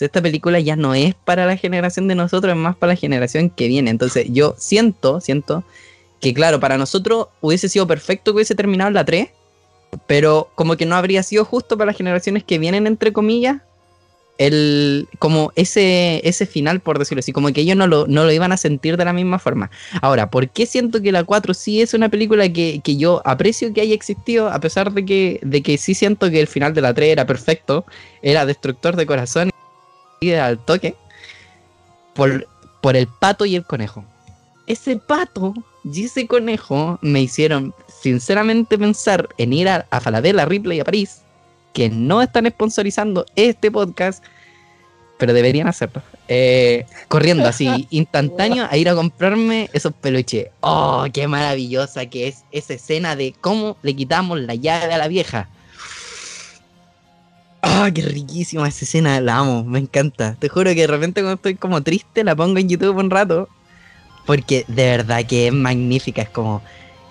Esta 0.00 0.22
película 0.22 0.60
ya 0.60 0.76
no 0.76 0.94
es 0.94 1.16
para 1.16 1.44
la 1.44 1.56
generación 1.56 2.06
de 2.06 2.14
nosotros, 2.14 2.52
es 2.52 2.56
más 2.56 2.76
para 2.76 2.92
la 2.92 2.96
generación 2.96 3.50
que 3.50 3.66
viene. 3.66 3.90
Entonces 3.90 4.28
yo 4.30 4.54
siento, 4.56 5.20
siento 5.20 5.64
que 6.20 6.32
claro, 6.32 6.60
para 6.60 6.78
nosotros 6.78 7.26
hubiese 7.40 7.68
sido 7.68 7.84
perfecto 7.88 8.30
que 8.30 8.36
hubiese 8.36 8.54
terminado 8.54 8.92
la 8.92 9.04
3, 9.04 9.28
pero 10.06 10.50
como 10.54 10.76
que 10.76 10.86
no 10.86 10.94
habría 10.94 11.24
sido 11.24 11.44
justo 11.44 11.76
para 11.76 11.86
las 11.86 11.96
generaciones 11.96 12.44
que 12.44 12.60
vienen, 12.60 12.86
entre 12.86 13.12
comillas, 13.12 13.62
el, 14.38 15.08
como 15.18 15.52
ese, 15.56 16.20
ese 16.26 16.46
final, 16.46 16.80
por 16.80 16.98
decirlo 16.98 17.20
así, 17.20 17.32
como 17.32 17.52
que 17.52 17.60
ellos 17.60 17.76
no 17.76 17.86
lo, 17.86 18.06
no 18.06 18.24
lo 18.24 18.32
iban 18.32 18.52
a 18.52 18.56
sentir 18.56 18.96
de 18.96 19.04
la 19.04 19.12
misma 19.12 19.38
forma. 19.38 19.70
Ahora, 20.00 20.30
¿por 20.30 20.48
qué 20.48 20.64
siento 20.64 21.02
que 21.02 21.12
la 21.12 21.24
4 21.24 21.52
sí 21.54 21.82
es 21.82 21.92
una 21.92 22.08
película 22.08 22.50
que, 22.52 22.80
que 22.82 22.96
yo 22.96 23.20
aprecio 23.24 23.72
que 23.74 23.80
haya 23.80 23.94
existido, 23.94 24.48
a 24.48 24.60
pesar 24.60 24.92
de 24.92 25.04
que, 25.04 25.40
de 25.42 25.62
que 25.62 25.76
sí 25.76 25.94
siento 25.94 26.30
que 26.30 26.40
el 26.40 26.46
final 26.46 26.72
de 26.72 26.80
la 26.80 26.94
3 26.94 27.10
era 27.10 27.26
perfecto, 27.26 27.84
era 28.22 28.46
destructor 28.46 28.96
de 28.96 29.06
corazón 29.06 29.50
y 30.20 30.32
al 30.32 30.64
toque? 30.64 30.94
Por, 32.14 32.46
por 32.80 32.96
el 32.96 33.08
pato 33.08 33.44
y 33.44 33.56
el 33.56 33.64
conejo. 33.64 34.04
Ese 34.66 34.96
pato 34.96 35.54
y 35.84 36.04
ese 36.04 36.26
conejo 36.26 36.98
me 37.00 37.22
hicieron 37.22 37.74
sinceramente 38.02 38.78
pensar 38.78 39.28
en 39.38 39.52
ir 39.52 39.68
a, 39.68 39.86
a 39.90 40.46
Ripley 40.46 40.80
a 40.80 40.84
París, 40.84 41.22
que 41.78 41.90
no 41.90 42.20
están 42.20 42.44
sponsorizando 42.48 43.24
este 43.36 43.70
podcast, 43.70 44.24
pero 45.16 45.32
deberían 45.32 45.68
hacerlo. 45.68 46.02
Eh, 46.26 46.86
corriendo 47.06 47.46
así, 47.46 47.86
instantáneo, 47.90 48.66
a 48.68 48.76
ir 48.76 48.88
a 48.88 48.96
comprarme 48.96 49.70
esos 49.72 49.92
peluches. 49.92 50.48
¡Oh, 50.58 51.06
qué 51.12 51.28
maravillosa 51.28 52.06
que 52.06 52.26
es 52.26 52.42
esa 52.50 52.74
escena 52.74 53.14
de 53.14 53.32
cómo 53.40 53.76
le 53.82 53.94
quitamos 53.94 54.40
la 54.40 54.56
llave 54.56 54.92
a 54.92 54.98
la 54.98 55.06
vieja! 55.06 55.48
¡Ah, 57.62 57.88
qué 57.94 58.02
riquísima 58.02 58.66
esa 58.66 58.84
escena! 58.84 59.20
La 59.20 59.38
amo, 59.38 59.62
me 59.62 59.78
encanta. 59.78 60.34
Te 60.36 60.48
juro 60.48 60.70
que 60.70 60.80
de 60.80 60.86
repente 60.88 61.20
cuando 61.20 61.36
estoy 61.36 61.54
como 61.54 61.80
triste 61.84 62.24
la 62.24 62.34
pongo 62.34 62.58
en 62.58 62.68
YouTube 62.68 62.96
un 62.96 63.10
rato. 63.10 63.48
Porque 64.26 64.64
de 64.66 64.82
verdad 64.82 65.24
que 65.24 65.46
es 65.46 65.52
magnífica. 65.52 66.22
Es 66.22 66.28
como, 66.28 66.60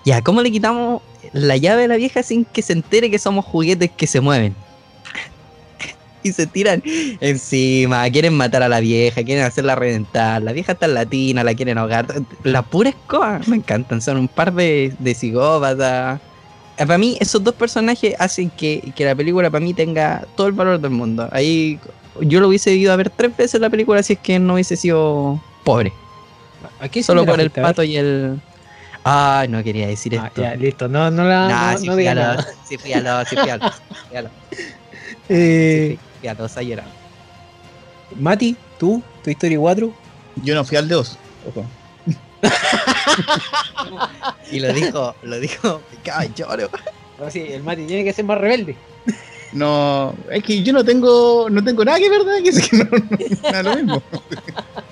ya, 0.04 0.22
¿cómo 0.22 0.42
le 0.42 0.52
quitamos 0.52 1.00
la 1.32 1.56
llave 1.56 1.84
a 1.84 1.88
la 1.88 1.96
vieja 1.96 2.22
sin 2.22 2.44
que 2.44 2.62
se 2.62 2.72
entere 2.72 3.10
que 3.10 3.18
somos 3.18 3.44
juguetes 3.44 3.90
que 3.90 4.06
se 4.06 4.20
mueven? 4.20 4.54
y 6.22 6.32
se 6.32 6.46
tiran 6.46 6.82
encima, 7.20 8.08
quieren 8.10 8.34
matar 8.34 8.62
a 8.62 8.68
la 8.68 8.80
vieja, 8.80 9.22
quieren 9.22 9.44
hacerla 9.44 9.74
reventar. 9.74 10.42
La 10.42 10.52
vieja 10.52 10.72
está 10.72 10.86
en 10.86 10.94
latina, 10.94 11.44
la 11.44 11.54
quieren 11.54 11.78
ahogar. 11.78 12.06
La 12.42 12.62
pura 12.62 12.90
escoba, 12.90 13.40
me 13.46 13.56
encantan. 13.56 14.00
Son 14.00 14.16
un 14.16 14.28
par 14.28 14.52
de, 14.52 14.92
de 14.98 15.14
psicópatas. 15.14 16.20
Eh, 16.78 16.86
Para 16.86 16.98
mí, 16.98 17.16
esos 17.20 17.42
dos 17.42 17.54
personajes 17.54 18.14
hacen 18.18 18.50
que, 18.50 18.92
que 18.94 19.04
la 19.04 19.14
película 19.14 19.50
para 19.50 19.64
mí 19.64 19.74
tenga 19.74 20.26
todo 20.36 20.46
el 20.46 20.52
valor 20.52 20.80
del 20.80 20.90
mundo. 20.90 21.28
Ahí 21.32 21.78
yo 22.20 22.40
lo 22.40 22.48
hubiese 22.48 22.74
ido 22.74 22.92
a 22.92 22.96
ver 22.96 23.10
tres 23.10 23.36
veces 23.36 23.60
la 23.60 23.70
película 23.70 24.02
si 24.02 24.14
es 24.14 24.18
que 24.18 24.38
no 24.38 24.54
hubiese 24.54 24.76
sido 24.76 25.40
pobre. 25.64 25.92
Aquí 26.80 27.02
Solo 27.02 27.24
por 27.24 27.40
el 27.40 27.50
pato 27.50 27.82
y 27.82 27.96
el. 27.96 28.40
Ay, 29.10 29.48
no 29.48 29.62
quería 29.64 29.86
decir 29.86 30.18
Ah, 30.18 30.26
esto. 30.26 30.42
ya, 30.42 30.54
listo, 30.54 30.86
no, 30.88 31.10
no 31.10 31.24
la 31.24 31.48
Nah, 31.48 31.72
no, 31.72 31.78
sí 31.78 31.86
no 31.86 31.92
fui 31.94 32.04
nada. 32.04 32.46
sí 32.68 32.76
fui 32.78 32.92
a 32.92 33.00
los, 33.00 33.28
sí 33.28 33.36
fui 33.36 33.48
a 33.48 33.56
los, 33.56 33.72
sí 33.74 33.80
fui 34.08 34.16
a 34.18 34.22
los, 34.22 34.32
Eh, 35.30 35.96
sí 35.98 35.98
fui 36.20 36.28
a 36.28 36.34
los 36.34 36.56
a 36.56 36.62
llorar. 36.62 36.84
Mati, 38.16 38.56
tú, 38.78 39.02
tu 39.24 39.30
historia 39.30 39.58
4. 39.58 39.92
Yo 40.42 40.54
no 40.54 40.64
fui 40.64 40.76
al 40.76 40.88
de 40.88 40.94
Oz. 40.96 41.16
Ojo. 41.48 41.64
Y 44.50 44.60
lo 44.60 44.72
dijo, 44.72 45.14
lo 45.22 45.40
dijo, 45.40 45.80
me 45.90 46.02
cago 46.02 46.22
en 46.22 46.34
lloro. 46.34 46.68
sí, 47.30 47.40
el 47.48 47.62
Mati 47.62 47.84
tiene 47.86 48.04
que 48.04 48.12
ser 48.12 48.24
más 48.26 48.38
rebelde. 48.38 48.76
No, 49.52 50.14
es 50.30 50.44
que 50.44 50.62
yo 50.62 50.72
no 50.74 50.84
tengo, 50.84 51.48
no 51.50 51.64
tengo 51.64 51.82
nada 51.84 51.98
que 51.98 52.10
ver, 52.10 52.24
nada 52.26 52.42
que 52.42 52.50
es 52.50 52.68
que 52.68 52.76
no, 52.76 52.84
no, 52.84 53.50
da 53.52 53.62
lo 53.62 53.76
mismo. 53.76 54.02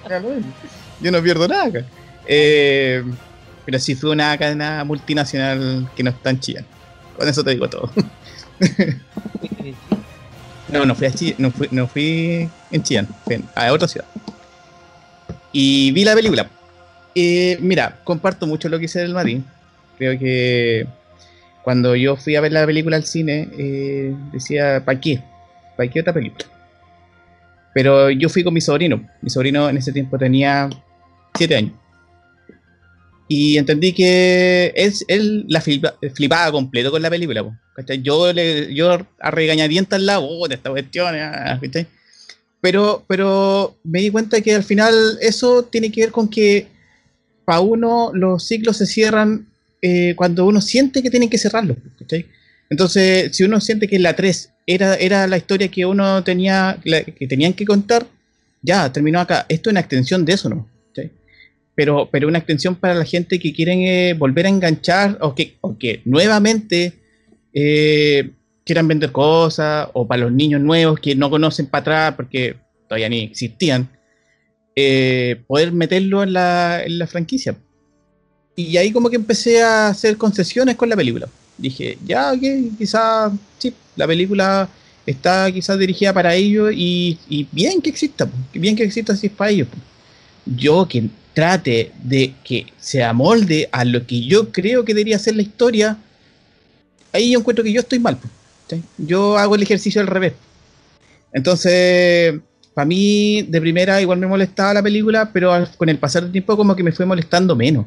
Da 0.08 0.18
lo 0.20 0.28
mismo. 0.30 0.52
Yo 1.00 1.12
no 1.12 1.22
pierdo 1.22 1.46
nada 1.46 1.64
acá. 1.66 1.84
Eh, 2.26 3.04
pero 3.66 3.78
sí 3.78 3.94
fue 3.94 4.10
una 4.10 4.36
cadena 4.38 4.82
multinacional 4.84 5.90
que 5.94 6.02
no 6.02 6.10
está 6.10 6.30
en 6.30 6.40
Chillán. 6.40 6.66
Con 7.18 7.28
eso 7.28 7.44
te 7.44 7.50
digo 7.50 7.68
todo. 7.68 7.90
No, 10.68 10.84
no 10.84 10.96
fui 10.96 11.06
a 11.06 11.12
Chillán, 11.12 11.36
no 11.38 11.50
fui, 11.52 11.68
no 11.70 11.86
fui 11.86 12.48
en 12.72 12.82
en- 13.28 13.44
a 13.54 13.72
otra 13.72 13.86
ciudad. 13.86 14.06
Y 15.52 15.92
vi 15.92 16.04
la 16.04 16.14
película. 16.14 16.50
Eh, 17.14 17.56
mira, 17.60 18.00
comparto 18.04 18.46
mucho 18.46 18.68
lo 18.68 18.76
que 18.78 18.82
dice 18.82 19.02
el 19.02 19.14
Mati. 19.14 19.42
Creo 19.96 20.18
que 20.18 20.86
cuando 21.62 21.94
yo 21.96 22.16
fui 22.16 22.36
a 22.36 22.40
ver 22.40 22.52
la 22.52 22.66
película 22.66 22.96
al 22.96 23.04
cine, 23.04 23.48
eh, 23.56 24.14
decía, 24.32 24.82
¿para 24.84 25.00
qué? 25.00 25.22
¿Para 25.76 25.88
qué 25.88 26.00
otra 26.00 26.12
película? 26.12 26.44
Pero 27.72 28.10
yo 28.10 28.28
fui 28.28 28.42
con 28.42 28.52
mi 28.54 28.60
sobrino. 28.60 29.00
Mi 29.22 29.30
sobrino 29.30 29.68
en 29.68 29.76
ese 29.76 29.92
tiempo 29.92 30.18
tenía 30.18 30.68
7 31.36 31.56
años. 31.56 31.72
Y 33.28 33.56
entendí 33.58 33.92
que 33.92 34.72
es, 34.76 35.04
él 35.08 35.44
la 35.48 35.60
flipa- 35.60 35.94
flipaba 36.14 36.52
completo 36.52 36.90
con 36.90 37.02
la 37.02 37.10
película. 37.10 37.42
po. 37.42 37.54
Yo, 38.02 38.32
le, 38.32 38.72
yo 38.74 38.98
a 39.20 39.30
regañadientes 39.30 39.92
al 39.94 40.06
lado, 40.06 40.26
oh, 40.28 40.46
de 40.48 40.54
esta 40.54 40.70
cuestión, 40.70 41.14
ah", 41.16 41.58
¿cachai? 41.60 41.86
Pero, 42.60 43.04
pero 43.06 43.76
me 43.84 44.00
di 44.00 44.10
cuenta 44.10 44.40
que 44.40 44.54
al 44.54 44.62
final 44.64 45.18
eso 45.20 45.64
tiene 45.64 45.90
que 45.92 46.02
ver 46.02 46.10
con 46.12 46.28
que 46.28 46.68
para 47.44 47.60
uno 47.60 48.10
los 48.14 48.46
ciclos 48.46 48.76
se 48.78 48.86
cierran 48.86 49.46
eh, 49.82 50.14
cuando 50.16 50.46
uno 50.46 50.60
siente 50.60 51.02
que 51.02 51.10
tienen 51.10 51.28
que 51.28 51.38
cerrarlos. 51.38 51.76
Entonces, 52.70 53.36
si 53.36 53.44
uno 53.44 53.60
siente 53.60 53.86
que 53.86 53.98
la 53.98 54.16
3 54.16 54.50
era, 54.66 54.94
era 54.96 55.26
la 55.28 55.36
historia 55.36 55.68
que 55.68 55.84
uno 55.86 56.24
tenía, 56.24 56.78
la- 56.84 57.02
que 57.04 57.26
tenían 57.28 57.52
que 57.52 57.64
contar, 57.64 58.06
ya, 58.62 58.90
terminó 58.92 59.20
acá. 59.20 59.46
Esto 59.48 59.70
es 59.70 59.72
una 59.72 59.80
extensión 59.80 60.24
de 60.24 60.32
eso, 60.32 60.48
¿no? 60.48 60.68
Pero, 61.76 62.08
pero 62.10 62.26
una 62.26 62.38
extensión 62.38 62.74
para 62.74 62.94
la 62.94 63.04
gente 63.04 63.38
que 63.38 63.52
quieren 63.52 63.82
eh, 63.82 64.14
volver 64.14 64.46
a 64.46 64.48
enganchar 64.48 65.18
o 65.20 65.34
que, 65.34 65.56
o 65.60 65.78
que 65.78 66.00
nuevamente 66.04 66.94
eh, 67.52 68.30
quieran 68.64 68.88
vender 68.88 69.12
cosas, 69.12 69.88
o 69.92 70.06
para 70.06 70.22
los 70.22 70.32
niños 70.32 70.60
nuevos 70.60 70.98
que 70.98 71.14
no 71.14 71.30
conocen 71.30 71.66
para 71.66 71.82
atrás 71.82 72.14
porque 72.16 72.56
todavía 72.88 73.08
ni 73.08 73.22
existían, 73.22 73.88
eh, 74.74 75.40
poder 75.46 75.72
meterlo 75.72 76.22
en 76.22 76.32
la, 76.32 76.82
en 76.84 76.98
la 76.98 77.06
franquicia. 77.06 77.56
Y 78.56 78.76
ahí 78.78 78.90
como 78.90 79.10
que 79.10 79.16
empecé 79.16 79.62
a 79.62 79.88
hacer 79.88 80.16
concesiones 80.16 80.76
con 80.76 80.88
la 80.88 80.96
película. 80.96 81.28
Dije, 81.58 81.98
ya, 82.04 82.32
ok, 82.32 82.42
quizás 82.78 83.32
sí, 83.58 83.72
la 83.94 84.06
película 84.06 84.68
está 85.06 85.50
quizás 85.52 85.78
dirigida 85.78 86.12
para 86.12 86.34
ellos 86.34 86.72
y, 86.74 87.18
y 87.28 87.46
bien 87.52 87.80
que 87.80 87.90
exista, 87.90 88.28
bien 88.52 88.74
que 88.74 88.82
exista 88.82 89.12
es 89.12 89.30
para 89.30 89.50
ellos. 89.50 89.68
Yo 90.44 90.86
que 90.88 91.04
trate 91.36 91.92
de 92.02 92.32
que 92.42 92.64
se 92.78 93.04
amolde 93.04 93.68
a 93.70 93.84
lo 93.84 94.06
que 94.06 94.22
yo 94.22 94.50
creo 94.52 94.86
que 94.86 94.94
debería 94.94 95.18
ser 95.18 95.36
la 95.36 95.42
historia, 95.42 95.98
ahí 97.12 97.32
yo 97.32 97.38
encuentro 97.38 97.62
que 97.62 97.74
yo 97.74 97.80
estoy 97.82 97.98
mal. 97.98 98.16
Yo 98.96 99.36
hago 99.36 99.54
el 99.54 99.62
ejercicio 99.62 100.00
al 100.00 100.06
revés. 100.06 100.32
Entonces, 101.34 102.40
para 102.72 102.86
mí, 102.86 103.42
de 103.42 103.60
primera, 103.60 104.00
igual 104.00 104.18
me 104.18 104.26
molestaba 104.26 104.72
la 104.72 104.82
película, 104.82 105.30
pero 105.30 105.52
con 105.76 105.90
el 105.90 105.98
pasar 105.98 106.22
del 106.22 106.32
tiempo, 106.32 106.56
como 106.56 106.74
que 106.74 106.82
me 106.82 106.92
fue 106.92 107.04
molestando 107.04 107.54
menos. 107.54 107.84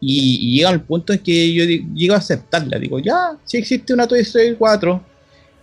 Y, 0.00 0.38
y 0.40 0.56
llega 0.56 0.70
al 0.70 0.80
punto 0.80 1.12
en 1.12 1.18
que 1.18 1.52
yo 1.52 1.64
llego 1.66 2.14
a 2.14 2.18
aceptarla. 2.18 2.78
Digo, 2.78 2.98
ya, 2.98 3.36
si 3.44 3.58
existe 3.58 3.92
una 3.92 4.08
Toy 4.08 4.20
Story 4.20 4.56
4, 4.58 5.04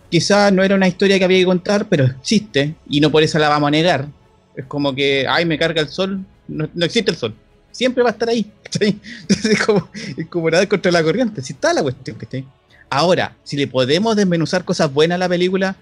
quizás 0.08 0.52
no 0.52 0.62
era 0.62 0.76
una 0.76 0.86
historia 0.86 1.18
que 1.18 1.24
había 1.24 1.38
que 1.38 1.44
contar, 1.44 1.88
pero 1.88 2.04
existe, 2.04 2.76
y 2.88 3.00
no 3.00 3.10
por 3.10 3.24
eso 3.24 3.36
la 3.40 3.48
vamos 3.48 3.66
a 3.66 3.72
negar. 3.72 4.06
Es 4.54 4.64
como 4.66 4.94
que, 4.94 5.26
ay, 5.28 5.44
me 5.44 5.58
carga 5.58 5.82
el 5.82 5.88
sol, 5.88 6.24
no, 6.50 6.84
existe 6.84 7.10
el 7.10 7.16
sol. 7.16 7.34
Siempre 7.70 8.02
va 8.02 8.10
a 8.10 8.12
estar 8.12 8.28
ahí. 8.28 8.50
es 8.80 9.64
como, 9.64 9.88
como 10.28 10.50
nada 10.50 10.68
contra 10.68 10.90
la 10.90 11.02
corriente. 11.02 11.42
Si 11.42 11.52
está 11.52 11.72
la 11.72 11.82
cuestión, 11.82 12.16
¿cachai? 12.16 12.44
Ahora, 12.90 13.36
si 13.44 13.56
le 13.56 13.68
podemos 13.68 14.16
desmenuzar 14.16 14.64
cosas 14.64 14.92
buenas 14.92 15.16
a 15.16 15.18
la 15.20 15.28
película, 15.28 15.76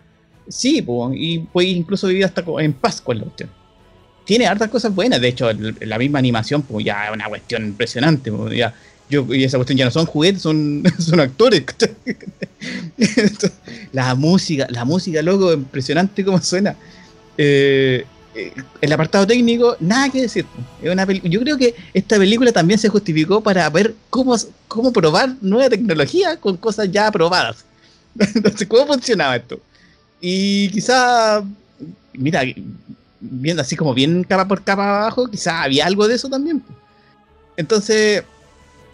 sí, 0.46 0.84
y 1.14 1.38
puede 1.38 1.68
incluso 1.68 2.06
vivir 2.06 2.24
hasta 2.24 2.44
en 2.58 2.74
paz 2.74 3.00
con 3.00 3.18
la 3.18 3.24
cuestión. 3.24 3.50
Tiene 4.26 4.46
hartas 4.46 4.68
cosas 4.68 4.94
buenas, 4.94 5.20
de 5.20 5.28
hecho, 5.28 5.50
la 5.52 5.98
misma 5.98 6.18
animación, 6.18 6.62
ya 6.80 7.06
es 7.06 7.12
una 7.14 7.28
cuestión 7.28 7.64
impresionante. 7.64 8.30
ya, 8.54 8.74
yo, 9.08 9.26
y 9.34 9.44
esa 9.44 9.56
cuestión 9.56 9.78
ya 9.78 9.86
no 9.86 9.90
son 9.90 10.04
juguetes, 10.04 10.42
son, 10.42 10.82
son 10.98 11.20
actores. 11.20 11.64
la 13.92 14.14
música, 14.14 14.66
la 14.68 14.84
música, 14.84 15.22
loco, 15.22 15.54
impresionante 15.54 16.24
cómo 16.26 16.42
suena. 16.42 16.76
Eh, 17.38 18.04
eh, 18.38 18.52
el 18.80 18.92
apartado 18.92 19.26
técnico, 19.26 19.76
nada 19.80 20.10
que 20.10 20.22
decir. 20.22 20.46
una 20.80 21.04
yo 21.04 21.40
creo 21.40 21.58
que 21.58 21.74
esta 21.92 22.16
película 22.18 22.52
también 22.52 22.78
se 22.78 22.88
justificó 22.88 23.40
para 23.40 23.68
ver 23.68 23.96
cómo, 24.10 24.36
cómo 24.68 24.92
probar 24.92 25.34
nueva 25.40 25.68
tecnología 25.68 26.36
con 26.36 26.56
cosas 26.56 26.88
ya 26.92 27.08
aprobadas. 27.08 27.64
Entonces, 28.34 28.68
¿cómo 28.68 28.86
funcionaba 28.86 29.34
esto? 29.34 29.60
Y 30.20 30.68
quizá, 30.70 31.42
mira, 32.12 32.42
viendo 33.18 33.62
así 33.62 33.74
como 33.74 33.92
bien 33.92 34.22
capa 34.22 34.46
por 34.46 34.62
capa 34.62 34.98
abajo, 35.00 35.28
quizá 35.28 35.64
había 35.64 35.86
algo 35.86 36.06
de 36.06 36.14
eso 36.14 36.28
también. 36.28 36.62
Entonces, 37.56 38.22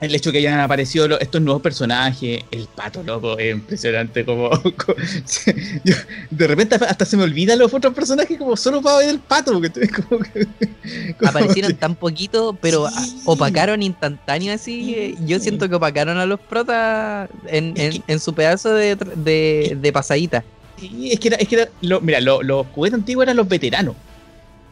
el 0.04 0.14
hecho 0.14 0.30
que 0.32 0.38
hayan 0.38 0.60
aparecido 0.60 1.18
estos 1.18 1.40
nuevos 1.42 1.62
personajes, 1.62 2.42
el 2.50 2.66
pato 2.74 3.02
loco, 3.02 3.38
es 3.38 3.52
impresionante 3.54 4.24
como... 4.24 4.50
yo- 5.84 5.94
de 6.30 6.46
repente 6.46 6.76
hasta 6.76 7.04
se 7.04 7.16
me 7.16 7.22
olvidan 7.24 7.58
los 7.58 7.72
otros 7.72 7.94
personajes 7.94 8.38
como 8.38 8.56
solo 8.56 8.80
para 8.82 8.98
ver 8.98 9.08
el 9.10 9.18
pato, 9.20 9.52
porque 9.52 9.88
como 9.88 10.20
que- 10.22 10.46
como 11.18 11.30
Aparecieron 11.30 11.74
tan 11.76 11.94
poquito, 11.94 12.56
pero 12.60 12.88
Sí. 12.90 13.20
opacaron 13.24 13.82
instantáneo 13.82 14.52
así. 14.54 14.94
eh, 14.96 15.14
Yo 15.26 15.38
siento 15.40 15.68
que 15.68 15.74
opacaron 15.74 16.18
a 16.18 16.26
los 16.26 16.40
protas 16.40 17.28
en, 17.46 17.72
Es 17.76 17.96
en- 17.96 18.04
en 18.06 18.20
su 18.20 18.34
pedazo 18.34 18.72
de, 18.74 18.96
tr- 18.98 19.14
de, 19.14 19.76
de 19.80 19.92
pasadita. 19.92 20.44
Sí, 20.78 21.10
es 21.12 21.20
que 21.20 21.28
era, 21.28 21.36
es 21.38 21.48
que 21.48 21.54
era 21.56 21.68
lo- 21.80 22.00
mira, 22.00 22.20
lo- 22.20 22.42
los 22.42 22.66
juguetes 22.74 22.98
antiguos 22.98 23.24
eran 23.24 23.36
los 23.36 23.48
veteranos. 23.48 23.94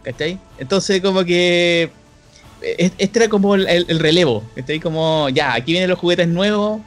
¿Cachai? 0.03 0.39
Entonces 0.59 1.01
como 1.01 1.25
que 1.25 1.91
este 2.63 3.19
era 3.19 3.29
como 3.29 3.55
el, 3.55 3.67
el- 3.69 3.87
el 3.89 3.99
relevo. 3.99 4.43
¿Cachai? 4.55 4.81
Como, 4.81 5.29
ya, 5.31 5.55
aquí 5.55 5.73
vienen 5.73 5.91
los 5.91 5.99
juguetes 5.99 6.29
nuevos. 6.29 6.81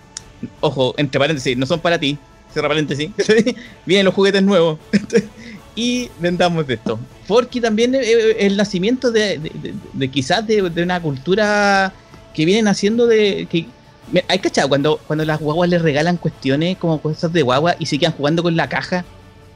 Ojo, 0.62 0.94
entre 0.98 1.20
paréntesis, 1.20 1.58
no 1.58 1.66
son 1.66 1.80
para 1.80 2.00
ti. 2.00 2.18
Cierra 2.54 2.68
paréntesis. 2.70 3.10
Vienen 3.86 4.06
los 4.06 4.14
juguetes 4.14 4.42
nuevos. 4.44 4.80
y 5.76 6.10
vendamos 6.20 6.66
de 6.68 6.76
esto. 6.76 7.00
Porque 7.28 7.60
también 7.60 7.96
eh, 7.96 8.00
eh, 8.04 8.38
el 8.42 8.56
nacimiento 8.56 9.12
de, 9.12 9.40
de- 9.40 9.52
de- 9.54 9.74
de 9.94 10.08
quizás 10.10 10.46
de, 10.48 10.62
una 10.62 11.02
cultura 11.02 11.92
que 12.34 12.46
vienen 12.46 12.68
haciendo 12.68 13.08
de... 13.08 13.48
Que, 13.50 13.66
¿Hay 14.28 14.40
cachado? 14.40 14.70
Cuando, 14.70 15.00
cuando 15.08 15.26
las 15.26 15.40
guaguas 15.40 15.70
les 15.70 15.82
regalan 15.82 16.18
cuestiones 16.18 16.78
como 16.78 17.02
cosas 17.02 17.34
de 17.34 17.42
guagua 17.42 17.76
y 17.80 17.88
se 17.88 17.98
quedan 17.98 18.14
jugando 18.14 18.44
con 18.44 18.56
la 18.56 18.70
caja 18.70 19.04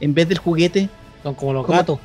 en 0.00 0.12
vez 0.12 0.28
del 0.28 0.38
juguete. 0.38 0.88
Son 1.22 1.34
como 1.34 1.52
los 1.52 1.66
gatos. 1.66 1.98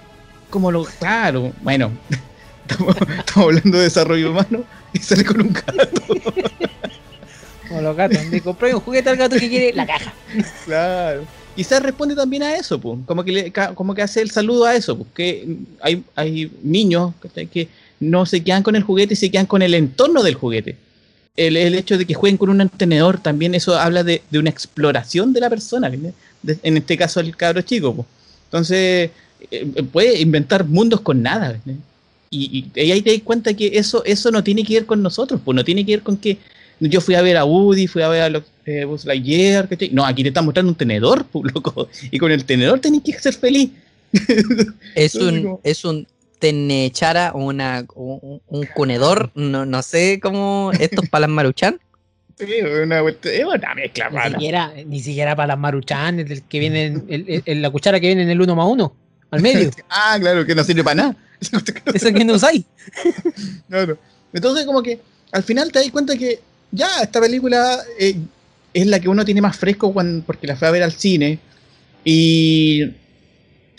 Como 0.50 0.72
lo. 0.72 0.84
Claro, 0.86 1.52
bueno. 1.64 1.92
Estamos, 2.68 2.96
estamos 3.20 3.48
hablando 3.50 3.78
de 3.78 3.84
desarrollo 3.84 4.32
humano 4.32 4.64
y 4.94 5.00
sale 5.00 5.24
con 5.24 5.42
un 5.42 5.54
gato. 5.54 6.02
Como 7.68 7.82
los 7.82 7.96
gatos. 7.96 8.26
Le 8.32 8.42
compré 8.42 8.74
un 8.74 8.82
juguete 8.82 9.10
al 9.10 9.18
gato 9.18 9.36
que 9.40 9.50
quiere 9.50 9.74
la 9.74 9.86
caja. 9.86 10.14
Claro. 10.66 11.24
Quizás 11.56 11.82
responde 11.82 12.16
también 12.16 12.44
a 12.44 12.56
eso, 12.56 12.80
pues. 12.80 13.00
Como 13.06 13.24
que, 13.24 13.32
le- 13.32 13.54
como 13.76 13.96
que 13.96 14.02
hace 14.02 14.22
el 14.22 14.30
saludo 14.32 14.66
a 14.66 14.76
eso, 14.76 14.98
pues. 14.98 15.10
Que 15.16 15.48
hay, 15.82 16.04
hay 16.16 16.52
niños 16.64 17.14
que 17.52 17.68
no 18.00 18.26
se 18.26 18.44
quedan 18.44 18.62
con 18.64 18.76
el 18.76 18.84
juguete 18.84 19.14
y 19.14 19.18
se 19.18 19.32
quedan 19.32 19.46
con 19.46 19.62
el 19.62 19.74
entorno 19.74 20.22
del 20.22 20.36
juguete. 20.36 20.76
El, 21.38 21.58
el 21.58 21.76
hecho 21.76 21.98
de 21.98 22.06
que 22.06 22.14
jueguen 22.14 22.38
con 22.38 22.50
un 22.50 22.70
tenedor 22.70 23.20
también 23.20 23.56
eso 23.56 23.78
habla 23.78 24.04
de, 24.04 24.22
de 24.30 24.40
una 24.40 24.50
exploración 24.50 25.34
de 25.34 25.40
la 25.42 25.50
persona. 25.50 25.90
De- 25.90 26.60
en 26.62 26.78
este 26.78 26.98
caso 26.98 27.20
el 27.20 27.36
cabro 27.36 27.62
chico. 27.62 27.94
pues. 27.96 28.08
Entonces, 28.46 29.10
eh, 29.52 29.66
puede 29.92 30.20
inventar 30.22 30.66
mundos 30.66 31.02
con 31.02 31.22
nada. 31.24 31.58
Y, 32.30 32.66
y 32.76 32.92
ahí 32.92 33.02
te 33.02 33.12
das 33.12 33.22
cuenta 33.24 33.54
que 33.54 33.78
eso, 33.78 34.04
eso 34.06 34.32
no 34.32 34.44
tiene 34.44 34.64
que 34.64 34.74
ver 34.74 34.86
con 34.86 35.02
nosotros, 35.02 35.40
pues 35.44 35.56
no 35.56 35.64
tiene 35.64 35.86
que 35.86 35.94
ver 35.94 36.02
con 36.04 36.18
que 36.18 36.38
yo 36.80 37.00
fui 37.00 37.16
a 37.16 37.22
ver 37.22 37.38
a 37.38 37.46
Woody, 37.46 37.88
fui 37.88 38.02
a 38.02 38.10
ver 38.10 38.22
a 38.24 38.30
los, 38.30 38.44
eh, 38.66 38.84
Buzz 38.84 39.06
Lightyear, 39.06 39.70
¿cachai? 39.70 39.90
No, 39.92 40.06
aquí 40.06 40.24
te 40.24 40.30
están 40.30 40.44
mostrando 40.46 40.72
un 40.72 40.76
tenedor, 40.78 41.26
pues, 41.32 41.46
loco. 41.54 41.88
Y 42.12 42.18
con 42.18 42.32
el 42.32 42.44
tenedor 42.46 42.80
tenés 42.80 43.02
que 43.04 43.14
ser 43.14 43.34
feliz. 43.34 43.70
Es 44.96 45.16
un, 45.16 45.60
es 45.64 45.84
un 45.86 46.08
tenechara, 46.40 47.32
una, 47.34 47.86
un, 47.96 48.42
un 48.48 48.66
cunedor, 48.76 49.32
no, 49.36 49.66
no 49.66 49.82
sé 49.82 50.20
cómo, 50.22 50.72
estos 50.80 51.08
para 51.10 51.22
las 51.22 51.30
maruchan. 51.30 51.80
Sí, 52.38 52.46
una, 52.84 53.02
una 53.02 53.76
mezcla 53.76 54.10
Ni 54.10 54.32
siquiera, 54.34 54.74
ni 54.86 55.00
siquiera 55.00 55.38
para 55.38 55.48
las 55.48 55.58
maruchanes, 55.58 56.30
el 56.30 56.42
que 56.44 56.60
viene 56.60 56.86
en, 56.88 57.06
el- 57.08 57.44
el- 57.46 57.62
la 57.62 57.70
cuchara 57.70 57.98
que 58.02 58.08
viene 58.08 58.24
en 58.24 58.30
el 58.30 58.42
uno 58.42 58.56
más 58.58 58.68
uno, 58.70 58.94
al 59.32 59.42
medio. 59.42 59.72
Ah, 59.90 60.18
claro, 60.20 60.46
que 60.46 60.56
no 60.56 60.64
sirve 60.64 60.84
para 60.84 60.96
nada. 60.96 61.18
Eso 61.94 62.14
que 62.14 62.26
no 62.26 62.34
usáis. 62.34 62.64
Claro. 63.70 63.98
Entonces, 64.34 64.66
como 64.66 64.82
que 64.84 65.00
al 65.32 65.44
final 65.44 65.72
te 65.72 65.80
das 65.80 65.90
cuenta 65.92 66.18
que 66.18 66.40
ya 66.72 66.88
esta 67.02 67.22
película 67.22 67.80
eh, 68.00 68.18
es 68.74 68.88
la 68.88 69.00
que 69.00 69.10
uno 69.10 69.24
tiene 69.24 69.42
más 69.42 69.58
fresco 69.58 69.94
cuando, 69.94 70.26
porque 70.26 70.48
la 70.48 70.56
fue 70.56 70.68
a 70.68 70.72
ver 70.72 70.84
al 70.84 70.92
cine. 70.92 71.40
Y, 72.04 72.84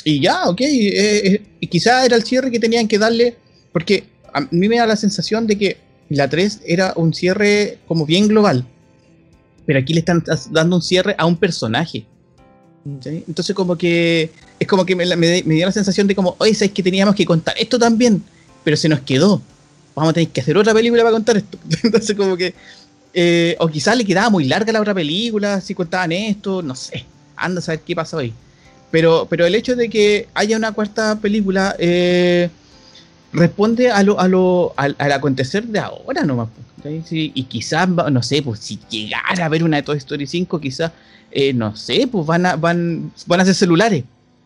y 0.04 0.20
ya, 0.20 0.48
ok. 0.48 0.60
eh, 0.62 1.26
eh, 1.26 1.42
y 1.60 1.66
quizá 1.66 2.04
era 2.04 2.16
el 2.16 2.24
cierre 2.24 2.50
que 2.50 2.58
tenían 2.60 2.88
que 2.88 2.98
darle. 2.98 3.36
Porque 3.72 4.04
a 4.32 4.40
mí 4.50 4.68
me 4.68 4.78
da 4.78 4.86
la 4.86 4.96
sensación 4.96 5.46
de 5.46 5.58
que 5.58 5.76
la 6.08 6.28
3 6.28 6.62
era 6.66 6.92
un 6.96 7.12
cierre 7.12 7.78
como 7.86 8.06
bien 8.06 8.28
global. 8.28 8.66
Pero 9.66 9.78
aquí 9.78 9.92
le 9.92 10.00
están 10.00 10.24
dando 10.50 10.76
un 10.76 10.82
cierre 10.82 11.14
a 11.18 11.26
un 11.26 11.36
personaje. 11.36 12.06
¿sí? 13.00 13.24
Entonces, 13.28 13.54
como 13.54 13.76
que. 13.76 14.30
Es 14.66 14.70
como 14.70 14.84
que 14.84 14.96
me, 14.96 15.06
me, 15.16 15.42
me 15.44 15.54
dio 15.54 15.64
la 15.66 15.72
sensación 15.72 16.06
de 16.06 16.14
como, 16.14 16.34
oye, 16.38 16.54
¿sabes 16.54 16.72
que 16.72 16.82
teníamos 16.82 17.14
que 17.14 17.24
contar 17.24 17.54
esto 17.58 17.78
también? 17.78 18.22
Pero 18.64 18.76
se 18.76 18.88
nos 18.88 19.00
quedó 19.00 19.40
vamos 19.96 20.10
a 20.10 20.12
tener 20.12 20.28
que 20.28 20.42
hacer 20.42 20.56
otra 20.56 20.74
película 20.74 21.02
para 21.02 21.12
contar 21.12 21.36
esto. 21.38 21.58
Entonces, 21.82 22.14
como 22.14 22.36
que. 22.36 22.54
eh, 23.14 23.56
o 23.58 23.66
quizás 23.66 23.96
le 23.96 24.04
quedaba 24.04 24.30
muy 24.30 24.44
larga 24.44 24.72
la 24.72 24.80
otra 24.80 24.94
película, 24.94 25.60
si 25.60 25.74
contaban 25.74 26.12
esto, 26.12 26.62
no 26.62 26.74
sé. 26.74 27.04
Anda 27.34 27.58
a 27.60 27.62
saber 27.62 27.80
qué 27.80 27.96
pasó 27.96 28.18
ahí. 28.18 28.32
Pero, 28.90 29.26
pero 29.28 29.46
el 29.46 29.54
hecho 29.54 29.74
de 29.74 29.88
que 29.88 30.28
haya 30.34 30.56
una 30.56 30.72
cuarta 30.72 31.18
película 31.18 31.74
eh, 31.78 32.50
responde 33.32 33.90
a 33.90 34.02
lo, 34.02 34.20
a 34.20 34.28
lo, 34.28 34.74
al, 34.76 34.94
al 34.98 35.12
acontecer 35.12 35.64
de 35.66 35.80
ahora 35.80 36.22
nomás. 36.22 36.48
Sí, 37.04 37.32
y 37.34 37.44
quizás, 37.44 37.88
no 37.88 38.22
sé, 38.22 38.42
pues 38.42 38.60
si 38.60 38.78
llegara 38.88 39.46
a 39.46 39.48
ver 39.48 39.64
una 39.64 39.78
de 39.78 39.82
Toy 39.82 39.98
Story 39.98 40.26
5, 40.26 40.60
quizás, 40.60 40.92
eh, 41.32 41.52
no 41.52 41.74
sé, 41.74 42.06
pues 42.06 42.24
van 42.26 42.46
a, 42.46 42.54
van, 42.54 43.10
van 43.26 43.40
a 43.40 43.42
hacer 43.42 43.56
celulares. 43.56 44.04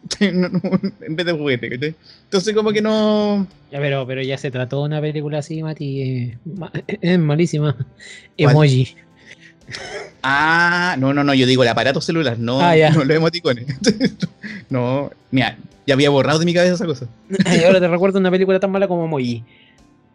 En 0.20 1.16
vez 1.16 1.26
de 1.26 1.32
juguete. 1.32 1.94
Entonces 2.24 2.54
como 2.54 2.72
que 2.72 2.80
no... 2.82 3.46
Ya, 3.70 3.78
pero, 3.78 4.06
pero 4.06 4.22
ya 4.22 4.36
se 4.38 4.50
trató 4.50 4.80
de 4.80 4.86
una 4.86 5.00
película 5.00 5.38
así, 5.38 5.62
Mati. 5.62 6.02
eh, 6.02 6.38
ma- 6.44 6.72
es 6.86 7.18
malísima. 7.18 7.76
Emoji. 8.36 8.94
Ah, 10.22 10.96
no, 10.98 11.14
no, 11.14 11.24
no, 11.24 11.32
yo 11.34 11.46
digo 11.46 11.62
el 11.62 11.68
aparato 11.68 12.00
celular, 12.00 12.38
no, 12.38 12.60
Ah, 12.60 12.74
no 12.92 13.04
los 13.04 13.16
emoticones. 13.16 13.66
no, 14.70 15.10
mira, 15.30 15.56
ya 15.86 15.94
había 15.94 16.10
borrado 16.10 16.38
de 16.40 16.44
mi 16.44 16.52
cabeza 16.54 16.74
esa 16.74 16.86
cosa. 16.86 17.06
Y 17.58 17.64
ahora 17.64 17.80
te 17.80 17.88
recuerdo 17.88 18.18
una 18.18 18.30
película 18.30 18.58
tan 18.60 18.70
mala 18.70 18.88
como 18.88 19.04
Emoji. 19.04 19.44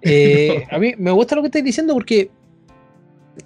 Eh, 0.02 0.66
A 0.70 0.78
mí 0.78 0.94
me 0.98 1.12
gusta 1.12 1.36
lo 1.36 1.42
que 1.42 1.48
estás 1.48 1.64
diciendo 1.64 1.94
porque 1.94 2.30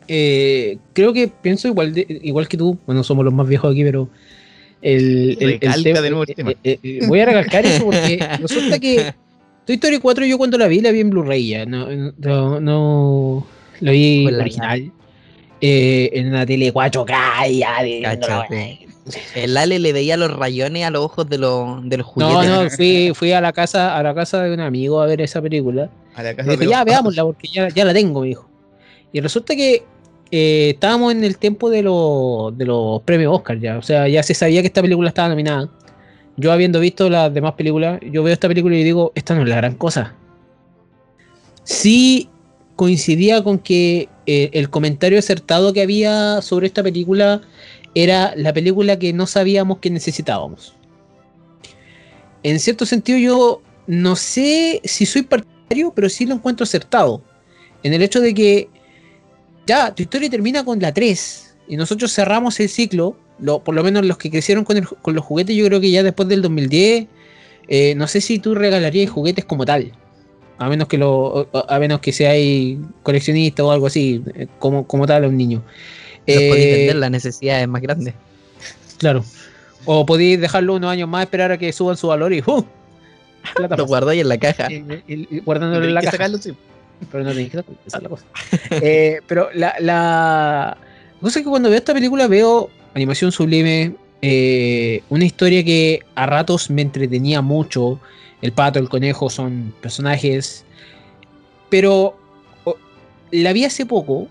eh, 0.08 0.78
creo 0.94 1.14
que 1.14 1.28
pienso 1.30 1.68
igual 1.68 1.94
de- 1.94 2.20
igual 2.24 2.48
que 2.48 2.58
tú. 2.58 2.78
Bueno, 2.86 3.04
somos 3.04 3.24
los 3.24 3.34
más 3.34 3.48
viejos 3.48 3.72
aquí, 3.72 3.84
pero 3.84 4.10
el, 4.82 5.38
el- 5.40 5.60
el 5.62 5.84
tema- 5.84 6.02
de 6.02 6.10
nuevo 6.10 6.24
el 6.24 6.30
eh, 6.32 6.36
tema. 6.36 6.52
eh, 6.64 6.80
eh, 6.84 7.00
voy 7.08 7.20
a 7.20 7.26
recalcar 7.26 7.66
eso 7.66 7.86
porque 7.86 8.20
resulta 8.42 8.80
que 8.80 9.14
Toy 9.66 9.76
Story 9.76 10.00
4 10.00 10.26
yo 10.26 10.38
cuando 10.38 10.58
la 10.58 10.68
vi 10.68 10.80
la 10.82 10.92
vi 10.92 11.02
en 11.02 11.10
Blu-ray 11.10 11.48
ya, 11.50 11.66
no, 11.66 11.88
no, 12.18 12.60
no- 12.60 13.48
lo 13.82 13.92
vi 13.92 14.24
Con 14.26 14.38
la 14.38 14.44
original. 14.44 14.92
eh, 15.62 16.10
en 16.14 16.28
una 16.30 16.46
tele 16.46 16.74
4K 16.74 17.50
y 17.52 17.58
ya 17.60 17.84
de- 17.84 18.02
Cáchate. 18.04 18.80
El 19.34 19.58
Ale 19.58 19.80
le 19.80 19.92
veía 19.92 20.18
los 20.18 20.32
rayones 20.32 20.86
a 20.86 20.92
los 20.92 21.04
ojos 21.04 21.28
de 21.28 21.40
los, 21.40 21.88
de 21.90 21.98
los 21.98 22.08
No, 22.16 22.30
juguetes. 22.30 22.50
no, 22.50 22.70
fui, 22.78 23.12
fui 23.16 23.32
a 23.32 23.42
la 23.42 23.52
casa, 23.52 23.98
a 23.98 24.04
la 24.04 24.14
casa 24.14 24.44
de 24.44 24.54
un 24.54 24.60
amigo 24.60 25.02
a 25.02 25.08
ver 25.08 25.20
esa 25.22 25.42
película. 25.42 25.90
A 26.14 26.22
la 26.22 26.32
Y 26.32 26.36
casa 26.36 26.52
dijo, 26.52 26.64
de 26.64 26.70
ya 26.70 26.84
veámosla 26.84 27.24
porque 27.24 27.48
ya, 27.48 27.70
ya 27.70 27.86
la 27.86 27.94
tengo, 27.94 28.22
me 28.22 28.28
dijo. 28.28 28.48
Y 29.12 29.20
resulta 29.22 29.56
que 29.56 29.84
eh, 30.32 30.72
estábamos 30.74 31.12
en 31.12 31.24
el 31.24 31.38
tiempo 31.38 31.70
de, 31.70 31.82
los 31.82 32.58
de 32.58 32.66
los 32.66 33.02
premios 33.04 33.36
Oscar 33.36 33.60
ya. 33.60 33.78
O 33.78 33.82
sea, 33.82 34.08
ya 34.08 34.24
se 34.24 34.34
sabía 34.34 34.62
que 34.62 34.68
esta 34.68 34.82
película 34.82 35.10
estaba 35.10 35.30
nominada. 35.30 35.70
Yo 36.38 36.52
habiendo 36.52 36.80
visto 36.80 37.10
las 37.10 37.34
demás 37.34 37.54
películas, 37.54 38.00
yo 38.12 38.24
veo 38.24 38.34
esta 38.34 38.48
película 38.48 38.76
y 38.76 38.84
digo, 38.84 39.12
esta 39.16 39.36
no 39.36 39.44
es 39.44 39.50
la 39.50 39.58
gran 39.58 39.76
cosa. 39.76 40.16
Sí 41.64 42.30
coincidía 42.76 43.44
con 43.44 43.60
que 43.60 44.08
eh, 44.26 44.52
el 44.54 44.70
comentario 44.70 45.20
acertado 45.20 45.74
que 45.74 45.82
había 45.82 46.42
sobre 46.42 46.68
esta 46.68 46.82
película 46.82 47.42
era 47.94 48.34
la 48.38 48.54
película 48.54 48.98
que 48.98 49.12
no 49.12 49.28
sabíamos 49.28 49.80
que 49.80 49.90
necesitábamos. 49.90 50.76
En 52.44 52.60
cierto 52.60 52.86
sentido 52.86 53.18
yo 53.18 53.62
no 53.88 54.16
sé 54.16 54.82
si 54.86 55.06
soy 55.06 55.24
partidario, 55.24 55.92
pero 55.94 56.08
sí 56.08 56.26
lo 56.26 56.36
encuentro 56.36 56.64
acertado. 56.64 57.22
En 57.84 57.94
el 57.94 58.02
hecho 58.02 58.22
de 58.22 58.34
que 58.34 58.70
ya, 59.70 59.94
tu 59.94 60.02
historia 60.04 60.30
termina 60.30 60.66
con 60.66 60.80
la 60.80 60.92
3 60.94 61.56
y 61.68 61.78
nosotros 61.78 62.12
cerramos 62.14 62.60
el 62.60 62.70
ciclo, 62.70 63.16
lo- 63.40 63.60
por 63.64 63.76
lo 63.76 63.84
menos 63.84 64.04
los 64.06 64.18
que 64.18 64.30
crecieron 64.32 64.64
con, 64.66 64.78
el- 64.78 64.88
con 64.88 65.14
los 65.14 65.24
juguetes, 65.24 65.56
yo 65.56 65.66
creo 65.68 65.80
que 65.80 65.92
ya 65.92 66.02
después 66.04 66.28
del 66.28 66.42
2010, 66.42 67.06
eh, 67.68 67.94
no 67.96 68.08
sé 68.08 68.20
si 68.22 68.40
tú 68.40 68.56
regalarías 68.56 69.10
juguetes 69.12 69.46
como 69.46 69.64
tal. 69.66 69.92
A 70.58 70.68
menos 70.68 70.88
que 70.88 70.98
lo, 70.98 71.48
a 71.54 71.80
menos 71.80 72.00
que 72.02 72.12
seáis 72.12 72.80
coleccionista 73.04 73.64
o 73.64 73.72
algo 73.72 73.88
así, 73.88 74.22
eh, 74.36 74.48
como, 74.58 74.86
como 74.88 75.06
tal 75.06 75.24
a 75.24 75.28
un 75.28 75.38
niño. 75.38 75.62
Podéis 76.26 76.66
Eh, 76.66 76.72
vender, 76.78 76.96
la 76.98 77.10
necesidad 77.10 77.62
es 77.62 77.68
más 77.68 77.82
grande. 77.82 78.14
Claro. 78.98 79.24
O 79.86 80.06
podéis 80.06 80.42
dejarlo 80.42 80.76
unos 80.76 80.90
años 80.92 81.08
más, 81.08 81.24
esperar 81.24 81.52
a 81.54 81.58
que 81.58 81.72
suban 81.72 81.96
su 81.96 82.08
valor 82.08 82.34
y 82.34 82.42
¡uh! 82.46 82.66
Plata 83.56 83.78
Lo 83.78 83.86
guardáis 83.86 84.22
en 84.22 84.28
la 84.30 84.38
caja. 84.38 84.68
Y- 84.72 84.84
y- 85.08 85.28
y 85.38 85.40
guardándolo 85.40 85.86
en 85.86 85.94
la 85.94 86.02
caja. 86.02 86.12
sacarlo, 86.12 86.38
sí. 86.40 86.54
Pero 87.12 87.24
no 87.24 87.30
tenéis 87.32 87.52
que 87.52 87.60
es 87.86 88.02
la 88.02 88.10
cosa. 88.10 88.26
Eh, 88.72 89.22
pero 89.28 89.50
la, 89.54 89.76
la 89.80 90.78
cosa 91.22 91.40
es 91.40 91.46
que 91.46 91.50
cuando 91.50 91.70
veo 91.70 91.78
esta 91.78 91.94
película 91.94 92.28
veo 92.28 92.70
animación 92.94 93.32
sublime, 93.32 93.96
eh, 94.22 95.02
una 95.10 95.26
historia 95.26 95.64
que 95.64 96.02
a 96.16 96.26
ratos 96.26 96.70
me 96.70 96.82
entretenía 96.82 97.42
mucho. 97.42 98.00
El 98.42 98.52
pato, 98.54 98.80
el 98.80 98.90
conejo 98.90 99.30
son 99.30 99.74
personajes. 99.82 100.66
Pero 101.70 102.18
la 103.32 103.54
vi 103.54 103.66
hace 103.66 103.86
poco. 103.86 104.28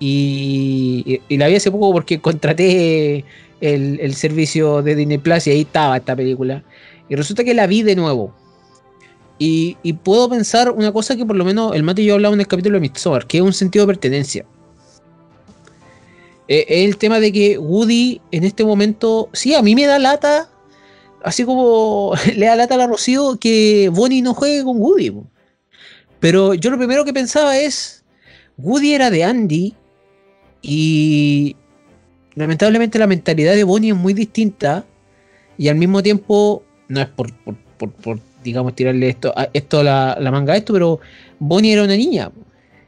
Y, 0.00 1.20
y 1.28 1.38
la 1.38 1.46
vi 1.46 1.56
hace 1.56 1.70
poco 1.70 1.92
porque 1.92 2.20
contraté 2.20 3.24
el, 3.60 4.00
el 4.00 4.14
servicio 4.14 4.82
de 4.82 4.96
Disney 4.96 5.18
Plus 5.18 5.46
y 5.46 5.50
ahí 5.50 5.60
estaba 5.62 5.96
esta 5.96 6.14
película. 6.16 6.62
Y 7.08 7.14
resulta 7.14 7.44
que 7.44 7.54
la 7.54 7.66
vi 7.66 7.82
de 7.82 7.96
nuevo. 7.96 8.34
Y, 9.38 9.76
puedo 10.04 10.28
pensar 10.28 10.70
una 10.70 10.92
cosa 10.92 11.16
que 11.16 11.26
por 11.26 11.36
lo 11.36 11.44
menos 11.44 11.74
el 11.74 11.82
Mate 11.82 12.02
y 12.02 12.06
yo 12.06 12.14
hablamos 12.14 12.36
en 12.36 12.40
el 12.42 12.46
capítulo 12.46 12.76
de 12.76 12.80
Midsommar, 12.80 13.26
que 13.26 13.38
es 13.38 13.42
un 13.42 13.52
sentido 13.52 13.84
de 13.84 13.92
pertenencia. 13.92 14.46
Eh, 16.46 16.64
es 16.68 16.84
el 16.84 16.96
tema 16.98 17.20
de 17.20 17.32
que 17.32 17.58
Woody 17.58 18.20
en 18.30 18.44
este 18.44 18.64
momento, 18.64 19.28
sí, 19.32 19.54
a 19.54 19.62
mí 19.62 19.74
me 19.74 19.86
da 19.86 19.98
lata, 19.98 20.48
así 21.22 21.44
como 21.44 22.12
le 22.36 22.46
da 22.46 22.56
lata 22.56 22.74
a 22.74 22.78
la 22.78 22.90
que 23.40 23.90
Bonnie 23.92 24.22
no 24.22 24.34
juegue 24.34 24.62
con 24.62 24.80
Woody. 24.80 25.12
Pero 26.20 26.54
yo 26.54 26.70
lo 26.70 26.78
primero 26.78 27.04
que 27.04 27.12
pensaba 27.12 27.58
es, 27.58 28.04
Woody 28.56 28.94
era 28.94 29.10
de 29.10 29.24
Andy 29.24 29.74
y 30.62 31.56
lamentablemente 32.34 32.98
la 32.98 33.06
mentalidad 33.06 33.54
de 33.54 33.64
Bonnie 33.64 33.90
es 33.90 33.96
muy 33.96 34.14
distinta 34.14 34.86
y 35.58 35.68
al 35.68 35.76
mismo 35.76 36.02
tiempo, 36.02 36.62
no 36.88 37.00
es 37.00 37.08
por, 37.08 37.30
digamos, 38.44 38.74
tirarle 38.74 39.08
esto, 39.08 39.32
a, 39.36 39.48
esto 39.52 39.82
la, 39.82 40.16
manga 40.30 40.52
a 40.52 40.56
esto, 40.56 40.72
pero 40.72 41.00
Bonnie 41.40 41.72
era 41.72 41.82
una 41.82 41.96
niña. 41.96 42.30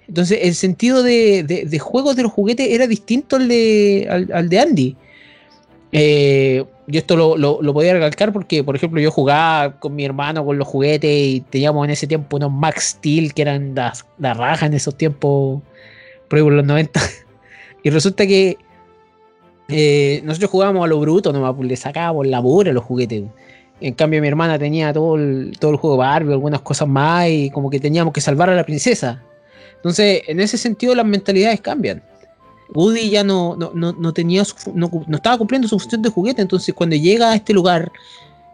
Entonces, 0.07 0.39
el 0.43 0.55
sentido 0.55 1.03
de, 1.03 1.43
de, 1.43 1.65
de 1.65 1.78
juegos 1.81 2.15
de 2.15 2.23
los 2.23 2.31
juguetes 2.31 2.69
era 2.70 2.87
distinto 2.87 3.37
al 3.37 3.49
de, 3.49 4.59
Andy. 4.61 4.95
Eh, 5.91 6.65
yo 6.87 6.99
esto 6.99 7.16
lo, 7.16 7.37
lo, 7.37 7.74
podía 7.74 7.95
recalcar 7.95 8.33
porque, 8.33 8.62
por 8.62 8.77
ejemplo, 8.77 9.01
yo 9.01 9.11
jugaba 9.11 9.81
con 9.81 9.97
mi 9.97 10.05
hermano 10.05 10.45
con 10.45 10.59
los 10.59 10.69
juguetes 10.69 11.11
y 11.11 11.41
teníamos 11.51 11.85
en 11.85 11.91
ese 11.91 12.07
tiempo 12.07 12.37
unos 12.37 12.53
Max 12.53 12.97
Steel 12.99 13.35
que 13.35 13.43
eran 13.43 13.74
la, 13.74 13.93
la 14.19 14.35
raja 14.35 14.66
en 14.66 14.74
esos 14.74 14.97
tiempos, 14.97 15.62
por 16.28 16.41
por 16.41 16.53
los 16.53 16.65
90. 16.65 17.01
y 17.83 17.91
resulta 17.91 18.27
que 18.27 18.59
eh, 19.69 20.20
nosotros 20.24 20.51
jugábamos 20.51 20.85
a 20.85 20.87
lo 20.87 21.01
bruto, 21.01 21.33
nomás, 21.33 21.55
pues, 21.57 21.69
le 21.69 21.77
sacábamos 21.77 22.27
la 22.27 22.41
pura 22.41 22.70
a 22.70 22.74
los 22.74 22.85
juguetes. 22.85 23.24
En 23.81 23.94
cambio, 23.94 24.23
mi 24.23 24.28
hermana 24.28 24.59
tenía 24.59 24.93
todo 24.93 25.16
el, 25.16 25.57
todo 25.59 25.73
el 25.73 25.77
juego 25.77 25.98
Barbie, 25.98 26.32
algunas 26.32 26.62
cosas 26.62 26.89
más, 26.89 27.28
y 27.28 27.51
como 27.51 27.69
que 27.69 27.78
teníamos 27.78 28.12
que 28.12 28.20
salvar 28.20 28.48
a 28.48 28.55
la 28.55 28.65
princesa. 28.65 29.23
Entonces, 29.77 30.23
en 30.27 30.40
ese 30.40 30.57
sentido, 30.57 30.94
las 30.94 31.07
mentalidades 31.07 31.61
cambian. 31.61 32.03
Woody 32.74 33.11
ya 33.11 33.23
no, 33.23 33.55
no, 33.57 33.70
no, 33.74 33.93
no 33.93 34.12
tenía 34.12 34.44
su 34.44 34.57
no 34.74 34.89
estaba 35.12 35.39
cumpliendo 35.39 35.69
su 35.69 35.78
función 35.78 36.03
de 36.03 36.09
juguete, 36.09 36.43
entonces 36.43 36.74
cuando 36.74 36.97
llega 36.97 37.31
a 37.31 37.36
este 37.36 37.53
lugar, 37.53 37.93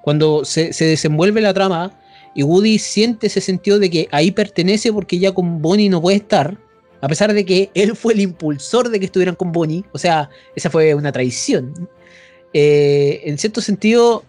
cuando 0.03 0.45
se, 0.45 0.75
se 0.75 0.85
desenvuelve 0.85 1.41
la 1.41 1.55
trama, 1.55 1.99
y 2.35 2.43
Woody 2.43 2.79
siente 2.79 3.27
ese 3.29 3.41
sentido 3.41 3.79
de 3.79 3.91
que 3.91 4.09
ahí 4.11 4.31
pertenece 4.31 4.93
porque 4.93 5.19
ya 5.19 5.33
con 5.33 5.63
Bonnie 5.63 5.89
no 5.89 6.01
puede 6.01 6.19
estar, 6.19 6.59
a 7.01 7.09
pesar 7.09 7.33
de 7.33 7.45
que 7.45 7.71
él 7.75 7.97
fue 7.97 8.15
el 8.15 8.21
impulsor 8.21 8.89
de 8.89 8.99
que 9.01 9.07
estuvieran 9.07 9.35
con 9.35 9.53
Bonnie, 9.53 9.85
o 9.93 9.99
sea, 9.99 10.31
esa 10.55 10.71
fue 10.71 10.95
una 10.95 11.11
traición. 11.13 11.89
Eh, 12.55 13.23
en 13.25 13.39
cierto 13.39 13.61
sentido, 13.61 14.25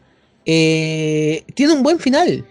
eh, 0.45 1.44
tiene 1.53 1.74
un 1.74 1.84
buen 1.84 1.99
final. 1.99 2.45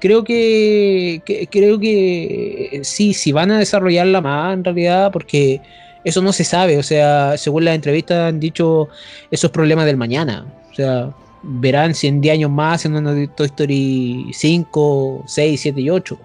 Creo 0.00 0.24
que, 0.24 1.22
creo 1.50 1.78
que 1.78 2.70
eh, 2.72 2.80
sí, 2.84 3.14
sí 3.14 3.30
van 3.30 3.52
a 3.52 3.58
desarrollarla 3.58 4.20
más 4.20 4.54
en 4.54 4.64
realidad, 4.64 5.12
porque 5.12 5.60
eso 6.04 6.20
no 6.22 6.32
se 6.32 6.44
sabe. 6.44 6.78
O 6.78 6.82
sea, 6.82 7.36
según 7.36 7.64
las 7.64 7.74
entrevistas 7.74 8.28
han 8.28 8.40
dicho 8.40 8.88
esos 9.30 9.50
problemas 9.50 9.86
del 9.86 9.96
mañana. 9.96 10.44
O 10.70 10.74
sea, 10.74 11.10
verán 11.42 11.94
si 11.94 12.08
en 12.08 12.20
10 12.20 12.34
años 12.34 12.50
más 12.50 12.84
en 12.84 12.96
una 12.96 13.14
Toy 13.34 13.46
Story 13.46 14.26
5, 14.32 15.24
6, 15.26 15.60
7 15.60 15.80
y 15.80 15.90
8. 15.90 16.18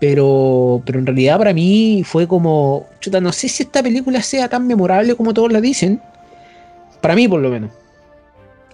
Pero, 0.00 0.82
pero 0.84 0.98
en 0.98 1.06
realidad 1.06 1.38
para 1.38 1.54
mí 1.54 2.02
fue 2.04 2.26
como, 2.26 2.86
no 3.22 3.32
sé 3.32 3.48
si 3.48 3.62
esta 3.62 3.82
película 3.82 4.20
sea 4.22 4.48
tan 4.48 4.66
memorable 4.66 5.14
como 5.14 5.32
todos 5.32 5.52
la 5.52 5.60
dicen. 5.60 6.00
Para 7.00 7.14
mí 7.14 7.28
por 7.28 7.40
lo 7.40 7.50
menos. 7.50 7.70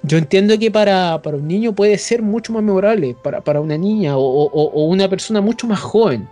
Yo 0.03 0.17
entiendo 0.19 0.59
que 0.59 0.71
para, 0.71 1.21
para 1.23 1.37
un 1.37 1.47
niño 1.47 1.75
puede 1.75 1.99
ser 1.99 2.23
mucho 2.23 2.53
más 2.53 2.63
memorable, 2.63 3.15
para, 3.23 3.41
para 3.43 3.61
una 3.61 3.77
niña 3.77 4.17
o, 4.17 4.23
o- 4.23 4.85
una 4.87 5.09
persona 5.09 5.41
mucho 5.41 5.67
más 5.67 5.81
joven. 5.81 6.27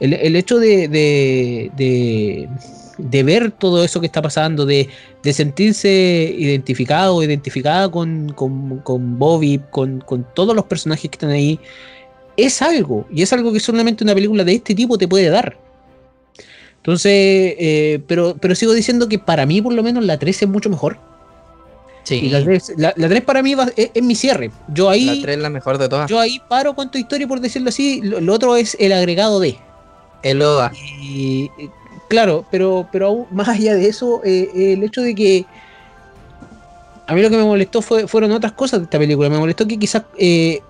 El, 0.00 0.14
el 0.14 0.34
hecho 0.36 0.58
de, 0.58 0.88
de, 0.88 1.70
de- 1.76 3.22
ver 3.22 3.50
todo 3.52 3.84
eso 3.84 4.00
que 4.00 4.06
está 4.06 4.22
pasando, 4.22 4.64
de, 4.64 4.88
de 5.22 5.32
sentirse 5.32 6.34
identificado 6.38 7.16
o 7.16 7.22
identificada 7.22 7.90
con, 7.90 8.32
con, 8.32 8.78
con 8.78 9.18
Bobby, 9.18 9.60
con, 9.70 10.00
con 10.00 10.26
todos 10.34 10.56
los 10.56 10.64
personajes 10.64 11.10
que 11.10 11.14
están 11.16 11.30
ahí, 11.30 11.60
es 12.36 12.62
algo. 12.62 13.06
Y 13.12 13.22
es 13.22 13.32
algo 13.32 13.52
que 13.52 13.60
solamente 13.60 14.04
una 14.04 14.14
película 14.14 14.42
de 14.44 14.54
este 14.54 14.74
tipo 14.74 14.96
te 14.96 15.06
puede 15.06 15.28
dar. 15.28 15.58
Entonces, 16.78 17.12
eh, 17.58 18.02
pero, 18.08 18.36
pero 18.40 18.54
sigo 18.54 18.72
diciendo 18.72 19.08
que 19.08 19.18
para 19.18 19.46
mí 19.46 19.62
por 19.62 19.72
lo 19.72 19.82
menos 19.82 20.04
la 20.04 20.18
3 20.18 20.42
es 20.42 20.48
mucho 20.48 20.68
mejor. 20.70 20.98
Sí. 22.04 22.16
Y 22.16 22.28
la 22.30 22.42
3, 22.42 22.72
la, 22.76 22.92
la 22.96 23.08
3 23.08 23.22
para 23.22 23.42
mí 23.42 23.54
va- 23.54 23.70
es, 23.76 23.90
es 23.94 24.02
mi 24.02 24.14
cierre. 24.14 24.50
Yo 24.68 24.88
ahí, 24.90 25.04
La 25.04 25.22
3 25.22 25.36
es 25.36 25.42
la 25.42 25.50
mejor 25.50 25.78
de 25.78 25.88
todas. 25.88 26.10
yo 26.10 26.18
ahí 26.18 26.40
paro 26.48 26.74
con 26.74 26.90
tu 26.90 26.98
historia 26.98 27.28
por 27.28 27.40
decirlo 27.40 27.68
así. 27.68 28.00
Lo, 28.02 28.20
lo 28.20 28.34
otro 28.34 28.56
es 28.56 28.76
el 28.80 28.92
agregado 28.92 29.38
de. 29.40 29.56
El. 30.22 30.42
Y 31.00 31.50
eh, 31.58 31.68
claro, 32.08 32.44
pero, 32.50 32.88
pero 32.92 33.06
aún 33.06 33.26
más 33.30 33.48
allá 33.48 33.74
de 33.74 33.86
eso, 33.88 34.20
eh, 34.24 34.50
el 34.74 34.82
hecho 34.82 35.00
de 35.02 35.14
que 35.14 35.44
a 37.06 37.14
mí 37.14 37.22
lo 37.22 37.30
que 37.30 37.36
me 37.36 37.44
molestó 37.44 37.82
fue, 37.82 38.06
fueron 38.06 38.32
otras 38.32 38.52
cosas 38.52 38.80
de 38.80 38.84
esta 38.84 38.98
película. 38.98 39.28
Me 39.28 39.38
molestó 39.38 39.66
que 39.66 39.78
quizás, 39.78 40.02
eh, 40.16 40.60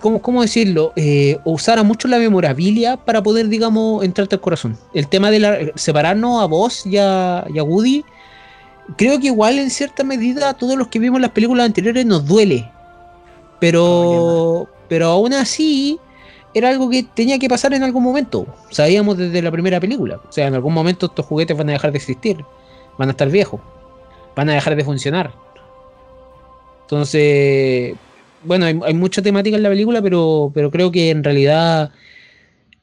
¿cómo, 0.00 0.20
cómo 0.20 0.42
decirlo? 0.42 0.92
Eh, 0.96 1.38
usara 1.44 1.82
mucho 1.82 2.08
la 2.08 2.18
memorabilia 2.18 2.96
para 2.96 3.22
poder, 3.22 3.48
digamos, 3.48 4.02
entrarte 4.04 4.34
al 4.34 4.40
corazón. 4.40 4.76
El 4.94 5.08
tema 5.08 5.30
de 5.30 5.38
la- 5.40 5.58
separarnos 5.76 6.42
a 6.42 6.46
vos 6.46 6.86
y 6.86 6.96
a, 6.96 7.46
y 7.52 7.58
a 7.58 7.62
Woody, 7.62 8.04
creo 8.96 9.18
que 9.18 9.26
igual 9.26 9.58
en 9.58 9.70
cierta 9.70 10.04
medida 10.04 10.50
a 10.50 10.54
todos 10.54 10.76
los 10.76 10.88
que 10.88 10.98
vimos 10.98 11.20
las 11.20 11.30
películas 11.30 11.66
anteriores 11.66 12.06
nos 12.06 12.26
duele. 12.26 12.70
Pero, 13.58 14.68
pero 14.88 15.06
aún 15.06 15.32
así 15.32 15.98
era 16.54 16.68
algo 16.68 16.88
que 16.88 17.02
tenía 17.02 17.38
que 17.38 17.48
pasar 17.48 17.74
en 17.74 17.82
algún 17.82 18.02
momento. 18.02 18.46
Sabíamos 18.70 19.16
desde 19.16 19.42
la 19.42 19.50
primera 19.50 19.80
película. 19.80 20.20
O 20.28 20.32
sea, 20.32 20.46
en 20.46 20.54
algún 20.54 20.74
momento 20.74 21.06
estos 21.06 21.26
juguetes 21.26 21.56
van 21.56 21.68
a 21.70 21.72
dejar 21.72 21.92
de 21.92 21.98
existir. 21.98 22.44
Van 22.98 23.08
a 23.08 23.12
estar 23.12 23.28
viejos. 23.28 23.60
Van 24.34 24.48
a 24.50 24.54
dejar 24.54 24.76
de 24.76 24.84
funcionar. 24.84 25.32
Entonces, 26.82 27.94
bueno, 28.44 28.66
hay, 28.66 28.78
hay 28.84 28.94
mucha 28.94 29.22
temática 29.22 29.56
en 29.56 29.62
la 29.62 29.68
película, 29.68 30.00
pero, 30.00 30.50
pero 30.54 30.70
creo 30.70 30.90
que 30.90 31.10
en 31.10 31.24
realidad 31.24 31.90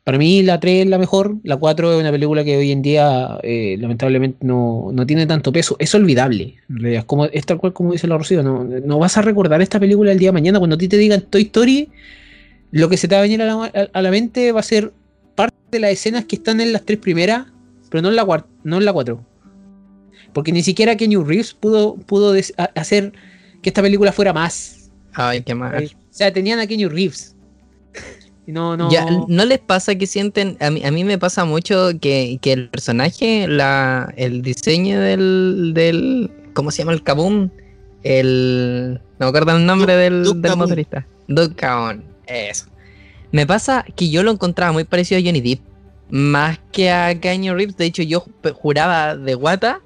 Para 0.04 0.18
mí 0.18 0.44
la 0.44 0.60
3 0.60 0.84
es 0.84 0.90
la 0.90 0.98
mejor, 0.98 1.38
la 1.44 1.56
4 1.56 1.94
es 1.94 2.00
una 2.02 2.12
película 2.12 2.44
que 2.44 2.58
hoy 2.58 2.72
en 2.72 2.82
día 2.82 3.40
eh, 3.42 3.78
lamentablemente 3.80 4.38
no, 4.46 4.90
no 4.92 5.06
tiene 5.06 5.26
tanto 5.26 5.54
peso, 5.54 5.78
es 5.80 5.96
olvidable, 5.96 6.56
en 6.70 6.80
realidad, 6.80 7.00
es, 7.00 7.06
como, 7.06 7.26
es 7.26 7.46
tal 7.46 7.58
cual 7.58 7.72
como 7.72 7.94
dice 7.94 8.08
la 8.08 8.18
Rocío, 8.18 8.44
no, 8.44 8.66
no 8.66 9.00
vas 9.00 9.18
a 9.18 9.22
recordar 9.22 9.62
esta 9.62 9.80
película 9.80 10.12
el 10.12 10.20
día 10.20 10.30
de 10.30 10.34
mañana 10.34 10.60
cuando 10.60 10.76
a 10.76 10.78
ti 10.78 10.90
te 10.90 10.98
digan 10.98 11.22
Toy 11.22 11.44
Story, 11.44 11.88
lo 12.72 12.90
que 12.90 12.98
se 12.98 13.08
te 13.08 13.16
va 13.16 13.20
a 13.20 13.24
venir 13.24 13.42
a 13.42 13.46
la, 13.46 13.54
a- 13.66 13.90
a 13.94 14.02
la 14.02 14.12
mente 14.12 14.52
va 14.52 14.60
a 14.60 14.64
ser 14.64 14.92
parte 15.36 15.56
de 15.72 15.80
las 15.80 15.92
escenas 15.92 16.26
que 16.26 16.36
están 16.36 16.60
en 16.60 16.74
las 16.74 16.84
tres 16.84 17.00
primeras, 17.00 17.46
pero 17.90 18.02
no 18.02 18.10
en 18.10 18.16
la, 18.18 18.46
no 18.66 18.78
en 18.80 18.86
la 18.86 18.92
4. 18.92 19.24
Porque 20.34 20.52
ni 20.52 20.64
siquiera 20.64 20.98
Kenny 20.98 21.16
Reeves 21.16 21.54
pudo, 21.54 21.96
pudo 21.96 22.36
hacer 22.76 23.14
que 23.62 23.70
esta 23.70 23.82
película 23.82 24.12
fuera 24.12 24.34
más. 24.34 24.92
Ay, 25.14 25.44
qué 25.44 25.54
mal. 25.56 25.86
O 25.86 25.90
sea, 26.10 26.34
tenían 26.34 26.60
a 26.60 26.68
Kenny 26.68 26.88
Reeves. 26.88 27.36
No, 28.46 28.76
no. 28.76 28.92
Ya, 28.92 29.06
¿No 29.28 29.46
les 29.46 29.60
pasa 29.60 29.96
que 29.96 30.06
sienten? 30.06 30.58
A 30.60 30.70
mí, 30.70 30.84
a 30.84 30.92
mí 30.92 31.04
me 31.06 31.18
pasa 31.18 31.46
mucho 31.46 31.92
que, 32.02 32.40
que 32.42 32.52
el 32.54 32.70
personaje, 32.70 33.48
la, 33.48 34.14
el 34.18 34.42
diseño 34.42 35.00
del, 35.00 35.72
del. 35.74 36.30
¿Cómo 36.54 36.70
se 36.72 36.80
llama? 36.80 36.92
El 36.94 37.04
Kaboom. 37.04 37.50
El. 38.04 39.00
No 39.20 39.26
me 39.26 39.30
acuerdo 39.30 39.56
el 39.56 39.66
nombre 39.66 39.96
del, 39.96 40.42
del 40.42 40.56
motorista. 40.58 41.06
Duke 41.28 41.56
Kaboom. 41.56 42.02
Eso. 42.28 42.66
Me 43.32 43.48
pasa 43.48 43.86
que 43.96 44.10
yo 44.10 44.24
lo 44.24 44.32
encontraba 44.32 44.72
muy 44.72 44.84
parecido 44.84 45.20
a 45.20 45.24
Johnny 45.24 45.42
Depp. 45.42 45.62
Más 46.10 46.60
que 46.72 46.92
a 46.92 47.20
Keanu 47.20 47.56
Reeves. 47.56 47.78
De 47.78 47.86
hecho, 47.86 48.04
yo 48.04 48.24
juraba 48.54 49.16
de 49.16 49.36
guata. 49.36 49.80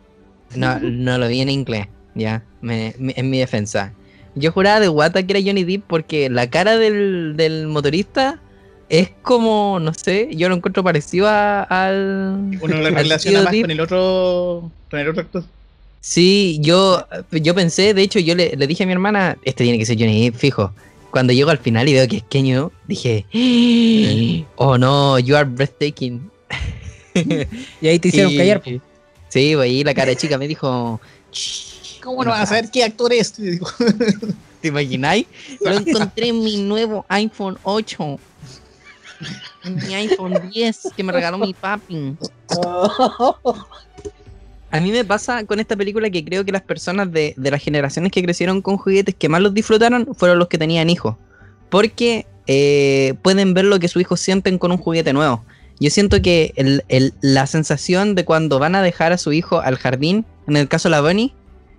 No, 0.56 0.80
no 0.80 1.18
lo 1.18 1.28
vi 1.28 1.42
en 1.42 1.50
inglés. 1.50 1.88
Ya. 2.16 2.44
me- 2.62 2.96
me- 2.98 3.14
en 3.16 3.30
mi 3.30 3.38
defensa. 3.40 3.94
Yo 4.36 4.52
juraba 4.52 4.80
de 4.80 4.88
guata 4.88 5.24
que 5.24 5.34
era 5.38 5.42
Johnny 5.46 5.64
Depp 5.64 5.84
porque 5.88 6.30
la 6.30 6.50
cara 6.50 6.78
del, 6.78 7.36
del 7.38 7.68
motorista 7.68 8.42
es 8.90 9.10
como, 9.22 9.80
no 9.82 9.94
sé, 9.94 10.30
yo 10.36 10.50
lo 10.50 10.56
encuentro 10.56 10.84
parecido 10.84 11.28
a- 11.28 11.64
al. 11.64 12.58
Uno 12.62 12.78
lo 12.78 12.90
relaciona 12.90 13.44
más 13.44 13.56
con 13.56 13.72
el 13.72 13.80
otro. 13.82 14.72
Con 14.90 15.00
el 15.00 15.10
otro 15.10 15.22
actor. 15.22 15.44
Sí, 16.00 16.60
yo, 16.62 17.06
yo 17.32 17.54
pensé, 17.54 17.94
de 17.94 18.02
hecho, 18.02 18.20
yo 18.20 18.34
le, 18.36 18.56
le 18.56 18.68
dije 18.68 18.84
a 18.84 18.86
mi 18.86 18.94
hermana, 18.94 19.38
este 19.44 19.64
tiene 19.64 19.78
que 19.78 19.86
ser 19.86 19.98
Johnny 20.00 20.26
Depp, 20.30 20.36
fijo. 20.40 20.72
Cuando 21.12 21.34
llego 21.34 21.50
al 21.50 21.58
final 21.58 21.88
y 21.90 21.94
veo 21.94 22.08
que 22.08 22.18
es 22.18 22.24
Kenyo, 22.24 22.72
dije, 22.88 23.26
oh 24.56 24.78
no, 24.78 25.18
you 25.20 25.36
are 25.36 25.48
breathtaking. 25.50 26.30
Y 27.82 27.88
ahí 27.88 27.98
te 28.00 28.10
hicieron 28.10 28.32
Y- 28.32 28.38
callar. 28.38 28.62
Sí, 29.30 29.52
pues 29.56 29.60
ahí 29.66 29.84
la 29.84 29.94
cara 29.94 30.10
de 30.10 30.16
chica 30.16 30.38
me 30.38 30.48
dijo, 30.48 31.02
¿Cómo 32.04 32.24
no 32.24 32.30
vas 32.30 32.42
a 32.42 32.46
saber 32.46 32.70
qué 32.72 32.84
actor 32.84 33.12
es? 33.12 33.34
Y 33.40 33.44
digo, 33.52 33.68
¿te 34.62 34.68
imagináis? 34.70 35.26
Lo 35.60 35.72
encontré 35.74 36.30
en 36.30 36.44
mi 36.44 36.58
nuevo 36.58 37.06
iPhone 37.10 37.58
8. 37.64 38.20
Mi 39.64 39.96
iPhone 39.96 40.50
10 40.52 40.90
que 40.96 41.04
me 41.04 41.12
regaló 41.12 41.38
mi 41.38 41.54
papi. 41.54 42.16
A 44.70 44.82
mí 44.82 44.92
me 44.92 45.06
pasa 45.06 45.46
con 45.46 45.62
esta 45.62 45.78
película 45.78 46.10
que 46.10 46.26
creo 46.26 46.44
que 46.44 46.52
las 46.52 46.62
personas 46.62 47.10
de, 47.12 47.34
de 47.38 47.52
las 47.52 47.64
generaciones 47.64 48.12
que 48.12 48.22
crecieron 48.22 48.62
con 48.62 48.78
juguetes 48.78 49.16
que 49.16 49.30
más 49.30 49.42
los 49.42 49.54
disfrutaron 49.54 50.14
fueron 50.14 50.40
los 50.40 50.50
que 50.50 50.58
tenían 50.58 50.90
hijos. 50.90 51.16
Porque 51.70 52.26
eh, 52.48 53.16
pueden 53.22 53.54
ver 53.54 53.66
lo 53.66 53.80
que 53.80 53.90
sus 53.90 54.02
hijos 54.02 54.20
sienten 54.20 54.58
con 54.58 54.72
un 54.72 54.78
juguete 54.78 55.14
nuevo. 55.14 55.44
Yo 55.80 55.92
siento 55.92 56.22
que 56.22 56.54
la 57.22 57.46
sensación 57.46 58.16
de 58.16 58.26
cuando 58.26 58.58
van 58.58 58.74
a 58.74 58.82
dejar 58.82 59.12
a 59.12 59.18
su 59.18 59.32
hijo 59.32 59.60
al 59.60 59.76
jardín, 59.76 60.26
en 60.48 60.58
el 60.58 60.68
caso 60.68 60.90
de 60.90 60.92
la 60.92 61.02
Bonnie, 61.02 61.34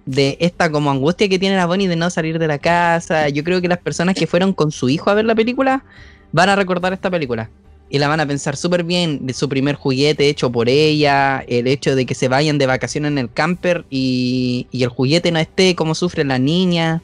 de 0.07 0.37
esta 0.41 0.71
como 0.71 0.91
angustia 0.91 1.29
que 1.29 1.39
tiene 1.39 1.57
la 1.57 1.67
Bonnie 1.67 1.89
de 1.89 1.97
no 1.97 2.09
salir 2.09 2.39
de 2.39 2.47
la 2.47 2.59
casa, 2.59 3.29
yo 3.29 3.43
creo 3.43 3.61
que 3.61 3.69
las 3.69 3.79
personas 3.79 4.15
que 4.15 4.29
fueron 4.29 4.53
con 4.53 4.71
su 4.71 4.89
hijo 4.89 5.11
a 5.11 5.15
ver 5.15 5.25
la 5.25 5.35
película 5.35 5.85
van 6.33 6.49
a 6.49 6.57
recordar 6.57 6.93
esta 6.93 7.11
película. 7.11 7.51
Y 7.91 7.99
la 7.99 8.09
van 8.09 8.21
a 8.21 8.27
pensar 8.27 8.55
súper 8.57 8.85
bien 8.85 9.27
de 9.27 9.33
su 9.33 9.49
primer 9.49 9.75
juguete 9.75 10.29
hecho 10.29 10.53
por 10.53 10.69
ella, 10.69 11.43
el 11.49 11.67
hecho 11.67 11.97
de 11.97 12.05
que 12.05 12.15
se 12.15 12.29
vayan 12.29 12.59
de 12.59 12.67
vacaciones 12.67 13.13
en 13.13 13.19
el 13.19 13.33
camper 13.33 13.87
y, 13.89 14.67
y 14.71 14.83
el 14.83 14.91
juguete 14.91 15.33
no 15.33 15.39
esté 15.39 15.75
como 15.75 15.95
sufre 15.95 16.23
la 16.25 16.39
niña. 16.39 17.01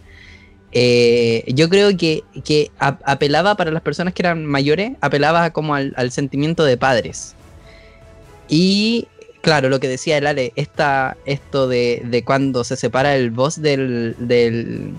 Eh, 0.72 1.44
yo 1.55 1.70
creo 1.70 1.96
que, 1.96 2.22
que 2.44 2.70
apelaba 2.78 3.55
para 3.55 3.70
las 3.70 3.80
personas 3.80 4.12
que 4.12 4.22
eran 4.22 4.44
mayores, 4.44 4.92
apelaba 5.01 5.51
como 5.51 5.74
al, 5.74 5.94
al 5.96 6.10
sentimiento 6.10 6.64
de 6.64 6.76
padres. 6.76 7.34
Y 8.48 9.06
claro, 9.40 9.70
lo 9.70 9.80
que 9.80 9.88
decía 9.88 10.18
el 10.18 10.26
Ale, 10.26 10.52
esta, 10.56 11.16
esto 11.24 11.66
de, 11.66 12.02
de 12.05 12.24
cuando 12.24 12.62
se 12.64 12.76
separa 12.76 13.16
el 13.16 13.30
boss 13.30 13.62
del, 13.62 14.16
del, 14.18 14.90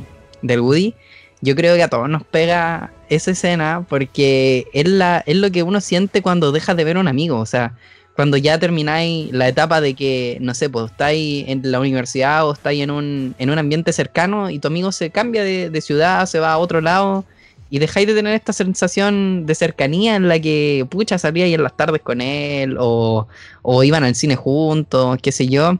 del 0.41 0.61
Woody, 0.61 0.95
yo 1.41 1.56
creo 1.56 1.76
que 1.76 1.84
a 1.84 1.89
todos 1.89 2.10
nos 2.10 2.23
pega 2.23 2.91
esa 3.10 3.32
escena 3.32 3.86
porque 3.88 4.68
es, 4.73 4.88
la, 4.88 5.23
es 5.26 5.36
lo 5.38 5.52
que 5.52 5.64
uno 5.64 5.82
siente 5.82 6.22
cuando 6.22 6.52
dejas 6.52 6.77
de 6.77 6.84
ver 6.84 6.98
a 6.98 6.99
un 6.99 7.07
amigo. 7.07 7.40
O 7.40 7.45
sea, 7.45 7.73
cuando 8.15 8.38
ya 8.38 8.57
termináis 8.57 9.32
la 9.34 9.48
etapa 9.48 9.82
de 9.82 9.94
que, 9.94 10.38
no 10.41 10.53
sé, 10.53 10.69
pues 10.69 10.91
estáis 10.91 11.45
en 11.48 11.69
la 11.69 11.80
universidad 11.80 12.48
o 12.48 12.53
estáis 12.53 12.82
en 12.82 12.91
un, 12.91 13.36
en 13.38 13.49
un 13.49 13.60
ambiente 13.60 13.91
cercano 13.91 14.49
y 14.49 14.60
tu 14.60 14.68
amigo 14.68 14.91
se 14.91 15.10
cambia 15.10 15.44
de, 15.44 15.82
ciudad, 15.82 16.26
se 16.26 16.40
va 16.40 16.53
a 16.53 16.57
otro 16.57 16.80
lado 16.80 17.26
y 17.69 17.80
dejáis 17.80 18.07
de 18.07 18.15
tener 18.15 18.34
esta 18.34 18.53
sensación 18.53 19.45
de 19.45 19.56
cercanía 19.56 20.15
en 20.15 20.30
la 20.30 20.40
que, 20.40 20.88
pucha, 20.90 21.18
salíais 21.18 21.53
en 21.53 21.64
las 21.64 21.76
tardes 21.76 22.02
con 22.02 22.22
él 22.22 22.77
o, 22.80 23.27
o 23.64 23.84
iban 23.84 24.03
al 24.03 24.15
cine 24.15 24.38
juntos, 24.38 25.18
qué 25.22 25.32
sé 25.34 25.48
yo, 25.48 25.77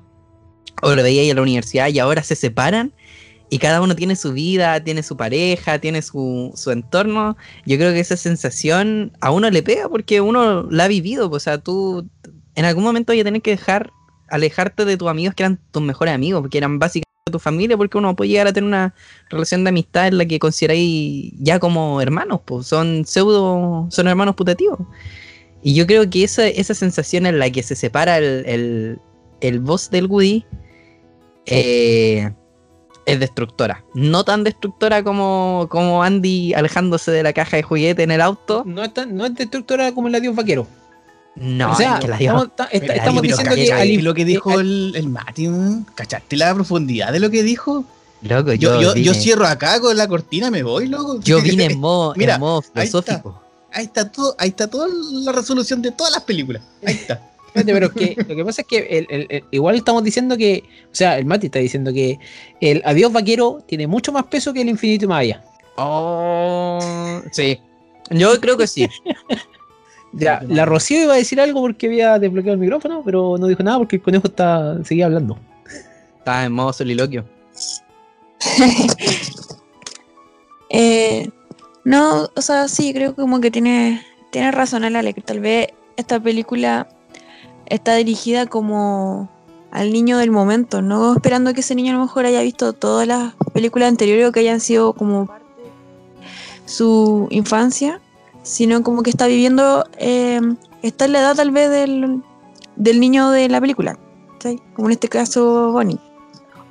o 0.82 0.94
lo 0.94 1.04
veíais 1.04 1.30
en 1.30 1.38
la 1.38 1.42
universidad 1.42 1.88
y 1.88 2.00
ahora 2.00 2.22
se 2.22 2.36
separan 2.36 2.92
y 3.50 3.60
cada 3.60 3.82
uno 3.82 3.96
tiene 3.96 4.16
su 4.16 4.34
vida, 4.34 4.84
tiene 4.84 5.04
su 5.04 5.16
pareja, 5.18 5.80
tiene 5.80 6.02
su, 6.02 6.52
su 6.56 6.72
entorno. 6.72 7.38
Yo 7.66 7.78
creo 7.78 7.94
que 7.94 8.00
esa 8.00 8.18
sensación 8.18 9.12
a 9.22 9.32
uno 9.32 9.50
le 9.50 9.62
pega 9.62 9.88
porque 9.88 10.22
uno 10.22 10.64
la 10.64 10.86
ha 10.86 10.88
vivido. 10.88 11.30
pues, 11.30 11.44
O 11.44 11.46
sea, 11.46 11.58
tú 11.60 12.10
en 12.56 12.66
algún 12.66 12.84
momento 12.84 13.14
vas 13.14 13.22
a 13.22 13.24
tener 13.24 13.42
que 13.42 13.52
dejar, 13.52 13.92
alejarte 14.30 14.86
de 14.86 14.98
tus 14.98 15.08
amigos 15.08 15.36
que 15.36 15.44
eran 15.44 15.60
tus 15.72 15.84
mejores 15.84 16.14
amigos, 16.14 16.42
porque 16.42 16.58
eran 16.58 16.80
básicamente 16.80 17.06
tu 17.32 17.40
familia, 17.40 17.78
porque 17.78 17.98
uno 17.98 18.16
puede 18.16 18.30
llegar 18.32 18.48
a 18.48 18.54
tener 18.54 18.68
una 18.68 18.96
relación 19.30 19.64
de 19.64 19.70
amistad 19.70 20.08
en 20.08 20.18
la 20.18 20.26
que 20.26 20.40
consideráis 20.40 21.32
ya 21.40 21.60
como 21.60 22.02
hermanos, 22.02 22.42
pues 22.46 22.68
son 22.68 23.06
pseudo, 23.06 23.88
son 23.92 24.08
hermanos 24.08 24.36
putativos. 24.36 24.80
Y 25.62 25.74
yo 25.74 25.88
creo 25.88 26.10
que 26.10 26.24
esa, 26.24 26.48
esa 26.48 26.74
sensación 26.74 27.26
en 27.26 27.40
la 27.40 27.50
que 27.50 27.64
se 27.64 27.76
separa 27.76 28.18
el, 28.18 29.00
el, 29.42 29.64
del 29.92 30.08
Woody 30.08 30.46
eh, 31.48 32.32
es 33.06 33.20
destructora. 33.20 33.84
No 33.94 34.24
tan 34.24 34.44
destructora 34.44 35.04
como, 35.04 35.68
como 35.70 36.04
Andy 36.04 36.54
alejándose 36.54 37.12
de 37.12 37.24
la 37.24 37.34
caja 37.34 37.58
de 37.58 37.64
juguete 37.64 38.04
en 38.04 38.12
el 38.12 38.22
auto. 38.22 38.64
No 38.66 38.84
es, 38.84 38.94
tan- 38.94 39.16
no 39.16 39.26
es 39.26 39.36
destructora 39.36 39.92
como 39.94 40.10
la 40.10 40.20
Dios 40.20 40.36
Vaquero. 40.36 40.68
No, 41.36 41.72
o 41.74 41.76
sea, 41.76 41.96
es 41.96 42.00
que 42.02 42.08
la 42.08 42.16
estamos, 42.18 42.46
está- 42.46 42.68
diciendo 42.72 43.22
que 43.22 43.68
¿cachaste 43.68 43.74
al- 43.74 44.04
lo 44.04 44.14
que 44.14 44.26
dijo 44.26 44.52
al- 44.52 44.60
el, 44.62 44.94
el 44.96 45.10
Martin? 45.10 45.86
¿Cachaste 45.96 46.38
la 46.38 46.54
profundidad 46.54 47.12
de 47.12 47.20
lo 47.20 47.30
que 47.30 47.44
dijo? 47.44 47.84
Loco, 48.22 48.54
Yo, 48.54 48.96
yo, 48.96 49.14
cierro 49.14 49.46
acá 49.46 49.80
con 49.82 49.96
la 49.98 50.08
cortina, 50.08 50.50
me 50.50 50.64
voy, 50.64 50.88
loco. 50.88 51.20
yo 51.22 51.42
vine 51.44 51.66
en 51.66 51.80
modo, 51.80 52.14
en 52.16 52.20
Mira, 52.20 52.38
modo 52.40 52.64
ahí 52.74 52.86
está. 52.86 53.02
filosófico. 53.04 53.42
Ahí 53.72 53.84
está 53.86 54.10
todo, 54.10 54.36
ahí 54.40 54.50
está 54.50 54.68
toda 54.68 54.88
la 55.12 55.32
resolución 55.34 55.82
de 55.82 55.92
todas 55.92 56.14
las 56.14 56.24
películas. 56.24 56.64
Ahí 56.86 56.94
está. 56.96 57.22
Espérate, 57.56 57.74
pero 57.74 57.86
es 57.88 57.94
que 57.94 58.16
lo 58.28 58.36
que 58.36 58.46
pasa 58.46 58.62
es 58.62 58.68
que 58.68 58.78
el- 58.80 59.08
el- 59.10 59.28
el- 59.30 59.44
igual 59.52 59.76
estamos 59.76 60.04
diciendo 60.04 60.36
que, 60.36 60.64
o 60.92 60.96
sea, 60.96 61.18
el 61.18 61.26
Mati 61.26 61.46
está 61.46 61.60
diciendo 61.60 61.94
que 61.94 62.20
el 62.60 62.82
adiós 62.84 63.14
vaquero 63.14 63.64
tiene 63.66 63.88
mucho 63.88 64.12
más 64.12 64.26
peso 64.26 64.52
que 64.54 64.62
el 64.62 64.70
infinito 64.70 65.06
y 65.06 65.08
más 65.08 65.20
allá. 65.22 65.44
Oh, 65.78 67.22
sí. 67.32 67.60
Yo 68.10 68.40
creo 68.42 68.58
que 68.58 68.68
sí. 68.68 68.88
Ya, 70.18 70.42
la 70.48 70.64
Rocío 70.64 71.02
iba 71.04 71.14
a 71.14 71.18
decir 71.18 71.42
algo 71.42 71.60
porque 71.60 71.88
había 71.88 72.18
desbloqueado 72.18 72.54
el 72.54 72.60
micrófono, 72.62 73.02
pero 73.04 73.38
no 73.38 73.48
dijo 73.48 73.62
nada 73.64 73.80
porque 73.80 73.98
el 73.98 74.02
conejo 74.02 74.28
está, 74.28 74.82
seguía 74.86 75.08
hablando. 75.08 75.38
Estaba 76.20 76.46
en 76.46 76.54
modo 76.54 76.72
soliloquio. 76.72 77.26
Eh, 80.70 81.30
no, 81.84 82.30
o 82.36 82.42
sea, 82.42 82.68
sí, 82.68 82.94
creo 82.94 83.12
que 83.16 83.22
como 83.22 83.40
que 83.40 83.52
tiene, 83.52 84.04
tiene 84.32 84.52
razón 84.52 84.84
el 84.84 84.96
Ale, 84.96 85.14
que 85.14 85.22
tal 85.22 85.40
vez 85.40 85.68
esta 85.96 86.20
película 86.20 86.88
está 87.68 87.96
dirigida 87.96 88.46
como 88.46 89.30
al 89.72 89.92
niño 89.92 90.18
del 90.18 90.32
momento, 90.32 90.82
no 90.82 91.14
esperando 91.14 91.54
que 91.54 91.60
ese 91.62 91.76
niño 91.76 91.92
a 91.92 91.96
lo 91.98 92.02
mejor 92.04 92.26
haya 92.26 92.42
visto 92.42 92.74
todas 92.74 93.08
las 93.08 93.34
películas 93.54 93.90
anteriores 93.90 94.28
o 94.28 94.32
que 94.32 94.40
hayan 94.42 94.60
sido 94.62 94.94
como 94.94 95.26
parte 95.26 95.46
de 95.64 96.70
su 96.70 97.28
infancia, 97.30 98.00
sino 98.44 98.84
como 98.84 99.04
que 99.04 99.10
está 99.10 99.28
viviendo, 99.28 99.86
eh, 99.98 100.40
está 100.82 101.06
en 101.06 101.12
la 101.14 101.20
edad 101.20 101.36
tal 101.36 101.52
vez 101.52 101.70
del, 101.70 102.22
del 102.76 103.00
niño 103.00 103.32
de 103.32 103.50
la 103.50 103.60
película, 103.60 103.98
¿sí? 104.42 104.62
como 104.76 104.88
en 104.88 104.94
este 104.94 105.10
caso 105.10 105.72
Bonnie, 105.74 106.00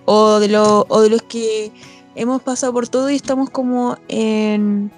o 0.06 0.38
de, 0.40 0.48
lo, 0.48 0.86
o 0.88 1.00
de 1.02 1.10
los 1.10 1.22
que 1.22 1.72
hemos 2.14 2.40
pasado 2.42 2.72
por 2.72 2.88
todo 2.88 3.10
y 3.10 3.16
estamos 3.16 3.50
como 3.50 3.98
en 4.08 4.90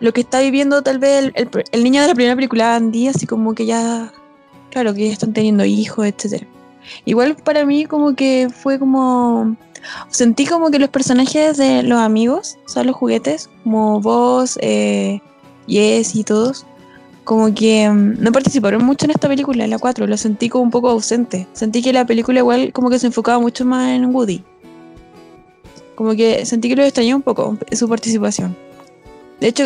lo 0.00 0.12
que 0.12 0.22
está 0.22 0.40
viviendo 0.40 0.82
tal 0.82 0.98
vez 0.98 1.24
el, 1.26 1.32
el- 1.36 1.64
el 1.70 1.84
niño 1.84 2.02
de 2.02 2.08
la 2.08 2.14
primera 2.14 2.34
película, 2.34 2.74
Andy, 2.74 3.06
así 3.08 3.26
como 3.26 3.54
que 3.54 3.66
ya, 3.66 4.12
claro, 4.72 4.94
que 4.94 5.06
ya 5.06 5.12
están 5.12 5.32
teniendo 5.32 5.64
hijos, 5.64 6.06
etcétera. 6.06 6.46
Igual 7.04 7.36
para 7.36 7.64
mí 7.64 7.84
como 7.84 8.14
que 8.14 8.48
fue 8.52 8.78
como, 8.78 9.56
sentí 10.08 10.46
como 10.46 10.70
que 10.70 10.78
los 10.78 10.88
personajes 10.88 11.56
de 11.58 11.82
los 11.82 11.98
amigos, 11.98 12.58
o 12.66 12.68
sea, 12.68 12.82
los 12.82 12.96
juguetes, 12.96 13.48
como 13.62 14.00
vos, 14.00 14.58
eh, 14.62 15.20
Yes 15.66 16.16
y 16.16 16.24
todos, 16.24 16.66
como 17.24 17.54
que 17.54 17.88
mm, 17.88 18.20
no 18.20 18.32
participaron 18.32 18.84
mucho 18.84 19.04
en 19.04 19.12
esta 19.12 19.28
película, 19.28 19.64
en 19.64 19.70
la 19.70 19.78
4, 19.78 20.06
lo 20.06 20.16
sentí 20.16 20.48
como 20.48 20.64
un 20.64 20.70
poco 20.70 20.88
ausente. 20.88 21.46
Sentí 21.52 21.82
que 21.82 21.92
la 21.92 22.04
película 22.04 22.40
igual 22.40 22.72
como 22.72 22.90
que 22.90 22.98
se 22.98 23.06
enfocaba 23.06 23.38
mucho 23.38 23.64
más 23.64 23.90
en 23.90 24.14
Woody. 24.14 24.42
Como 25.94 26.14
que 26.16 26.44
sentí 26.46 26.68
que 26.68 26.76
lo 26.76 26.82
extrañé 26.82 27.14
un 27.14 27.22
poco 27.22 27.56
su 27.72 27.88
participación. 27.88 28.56
De 29.40 29.48
hecho, 29.48 29.64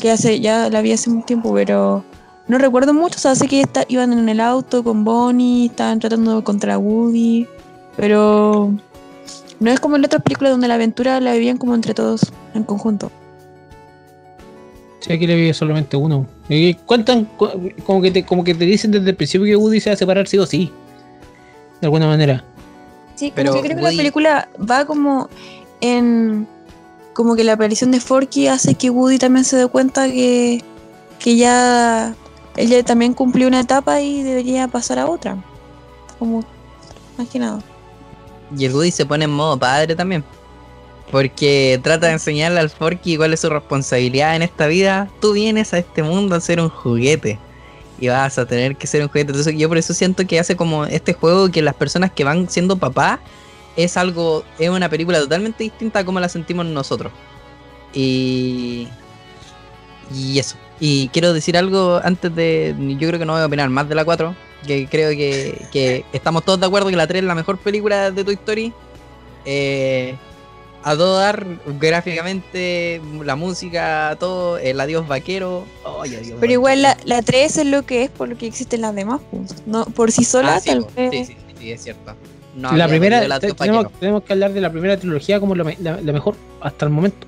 que 0.00 0.10
hace, 0.10 0.40
ya 0.40 0.70
la 0.70 0.80
vi 0.80 0.92
hace 0.92 1.10
un 1.10 1.22
tiempo, 1.24 1.52
pero 1.52 2.04
no 2.48 2.58
recuerdo 2.58 2.92
mucho. 2.94 3.16
O 3.16 3.20
sea, 3.20 3.34
sé 3.34 3.46
que 3.48 3.60
está- 3.60 3.84
iban 3.88 4.12
en 4.12 4.28
el 4.28 4.40
auto 4.40 4.82
con 4.82 5.04
Bonnie, 5.04 5.66
estaban 5.66 5.98
tratando 6.00 6.42
contra 6.42 6.78
Woody, 6.78 7.46
pero 7.96 8.72
no 9.60 9.70
es 9.70 9.80
como 9.80 9.96
en 9.96 10.04
otras 10.04 10.22
películas 10.22 10.52
donde 10.52 10.68
la 10.68 10.74
aventura 10.74 11.20
la 11.20 11.32
vivían 11.34 11.58
como 11.58 11.74
entre 11.74 11.94
todos, 11.94 12.22
en 12.54 12.62
conjunto. 12.64 13.10
Sí, 15.00 15.12
aquí 15.12 15.26
le 15.26 15.36
vi 15.36 15.52
solamente 15.54 15.96
uno. 15.96 16.26
Y 16.48 16.74
cuentan 16.74 17.24
cu- 17.24 17.50
como 17.86 18.02
que 18.02 18.10
te, 18.10 18.24
como 18.24 18.42
que 18.44 18.54
te 18.54 18.64
dicen 18.64 18.90
desde 18.90 19.10
el 19.10 19.16
principio 19.16 19.46
que 19.46 19.56
Woody 19.56 19.80
se 19.80 19.90
va 19.90 19.94
a 19.94 19.96
separar 19.96 20.26
sí 20.26 20.38
o 20.38 20.46
sí. 20.46 20.72
De 21.80 21.86
alguna 21.86 22.06
manera. 22.08 22.42
Sí, 23.14 23.26
como 23.30 23.36
Pero 23.36 23.54
que 23.54 23.60
creo 23.62 23.76
que 23.76 23.82
la 23.82 23.90
película 23.90 24.48
va 24.58 24.84
como 24.84 25.28
en. 25.80 26.46
Como 27.14 27.34
que 27.36 27.42
la 27.44 27.52
aparición 27.54 27.90
de 27.90 28.00
Forky 28.00 28.46
hace 28.48 28.74
que 28.74 28.90
Woody 28.90 29.18
también 29.18 29.44
se 29.44 29.56
dé 29.56 29.66
cuenta 29.68 30.06
que, 30.08 30.62
que 31.20 31.36
ya. 31.36 32.14
Ella 32.58 32.82
también 32.82 33.14
cumplió 33.14 33.46
una 33.46 33.60
etapa 33.60 34.00
y 34.00 34.24
debería 34.24 34.66
pasar 34.66 34.98
a 34.98 35.06
otra. 35.06 35.36
Como. 36.18 36.44
Más. 37.16 37.28
Y 38.56 38.64
el 38.64 38.74
Woody 38.74 38.90
se 38.90 39.06
pone 39.06 39.26
en 39.26 39.30
modo 39.30 39.56
padre 39.56 39.94
también. 39.94 40.24
Porque 41.12 41.78
trata 41.84 42.08
de 42.08 42.14
enseñarle 42.14 42.58
al 42.58 42.68
Forky 42.68 43.16
cuál 43.16 43.32
es 43.32 43.40
su 43.40 43.48
responsabilidad 43.48 44.34
en 44.34 44.42
esta 44.42 44.66
vida. 44.66 45.08
Tú 45.20 45.34
vienes 45.34 45.72
a 45.72 45.78
este 45.78 46.02
mundo 46.02 46.34
a 46.34 46.40
ser 46.40 46.60
un 46.60 46.68
juguete. 46.68 47.38
Y 48.00 48.08
vas 48.08 48.38
a 48.38 48.46
tener 48.46 48.76
que 48.76 48.88
ser 48.88 49.02
un 49.02 49.08
juguete. 49.08 49.30
Entonces 49.30 49.56
yo 49.56 49.68
por 49.68 49.78
eso 49.78 49.94
siento 49.94 50.26
que 50.26 50.40
hace 50.40 50.56
como 50.56 50.84
este 50.84 51.12
juego 51.12 51.50
que 51.50 51.62
las 51.62 51.74
personas 51.74 52.10
que 52.10 52.24
van 52.24 52.50
siendo 52.50 52.76
papá 52.76 53.20
es 53.76 53.96
algo, 53.96 54.42
es 54.58 54.68
una 54.68 54.88
película 54.88 55.20
totalmente 55.20 55.62
distinta 55.62 56.00
a 56.00 56.04
como 56.04 56.18
la 56.18 56.28
sentimos 56.28 56.66
nosotros. 56.66 57.12
Y... 57.94 58.88
Y 60.12 60.40
eso. 60.40 60.56
Y 60.80 61.08
quiero 61.08 61.32
decir 61.32 61.56
algo 61.56 62.00
antes 62.02 62.34
de... 62.34 62.74
Yo 62.98 63.08
creo 63.08 63.18
que 63.18 63.26
no 63.26 63.32
voy 63.34 63.42
a 63.42 63.46
opinar 63.46 63.68
más 63.68 63.88
de 63.88 63.94
la 63.94 64.04
4. 64.04 64.34
Que 64.66 64.86
creo 64.86 65.10
que, 65.10 65.66
que 65.72 66.04
estamos 66.12 66.44
todos 66.44 66.60
de 66.60 66.66
acuerdo 66.66 66.88
que 66.90 66.96
la 66.96 67.06
3 67.06 67.22
es 67.22 67.26
la 67.26 67.34
mejor 67.34 67.58
película 67.58 68.10
de 68.10 68.24
Toy 68.24 68.34
Story. 68.34 68.72
Eh, 69.44 70.14
a 70.84 70.94
todo 70.96 71.18
dar, 71.18 71.44
gráficamente, 71.80 73.00
la 73.24 73.34
música, 73.36 74.16
todo, 74.20 74.58
el 74.58 74.78
adiós 74.80 75.06
vaquero. 75.08 75.64
Ay, 75.84 76.10
adiós 76.14 76.22
Pero 76.26 76.36
vaquero. 76.36 76.52
igual 76.52 76.82
la, 76.82 76.96
la 77.04 77.22
3 77.22 77.58
es 77.58 77.66
lo 77.66 77.82
que 77.84 78.04
es 78.04 78.10
por 78.10 78.28
lo 78.28 78.36
que 78.38 78.46
existen 78.46 78.80
las 78.82 78.94
demás. 78.94 79.20
pues. 79.30 79.54
No, 79.66 79.84
por 79.86 80.12
sí 80.12 80.24
sola, 80.24 80.56
Ah, 80.56 80.60
sí, 80.60 80.70
tal 80.70 80.86
vez. 80.96 81.10
sí, 81.26 81.34
sí, 81.34 81.36
sí, 81.58 81.72
es 81.72 81.82
cierto. 81.82 82.14
No 82.54 82.72
la 82.72 82.88
primera, 82.88 83.20
tenemos, 83.40 83.58
vaquero. 83.58 83.92
tenemos 84.00 84.22
que 84.24 84.32
hablar 84.32 84.52
de 84.52 84.60
la 84.60 84.70
primera 84.70 84.96
trilogía 84.96 85.38
como 85.40 85.54
la, 85.54 85.64
me- 85.64 85.76
la- 85.80 86.00
la 86.00 86.12
mejor 86.12 86.34
hasta 86.60 86.84
el 86.86 86.90
momento. 86.92 87.26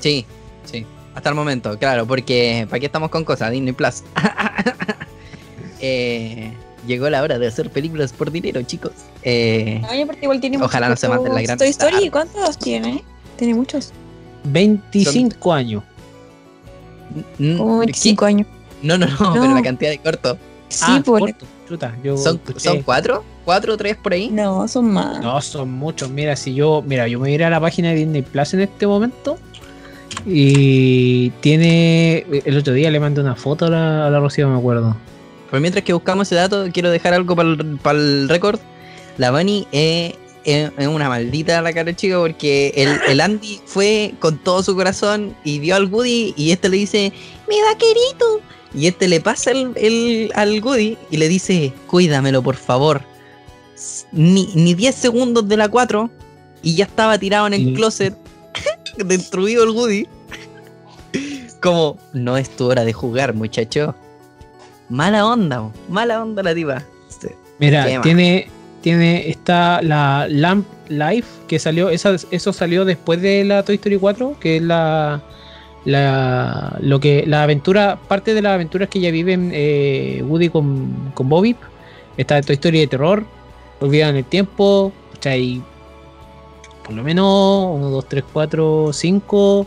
Sí, 0.00 0.24
sí. 0.64 0.86
Hasta 1.16 1.30
el 1.30 1.34
momento, 1.34 1.76
claro, 1.78 2.06
porque 2.06 2.66
¿para 2.70 2.78
qué 2.78 2.86
estamos 2.86 3.08
con 3.10 3.24
cosas? 3.24 3.50
Disney 3.50 3.72
Plus. 3.72 4.04
Eh, 5.80 6.52
llegó 6.86 7.10
la 7.10 7.22
hora 7.22 7.38
de 7.38 7.46
hacer 7.46 7.70
películas 7.70 8.10
por 8.12 8.30
dinero, 8.32 8.62
chicos. 8.62 8.92
Eh, 9.22 9.78
No, 9.82 9.94
y 9.94 10.00
aparte 10.00 10.20
igual 10.22 10.40
tiene 10.40 10.56
Ojalá 10.60 10.88
no 10.88 10.96
se 10.96 11.06
manden 11.06 11.34
la 11.34 11.42
gran 11.42 11.58
Toy 11.58 11.68
Story. 11.68 12.08
¿cuántos 12.08 12.58
tiene? 12.58 13.04
Tiene 13.36 13.54
muchos. 13.54 13.92
25 14.44 15.52
años. 15.52 15.82
n- 17.38 17.58
Como 17.58 17.74
¿qué? 17.80 17.86
25 17.86 18.24
años. 18.24 18.46
No, 18.82 18.96
no, 18.96 19.06
no, 19.06 19.16
No. 19.20 19.32
pero 19.34 19.54
la 19.54 19.62
cantidad 19.62 19.90
de 19.90 19.98
cortos. 19.98 20.38
Sí, 20.70 20.84
Ah, 20.88 21.02
por. 21.04 21.20
corto, 21.20 21.46
chuta, 21.68 21.94
yo 22.02 22.16
¿Son, 22.16 22.40
¿Son 22.56 22.82
cuatro? 22.82 23.22
¿Cuatro 23.44 23.74
o 23.74 23.76
tres 23.76 23.96
por 23.96 24.14
ahí? 24.14 24.28
No, 24.30 24.66
son 24.66 24.90
más. 24.90 25.20
No, 25.20 25.40
son 25.42 25.70
muchos. 25.70 26.08
Mira, 26.10 26.34
si 26.36 26.54
yo, 26.54 26.82
mira, 26.84 27.06
yo 27.06 27.18
me 27.18 27.24
voy 27.24 27.32
a 27.32 27.34
ir 27.34 27.44
a 27.44 27.50
la 27.50 27.60
página 27.60 27.90
de 27.90 27.96
Disney 27.96 28.22
Plus 28.22 28.54
en 28.54 28.60
este 28.62 28.86
momento. 28.86 29.38
Y 30.24 31.30
tiene. 31.40 32.24
El 32.44 32.56
otro 32.58 32.72
día 32.72 32.90
le 32.90 33.00
mandé 33.00 33.20
una 33.20 33.34
foto 33.36 33.66
a 33.66 33.70
la, 33.70 34.06
a 34.06 34.10
la 34.10 34.20
Rocío, 34.20 34.48
me 34.48 34.58
acuerdo. 34.58 34.96
Pues 35.50 35.60
mientras 35.62 35.84
que 35.84 35.92
buscamos 35.92 36.28
ese 36.28 36.36
dato, 36.36 36.66
quiero 36.72 36.90
dejar 36.90 37.14
algo 37.14 37.36
para 37.36 37.98
el 37.98 38.28
récord. 38.28 38.58
La 39.18 39.30
Bunny 39.30 39.66
es, 39.72 40.14
es- 40.44 40.70
es 40.76 40.86
una 40.86 41.08
maldita 41.08 41.60
la 41.62 41.72
cara 41.72 41.94
chica 41.94 42.18
porque 42.18 42.72
el, 42.76 42.98
el 43.08 43.20
Andy 43.20 43.60
fue 43.64 44.14
con 44.18 44.38
todo 44.38 44.62
su 44.62 44.74
corazón 44.74 45.34
y 45.44 45.58
vio 45.58 45.74
al 45.76 45.86
Woody 45.86 46.34
y 46.36 46.50
este 46.50 46.68
le 46.68 46.76
dice, 46.78 47.12
mi 47.48 47.56
vaquerito. 47.62 48.40
Y 48.74 48.88
este 48.88 49.08
le 49.08 49.20
pasa 49.20 49.52
el, 49.52 49.72
el- 49.76 50.32
al 50.34 50.60
Woody 50.62 50.98
y 51.10 51.16
le 51.16 51.28
dice, 51.28 51.72
cuídamelo 51.86 52.42
por 52.42 52.56
favor. 52.56 53.02
Ni, 54.12 54.48
ni 54.54 54.74
10 54.74 54.94
segundos 54.94 55.48
de 55.48 55.56
la 55.56 55.68
4 55.68 56.10
y 56.62 56.74
ya 56.74 56.84
estaba 56.86 57.18
tirado 57.18 57.46
en 57.46 57.54
el 57.54 57.74
closet, 57.74 58.16
destruido 59.04 59.64
el 59.64 59.70
Woody. 59.70 60.06
Como, 61.62 61.98
no 62.12 62.36
es 62.36 62.50
tu 62.50 62.66
hora 62.66 62.84
de 62.84 62.92
jugar, 62.92 63.34
muchacho. 63.34 63.94
Mala 64.88 65.26
onda, 65.26 65.70
mala 65.88 66.22
onda 66.22 66.42
la. 66.42 66.54
Sí. 67.08 67.28
Mira, 67.58 68.00
tiene. 68.02 68.48
Tiene. 68.82 69.28
Está 69.28 69.82
la 69.82 70.26
Lamp 70.28 70.66
Life, 70.88 71.26
que 71.48 71.58
salió. 71.58 71.88
Esa, 71.90 72.16
eso 72.30 72.52
salió 72.52 72.84
después 72.84 73.20
de 73.20 73.44
la 73.44 73.64
Toy 73.64 73.76
Story 73.76 73.98
4, 73.98 74.36
que 74.40 74.56
es 74.56 74.62
la. 74.62 75.22
La, 75.84 76.76
lo 76.80 76.98
que, 76.98 77.24
la 77.28 77.44
aventura, 77.44 77.96
parte 78.08 78.34
de 78.34 78.42
las 78.42 78.54
aventuras 78.54 78.88
que 78.88 78.98
ya 78.98 79.12
viven 79.12 79.52
eh, 79.54 80.20
Woody 80.26 80.48
con, 80.48 81.12
con 81.14 81.28
Bobby. 81.28 81.54
Está 82.16 82.42
Toy 82.42 82.54
Story 82.54 82.80
de 82.80 82.86
terror, 82.88 83.24
Olvidan 83.80 84.16
el 84.16 84.24
tiempo, 84.24 84.92
hay 85.24 85.62
por 86.86 86.94
lo 86.94 87.02
menos 87.02 87.26
1, 87.74 87.90
2, 87.90 88.08
3, 88.08 88.24
4, 88.32 88.90
5. 88.92 89.66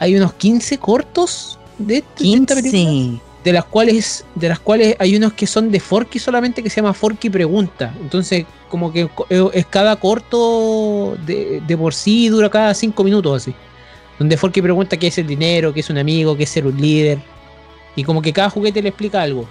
Hay 0.00 0.16
unos 0.16 0.32
15 0.34 0.78
cortos 0.78 1.58
de, 1.78 1.98
este- 1.98 2.24
de 2.24 2.30
esta 2.34 2.54
película. 2.56 2.90
15. 2.90 3.20
De 3.44 3.52
las 3.52 3.64
cuales, 3.64 4.24
de 4.34 4.48
las 4.48 4.58
cuales 4.58 4.96
hay 4.98 5.16
unos 5.16 5.32
que 5.32 5.46
son 5.46 5.70
de 5.70 5.78
Forky 5.80 6.18
solamente 6.18 6.62
que 6.62 6.68
se 6.68 6.76
llama 6.76 6.92
Forky 6.92 7.30
Pregunta. 7.30 7.94
Entonces, 8.00 8.44
como 8.68 8.92
que 8.92 9.08
es 9.30 9.42
es 9.54 9.66
cada 9.66 9.94
corto 9.96 11.16
de, 11.24 11.62
de 11.66 11.76
por 11.76 11.94
sí 11.94 12.28
dura 12.28 12.50
cada 12.50 12.74
5 12.74 13.04
minutos 13.04 13.42
así. 13.42 13.54
Donde 14.18 14.36
Forky 14.36 14.60
pregunta 14.60 14.96
qué 14.96 15.06
es 15.06 15.18
el 15.18 15.26
dinero, 15.28 15.72
qué 15.72 15.80
es 15.80 15.88
un 15.88 15.98
amigo, 15.98 16.36
qué 16.36 16.42
es 16.42 16.50
ser 16.50 16.66
un 16.66 16.76
líder. 16.80 17.20
Y 17.94 18.02
como 18.02 18.20
que 18.20 18.32
cada 18.32 18.50
juguete 18.50 18.82
le 18.82 18.88
explica 18.88 19.22
algo. 19.22 19.46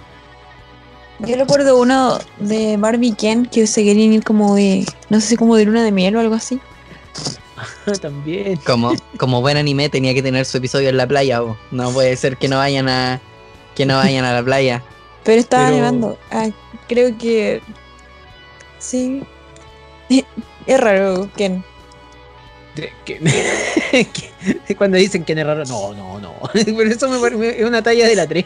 Yo 1.20 1.36
recuerdo 1.36 1.78
uno 1.80 2.18
de 2.38 2.76
Barbie 2.76 3.08
y 3.08 3.12
Ken 3.12 3.46
que 3.46 3.66
se 3.66 3.82
querían 3.82 4.12
ir 4.12 4.22
como 4.24 4.54
de, 4.54 4.86
no 5.10 5.20
sé 5.20 5.28
si 5.28 5.36
como 5.36 5.56
de 5.56 5.64
luna 5.64 5.82
de 5.82 5.90
miel 5.92 6.14
o 6.16 6.20
algo 6.20 6.34
así. 6.34 6.60
También. 8.00 8.56
Como, 8.64 8.92
como 9.16 9.40
buen 9.40 9.56
anime 9.56 9.88
tenía 9.88 10.14
que 10.14 10.22
tener 10.22 10.44
su 10.44 10.58
episodio 10.58 10.90
en 10.90 10.96
la 10.96 11.06
playa, 11.08 11.40
bo. 11.40 11.56
no 11.72 11.90
puede 11.90 12.16
ser 12.16 12.36
que 12.36 12.46
no 12.48 12.58
vayan 12.58 12.88
a 12.88 13.20
que 13.74 13.84
no 13.86 13.96
vayan 13.96 14.24
a 14.24 14.32
la 14.32 14.42
playa. 14.44 14.82
Pero 15.24 15.40
estaba 15.40 15.64
Pero- 15.66 15.76
nevando. 15.76 16.18
Ah, 16.30 16.48
creo 16.86 17.16
que 17.18 17.60
sí. 18.78 19.22
Es 20.66 20.78
raro, 20.78 21.30
Ken. 21.34 21.64
Cuando 24.76 24.98
dicen 24.98 25.24
que 25.24 25.32
es 25.32 25.44
raro, 25.46 25.64
no, 25.64 25.94
no, 25.94 26.20
no. 26.20 26.34
Pero 26.52 26.82
eso 26.82 27.08
me 27.08 27.18
parece 27.18 27.62
es 27.62 27.66
una 27.66 27.82
talla 27.82 28.06
de 28.06 28.14
la 28.14 28.26
3. 28.26 28.44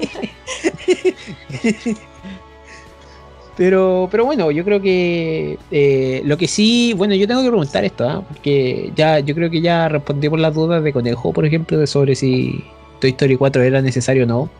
Pero, 3.57 4.09
pero 4.11 4.25
bueno, 4.25 4.51
yo 4.51 4.65
creo 4.65 4.81
que 4.81 5.59
eh, 5.71 6.23
lo 6.25 6.39
que 6.39 6.49
sí, 6.49 6.95
bueno, 6.97 7.15
yo 7.15 7.29
tengo 7.29 7.43
que 7.43 7.49
preguntar 7.49 7.85
esto, 7.85 8.09
¿ah? 8.09 8.25
porque 8.27 8.91
ya, 8.97 9.19
yo 9.21 9.35
creo 9.35 9.51
que 9.51 9.61
ya 9.61 9.89
respondimos 9.89 10.41
las 10.41 10.55
dudas 10.55 10.83
de 10.83 10.93
Conejo, 10.93 11.33
por 11.35 11.45
ejemplo, 11.45 11.77
de 11.79 11.87
sobre 11.87 12.15
si 12.15 12.65
Toy 13.01 13.11
Story 13.11 13.37
4 13.37 13.63
era 13.63 13.83
necesario 13.83 14.25
o 14.25 14.27
no. 14.27 14.51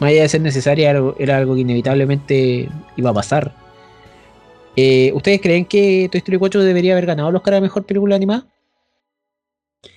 Más 0.00 0.10
allá 0.10 0.22
de 0.22 0.28
ser 0.28 0.42
necesaria, 0.42 0.90
era, 0.90 0.98
algo- 0.98 1.16
era 1.18 1.38
algo 1.38 1.54
que 1.54 1.62
inevitablemente 1.62 2.68
iba 2.96 3.10
a 3.10 3.14
pasar. 3.14 3.52
Eh, 4.76 5.10
¿Ustedes 5.14 5.40
creen 5.40 5.64
que 5.64 6.08
Toy 6.12 6.18
Story 6.18 6.36
4 6.38 6.62
debería 6.62 6.92
haber 6.92 7.06
ganado 7.06 7.30
los 7.30 7.40
Oscar 7.40 7.54
a 7.54 7.60
mejor 7.62 7.84
película 7.84 8.16
animada? 8.16 8.46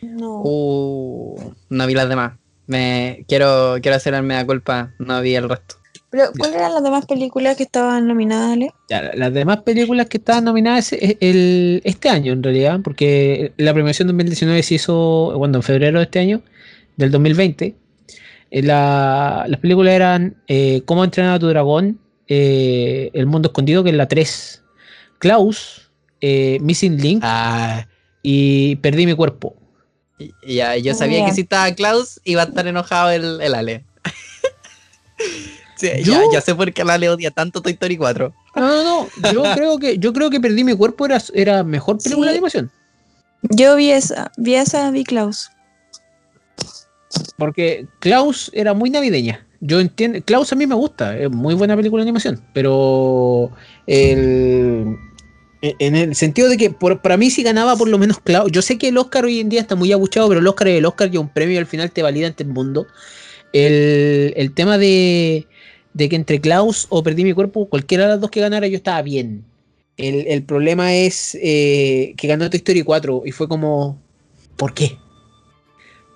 No. 0.02 0.42
Uh, 0.44 1.54
no 1.70 1.88
vi 1.88 1.94
las 1.94 2.08
demás. 2.08 2.38
Me 2.68 3.26
quiero 3.28 3.78
quiero 3.82 3.98
hacer 3.98 4.14
el 4.14 4.24
mea 4.24 4.46
culpa, 4.46 4.94
no 5.00 5.22
vi 5.22 5.36
el 5.36 5.50
resto. 5.50 5.76
Pero, 6.12 6.32
¿cuáles 6.38 6.56
eran 6.56 6.74
las 6.74 6.84
demás 6.84 7.06
películas 7.06 7.56
que 7.56 7.64
estaban 7.64 8.08
nominadas, 8.08 8.54
Ale? 8.54 8.72
Ya, 8.90 9.02
la- 9.04 9.14
las 9.16 9.34
demás 9.34 9.58
películas 9.62 10.08
que 10.08 10.18
estaban 10.18 10.44
nominadas 10.46 10.92
es 10.94 11.18
el, 11.20 11.82
este 11.84 12.10
año 12.10 12.34
en 12.34 12.42
realidad, 12.42 12.80
porque 12.84 13.54
la 13.58 13.74
premiación 13.74 14.08
2019 14.08 14.64
se 14.64 14.76
hizo, 14.76 15.34
bueno, 15.38 15.58
en 15.58 15.64
febrero 15.64 16.00
de 16.00 16.06
este 16.06 16.20
año, 16.20 16.42
del 16.98 17.12
2020. 17.12 17.76
Eh, 18.52 18.64
la- 18.64 19.46
las 19.48 19.60
películas 19.60 19.94
eran 19.94 20.36
eh, 20.48 20.82
Cómo 20.86 21.04
entrenar 21.04 21.36
a 21.36 21.40
tu 21.40 21.48
dragón, 21.48 22.00
eh, 22.28 23.12
El 23.14 23.28
mundo 23.28 23.50
escondido, 23.50 23.84
que 23.84 23.92
es 23.92 23.96
la 23.96 24.08
3, 24.08 24.64
Klaus, 25.20 25.92
eh, 26.22 26.58
Missing 26.62 26.98
Link 26.98 27.22
Ah, 27.24 27.86
y 28.24 28.76
Perdí 28.78 29.06
mi 29.06 29.14
cuerpo. 29.14 29.56
y- 30.18 30.34
ya, 30.56 30.76
yo 30.78 30.92
Ah, 30.92 30.96
sabía 30.96 31.24
que 31.26 31.32
si 31.34 31.42
estaba 31.42 31.72
Klaus 31.74 32.20
iba 32.26 32.42
a 32.42 32.46
estar 32.46 32.66
enojado 32.68 33.12
el, 33.12 33.40
el 33.42 33.54
Ale. 33.56 33.86
Sí, 35.80 35.88
Yo- 36.04 36.14
ya, 36.14 36.24
ya 36.34 36.42
sé 36.42 36.54
por 36.56 36.72
qué 36.74 36.84
la 36.84 36.98
le 36.98 37.10
odia 37.10 37.32
tanto 37.32 37.62
Toy 37.62 37.72
Story 37.72 37.96
4. 37.96 38.34
No, 38.56 38.62
no, 38.68 38.84
no. 39.24 39.32
Yo 39.32 39.44
creo 39.56 39.80
que, 39.80 39.98
yo 39.98 40.12
creo 40.12 40.30
que 40.30 40.40
Perdí 40.42 40.64
mi 40.66 40.76
cuerpo 40.76 41.06
era, 41.06 41.22
era 41.34 41.64
mejor 41.64 41.98
película 42.00 42.28
de 42.28 42.34
Sí. 42.34 42.38
animación. 42.38 42.72
Yo 43.44 43.78
vi 43.78 43.92
esa, 43.92 44.32
vi 44.38 44.56
esa, 44.56 44.92
vi 44.92 45.06
Klaus. 45.06 45.50
Porque 47.38 47.88
Klaus 48.00 48.52
era 48.54 48.74
muy 48.74 48.90
navideña. 48.90 49.46
Yo 49.62 49.80
entiendo. 49.80 50.20
Klaus 50.24 50.52
a 50.52 50.56
mí 50.56 50.68
me 50.68 50.76
gusta, 50.76 51.18
es 51.18 51.30
muy 51.32 51.54
buena 51.56 51.76
película 51.76 52.02
de 52.04 52.10
animación. 52.10 52.42
Pero 52.54 53.52
el, 53.88 54.96
en 55.62 55.96
el 55.96 56.16
sentido 56.16 56.50
de 56.50 56.58
que 56.58 56.70
por- 56.70 57.02
para 57.02 57.18
mí 57.18 57.30
si 57.30 57.44
ganaba 57.44 57.76
por 57.76 57.88
lo 57.88 57.98
menos 57.98 58.20
Klaus. 58.20 58.52
Yo 58.52 58.62
sé 58.62 58.78
que 58.78 58.90
el 58.90 58.98
Oscar 58.98 59.26
hoy 59.26 59.40
en 59.40 59.50
día 59.50 59.62
está 59.62 59.76
muy 59.76 59.92
abuchado, 59.92 60.28
pero 60.28 60.40
el 60.42 60.48
Oscar 60.48 60.68
es 60.68 60.78
el 60.80 60.86
Oscar 60.86 61.10
y 61.14 61.18
un 61.18 61.30
premio 61.30 61.56
y 61.56 61.58
al 61.58 61.66
final 61.66 61.90
te 61.92 62.04
valida 62.04 62.28
ante 62.28 62.44
el 62.44 62.50
mundo. 62.50 62.88
El, 63.52 64.34
el 64.38 64.54
tema 64.54 64.78
de, 64.78 65.48
de 65.94 66.10
que 66.10 66.16
entre 66.16 66.40
Klaus 66.40 66.86
o 66.90 67.02
Perdí 67.04 67.24
mi 67.24 67.34
cuerpo, 67.34 67.68
cualquiera 67.68 68.04
de 68.06 68.10
las 68.12 68.22
dos 68.22 68.30
que 68.32 68.42
ganara, 68.42 68.68
yo 68.68 68.78
estaba 68.78 69.02
bien. 69.02 69.44
El, 69.98 70.28
el 70.28 70.44
problema 70.44 70.94
es 70.94 71.38
eh, 71.42 72.14
que 72.18 72.28
ganó 72.28 72.50
Toy 72.50 72.58
Story 72.58 72.84
4 72.84 73.24
y 73.26 73.32
fue 73.32 73.48
como, 73.50 73.98
¿por 74.56 74.74
qué? 74.74 74.98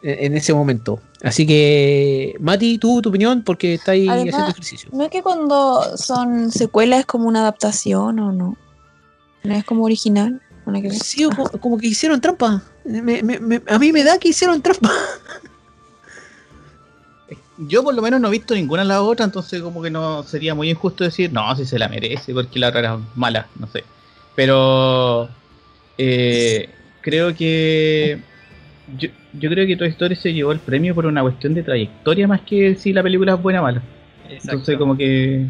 En, 0.03 0.25
en 0.25 0.37
ese 0.37 0.53
momento. 0.53 1.01
Así 1.21 1.45
que, 1.47 2.35
Mati, 2.39 2.77
tú, 2.77 3.01
tu 3.01 3.09
opinión, 3.09 3.43
porque 3.43 3.73
estáis 3.75 4.09
Además- 4.09 4.33
haciendo 4.33 4.51
ejercicio. 4.51 4.89
¿No 4.93 5.03
es 5.03 5.09
que 5.09 5.21
cuando 5.23 5.97
son 5.97 6.51
secuelas 6.51 7.01
es 7.01 7.05
como 7.05 7.27
una 7.27 7.41
adaptación 7.41 8.19
o 8.19 8.31
no? 8.31 8.57
¿No 9.43 9.53
es 9.55 9.63
como 9.65 9.83
original? 9.83 10.41
Sí, 11.01 11.27
como 11.59 11.77
que 11.77 11.87
hicieron 11.87 12.21
trampa. 12.21 12.63
Me- 12.85 13.01
me- 13.21 13.39
me- 13.39 13.61
a 13.67 13.77
mí 13.79 13.91
me 13.91 14.01
da 14.05 14.17
que 14.17 14.29
hicieron 14.29 14.61
trampa. 14.61 14.91
Yo 17.57 17.83
por 17.83 17.93
lo 17.93 18.01
menos 18.01 18.19
no 18.19 18.29
he 18.29 18.31
visto 18.31 18.55
ninguna 18.55 18.81
de 18.81 18.87
las 18.87 18.99
otras, 18.99 19.27
entonces 19.27 19.61
como 19.61 19.81
que 19.81 19.91
no 19.91 20.23
sería 20.23 20.55
muy 20.55 20.69
injusto 20.69 21.03
decir, 21.03 21.31
no, 21.31 21.55
si 21.55 21.65
se 21.65 21.77
la 21.77 21.87
merece, 21.87 22.33
porque 22.33 22.59
la 22.59 22.69
otra 22.69 22.79
era 22.79 22.99
mala, 23.15 23.47
no 23.59 23.67
sé. 23.67 23.83
Pero 24.35 25.29
eh, 25.97 26.69
creo 27.01 27.35
que 27.35 28.19
yo, 28.97 29.09
yo 29.33 29.49
creo 29.49 29.67
que 29.67 29.75
Toy 29.75 29.89
Story 29.89 30.15
se 30.15 30.33
llevó 30.33 30.51
el 30.51 30.59
premio 30.59 30.95
por 30.95 31.05
una 31.05 31.21
cuestión 31.21 31.53
de 31.53 31.63
trayectoria 31.63 32.27
más 32.27 32.41
que 32.41 32.75
si 32.75 32.91
la 32.91 33.03
película 33.03 33.33
es 33.33 33.41
buena 33.41 33.59
o 33.59 33.63
mala. 33.63 33.83
Entonces 34.29 34.77
como 34.77 34.97
que 34.97 35.45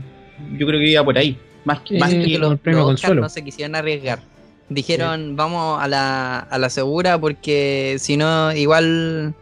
yo 0.57 0.67
creo 0.67 0.80
que 0.80 0.89
iba 0.89 1.03
por 1.03 1.17
ahí. 1.17 1.38
Más 1.63 1.80
que, 1.80 1.97
más 1.97 2.09
que 2.09 2.23
que 2.23 2.38
los, 2.38 2.51
el 2.51 2.57
premio 2.57 2.81
los 2.81 2.95
Oscar 2.95 3.09
Consuelo. 3.09 3.21
no 3.21 3.30
se 3.30 3.43
quisieron 3.43 3.75
arriesgar. 3.75 4.19
Dijeron, 4.67 5.35
vamos 5.35 5.81
a 5.81 5.88
la, 5.88 6.39
a 6.39 6.57
la 6.57 6.69
segura 6.69 7.17
porque 7.17 7.95
si 7.99 8.17
no, 8.17 8.53
igual 8.53 9.35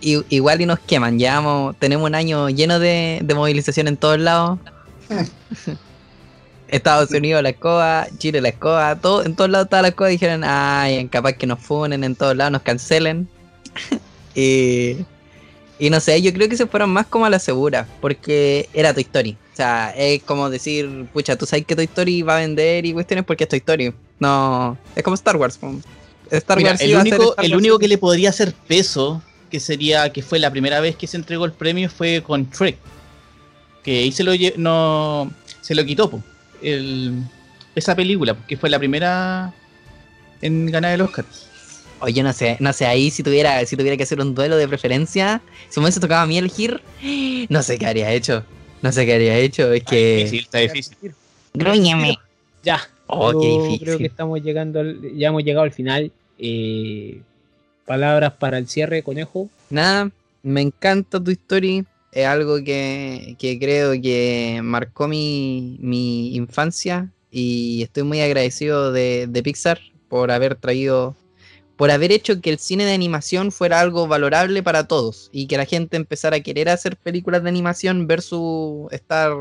i- 0.00 0.24
igual 0.28 0.60
y 0.60 0.66
nos 0.66 0.78
queman. 0.78 1.18
Llevamos, 1.18 1.76
tenemos 1.78 2.06
un 2.06 2.14
año 2.14 2.48
lleno 2.50 2.78
de, 2.78 3.20
de 3.22 3.34
movilización 3.34 3.88
en 3.88 3.96
todos 3.96 4.18
lados. 4.18 4.58
Estados 6.68 7.10
Unidos 7.12 7.42
la 7.42 7.48
escoba, 7.50 8.06
Chile 8.18 8.40
la 8.42 8.50
escoba, 8.50 8.94
todo, 8.96 9.24
en 9.24 9.34
todos 9.34 9.48
lados 9.50 9.66
estaba 9.66 9.82
la 9.82 9.88
escoba. 9.88 10.08
Dijeron, 10.10 10.42
ay, 10.44 11.06
capaz 11.08 11.32
que 11.32 11.46
nos 11.46 11.60
funen, 11.60 12.04
en 12.04 12.14
todos 12.14 12.36
lados 12.36 12.52
nos 12.52 12.62
cancelen. 12.62 13.26
y, 14.34 14.96
y 15.78 15.88
no 15.90 15.98
sé, 16.00 16.20
yo 16.20 16.32
creo 16.32 16.48
que 16.48 16.56
se 16.56 16.66
fueron 16.66 16.90
más 16.90 17.06
como 17.06 17.24
a 17.24 17.30
la 17.30 17.38
segura, 17.38 17.86
porque 18.02 18.68
era 18.74 18.92
Toy 18.92 19.02
Story. 19.04 19.36
O 19.52 19.56
sea, 19.56 19.94
es 19.96 20.22
como 20.24 20.50
decir, 20.50 21.06
pucha, 21.12 21.36
tú 21.36 21.46
sabes 21.46 21.64
que 21.64 21.74
Toy 21.74 21.86
Story 21.86 22.22
va 22.22 22.36
a 22.36 22.40
vender 22.40 22.84
y 22.84 22.92
cuestiones 22.92 23.24
porque 23.24 23.44
es 23.44 23.48
Toy 23.48 23.58
Story. 23.60 23.94
No, 24.18 24.76
es 24.94 25.02
como 25.02 25.14
Star 25.14 25.36
Wars. 25.36 25.58
Star 26.30 26.58
Mira, 26.58 26.72
Wars 26.72 26.82
el 26.82 26.90
iba 26.90 27.00
a 27.00 27.02
ser 27.04 27.14
único, 27.14 27.30
Star 27.30 27.44
el 27.46 27.52
Wars. 27.52 27.60
único 27.62 27.78
que 27.78 27.88
le 27.88 27.96
podría 27.96 28.28
hacer 28.28 28.52
peso, 28.66 29.22
que 29.48 29.60
sería 29.60 30.10
que 30.12 30.22
fue 30.22 30.38
la 30.38 30.50
primera 30.50 30.80
vez 30.80 30.96
que 30.96 31.06
se 31.06 31.16
entregó 31.16 31.44
el 31.44 31.52
premio, 31.52 31.88
fue 31.90 32.22
con 32.22 32.48
Shrek. 32.50 32.76
Que 33.82 34.00
ahí 34.00 34.12
se 34.12 34.24
lo, 34.24 34.32
no, 34.56 35.30
se 35.60 35.74
lo 35.74 35.84
quitó, 35.84 36.10
po, 36.10 36.22
el, 36.62 37.22
esa 37.74 37.94
película, 37.94 38.36
que 38.46 38.56
fue 38.56 38.68
la 38.70 38.78
primera 38.78 39.52
en 40.42 40.66
ganar 40.66 40.92
el 40.94 41.00
Oscar. 41.00 41.24
Oye, 42.00 42.22
no 42.22 42.32
sé, 42.32 42.56
no 42.60 42.72
sé, 42.72 42.86
ahí 42.86 43.10
si 43.10 43.22
tuviera, 43.22 43.64
si 43.66 43.76
tuviera 43.76 43.96
que 43.96 44.04
hacer 44.04 44.20
un 44.20 44.34
duelo 44.34 44.56
de 44.56 44.68
preferencia, 44.68 45.40
si 45.68 45.80
me 45.80 45.84
hubiese 45.86 46.00
tocado 46.00 46.22
a 46.22 46.26
mí 46.26 46.38
elegir, 46.38 46.80
no 47.48 47.62
sé 47.62 47.78
qué 47.78 47.86
habría 47.86 48.12
hecho. 48.12 48.44
No 48.80 48.92
sé 48.92 49.04
qué 49.06 49.14
habría 49.14 49.36
hecho, 49.36 49.72
es 49.72 49.82
que. 49.82 50.16
Difícil, 50.18 50.40
está 50.40 50.58
difícil. 50.58 50.96
Grúñeme. 51.52 52.16
Ya. 52.62 52.80
Oh, 53.08 53.32
Yo 53.32 53.40
qué 53.40 53.46
difícil. 53.48 53.80
Creo 53.80 53.98
que 53.98 54.06
estamos 54.06 54.40
llegando 54.40 54.78
al- 54.78 55.16
ya 55.16 55.28
hemos 55.28 55.42
llegado 55.42 55.64
al 55.64 55.72
final. 55.72 56.12
Eh, 56.38 57.20
palabras 57.88 58.34
para 58.34 58.58
el 58.58 58.68
cierre, 58.68 59.02
conejo. 59.02 59.48
Nada, 59.70 60.10
me 60.42 60.60
encanta 60.60 61.18
tu 61.18 61.32
historia. 61.32 61.84
Es 62.12 62.26
algo 62.26 62.62
que, 62.62 63.36
creo 63.60 63.92
que 64.00 64.60
marcó 64.62 65.08
mi, 65.08 65.78
mi 65.80 66.36
infancia 66.36 67.10
y 67.30 67.82
estoy 67.82 68.04
muy 68.04 68.20
agradecido 68.20 68.92
de, 68.92 69.26
de 69.28 69.42
Pixar 69.42 69.80
por 70.08 70.30
haber 70.30 70.54
traído, 70.54 71.16
por 71.76 71.90
haber 71.90 72.12
hecho 72.12 72.40
que 72.40 72.50
el 72.50 72.58
cine 72.58 72.84
de 72.84 72.94
animación 72.94 73.52
fuera 73.52 73.80
algo 73.80 74.06
valorable 74.06 74.62
para 74.62 74.86
todos 74.86 75.28
y 75.32 75.46
que 75.46 75.56
la 75.56 75.66
gente 75.66 75.96
empezara 75.96 76.36
a 76.36 76.40
querer 76.40 76.68
hacer 76.68 76.96
películas 76.96 77.42
de 77.42 77.48
animación 77.50 78.06
versus 78.06 78.90
estar 78.92 79.32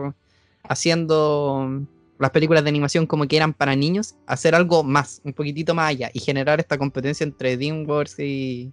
haciendo 0.63 1.85
las 2.19 2.31
películas 2.31 2.63
de 2.63 2.69
animación 2.69 3.05
como 3.05 3.27
que 3.27 3.37
eran 3.37 3.53
para 3.53 3.75
niños, 3.75 4.15
hacer 4.25 4.55
algo 4.55 4.83
más, 4.83 5.21
un 5.23 5.33
poquitito 5.33 5.75
más 5.75 5.89
allá 5.89 6.09
y 6.13 6.19
generar 6.19 6.59
esta 6.59 6.77
competencia 6.77 7.23
entre 7.23 7.57
DreamWorks 7.57 8.19
y, 8.19 8.71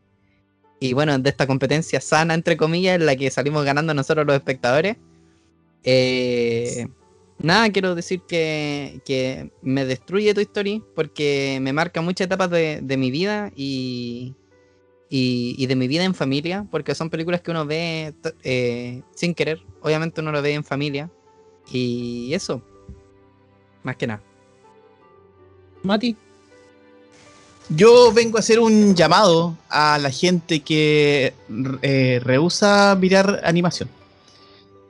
y 0.80 0.92
bueno, 0.92 1.18
de 1.18 1.30
esta 1.30 1.46
competencia 1.46 2.00
sana, 2.00 2.34
entre 2.34 2.56
comillas, 2.56 2.96
en 2.96 3.06
la 3.06 3.16
que 3.16 3.30
salimos 3.30 3.64
ganando 3.64 3.92
nosotros 3.94 4.26
los 4.26 4.36
espectadores. 4.36 4.96
Eh, 5.82 6.86
nada, 7.38 7.70
quiero 7.70 7.94
decir 7.94 8.22
que, 8.26 9.00
que 9.04 9.50
me 9.62 9.84
destruye 9.84 10.32
tu 10.34 10.40
historia 10.40 10.80
porque 10.94 11.58
me 11.60 11.72
marca 11.72 12.00
muchas 12.00 12.26
etapas 12.26 12.50
de, 12.50 12.80
de 12.82 12.96
mi 12.96 13.10
vida 13.10 13.52
y, 13.54 14.34
y, 15.10 15.54
y 15.58 15.66
de 15.66 15.76
mi 15.76 15.86
vida 15.86 16.04
en 16.04 16.14
familia, 16.14 16.66
porque 16.70 16.94
son 16.94 17.10
películas 17.10 17.42
que 17.42 17.50
uno 17.50 17.66
ve 17.66 18.14
eh, 18.42 19.02
sin 19.14 19.34
querer, 19.34 19.62
obviamente 19.82 20.20
uno 20.22 20.32
lo 20.32 20.40
ve 20.40 20.54
en 20.54 20.64
familia. 20.64 21.10
Y 21.70 22.32
eso, 22.34 22.62
más 23.84 23.96
que 23.96 24.08
nada. 24.08 24.20
Mati. 25.84 26.16
Yo 27.68 28.12
vengo 28.12 28.36
a 28.36 28.40
hacer 28.40 28.58
un 28.58 28.94
llamado 28.94 29.56
a 29.70 29.98
la 29.98 30.10
gente 30.10 30.60
que 30.60 31.32
eh, 31.82 32.20
rehúsa 32.22 32.96
mirar 33.00 33.40
animación. 33.44 33.88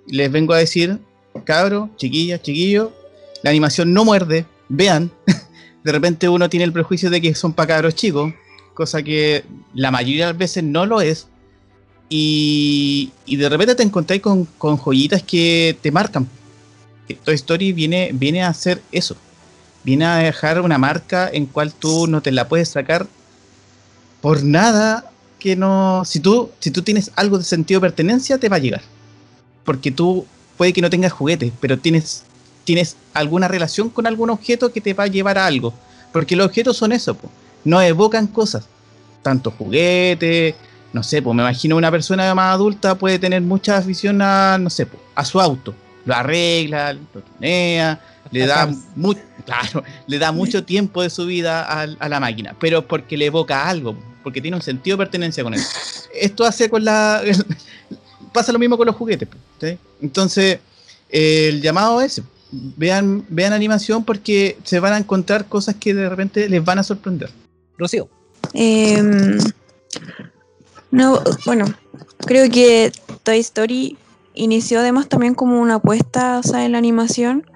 Les 0.07 0.31
vengo 0.31 0.55
a 0.55 0.59
decir, 0.59 0.99
cabro, 1.45 1.91
chiquilla, 1.97 2.41
chiquillo, 2.41 2.93
la 3.43 3.51
animación 3.51 3.93
no 3.93 4.05
muerde, 4.05 4.47
vean. 4.69 5.11
De 5.85 5.93
repente 5.93 6.29
uno 6.29 6.49
tiene 6.49 6.65
el 6.65 6.73
prejuicio 6.73 7.11
de 7.11 7.21
que 7.21 7.35
son 7.35 7.53
para 7.53 7.75
cabros 7.75 7.95
chicos, 7.95 8.33
cosa 8.73 9.03
que 9.03 9.45
la 9.75 9.91
mayoría 9.91 10.27
de 10.27 10.33
las 10.33 10.39
veces 10.39 10.65
no 10.65 10.87
lo 10.87 11.03
es. 11.03 11.27
Y, 12.09 13.11
y 13.27 13.37
de 13.37 13.49
repente 13.49 13.75
te 13.75 13.83
encontráis 13.83 14.23
con, 14.23 14.45
con 14.57 14.79
joyitas 14.79 15.23
que 15.23 15.77
te 15.83 15.91
marcan. 15.91 16.27
Toy 17.13 17.35
Story 17.35 17.73
viene, 17.73 18.11
viene 18.13 18.43
a 18.43 18.49
hacer 18.49 18.81
eso 18.91 19.17
viene 19.85 20.07
a 20.07 20.17
dejar 20.17 20.61
una 20.61 20.79
marca 20.79 21.29
en 21.33 21.47
cual 21.47 21.73
tú 21.73 22.07
no 22.07 22.23
te 22.23 22.33
la 22.33 22.49
puedes 22.49 22.71
sacar 22.71 23.07
por 24.21 24.43
nada 24.43 25.11
que 25.39 25.55
no. 25.55 26.03
Si 26.07 26.19
tú, 26.19 26.51
si 26.59 26.71
tú 26.71 26.83
tienes 26.83 27.13
algo 27.15 27.39
de 27.39 27.45
sentido 27.45 27.81
de 27.81 27.89
pertenencia, 27.89 28.39
te 28.39 28.49
va 28.49 28.57
a 28.57 28.61
llegar. 28.61 28.81
Porque 29.65 29.91
tú 29.91 30.27
puede 30.57 30.73
que 30.73 30.81
no 30.81 30.91
tengas 30.91 31.13
juguetes, 31.13 31.53
pero 31.61 31.79
tienes, 31.79 32.25
tienes 32.65 32.97
alguna 33.13 33.47
relación 33.47 33.91
con 33.91 34.07
algún 34.07 34.31
objeto 34.31 34.73
que 34.73 34.81
te 34.81 34.95
va 34.95 35.05
a 35.05 35.09
llevar 35.09 35.39
a 35.39 35.47
algo. 35.47 35.75
Porque 36.13 36.37
los 36.37 36.47
objetos 36.47 36.77
son 36.77 36.93
eso, 36.93 37.15
po. 37.15 37.31
no 37.65 37.81
evocan 37.83 38.27
cosas. 38.27 38.67
Tanto 39.23 39.51
juguetes, 39.51 40.55
no 40.93 41.03
sé, 41.03 41.21
pues 41.21 41.35
me 41.35 41.43
imagino 41.43 41.77
una 41.77 41.91
persona 41.91 42.35
más 42.35 42.55
adulta 42.55 42.95
puede 42.95 43.19
tener 43.19 43.43
mucha 43.43 43.77
afición 43.77 44.23
a, 44.23 44.57
no 44.59 44.71
sé, 44.71 44.87
a 45.15 45.25
su 45.25 45.41
auto. 45.41 45.75
Lo 46.05 46.15
arregla, 46.15 46.93
lo 46.93 47.01
tunea, 47.21 48.01
le 48.31 48.47
da, 48.47 48.69
mu- 48.97 49.15
claro, 49.47 49.83
le 50.07 50.19
da 50.19 50.33
mucho 50.33 50.65
tiempo 50.65 51.03
de 51.03 51.11
su 51.11 51.27
vida 51.27 51.63
al- 51.63 51.97
a, 52.01 52.09
la 52.09 52.21
máquina, 52.21 52.55
pero 52.59 52.87
porque 52.87 53.17
le 53.17 53.27
evoca 53.27 53.69
algo, 53.69 53.97
porque 54.23 54.41
tiene 54.41 54.57
un 54.57 54.63
sentido 54.63 54.97
de 54.97 55.05
pertenencia 55.05 55.43
con 55.43 55.55
eso. 55.55 55.69
Esto 56.15 56.45
hace 56.45 56.69
con 56.69 56.85
la... 56.85 57.23
pasa 58.33 58.53
lo 58.53 58.59
mismo 58.59 58.77
con 58.77 58.87
los 58.87 58.97
juguetes. 58.97 59.29
¿sí? 59.61 59.79
Entonces, 60.03 60.59
eh, 61.09 61.49
el 61.49 61.63
llamado 61.63 62.01
es, 62.01 62.21
vean, 62.51 63.25
vean 63.29 63.53
animación 63.53 64.05
porque 64.05 64.59
se 64.65 64.81
van 64.81 64.93
a 64.93 64.99
encontrar 64.99 65.47
cosas 65.47 65.77
que 65.77 65.95
de 65.95 66.09
repente 66.09 66.49
les 66.49 66.65
van 66.65 66.79
a 66.79 66.83
sorprender. 66.83 67.31
Rocío. 67.79 68.09
Em, 68.53 69.39
no, 70.91 71.21
bueno, 71.47 71.65
creo 72.27 72.51
que 72.51 72.93
Toy 73.23 73.39
Story 73.41 73.97
inició 74.35 74.81
además 74.81 75.09
también 75.09 75.35
como 75.35 75.61
una 75.61 75.77
apuesta 75.77 76.41
en 76.55 76.73
la 76.73 76.79
animación 76.79 77.47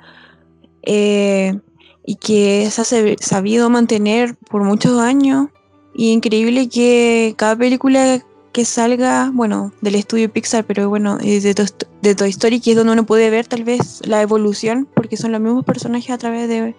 eh, 0.83 1.59
y 2.07 2.15
que 2.17 2.69
se 2.71 2.81
ha 2.81 2.85
sabi- 2.85 3.17
sabido 3.21 3.69
mantener 3.71 4.37
por 4.37 4.65
muchos 4.65 4.99
años. 4.99 5.49
Y 5.95 6.13
increíble 6.13 6.69
que 6.69 7.35
cada 7.37 7.57
película 7.57 8.25
que 8.53 8.65
salga, 8.65 9.31
bueno, 9.35 9.73
del 9.81 9.97
estudio 9.97 10.33
Pixar, 10.33 10.65
pero 10.65 10.89
bueno, 10.89 11.19
de, 11.19 11.55
Toy- 11.55 11.87
de 12.03 12.15
Toy 12.15 12.31
Story, 12.31 12.61
que 12.61 12.71
es 12.71 12.77
donde 12.77 12.93
uno 12.93 13.05
puede 13.05 13.29
ver 13.31 13.47
tal 13.47 13.65
vez 13.65 14.01
la 14.07 14.23
evolución, 14.23 14.89
porque 14.95 15.17
son 15.17 15.33
los 15.33 15.41
mismos 15.41 15.65
personajes 15.65 16.11
a 16.11 16.19
través 16.19 16.49
de, 16.49 16.75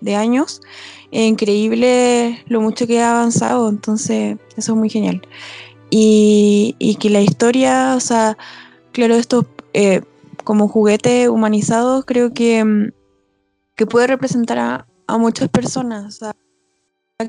de 0.00 0.16
años. 0.16 0.60
Increíble 1.10 2.42
lo 2.46 2.60
mucho 2.62 2.86
que 2.86 3.00
ha 3.02 3.12
avanzado, 3.18 3.68
entonces 3.68 4.38
eso 4.56 4.72
es 4.72 4.78
muy 4.78 4.88
genial. 4.88 5.20
Y, 5.90 6.74
y 6.78 6.94
que 6.96 7.10
la 7.10 7.20
historia, 7.20 7.94
o 7.94 8.00
sea, 8.00 8.38
claro, 8.92 9.14
estos 9.14 9.46
eh, 9.72 10.02
como 10.44 10.68
juguetes 10.68 11.28
humanizados, 11.28 12.04
creo 12.04 12.32
que, 12.32 12.64
mm, 12.64 12.92
que 13.76 13.86
puede 13.86 14.06
representar 14.06 14.58
a, 14.58 14.86
a 15.06 15.18
muchas 15.18 15.48
personas. 15.48 16.20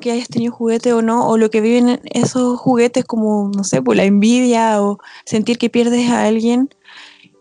Que 0.01 0.11
hayas 0.11 0.27
tenido 0.27 0.51
juguete 0.51 0.91
o 0.93 1.03
no, 1.03 1.27
o 1.27 1.37
lo 1.37 1.51
que 1.51 1.61
viven 1.61 1.87
en 1.89 2.01
esos 2.05 2.59
juguetes 2.59 3.05
como, 3.05 3.51
no 3.55 3.63
sé, 3.63 3.79
por 3.79 3.95
la 3.95 4.05
envidia 4.05 4.81
o 4.81 4.97
sentir 5.23 5.59
que 5.59 5.69
pierdes 5.69 6.09
a 6.09 6.23
alguien. 6.23 6.69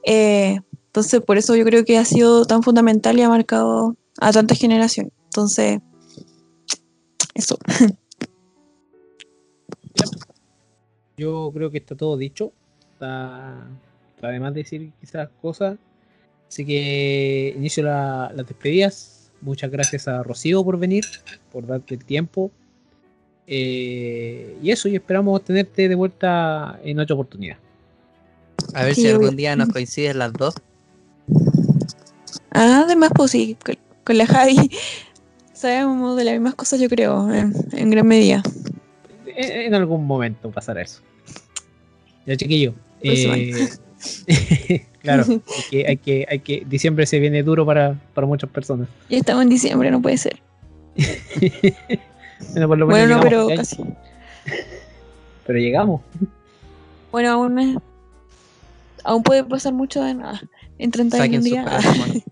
Eh, 0.04 0.60
entonces, 0.86 1.22
por 1.22 1.38
eso 1.38 1.56
yo 1.56 1.64
creo 1.64 1.86
que 1.86 1.96
ha 1.96 2.04
sido 2.04 2.44
tan 2.44 2.62
fundamental 2.62 3.18
y 3.18 3.22
ha 3.22 3.28
marcado 3.30 3.96
a 4.20 4.32
tantas 4.32 4.58
generaciones. 4.58 5.14
Entonces, 5.24 5.80
eso. 7.32 7.56
Yo 11.16 11.50
creo 11.54 11.70
que 11.70 11.78
está 11.78 11.96
todo 11.96 12.18
dicho. 12.18 12.52
Está 12.92 13.66
además 14.22 14.54
de 14.54 14.60
decir 14.62 14.92
quizás 15.00 15.28
cosas. 15.40 15.76
Así 16.48 16.64
que 16.64 17.54
inicio 17.56 17.82
la- 17.82 18.30
las 18.34 18.46
despedidas. 18.46 19.30
Muchas 19.40 19.70
gracias 19.70 20.06
a 20.08 20.22
Rocío 20.22 20.62
por 20.64 20.78
venir, 20.78 21.04
por 21.50 21.66
darte 21.66 21.94
el 21.94 22.04
tiempo. 22.04 22.50
Eh, 23.46 24.56
y 24.62 24.70
eso, 24.70 24.88
y 24.88 24.94
esperamos 24.94 25.42
tenerte 25.44 25.88
de 25.88 25.94
vuelta 25.94 26.78
en 26.84 27.00
otra 27.00 27.14
oportunidad. 27.14 27.56
A 28.74 28.84
ver 28.84 28.94
Sí, 28.94 29.02
si 29.02 29.08
algún 29.08 29.34
día 29.36 29.56
nos 29.56 29.68
coinciden 29.68 30.18
las 30.18 30.32
dos. 30.32 30.54
Además, 32.50 33.10
pues 33.14 33.30
sí, 33.32 33.56
con, 33.64 33.76
con 34.04 34.18
la 34.18 34.26
Javi 34.26 34.56
sabemos 35.52 36.16
de 36.16 36.24
las 36.24 36.34
mismas 36.34 36.54
cosas, 36.54 36.80
yo 36.80 36.88
creo, 36.88 37.32
en, 37.32 37.52
en 37.72 37.90
gran 37.90 38.06
medida. 38.06 38.42
En, 39.26 39.50
en 39.62 39.74
algún 39.74 40.06
momento 40.06 40.50
pasará 40.50 40.82
eso. 40.82 41.00
Ya 42.26 42.36
chiquillo. 42.36 42.74
Eh, 43.00 43.68
claro, 45.02 45.24
hay 45.28 45.40
que, 45.70 45.86
hay 45.86 45.96
que, 45.96 46.26
hay 46.28 46.38
que. 46.40 46.64
Diciembre 46.66 47.06
se 47.06 47.18
viene 47.18 47.42
duro 47.42 47.64
para, 47.66 47.94
para 48.14 48.26
muchas 48.26 48.50
personas. 48.50 48.88
Ya 49.08 49.18
estamos 49.18 49.42
en 49.42 49.48
diciembre, 49.50 49.90
no 49.90 50.00
puede 50.02 50.18
ser. 50.18 50.38
Bueno, 52.54 52.66
por 52.66 52.76
lo 52.78 52.86
menos 52.88 53.00
Bueno, 53.02 53.14
no, 53.16 53.22
pero 53.22 53.42
este 53.50 53.56
casi. 53.56 53.84
Pero 55.46 55.58
llegamos. 55.60 56.00
Bueno, 57.12 57.30
aún, 57.30 57.58
es- 57.60 57.76
aún 59.04 59.22
puede 59.22 59.44
pasar 59.44 59.72
mucho 59.72 60.04
en, 60.04 60.22
ah, 60.22 60.40
en 60.78 60.90
31 60.90 61.22
Saquen 61.24 61.40
sus 61.42 61.44
días. 61.50 61.64
colas 61.64 61.82
de 61.84 61.98
mono. 62.00 62.22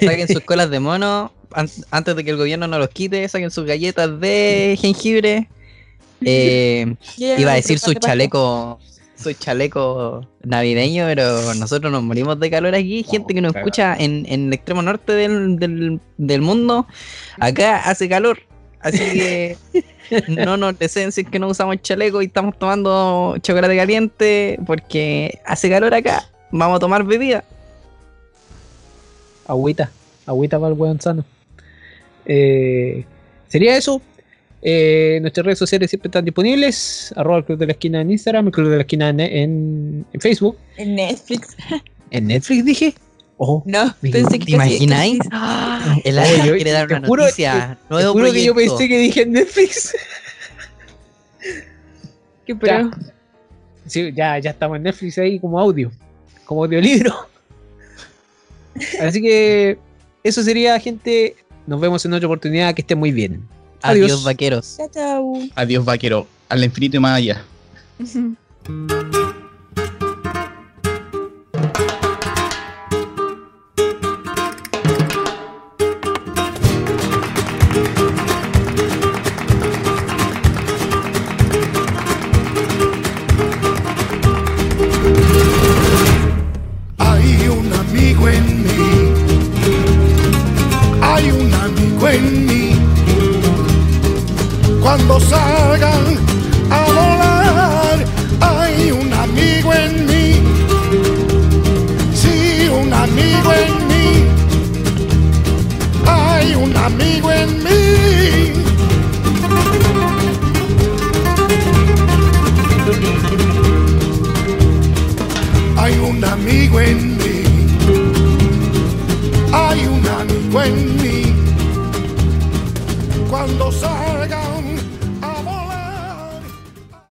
Saquen 0.00 0.28
sus 0.28 0.40
colas 0.40 0.70
de 0.70 0.80
mono 0.80 1.32
an- 1.52 1.68
antes 1.92 2.16
de 2.16 2.24
que 2.24 2.30
el 2.30 2.38
gobierno 2.38 2.66
no 2.66 2.78
los 2.80 2.88
quite. 2.88 3.28
Saquen 3.28 3.52
sus 3.52 3.64
galletas 3.66 4.18
de 4.20 4.76
jengibre. 4.80 5.48
Eh, 6.22 6.96
iba 7.16 7.52
a 7.52 7.54
decir 7.54 7.78
su 7.78 7.90
de 7.94 8.00
chaleco 8.00 8.80
su 9.22 9.32
chaleco 9.32 10.26
navideño, 10.42 11.04
pero 11.06 11.54
nosotros 11.54 11.92
nos 11.92 12.02
morimos 12.02 12.38
de 12.40 12.50
calor 12.50 12.74
aquí. 12.74 13.04
Gente 13.04 13.34
que 13.34 13.40
nos 13.40 13.54
escucha 13.54 13.96
en, 13.96 14.24
en 14.28 14.46
el 14.46 14.52
extremo 14.52 14.82
norte 14.82 15.12
del, 15.12 15.58
del, 15.58 16.00
del 16.16 16.40
mundo, 16.40 16.86
acá 17.38 17.78
hace 17.78 18.08
calor. 18.08 18.38
Así 18.80 18.98
que 18.98 19.56
no 20.28 20.56
nos 20.56 20.78
deseen 20.78 21.12
si 21.12 21.22
es 21.22 21.28
que 21.28 21.38
no 21.38 21.48
usamos 21.48 21.76
chaleco 21.82 22.22
y 22.22 22.26
estamos 22.26 22.58
tomando 22.58 23.36
chocolate 23.42 23.76
caliente 23.76 24.58
porque 24.66 25.38
hace 25.44 25.68
calor 25.68 25.94
acá. 25.94 26.28
Vamos 26.50 26.76
a 26.76 26.80
tomar 26.80 27.04
bebida. 27.04 27.44
Agüita, 29.46 29.90
agüita 30.26 30.58
para 30.58 30.72
el 30.72 30.78
weón 30.78 31.00
sano. 31.00 31.24
Eh, 32.24 33.04
Sería 33.50 33.76
eso. 33.76 34.00
Eh, 34.62 35.18
nuestras 35.22 35.46
redes 35.46 35.58
sociales 35.58 35.88
siempre 35.90 36.08
están 36.08 36.24
disponibles. 36.24 37.12
Arroba 37.16 37.38
el 37.38 37.44
Club 37.44 37.58
de 37.58 37.66
la 37.66 37.72
Esquina 37.72 38.00
en 38.02 38.10
Instagram, 38.10 38.46
el 38.46 38.52
Club 38.52 38.68
de 38.68 38.76
la 38.76 38.82
Esquina 38.82 39.08
en, 39.08 39.20
en- 39.20 40.06
en 40.12 40.20
Facebook. 40.20 40.56
En 40.76 40.94
Netflix. 40.96 41.56
¿En 42.10 42.26
Netflix 42.26 42.64
dije? 42.64 42.94
Oh, 43.38 43.62
No, 43.64 43.94
¿Te 44.02 44.10
pensé 44.10 44.38
que 44.38 44.52
imagináis? 44.52 45.18
casi- 45.18 45.30
Ah, 45.32 45.96
El 46.04 46.18
Alex 46.18 46.44
yo- 46.44 46.54
quiere 46.56 46.72
dar 46.72 46.88
te 46.88 46.94
una 46.94 47.08
juro- 47.08 47.22
noticia. 47.22 47.78
te 47.88 47.94
nuevo 47.94 48.12
juro 48.12 48.32
que 48.32 48.44
yo 48.44 48.54
pensé 48.54 48.86
que 48.86 48.98
dije 48.98 49.22
en 49.22 49.32
Netflix. 49.32 49.94
qué 52.46 52.54
pro. 52.54 52.90
Sí, 53.86 54.12
ya, 54.14 54.38
ya 54.38 54.50
estamos 54.50 54.76
en 54.76 54.82
Netflix 54.84 55.16
ahí 55.18 55.38
como 55.40 55.58
audio, 55.58 55.90
como 56.44 56.64
audiolibro. 56.64 57.14
Así 59.00 59.20
que 59.22 59.78
eso 60.22 60.42
sería, 60.42 60.78
gente. 60.78 61.34
Nos 61.66 61.80
vemos 61.80 62.04
en 62.04 62.12
otra 62.12 62.26
oportunidad. 62.26 62.74
Que 62.74 62.82
estén 62.82 62.98
muy 62.98 63.10
bien. 63.10 63.42
Adiós, 63.82 64.10
Adiós. 64.12 64.24
vaqueros. 64.24 64.76
Chao, 64.76 64.88
chao. 64.92 65.32
Adiós, 65.54 65.84
vaquero. 65.84 66.26
Al 66.48 66.64
infinito 66.64 66.96
y 66.96 67.00
más 67.00 67.16
allá. 67.16 67.44